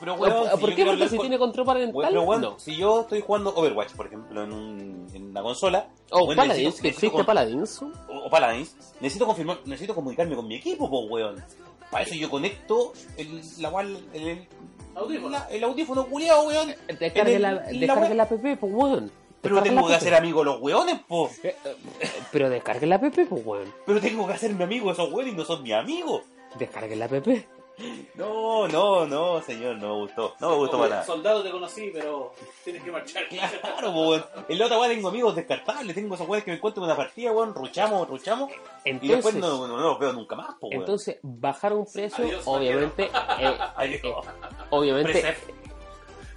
Pero 0.01 0.15
weón, 0.15 0.49
¿Por 0.59 0.71
si 0.71 0.75
qué? 0.77 0.85
Porque 0.85 1.09
si 1.09 1.17
con- 1.17 1.23
tiene 1.27 1.39
control 1.39 1.65
parental, 1.67 2.05
pero 2.09 2.23
weón, 2.23 2.41
no. 2.43 2.59
si 2.59 2.77
yo 2.77 3.03
estoy 3.03 3.21
jugando 3.21 3.51
Overwatch, 3.55 3.93
por 3.95 4.07
ejemplo, 4.07 4.43
en, 4.43 4.53
un, 4.53 5.07
en 5.15 5.27
una 5.31 5.43
consola, 5.43 5.87
O 6.11 6.25
weón, 6.25 6.37
Paladins, 6.37 6.67
necesito- 6.75 6.83
que 6.83 6.89
existe 6.89 7.11
con- 7.17 7.25
Paladins. 7.27 7.81
o, 7.83 7.93
o 8.27 8.29
Paladins, 8.31 8.77
necesito 9.01 9.25
confirmar, 9.27 9.59
necesito 9.65 9.95
comunicarme 9.95 10.35
con 10.35 10.49
mi 10.49 10.57
equipo, 10.57 10.91
po, 10.91 11.03
weón. 11.07 11.43
Para 11.93 12.05
eso 12.05 12.15
yo 12.15 12.29
conecto 12.31 12.93
el, 13.19 13.41
la, 13.59 13.71
cual- 13.71 14.01
el, 14.15 14.29
el, 14.29 14.49
Audífono. 14.97 15.29
la- 15.29 15.47
el 15.51 15.63
audífono 15.63 16.07
culiado, 16.07 16.47
weón. 16.49 16.75
Descargue 16.99 17.39
la, 17.39 17.55
descargue 17.55 18.15
la 18.15 18.23
app, 18.25 18.33
pues 18.33 18.59
weón. 18.63 19.13
Pero 19.43 19.57
Descargue 19.57 19.77
tengo 19.77 19.89
que 19.89 19.95
hacer 19.95 20.15
amigo 20.15 20.39
de 20.41 20.45
los 20.47 20.61
weones, 20.61 21.01
po. 21.07 21.31
Eh, 21.43 21.55
eh, 21.65 22.09
Pero 22.33 22.49
descargue 22.49 22.87
la 22.87 22.95
app, 22.97 23.15
pues 23.15 23.29
weón. 23.45 23.73
Pero 23.87 24.01
tengo 24.01 24.27
que 24.27 24.33
hacerme 24.33 24.65
amigo 24.65 24.91
esos 24.91 25.13
weones 25.13 25.35
y 25.35 25.37
no 25.37 25.45
son 25.45 25.63
mis 25.63 25.75
amigos. 25.75 26.23
Descargue 26.59 26.97
la 26.97 27.05
app. 27.05 27.13
No, 28.15 28.69
no, 28.69 29.07
no, 29.07 29.43
señor, 29.43 29.77
no 29.77 29.89
me 29.95 30.01
gustó. 30.03 30.35
No 30.41 30.51
me 30.51 30.57
gustó 30.57 30.77
para 30.79 30.89
nada. 30.91 31.05
Soldado 31.05 31.43
te 31.43 31.51
conocí, 31.51 31.91
pero 31.93 32.33
tienes 32.65 32.83
que 32.83 32.91
marchar. 32.93 33.25
Claro, 33.29 33.91
weón. 33.91 34.25
En 34.49 34.59
la 34.59 34.67
otra 34.67 34.79
weá 34.79 34.89
tengo 34.89 35.09
amigos 35.09 35.35
descartables, 35.35 35.95
tengo 35.95 36.15
esos 36.15 36.27
weones 36.29 36.45
que 36.45 36.51
me 36.53 36.57
encuentro 36.59 36.83
en 36.83 36.87
una 36.89 36.97
partida, 36.97 37.33
weón, 37.33 37.55
ruchamos, 37.55 38.09
ruchamos, 38.09 38.51
y 38.85 38.93
después 39.09 39.35
Entonces, 39.35 39.41
no, 39.41 39.67
no, 39.67 39.77
no 39.77 39.83
los 39.89 39.99
veo 39.99 40.13
nunca 40.13 40.37
más, 40.37 40.55
po, 40.61 40.69
weón. 40.69 40.81
entonces 40.81 41.19
bajar 41.23 41.73
un 41.73 41.87
precio, 41.91 42.25
Adiós, 42.25 42.43
obviamente, 42.47 43.05
eh, 43.41 43.59
Ay, 43.77 43.95
eh, 43.95 44.15
obviamente 44.71 45.13
Presef. 45.13 45.49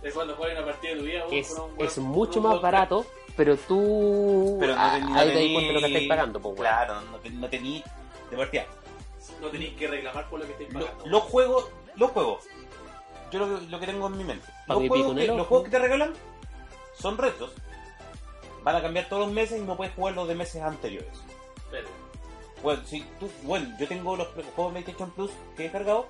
Es 0.04 0.14
cuando 0.14 0.36
juegas 0.36 0.58
una 0.58 0.68
partida 0.68 0.92
de 0.94 1.00
tu 1.00 1.06
vida. 1.06 1.24
es, 1.32 1.52
un 1.52 1.58
weón- 1.78 1.86
es 1.86 1.98
mucho 1.98 2.42
más 2.42 2.62
barato, 2.62 3.06
pero 3.36 3.58
tú 3.58 4.58
Pero 4.60 4.76
no 4.76 4.82
ah, 4.82 4.98
tení- 4.98 5.10
no 5.10 5.20
ahí 5.20 5.28
te 5.30 5.36
tení- 5.36 5.54
cuenta 5.54 5.74
lo 5.74 5.80
que 5.80 5.86
estáis 5.88 6.08
pagando, 6.08 6.40
pues 6.40 6.54
weón. 6.60 6.62
Claro, 6.68 7.02
no, 7.12 7.18
ten- 7.18 7.42
no 7.42 7.50
tení 7.50 7.84
de 8.32 8.38
partida. 8.38 8.66
No 9.46 9.52
tenéis 9.52 9.74
que 9.78 9.88
reclamar 9.88 10.30
por 10.30 10.40
lo 10.40 10.46
que 10.46 10.52
estáis 10.54 10.74
Lo- 10.74 10.80
pagando. 10.82 11.06
los 11.08 11.24
juegos, 11.24 11.70
los 11.96 12.12
juegos, 12.12 12.44
yo 13.32 13.40
lo, 13.40 13.60
lo 13.62 13.80
que 13.80 13.86
tengo 13.86 14.08
en 14.08 14.18
mi 14.18 14.24
mente. 14.24 14.46
Los 14.68 14.78
juegos, 14.88 15.16
que, 15.16 15.28
los 15.28 15.48
juegos 15.48 15.66
que 15.66 15.72
te 15.72 15.80
regalan 15.80 16.14
son 16.96 17.18
retos. 17.18 17.52
Van 18.64 18.76
a 18.76 18.82
cambiar 18.82 19.08
todos 19.08 19.26
los 19.26 19.32
meses 19.32 19.60
y 19.60 19.64
no 19.64 19.78
puedes 19.78 19.94
jugar 19.94 20.16
los 20.16 20.28
de 20.28 20.34
meses 20.36 20.62
anteriores. 20.64 21.10
Pero, 21.70 21.88
Bueno, 22.64 22.82
si 22.86 23.02
tú, 23.20 23.30
bueno, 23.44 23.76
yo 23.80 23.88
tengo 23.88 24.16
los 24.16 24.28
juegos 24.30 24.74
de 24.74 24.82
PlayStation 24.82 25.12
Plus 25.12 25.32
que 25.56 25.62
he 25.62 25.66
descargado. 25.66 26.08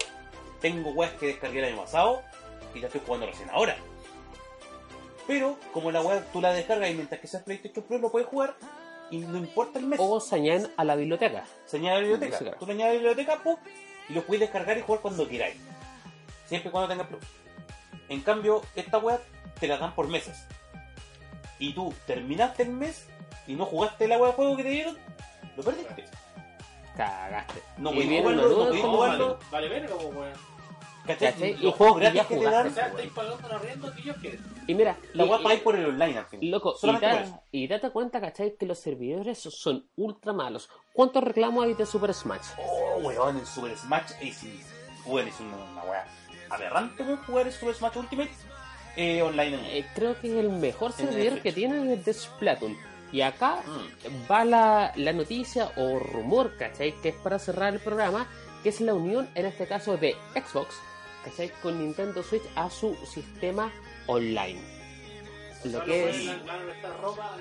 Tengo 0.61 0.91
weas 0.91 1.11
que 1.13 1.27
descargué 1.27 1.59
el 1.59 1.65
año 1.73 1.81
pasado 1.81 2.21
y 2.73 2.79
ya 2.79 2.87
estoy 2.87 3.01
jugando 3.05 3.27
recién 3.27 3.49
ahora. 3.49 3.75
Pero, 5.27 5.57
como 5.73 5.91
la 5.91 6.01
web 6.01 6.25
tú 6.31 6.39
la 6.39 6.53
descargas 6.53 6.89
y 6.89 6.93
mientras 6.93 7.19
que 7.19 7.27
seas 7.27 7.43
PlayStation 7.43 7.83
Plus 7.85 7.99
lo 7.99 8.11
puedes 8.11 8.27
jugar 8.29 8.55
y 9.11 9.19
no 9.19 9.37
importa 9.37 9.79
el 9.79 9.85
mes. 9.87 9.99
O 10.01 10.19
se 10.19 10.35
añaden 10.35 10.71
a 10.77 10.83
la 10.83 10.95
biblioteca. 10.95 11.45
Se 11.65 11.77
añade 11.77 11.91
a 11.91 11.95
la 11.95 12.01
biblioteca. 12.01 12.37
Sí, 12.37 12.43
claro. 12.43 12.57
Tú 12.59 12.65
le 12.65 12.73
añades 12.73 12.89
a 12.91 12.93
la 12.93 12.99
biblioteca, 13.09 13.43
¡pum! 13.43 13.55
y 14.09 14.13
los 14.13 14.23
puedes 14.23 14.41
descargar 14.41 14.77
y 14.77 14.81
jugar 14.81 15.01
cuando 15.01 15.27
queráis. 15.27 15.55
Siempre 16.47 16.69
y 16.69 16.71
cuando 16.71 16.89
tengas 16.89 17.07
Plus. 17.07 17.23
En 18.09 18.21
cambio, 18.21 18.61
esta 18.75 18.97
web 18.99 19.19
te 19.59 19.67
la 19.67 19.77
dan 19.77 19.95
por 19.95 20.07
meses. 20.07 20.45
Y 21.57 21.73
tú 21.73 21.93
terminaste 22.05 22.63
el 22.63 22.69
mes 22.69 23.07
y 23.47 23.53
no 23.53 23.65
jugaste 23.65 24.07
la 24.07 24.17
web 24.17 24.29
de 24.31 24.35
juego 24.35 24.57
que 24.57 24.63
te 24.63 24.69
dieron, 24.69 24.97
lo 25.55 25.63
perdiste. 25.63 26.05
Cagaste. 26.95 27.61
No 27.77 27.89
una 27.91 28.01
jugarlo, 28.05 28.49
no 28.49 28.81
como- 28.81 28.95
jugarlo. 28.97 29.27
vale, 29.51 29.67
vale 29.67 29.69
verga, 29.69 29.95
pues, 29.95 30.15
weón. 30.15 30.54
¿Cachai? 31.07 31.57
Y 31.65 31.71
juegos 31.71 31.99
gratis 31.99 32.21
que 32.23 32.27
te 32.35 32.35
jugaste. 32.37 32.55
dan, 32.57 32.67
O 32.67 32.73
sea, 32.73 32.87
estáis 32.87 33.11
pagando 33.13 33.47
un 33.47 33.51
arriendo 33.55 33.93
que 33.93 34.01
ellos 34.01 34.17
quieren. 34.21 34.39
Y 34.67 34.73
mira, 34.73 34.97
la 35.13 35.25
web 35.25 35.41
pagáis 35.43 35.61
por 35.61 35.75
el 35.75 35.85
online 35.85 36.17
al 36.17 36.25
final. 36.25 36.49
Loco, 36.51 36.73
y, 36.75 36.79
Solamente 36.79 37.07
por 37.07 37.15
da- 37.17 37.23
eso. 37.23 37.41
y 37.51 37.67
date 37.67 37.89
cuenta, 37.91 38.21
¿cachai? 38.21 38.55
Que 38.57 38.65
los 38.65 38.79
servidores 38.79 39.39
son 39.39 39.87
ultra 39.95 40.33
malos. 40.33 40.69
¿Cuántos 40.93 41.23
reclamos 41.23 41.65
hay 41.65 41.73
de 41.75 41.85
Super 41.85 42.13
Smash? 42.13 42.41
Oh, 42.57 42.97
weón, 43.03 43.37
en 43.37 43.45
Super 43.45 43.77
Smash 43.77 44.11
es, 44.21 44.41
weón, 45.05 45.27
es 45.27 45.39
una, 45.39 45.57
una 45.57 45.83
weá 45.83 46.05
aberrante 46.49 47.03
weón, 47.03 47.17
jugar 47.25 47.47
el 47.47 47.53
Super 47.53 47.75
Smash 47.75 47.97
Ultimate 47.97 48.31
eh, 48.97 49.21
online. 49.21 49.55
en- 49.57 49.65
Eh, 49.83 49.85
creo 49.93 50.19
que 50.19 50.27
es 50.27 50.33
el 50.33 50.49
mejor 50.49 50.91
En 50.97 51.07
servidor 51.09 51.41
que 51.41 51.51
tiene 51.51 51.93
es 51.93 52.05
de 52.05 52.13
Splatoon. 52.13 52.77
Y 53.11 53.21
acá 53.21 53.61
Mm. 53.65 54.31
va 54.31 54.43
la, 54.45 54.91
la 54.95 55.13
noticia 55.13 55.71
o 55.77 55.99
rumor, 55.99 56.57
¿cachai? 56.57 56.93
Que 57.01 57.09
es 57.09 57.15
para 57.15 57.37
cerrar 57.39 57.73
el 57.73 57.79
programa, 57.79 58.27
que 58.63 58.69
es 58.69 58.81
la 58.81 58.93
unión, 58.95 59.29
en 59.35 59.45
este 59.45 59.67
caso, 59.67 59.95
de 59.95 60.15
Xbox, 60.33 60.75
¿cachai? 61.25 61.49
Con 61.61 61.79
Nintendo 61.79 62.23
Switch 62.23 62.43
a 62.55 62.69
su 62.69 62.95
sistema 63.05 63.71
online. 64.07 64.61
Lo 65.65 65.71
Solo 65.79 65.85
que 65.85 66.09
es, 66.09 66.27
ropa 67.01 67.35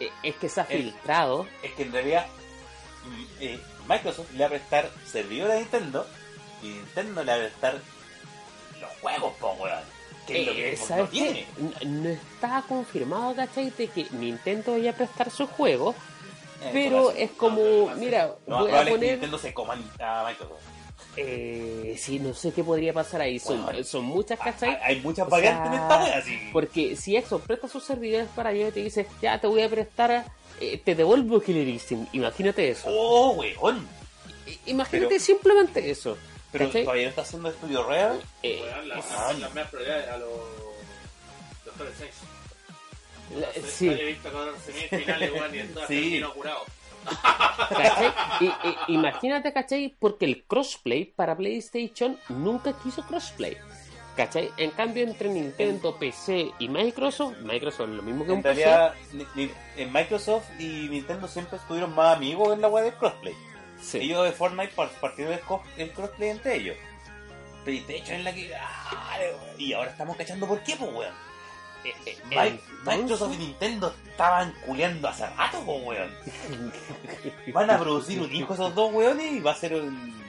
eh, 0.00 0.10
es 0.22 0.34
que 0.36 0.48
se 0.48 0.60
ha 0.62 0.64
El- 0.64 0.82
filtrado. 0.84 1.46
Es 1.62 1.72
que 1.72 1.82
en 1.82 1.92
realidad 1.92 2.26
mm, 3.04 3.24
eh, 3.40 3.60
Microsoft 3.88 4.32
le 4.32 4.38
va 4.40 4.46
a 4.46 4.48
prestar 4.48 4.90
servidor 5.06 5.50
a 5.50 5.56
Nintendo 5.56 6.06
y 6.62 6.68
Nintendo 6.68 7.22
le 7.22 7.32
va 7.32 7.36
a 7.38 7.40
prestar 7.48 7.74
los 8.80 8.90
juegos, 9.02 9.34
po, 9.38 9.52
weón. 9.60 9.78
Es 10.28 10.46
lo 10.46 10.52
que 10.52 10.72
Eh, 10.72 10.76
Xbox 10.76 10.88
¿Sabes 10.88 11.04
no 11.04 11.10
tiene. 11.10 11.46
No 11.84 12.08
está 12.08 12.62
confirmado, 12.68 13.34
¿cachai? 13.34 13.70
De 13.70 13.88
que 13.88 14.06
Nintendo 14.12 14.72
vaya 14.72 14.92
a 14.92 14.94
prestar 14.94 15.30
su 15.30 15.46
juego, 15.46 15.94
Eh, 16.62 16.70
pero 16.72 17.10
es 17.10 17.30
como, 17.32 17.88
mira, 17.96 18.36
más 18.46 18.60
voy 18.60 18.70
a 18.70 18.84
poner... 18.84 19.10
Nintendo 19.12 19.38
se 19.38 19.52
coma 19.52 19.74
a 19.98 20.24
Microsoft. 20.28 20.62
Eh, 21.16 21.96
sí, 21.98 22.18
no 22.20 22.32
sé 22.34 22.52
qué 22.52 22.62
podría 22.62 22.92
pasar 22.92 23.20
ahí. 23.20 23.38
Son, 23.38 23.64
Bueno, 23.64 23.82
son 23.84 24.04
muchas, 24.04 24.38
¿cachai? 24.38 24.78
hay 24.82 25.00
muchas 25.00 25.26
O 25.26 25.30
variantes 25.30 25.66
en 25.66 25.72
sea, 25.72 25.82
esta 25.82 26.04
wea, 26.04 26.18
así. 26.18 26.38
Porque 26.52 26.96
si 26.96 27.20
Xbox 27.20 27.44
presta 27.46 27.68
sus 27.68 27.84
servidores 27.84 28.28
para 28.34 28.50
allá 28.50 28.68
y 28.68 28.72
te 28.72 28.82
dice, 28.84 29.06
ya 29.20 29.40
te 29.40 29.46
voy 29.46 29.62
a 29.62 29.68
prestar, 29.68 30.24
eh, 30.60 30.78
te 30.84 30.94
devuelvo 30.94 31.40
Killer 31.40 31.66
Instinct. 31.68 32.14
Imagínate 32.14 32.70
eso. 32.70 32.84
Oh, 32.88 33.32
weón. 33.32 33.86
Imagínate 34.66 35.08
pero- 35.08 35.20
simplemente 35.20 35.90
eso. 35.90 36.16
Pero 36.52 36.66
¿cachai? 36.66 36.82
todavía 36.84 37.04
no 37.04 37.08
está 37.10 37.22
haciendo 37.22 37.48
estudio 37.50 37.84
real. 37.86 38.20
Eh, 38.42 38.60
Weón, 38.64 38.88
las, 38.88 39.04
ah, 39.12 39.32
las 39.38 39.54
más 39.54 39.68
prioridades 39.68 40.08
a 40.08 40.16
los 40.16 40.30
doctores 41.64 41.94
Sex. 41.96 42.10
la- 43.38 43.50
He 43.54 43.62
sí, 43.62 43.88
visto 43.88 44.32
con 44.32 44.48
semifinales, 44.60 45.32
weón, 45.32 45.54
y 45.54 45.58
está 45.58 45.86
Sí. 45.86 46.16
inaugurado. 46.16 46.64
¿Cachai? 47.68 48.12
Y- 48.40 48.46
y- 48.46 48.94
imagínate, 48.94 49.52
¿cachai? 49.52 49.94
Porque 49.98 50.24
el 50.24 50.44
crossplay 50.44 51.04
para 51.04 51.36
PlayStation 51.36 52.18
nunca 52.28 52.72
quiso 52.82 53.02
crossplay. 53.06 53.56
¿Cachai? 54.16 54.50
En 54.56 54.70
cambio, 54.72 55.04
entre 55.04 55.28
Nintendo, 55.28 55.96
PC 55.96 56.50
y 56.58 56.68
Microsoft, 56.68 57.36
Microsoft 57.42 57.88
es 57.88 57.94
lo 57.96 58.02
mismo 58.02 58.24
que 58.24 58.32
un 58.32 58.36
En 58.38 58.42
PC. 58.42 58.64
realidad, 58.64 58.94
ni- 59.34 59.50
en 59.76 59.92
Microsoft 59.92 60.44
y 60.58 60.88
Nintendo 60.88 61.26
siempre 61.28 61.56
estuvieron 61.58 61.94
más 61.94 62.16
amigos 62.16 62.52
en 62.52 62.60
la 62.60 62.68
web 62.68 62.84
de 62.84 62.92
crossplay. 62.92 63.34
Sí. 63.80 63.98
Ellos 63.98 64.24
de 64.24 64.32
Fortnite 64.32 64.74
par- 64.74 64.90
partieron 65.00 65.38
el 65.78 65.90
crossplay 65.92 66.28
entre 66.30 66.56
ellos. 66.56 66.76
PlayStation 67.64 68.16
es 68.18 68.24
la 68.24 68.34
que. 68.34 68.54
ah, 68.54 69.18
y 69.58 69.72
ahora 69.72 69.90
estamos 69.90 70.16
cachando 70.16 70.46
por 70.46 70.62
qué, 70.62 70.76
pues, 70.76 70.90
weón. 70.92 71.14
Eh, 71.84 71.94
eh, 72.06 72.16
Mi- 72.28 72.36
entonces- 72.36 72.60
Microsoft 72.84 73.34
y 73.34 73.36
Nintendo 73.38 73.94
estaban 74.08 74.54
culeando 74.66 75.08
hace 75.08 75.26
rato, 75.26 75.62
pues, 75.64 75.78
weón. 75.86 76.10
Van 77.52 77.70
a 77.70 77.78
producir 77.78 78.20
un 78.20 78.34
hijo 78.34 78.54
esos 78.54 78.74
dos 78.74 78.92
weones 78.92 79.32
y 79.32 79.40
va 79.40 79.52
a 79.52 79.54
ser 79.54 79.74
un. 79.74 80.20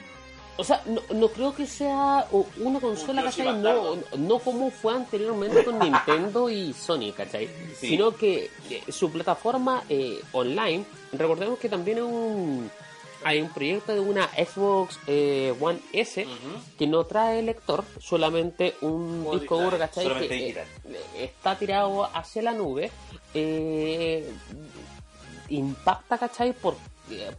O 0.58 0.64
sea, 0.64 0.82
no, 0.84 1.00
no 1.14 1.28
creo 1.28 1.54
que 1.54 1.66
sea 1.66 2.26
una 2.58 2.78
consola, 2.78 3.22
Un 3.22 3.26
¿cachai? 3.28 3.56
No, 3.56 3.96
no 4.18 4.38
como 4.38 4.70
fue 4.70 4.94
anteriormente 4.94 5.64
con 5.64 5.78
Nintendo 5.78 6.50
y 6.50 6.74
Sony, 6.74 7.10
¿cachai? 7.16 7.48
Sí. 7.80 7.88
Sino 7.88 8.14
que 8.14 8.50
eh, 8.68 8.82
su 8.92 9.10
plataforma 9.10 9.82
eh, 9.88 10.20
online, 10.32 10.84
recordemos 11.12 11.58
que 11.58 11.70
también 11.70 11.98
es 11.98 12.04
un, 12.04 12.70
hay 13.24 13.40
un 13.40 13.48
proyecto 13.52 13.92
de 13.92 14.00
una 14.00 14.28
Xbox 14.28 14.98
eh, 15.06 15.54
One 15.60 15.80
S 15.92 16.26
que 16.78 16.86
no 16.86 17.04
trae 17.04 17.42
lector, 17.42 17.84
solamente 18.00 18.74
un 18.80 19.28
disco 19.38 19.60
duro, 19.60 19.78
¿cachai? 19.78 20.06
que, 20.28 20.50
eh, 20.50 20.64
está 21.16 21.56
tirado 21.58 22.04
hacia 22.04 22.42
la 22.42 22.52
nube. 22.52 22.90
eh, 23.34 24.30
impacta, 25.48 26.18
¿cachai? 26.18 26.52
Por, 26.54 26.76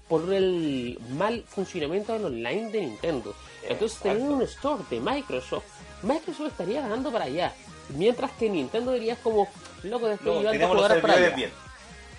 por 0.07 0.31
el 0.33 0.99
mal 1.09 1.43
funcionamiento 1.47 2.13
del 2.13 2.25
online 2.25 2.69
de 2.69 2.81
Nintendo. 2.81 3.33
Entonces, 3.67 3.99
teniendo 3.99 4.35
un 4.35 4.41
store 4.43 4.83
de 4.89 4.99
Microsoft, 4.99 5.63
Microsoft 6.03 6.47
estaría 6.47 6.81
ganando 6.81 7.11
para 7.11 7.25
allá. 7.25 7.53
Mientras 7.89 8.31
que 8.33 8.49
Nintendo 8.49 8.91
diría 8.91 9.15
como, 9.17 9.47
loco, 9.83 10.07
estoy 10.09 10.43
No, 10.43 10.53
los 10.53 10.67
jugadores 10.69 11.01
para 11.01 11.13
allá. 11.15 11.29
bien. 11.35 11.51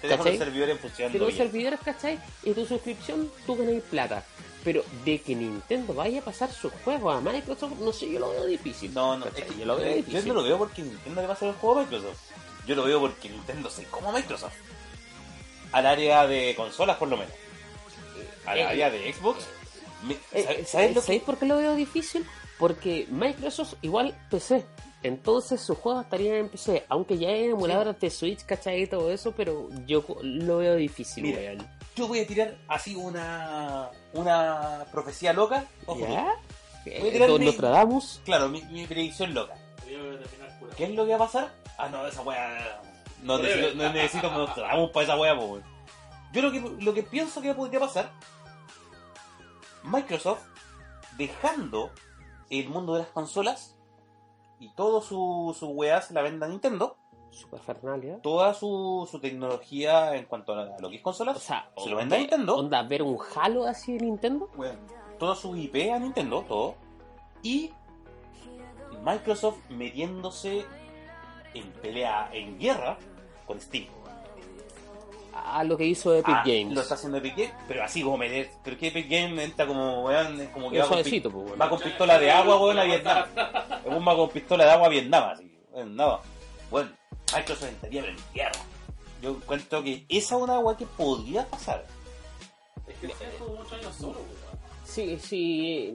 Los 0.09 0.39
servidores 0.39 0.79
funcionando 0.81 1.31
servidores, 1.31 1.81
¿cachai? 1.85 2.19
Y 2.43 2.53
tu 2.53 2.65
suscripción, 2.67 3.31
tú 3.47 3.57
ganas 3.57 3.83
plata. 3.91 4.25
Pero 4.63 4.83
de 5.05 5.21
que 5.21 5.35
Nintendo 5.35 5.93
vaya 5.93 6.21
a 6.21 6.25
pasar 6.25 6.51
sus 6.51 6.73
juegos 6.85 7.15
a 7.17 7.21
Microsoft, 7.21 7.79
no 7.81 7.93
sé, 7.93 8.11
yo 8.11 8.19
lo 8.21 8.31
veo 8.31 8.47
difícil. 8.47 8.93
No, 8.95 9.17
no, 9.17 9.27
¿cachai? 9.27 9.43
es 9.43 9.53
que 9.53 9.59
yo 9.59 9.67
lo 9.67 9.77
veo 9.77 9.91
yo 9.91 9.97
difícil. 9.97 10.29
no 10.29 10.35
lo 10.35 10.43
veo 10.43 10.59
porque 10.59 10.83
Nintendo 10.83 11.21
le 11.21 11.27
va 11.27 11.33
a 11.35 11.37
hacer 11.37 11.49
el 11.49 11.55
juego 11.57 11.79
a 11.81 11.83
Microsoft. 11.83 12.19
Yo 12.67 12.75
lo 12.75 12.85
veo 12.85 13.01
porque 13.01 13.29
Nintendo 13.29 13.69
se 13.69 13.85
como 13.85 14.09
a 14.09 14.13
Microsoft. 14.13 14.55
Al 15.73 15.87
área 15.87 16.27
de 16.27 16.55
consolas, 16.57 16.97
por 16.97 17.09
lo 17.09 17.17
menos. 17.19 17.33
Al 18.47 18.59
Eh, 18.59 18.63
área 18.65 18.91
de 18.91 19.13
Xbox, 19.13 19.45
Eh, 20.09 20.19
¿sabes- 20.45 20.69
¿Sabéis 20.69 20.95
¿Sabes 21.03 21.05
que? 21.07 21.21
por 21.21 21.39
qué 21.39 21.47
lo 21.47 21.57
veo 21.57 21.75
difícil? 21.75 22.27
Porque 22.59 23.07
Microsoft 23.11 23.75
igual 23.83 24.15
PC. 24.31 24.65
Entonces 25.05 25.61
sus 25.61 25.79
juegos 25.79 26.03
estarían 26.05 26.35
en 26.37 26.49
PC. 26.49 26.85
Aunque 26.89 27.17
ya 27.19 27.29
hay 27.29 27.45
emuladores 27.51 28.01
de 28.01 28.11
Switch, 28.11 28.45
¿cachai? 28.45 28.83
Y 28.83 28.87
todo 28.87 29.13
eso, 29.13 29.33
pero 29.37 29.69
yo 29.87 30.03
lo 30.23 30.57
veo 30.59 30.75
difícil, 30.77 31.23
Mira, 31.25 31.39
weón. 31.39 31.69
Yo 31.95 32.09
voy 32.09 32.21
a 32.21 32.27
tirar 32.27 32.57
así 32.67 32.97
una, 32.97 33.91
una 34.15 34.85
profecía 34.91 35.33
loca. 35.33 35.65
Ojo, 35.87 36.01
¿Ya? 36.01 36.25
Voy 36.85 36.95
a 36.95 36.99
Eh, 36.99 37.11
tirar 37.13 37.31
mi- 37.31 37.45
Nostradamus. 37.45 38.21
Claro, 38.25 38.49
mi, 38.49 38.63
mi 38.63 38.87
predicción 38.87 39.33
loca. 39.35 39.55
¿Qué 40.77 40.85
es 40.85 40.91
lo 40.91 41.05
que 41.05 41.11
va 41.11 41.17
a 41.17 41.27
pasar? 41.27 41.55
Ah, 41.79 41.89
no, 41.89 42.07
esa 42.07 42.23
weá. 42.23 42.81
No 43.23 43.39
necesito, 43.39 43.75
no 43.75 43.93
necesito 43.93 44.29
que 44.33 44.37
nos 44.39 44.55
tragamos 44.55 44.91
para 44.91 45.05
esa 45.05 45.17
weá, 45.17 45.35
weón. 45.35 45.63
Yo 46.33 46.43
lo 46.43 46.51
que, 46.51 46.61
lo 46.83 46.95
que 46.95 47.03
pienso 47.03 47.41
que 47.43 47.55
podría 47.55 47.79
pasar, 47.79 48.11
Microsoft 49.85 50.41
dejando 51.19 51.91
el 52.51 52.69
mundo 52.69 52.95
de 52.95 53.01
las 53.01 53.09
consolas 53.09 53.74
y 54.65 54.69
todo 54.71 55.01
su, 55.03 55.55
su 55.59 55.69
weá 55.69 56.01
se 56.01 56.15
la 56.15 56.23
venda 56.23 56.47
a 56.47 56.49
Nintendo, 56.49 56.97
Super 57.31 57.61
Fernalia. 57.61 58.19
toda 58.23 58.55
su, 58.55 59.07
su 59.11 59.19
tecnología 59.21 60.15
en 60.17 60.25
cuanto 60.25 60.55
a 60.55 60.77
lo 60.81 60.89
que 60.89 60.97
es 60.97 61.03
consolas, 61.03 61.37
O 61.37 61.41
sea, 61.41 61.71
se 61.77 61.91
lo 61.91 61.97
vende 61.97 62.17
a 62.17 62.19
Nintendo, 62.19 62.57
Onda, 62.57 62.83
ver 62.83 63.03
un 63.03 63.19
Halo 63.37 63.67
así 63.67 63.93
de 63.99 64.07
Nintendo. 64.07 64.49
weón, 64.57 64.79
toda 65.19 65.35
su 65.35 65.55
IP 65.57 65.93
a 65.93 65.99
Nintendo, 65.99 66.43
todo, 66.49 66.77
y 67.43 67.73
Microsoft 69.05 69.59
metiéndose 69.69 70.65
en 71.53 71.71
pelea, 71.73 72.31
en 72.33 72.59
guerra 72.59 72.97
con 73.47 73.61
Steam. 73.61 73.87
A 75.35 75.65
lo 75.65 75.77
que 75.77 75.85
hizo 75.85 76.15
Epic 76.15 76.35
Ah, 76.35 76.43
Games. 76.47 76.75
Lo 76.75 76.81
está 76.81 76.95
haciendo 76.95 77.19
Epic 77.19 77.37
Games, 77.37 77.53
pero 77.67 77.83
así 77.85 78.03
como 78.03 78.17
meter. 78.19 78.51
Pero 78.63 78.79
que 78.79 78.89
Epic 78.89 79.09
Games 79.11 79.45
entra 79.45 79.67
como, 79.67 80.05
weón, 80.05 80.41
es 80.41 80.49
como 80.51 80.71
que 80.71 80.79
va 80.79 80.87
con, 80.89 81.03
pues, 81.03 81.23
weón. 81.23 81.61
va 81.61 81.69
con 81.69 81.81
pistola 81.81 82.19
de 82.19 82.31
agua, 82.31 82.61
weón, 82.61 82.79
a 82.79 82.85
Vietnam. 82.85 83.25
Es 83.85 83.93
un 83.93 84.07
va 84.07 84.17
con 84.17 84.29
pistola 84.31 84.65
de 84.65 84.71
agua 84.71 84.87
a 84.87 84.91
Vietnam, 84.91 85.25
así. 85.31 85.53
Weón, 85.73 85.97
nada. 85.97 86.21
Bueno, 86.71 86.91
Microsoft 87.35 87.69
entraría 87.69 88.05
en 88.05 88.17
guerra. 88.33 88.53
Yo 89.23 89.31
encuentro 89.31 89.83
que 89.83 90.05
esa 90.09 90.37
es 90.37 90.43
una 90.43 90.55
agua 90.55 90.77
que 90.77 90.87
podría 90.87 91.47
pasar. 91.49 91.85
Es 92.87 92.95
que 92.99 93.09
se 93.09 93.25
muchos 93.49 93.73
años 93.73 93.95
solo, 93.97 94.19
weón. 94.19 94.59
Sí, 94.85 95.19
sí. 95.19 95.93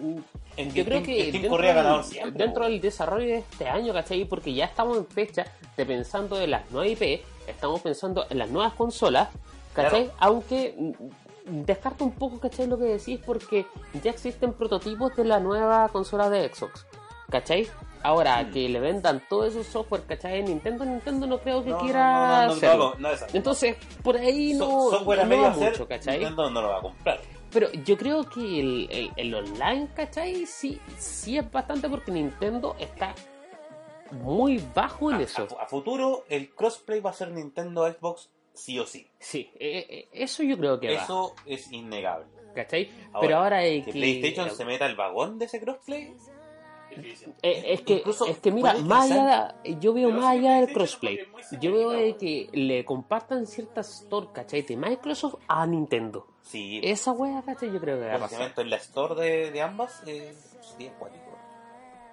En 0.60 0.74
Yo 0.74 0.84
creo 0.84 1.02
que 1.02 1.30
Steam 1.30 1.44
dentro, 1.44 1.58
del, 1.58 2.34
dentro 2.34 2.70
desarrollo 2.70 3.26
de 3.28 3.38
este 3.38 3.70
año, 3.70 3.94
¿cachai? 3.94 4.26
Porque 4.26 4.54
ya 4.54 4.66
estamos 4.66 4.98
en 4.98 5.06
fecha 5.08 5.46
de 5.78 5.86
pensando 5.86 6.40
en 6.42 6.52
las 6.52 6.70
nuevas 6.70 6.92
IP, 6.92 7.22
estamos 7.48 7.80
pensando 7.82 8.26
en 8.30 8.38
las 8.40 8.50
nuevas 8.50 8.74
consolas, 8.74 9.30
¿cachai? 9.74 10.06
Claro. 10.06 10.18
Aunque 10.20 10.76
descarto 11.46 12.04
un 12.04 12.12
poco, 12.12 12.40
¿cachai? 12.40 12.68
Lo 12.68 12.78
que 12.78 12.84
decís 12.86 13.20
porque 13.26 13.66
ya 14.04 14.12
existen 14.12 14.52
prototipos 14.54 15.16
de 15.16 15.24
la 15.24 15.40
nueva 15.40 15.88
consola 15.90 16.30
de 16.30 16.54
Xbox, 16.54 16.86
¿cachai? 17.30 17.68
Ahora, 18.04 18.44
Mm. 18.44 18.52
que 18.52 18.70
le 18.70 18.80
vendan 18.80 19.22
todo 19.30 19.46
ese 19.46 19.64
software, 19.64 20.04
¿cachai? 20.04 20.44
Nintendo, 20.44 20.84
Nintendo 20.86 21.26
no 21.26 21.38
creo 21.40 21.64
que 21.64 21.70
No, 21.72 21.80
quiera 21.80 22.48
no, 22.48 22.48
no, 22.48 22.54
hacerlo. 22.54 22.96
Entonces, 23.34 23.78
por 24.04 24.18
ahí 24.18 24.54
no, 24.56 24.66
So- 24.66 24.92
software 24.92 25.22
a 25.22 25.26
medio 25.26 25.48
hacer, 25.48 25.72
mucho, 25.72 25.88
¿cachai? 25.88 26.20
Nintendo 26.20 26.50
no 26.50 26.62
lo 26.62 26.68
va 26.70 26.78
a 26.80 26.82
comprar. 26.82 27.20
Pero 27.52 27.72
yo 27.72 27.98
creo 27.98 28.24
que 28.30 28.60
el, 28.60 28.88
el, 28.92 29.12
el 29.16 29.34
online, 29.34 29.90
¿cachai? 29.96 30.46
Sí, 30.46 30.80
sí 30.98 31.38
es 31.38 31.52
bastante 31.52 31.90
porque 31.90 32.12
Nintendo 32.12 32.76
está 32.80 33.16
muy 34.12 34.64
bajo 34.74 35.12
en 35.12 35.22
eso. 35.22 35.48
A, 35.60 35.64
a 35.64 35.66
futuro, 35.68 36.26
el 36.30 36.50
crossplay 36.54 37.00
va 37.00 37.10
a 37.10 37.14
ser 37.14 37.32
Nintendo 37.32 37.92
Xbox 37.92 38.30
sí 38.54 38.78
o 38.80 38.86
sí. 38.86 39.08
Sí, 39.20 39.50
eh, 39.56 39.86
eh, 39.90 40.10
eso 40.12 40.44
yo 40.44 40.58
creo 40.58 40.80
que 40.80 40.96
va, 40.96 41.04
Eso 41.04 41.36
es 41.46 41.72
innegable. 41.72 42.28
¿cachai? 42.54 42.90
Ahora, 43.14 43.20
Pero 43.22 43.38
ahora 43.38 43.64
es 43.64 43.86
Que 43.86 43.92
que... 43.92 44.00
PlayStation 44.00 44.50
se 44.52 44.66
meta 44.66 44.86
al 44.86 44.96
vagón 44.96 45.40
de 45.40 45.46
ese 45.46 45.60
crossplay. 45.60 46.16
Eh, 47.44 47.64
es 47.74 47.82
que, 47.82 47.98
Incluso 47.98 48.26
es 48.26 48.40
que 48.40 48.52
mira, 48.52 48.74
más 48.80 49.12
allá, 49.12 49.56
yo 49.80 49.94
veo 49.94 50.10
más 50.10 50.26
allá 50.26 50.56
del 50.62 50.74
crossplay. 50.74 51.20
Yo 51.62 51.72
veo 51.74 52.18
que 52.18 52.50
le 52.52 52.84
compartan 52.84 53.46
ciertas 53.46 54.02
store, 54.02 54.28
¿cachai? 54.34 54.64
De 54.64 54.76
Microsoft 54.76 55.36
a 55.48 55.66
Nintendo. 55.68 56.26
Sí, 56.44 56.80
Esa 56.84 57.12
wea, 57.12 57.42
¿cachai? 57.46 57.72
Yo 57.72 57.80
creo 57.80 58.00
que 58.00 58.06
va 58.06 58.12
a 58.12 58.16
el 58.16 58.22
pasar. 58.22 58.52
en 58.58 58.70
la 58.70 58.76
store 58.78 59.16
de, 59.22 59.52
de 59.52 59.62
ambas 59.62 60.02
eh, 60.08 60.34
sería 60.62 60.92
acuático. 60.92 61.26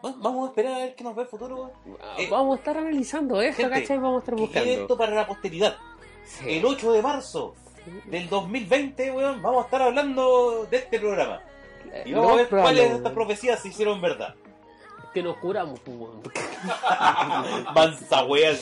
Vamos 0.02 0.46
a 0.46 0.50
esperar 0.50 0.74
a 0.74 0.78
ver 0.78 0.94
qué 0.94 1.02
nos 1.04 1.16
ve 1.16 1.22
el 1.22 1.28
futuro. 1.28 1.72
Eh, 2.18 2.28
Vamos 2.30 2.56
a 2.56 2.58
estar 2.58 2.76
analizando 2.76 3.40
esto, 3.40 3.62
gente, 3.62 3.80
¿cachai? 3.80 3.96
Vamos 3.96 4.16
a 4.16 4.18
estar 4.20 4.34
buscando. 4.36 4.70
esto 4.70 4.96
para 4.96 5.14
la 5.14 5.26
posteridad. 5.26 5.76
Sí. 6.24 6.44
El 6.58 6.64
8 6.64 6.92
de 6.92 7.02
marzo 7.02 7.54
del 8.06 8.28
2020, 8.28 9.10
weón, 9.12 9.40
vamos 9.42 9.62
a 9.62 9.64
estar 9.66 9.82
hablando 9.82 10.66
de 10.70 10.76
este 10.76 10.98
programa. 11.00 11.40
Y 12.04 12.12
vamos 12.12 12.32
a 12.32 12.34
ver 12.36 12.48
probable, 12.48 12.74
cuáles 12.76 12.90
de 12.90 12.96
estas 12.98 13.12
profecías 13.12 13.60
se 13.62 13.68
hicieron 13.68 14.00
verdad. 14.00 14.34
que 15.14 15.22
nos 15.22 15.36
curamos, 15.38 15.80
pues, 15.80 15.96
weón. 15.96 16.22
Mansa 17.74 18.24
weón. 18.26 18.56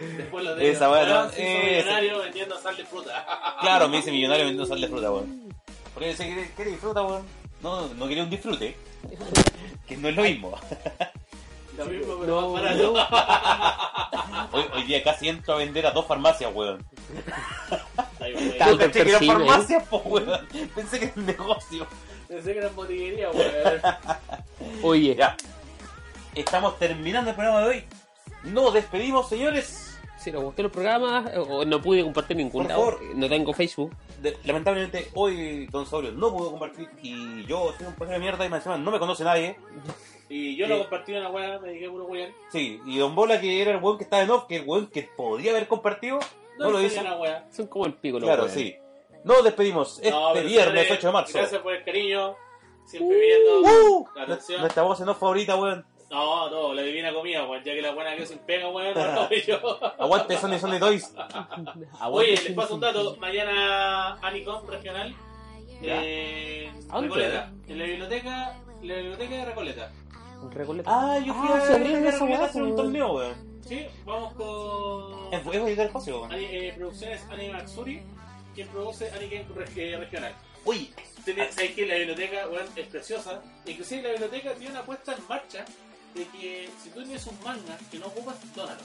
Después 0.00 0.44
lo 0.44 0.54
de 0.54 0.70
Esa 0.70 0.90
weá, 0.90 1.02
Weón, 1.04 1.14
no, 1.26 1.30
esa. 1.30 1.42
millonario 1.42 2.18
vendiendo 2.20 2.58
sal 2.60 2.76
de 2.76 2.84
fruta. 2.84 3.26
Claro, 3.60 3.88
me 3.88 3.98
dice 3.98 4.10
millonario 4.10 4.46
vendiendo 4.46 4.66
sal 4.66 4.80
de 4.80 4.88
fruta, 4.88 5.10
weón. 5.12 5.54
Porque 5.92 6.08
dice 6.08 6.26
que 6.26 6.50
quiere 6.56 6.70
disfruta, 6.72 7.02
weón. 7.02 7.26
No, 7.62 7.88
no 7.88 8.08
quería 8.08 8.22
un 8.24 8.30
disfrute. 8.30 8.76
Que 9.86 9.96
no 9.96 10.08
es 10.08 10.14
lo 10.16 10.22
mismo. 10.22 10.56
Lo 11.78 11.86
mismo, 11.86 12.16
pero 12.20 12.40
No, 12.42 12.48
más 12.52 12.62
barato. 12.62 12.92
Hoy, 14.52 14.64
hoy 14.74 14.82
día 14.84 15.02
casi 15.02 15.28
entro 15.28 15.54
a 15.54 15.56
vender 15.56 15.86
a 15.86 15.92
dos 15.92 16.04
farmacias, 16.06 16.52
weón. 16.54 16.84
Ahí 18.20 18.32
va, 18.34 18.76
pensé 18.76 18.90
que 18.92 19.00
eran 19.10 19.18
Percibe. 19.20 19.32
farmacias, 19.32 19.88
po, 19.88 19.96
weón. 19.98 20.48
Pensé 20.74 20.98
que 20.98 21.04
era 21.06 21.14
un 21.16 21.26
negocio. 21.26 21.86
Pensé 22.28 22.52
que 22.52 22.58
era 22.58 22.68
botillería, 22.68 23.30
weón. 23.30 23.80
Oye, 24.82 25.14
Ya. 25.16 25.36
Estamos 26.34 26.78
terminando 26.78 27.30
el 27.30 27.36
programa 27.36 27.60
de 27.62 27.68
hoy. 27.68 27.84
Nos 28.44 28.74
despedimos, 28.74 29.28
señores. 29.28 29.89
Si 30.20 30.30
nos 30.32 30.42
gustó 30.44 30.62
el 30.62 30.70
programa, 30.70 31.24
o 31.48 31.64
no 31.64 31.80
pude 31.80 32.02
compartir 32.02 32.36
ningún 32.36 32.62
Por 32.64 32.70
lado, 32.70 32.90
favor. 32.92 33.00
no 33.16 33.28
tengo 33.28 33.52
Facebook. 33.52 33.92
De- 34.20 34.36
lamentablemente, 34.44 35.08
hoy 35.14 35.66
Don 35.66 35.86
Saurio 35.86 36.12
no 36.12 36.30
pudo 36.36 36.50
compartir 36.50 36.88
y 37.02 37.44
yo 37.46 37.72
soy 37.76 37.86
un 37.86 37.94
paso 37.94 38.12
de 38.12 38.18
mierda 38.18 38.44
y 38.44 38.48
me 38.50 38.56
encima 38.56 38.76
no 38.78 38.90
me 38.90 38.98
conoce 38.98 39.24
nadie. 39.24 39.56
Y 40.28 40.56
yo 40.56 40.66
lo 40.68 40.76
Sí. 40.76 40.80
compartí 40.82 41.14
en 41.14 41.22
la 41.24 41.30
weá, 41.30 41.58
me 41.58 41.70
dije 41.72 41.88
puro 41.90 42.04
weón. 42.04 42.30
Sí, 42.52 42.80
y 42.86 42.98
Don 42.98 43.14
Bola, 43.14 43.40
que 43.40 43.60
era 43.62 43.72
el 43.72 43.82
weón 43.82 43.98
que 43.98 44.04
estaba 44.04 44.22
en 44.22 44.30
off, 44.30 44.44
que 44.46 44.56
el 44.56 44.64
weón 44.66 44.86
que 44.88 45.02
podría 45.16 45.50
haber 45.52 45.66
compartido, 45.66 46.20
no, 46.58 46.70
lo 46.70 46.80
hizo. 46.82 47.00
una 47.00 47.16
weá. 47.16 47.46
Son 47.50 47.66
como 47.66 47.86
el 47.86 47.94
pico, 47.94 48.18
los 48.20 48.28
Claro, 48.28 48.48
sí. 48.48 48.76
Nos 49.24 49.42
despedimos 49.42 49.98
este 49.98 50.10
No, 50.10 50.32
viernes 50.34 50.52
señores, 50.54 50.90
8 50.92 51.06
de 51.08 51.12
marzo. 51.12 51.38
Gracias 51.38 51.60
por 51.62 51.74
el 51.74 51.84
cariño. 51.84 52.36
Siempre 52.86 53.18
viendo 53.20 53.60
Uh, 53.60 54.06
la 54.16 54.22
atención. 54.22 54.60
nuestra 54.60 54.82
voz 54.82 55.00
en 55.00 55.08
off 55.08 55.18
favorita, 55.18 55.56
weón. 55.56 55.84
No, 56.10 56.50
no, 56.50 56.74
la 56.74 56.82
divina 56.82 57.12
comida, 57.12 57.46
weón. 57.46 57.62
Ya 57.62 57.72
que 57.72 57.82
la 57.82 57.92
buena 57.92 58.16
que 58.16 58.26
sin 58.26 58.38
pega, 58.40 58.68
weón, 58.68 58.94
no 58.94 59.28
lo 59.28 59.30
yo. 59.30 59.78
Aguante 59.98 60.36
Sony 60.36 60.58
Sony 60.58 60.78
Toys. 60.80 61.14
Aguante, 62.00 62.32
Oye, 62.32 62.42
les 62.42 62.52
paso 62.52 62.74
un 62.74 62.80
dato. 62.80 63.16
Mañana 63.16 64.14
Anicom 64.20 64.66
regional. 64.66 65.14
Ya. 65.80 66.02
En 66.04 66.68
¿A 66.90 66.94
dónde 66.94 67.08
Recoleta. 67.08 67.52
En 67.68 67.78
la 67.78 67.84
biblioteca, 67.84 68.56
la 68.82 68.94
biblioteca 68.96 69.34
de 69.36 69.44
Recoleta. 69.44 69.92
Recoleta. 70.50 70.90
Ah, 70.92 71.18
yo 71.18 71.32
fui 71.34 71.48
Ah, 71.52 71.56
a 71.56 71.60
se 71.60 71.78
Recoleta 71.78 72.44
hacer 72.44 72.62
un 72.62 72.76
torneo, 72.76 73.12
weón. 73.14 73.50
Sí, 73.66 73.86
vamos 74.04 74.32
con 74.34 75.32
Es 75.32 75.44
bonito 75.44 75.64
el 75.80 75.86
espacio, 75.86 76.20
weón. 76.22 76.32
Eh, 76.34 76.72
Producciones 76.76 77.24
Anime 77.30 77.52
Matsuri, 77.52 78.02
quien 78.54 78.66
produce 78.68 79.10
Anime 79.12 79.46
Reg- 79.54 79.98
Regional. 79.98 80.34
Uy, 80.64 80.92
Tiene- 81.24 81.50
Sabes 81.52 81.70
que 81.72 81.86
la 81.86 81.94
biblioteca 81.94 82.48
weón, 82.48 82.66
es 82.74 82.86
preciosa. 82.88 83.40
Inclusive 83.66 84.02
la 84.02 84.08
biblioteca 84.10 84.54
tiene 84.54 84.72
una 84.72 84.82
puesta 84.82 85.14
en 85.14 85.28
marcha 85.28 85.64
de 86.14 86.26
que 86.28 86.68
si 86.82 86.90
tú 86.90 87.02
tienes 87.02 87.26
un 87.26 87.36
manga 87.44 87.78
que 87.90 87.98
no 87.98 88.06
ocupas, 88.06 88.36
dónalo. 88.54 88.80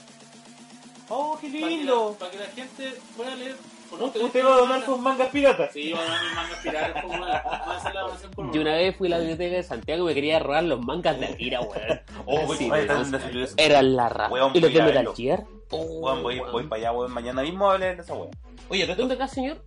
oh, 1.08 1.38
qué 1.40 1.48
Para 1.48 1.58
que, 1.58 1.60
la, 1.60 1.66
lindo. 1.68 2.16
para 2.18 2.30
que 2.30 2.38
la 2.38 2.46
gente 2.46 2.94
pueda 3.16 3.34
leer. 3.36 3.56
o 3.90 3.96
no 3.96 4.04
Usted 4.06 4.20
tener 4.32 4.46
va 4.46 4.54
a 4.54 4.58
donar 4.58 4.84
sus 4.84 4.98
mangas 4.98 5.28
piratas. 5.30 5.72
Sí, 5.72 5.92
van 5.92 6.02
a 6.02 6.04
donar 6.06 6.24
mis 6.24 6.34
mangas 6.34 6.58
piratas. 6.60 7.02
como 7.02 7.14
una- 7.14 7.42
van 7.42 7.60
a 7.70 7.76
hacer 7.76 7.94
la 7.94 8.00
donación 8.02 8.30
por 8.32 8.52
Yo 8.52 8.60
una 8.60 8.74
vez 8.74 8.96
fui 8.96 9.06
a 9.06 9.10
la 9.10 9.18
biblioteca 9.18 9.56
de 9.56 9.62
Santiago 9.62 10.02
y 10.04 10.06
me 10.06 10.14
quería 10.14 10.38
robar 10.38 10.64
los 10.64 10.80
mangas 10.80 11.18
de 11.20 11.26
Akira, 11.26 11.60
weón. 11.60 12.00
Oh, 12.26 12.54
tan- 12.86 13.20
Eran 13.56 13.96
la. 13.96 14.28
Weón, 14.30 14.52
¿Y 14.54 14.60
los 14.60 14.70
voy 14.72 14.74
de 14.74 14.82
a 14.82 14.84
Metal. 14.86 15.14
Gear? 15.16 15.44
Weón, 15.70 16.22
voy, 16.22 16.40
voy 16.40 16.64
para 16.66 16.80
allá, 16.80 16.92
weón. 16.92 17.12
Mañana 17.12 17.42
mismo 17.42 17.68
a 17.70 17.74
hablar 17.74 17.96
de 17.96 18.02
esa 18.02 18.14
weón. 18.14 18.30
Oye, 18.68 18.86
¿tú 18.86 18.94
¿Dónde 18.94 19.14
acá, 19.14 19.28
señor? 19.28 19.58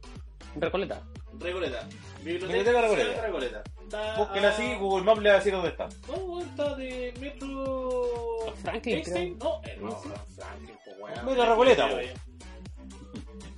Recoleta. 0.56 1.02
Recoleta. 1.40 1.88
Biblioteca, 2.24 2.82
Biblioteca 2.82 3.22
Recoleta. 3.22 3.64
Está 3.90 4.16
Búsquela 4.18 4.48
a- 4.50 4.52
así, 4.52 4.76
Google 4.76 5.04
Maps 5.04 5.22
le 5.22 5.30
va 5.30 5.36
a 5.36 5.38
decir 5.40 5.54
dónde 5.54 5.70
está. 5.70 5.90
No, 6.08 6.14
weón, 6.16 6.50
está 6.50 6.76
de 6.76 7.14
Metro. 7.20 8.54
Franklin, 8.62 8.96
Einstein. 8.98 9.38
No, 9.40 9.62
eh, 9.64 9.78
no, 9.82 9.92
Franklin, 10.36 10.78
po, 10.86 10.92
weón. 11.04 11.26
Metro 11.26 11.46
Recoleta. 11.46 11.86
Oye, 11.88 12.14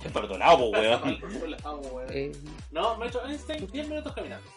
Es 0.04 0.12
perdonado, 0.12 0.58
po, 0.58 0.64
weón. 0.70 1.02
weón. 1.92 2.06
Eh, 2.10 2.32
No, 2.70 2.96
Metro 2.96 3.24
Einstein, 3.26 3.66
10 3.70 3.88
minutos 3.88 4.12
caminando. 4.14 4.48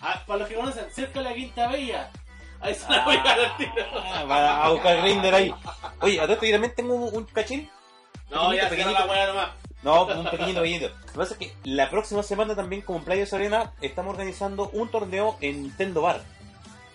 Ah, 0.00 0.22
para 0.26 0.38
los 0.40 0.48
que 0.48 0.54
conocen, 0.54 0.90
cerca 0.92 1.18
de 1.20 1.24
la 1.28 1.34
Quinta 1.34 1.68
Bella. 1.68 2.10
Ahí 2.60 2.74
se 2.74 2.90
la 2.90 3.04
voy 3.04 3.16
a 3.16 3.22
dar 3.22 3.38
al 3.40 3.56
tiro. 3.56 3.72
Ah, 3.94 4.24
Va 4.24 4.64
a 4.64 4.70
buscar 4.70 5.00
Grinder 5.02 5.34
ahí. 5.34 5.54
Oye, 6.00 6.18
a 6.18 6.22
todo 6.22 6.32
esto 6.34 6.46
yo 6.46 6.52
también 6.52 6.74
tengo 6.74 6.94
un, 6.94 7.14
un 7.16 7.24
cachín. 7.24 7.68
No, 8.30 8.52
ya 8.54 8.68
cierra 8.68 8.90
la 8.92 9.06
weá 9.06 9.26
nomás. 9.28 9.50
No, 9.82 10.06
un 10.06 10.24
pequeñito, 10.24 10.60
pequeñito. 10.60 10.88
Lo 10.88 11.12
que 11.12 11.18
pasa 11.18 11.34
es 11.34 11.38
que 11.38 11.54
la 11.64 11.88
próxima 11.88 12.22
semana 12.22 12.56
también, 12.56 12.82
como 12.82 12.98
en 12.98 13.04
Players 13.04 13.32
Arena, 13.32 13.72
estamos 13.80 14.12
organizando 14.12 14.70
un 14.72 14.90
torneo 14.90 15.36
en 15.40 15.62
Nintendo 15.62 16.02
Bar. 16.02 16.22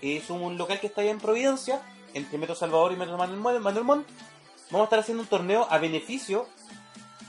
Es 0.01 0.29
un 0.29 0.57
local 0.57 0.79
que 0.81 0.87
está 0.87 1.01
allá 1.01 1.11
en 1.11 1.19
Providencia, 1.19 1.81
entre 2.13 2.37
Metro 2.37 2.55
Salvador 2.55 2.91
y 2.91 2.97
Metro 2.97 3.17
Manuel 3.17 3.61
Manuel 3.61 3.85
Montt. 3.85 4.07
Vamos 4.69 4.81
a 4.81 4.83
estar 4.85 4.99
haciendo 4.99 5.23
un 5.23 5.29
torneo 5.29 5.65
a 5.69 5.77
beneficio. 5.77 6.47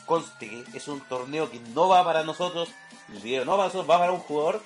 Conste 0.06 0.64
que 0.70 0.78
es 0.78 0.89
un 0.89 1.01
torneo 1.01 1.51
que 1.51 1.60
no 1.72 1.89
va 1.89 2.05
para 2.05 2.24
nosotros, 2.24 2.68
el 3.12 3.20
video 3.20 3.44
no 3.44 3.52
va 3.52 3.59
para 3.59 3.68
nosotros, 3.68 3.90
va 3.90 3.98
para 3.98 4.12
un 4.12 4.20
jugador. 4.20 4.60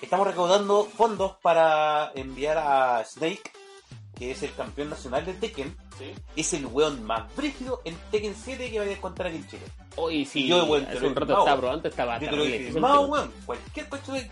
Estamos 0.00 0.26
recaudando 0.26 0.84
fondos 0.84 1.36
para 1.42 2.12
enviar 2.14 2.56
a 2.56 3.04
Snake, 3.04 3.42
que 4.16 4.30
es 4.30 4.42
el 4.42 4.54
campeón 4.54 4.90
nacional 4.90 5.26
de 5.26 5.34
Tekken. 5.34 5.76
Sí. 6.00 6.12
Es 6.36 6.52
el 6.54 6.66
weón 6.66 7.04
más 7.04 7.34
brígido 7.36 7.80
en 7.84 7.94
Tekken 8.10 8.34
7 8.34 8.70
que 8.70 8.78
vaya 8.78 8.90
a 8.90 8.94
encontrar 8.94 9.28
aquí 9.28 9.36
en 9.36 9.46
Chile. 9.48 9.62
Hoy 9.96 10.24
sí, 10.24 10.46
Yo, 10.48 10.66
te 10.80 10.86
hace 10.86 11.06
un 11.06 11.14
rato 11.14 11.38
estaba 11.38 11.56
probando, 11.60 11.88
estaba 11.88 12.18
Yo 12.18 12.30
te 12.30 12.36
lo 12.36 12.44
he 12.44 12.72
weón. 12.72 13.32
Cualquier 13.46 13.88
cuestión 13.88 14.16
de. 14.16 14.30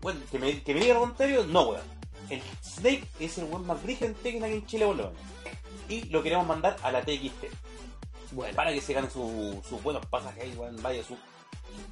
Bueno, 0.00 0.20
que 0.30 0.38
me, 0.38 0.62
que 0.62 0.74
me 0.74 0.80
diga 0.80 0.94
lo 0.94 1.00
contrario, 1.00 1.44
no, 1.48 1.62
weón. 1.70 1.82
El 2.30 2.40
Snake 2.62 3.04
es 3.20 3.36
el 3.38 3.44
weón 3.44 3.66
más 3.66 3.82
brígido 3.82 4.06
en 4.08 4.14
Tekken 4.14 4.44
aquí 4.44 4.54
en 4.54 4.66
Chile, 4.66 4.86
weón. 4.86 5.10
Y 5.88 6.04
lo 6.04 6.22
queremos 6.22 6.46
mandar 6.46 6.76
a 6.82 6.90
la 6.92 7.02
TXT. 7.02 7.46
Bueno, 8.32 8.54
Para 8.54 8.72
que 8.72 8.80
se 8.80 8.92
gane 8.92 9.10
su- 9.10 9.62
sus 9.68 9.82
buenos 9.82 10.04
pasajes 10.06 10.42
ahí, 10.44 10.54
weón. 10.56 10.80
Vaya, 10.82 11.02
su. 11.04 11.16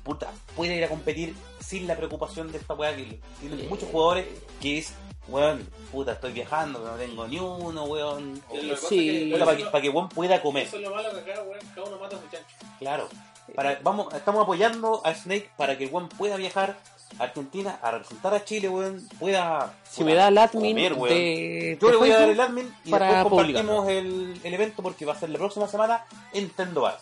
Puta, 0.03 0.33
puede 0.57 0.77
ir 0.77 0.85
a 0.85 0.89
competir 0.89 1.35
sin 1.61 1.87
la 1.87 1.97
preocupación 1.97 2.51
de 2.53 2.59
esta 2.59 2.75
weá 2.75 2.95
que 2.97 3.21
tienen 3.41 3.61
Eh. 3.61 3.67
muchos 3.69 3.89
jugadores, 3.91 4.27
que 4.61 4.79
es, 4.79 4.93
weón, 5.29 5.69
puta, 5.91 6.13
estoy 6.13 6.33
viajando, 6.33 6.81
no 6.81 6.93
tengo 6.97 7.27
ni 7.27 7.39
uno, 7.39 7.85
weón. 7.85 8.43
Sí. 8.51 8.71
es 8.71 8.81
que- 8.81 9.29
Puta, 9.33 9.45
para 9.45 9.57
que, 9.57 9.65
para 9.65 9.83
que 9.83 9.89
weón 9.91 10.09
pueda 10.09 10.43
comer. 10.43 10.67
Eso 10.67 10.77
es 10.77 10.83
lo 10.83 10.95
malo 10.95 11.11
que 11.13 11.31
acá, 11.33 11.43
weón, 11.43 11.61
cada 11.75 11.87
uno 11.89 11.99
mata 11.99 12.17
a 12.17 12.21
su 12.21 12.29
chancho. 12.29 12.57
Claro. 12.79 13.09
Para, 13.55 13.79
vamos, 13.83 14.13
estamos 14.15 14.43
apoyando 14.43 15.03
a 15.05 15.15
Snake 15.15 15.51
para 15.57 15.77
que 15.77 15.87
weón 15.87 16.09
pueda 16.09 16.37
viajar 16.37 16.77
a 17.19 17.25
Argentina 17.25 17.79
a 17.83 17.91
representar 17.91 18.35
a 18.35 18.45
Chile, 18.45 18.69
weón. 18.69 19.07
Pueda. 19.19 19.75
si 19.89 20.05
me 20.05 20.15
da 20.15 20.29
el 20.29 20.39
admin 20.39 20.77
comer, 20.77 20.93
weón. 20.95 21.09
de, 21.15 21.79
Yo 21.81 21.87
de 21.87 21.93
le 21.93 21.99
voy 21.99 22.11
a 22.11 22.19
dar 22.21 22.29
el 22.31 22.41
admin 22.41 22.75
y 22.85 22.91
para 22.91 23.07
después 23.07 23.29
compartimos 23.31 23.89
el, 23.89 24.41
el 24.43 24.55
evento 24.55 24.83
porque 24.83 25.05
va 25.05 25.13
a 25.13 25.19
ser 25.19 25.31
la 25.31 25.39
próxima 25.39 25.69
semana 25.69 26.05
en 26.33 26.45
Nintendo 26.45 26.83
Bar. 26.83 26.99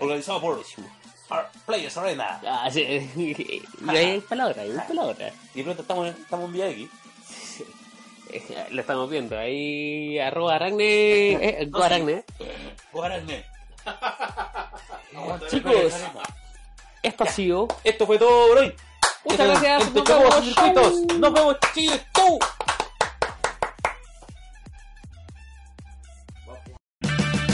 Organizado 0.00 0.40
por 0.40 0.60
Players 1.66 1.96
Arena. 1.96 2.40
Ah, 2.46 2.68
sí. 2.70 2.82
y 3.16 3.88
ahí 3.88 4.20
para 4.20 4.44
la 4.44 4.50
otra. 4.50 4.64
Y 5.54 5.58
de 5.58 5.64
pronto 5.64 5.82
estamos, 5.82 6.08
estamos 6.08 6.54
en 6.54 6.62
aquí. 6.62 6.90
Eh, 8.32 8.66
Lo 8.70 8.80
estamos 8.80 9.10
viendo, 9.10 9.38
ahí 9.38 10.18
arroba 10.18 10.54
aragne, 10.56 11.32
eh, 11.32 11.66
No, 11.70 11.70
go 11.70 11.78
sí. 11.78 11.84
aragne. 11.84 12.24
Guarané. 12.92 13.44
Chicos, 15.50 15.92
esto 17.02 17.24
ha 17.24 17.26
sido 17.26 17.68
Esto 17.84 18.06
fue 18.06 18.18
todo 18.18 18.48
por 18.48 18.58
hoy. 18.58 18.74
Muchas 19.24 19.46
gracias, 19.48 19.92
nos 19.92 20.04
vemos, 20.04 20.44
Circuitos. 20.44 20.92
Nos 21.18 21.32
vemos, 21.32 21.56
Chile. 21.74 22.00
¡Chau! 22.14 22.38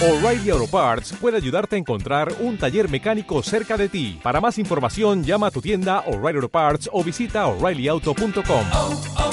O'Reilly 0.01 0.51
Auto 0.51 0.69
Parts 0.69 1.13
puede 1.21 1.37
ayudarte 1.39 1.75
a 1.75 1.79
encontrar 1.79 2.33
un 2.39 2.57
taller 2.57 2.89
mecánico 2.89 3.43
cerca 3.43 3.77
de 3.77 3.89
ti. 3.89 4.21
Para 4.23 4.41
más 4.41 4.57
información, 4.59 5.25
llama 5.25 5.49
a 5.49 5.51
tu 5.51 5.61
tienda 5.61 6.05
O'Reilly 6.07 6.37
Auto 6.37 6.49
Parts 6.49 6.89
o 6.93 7.03
visita 7.03 7.47
oreillyauto.com. 7.49 8.67
oh, 8.75 9.03
oh, 9.19 9.31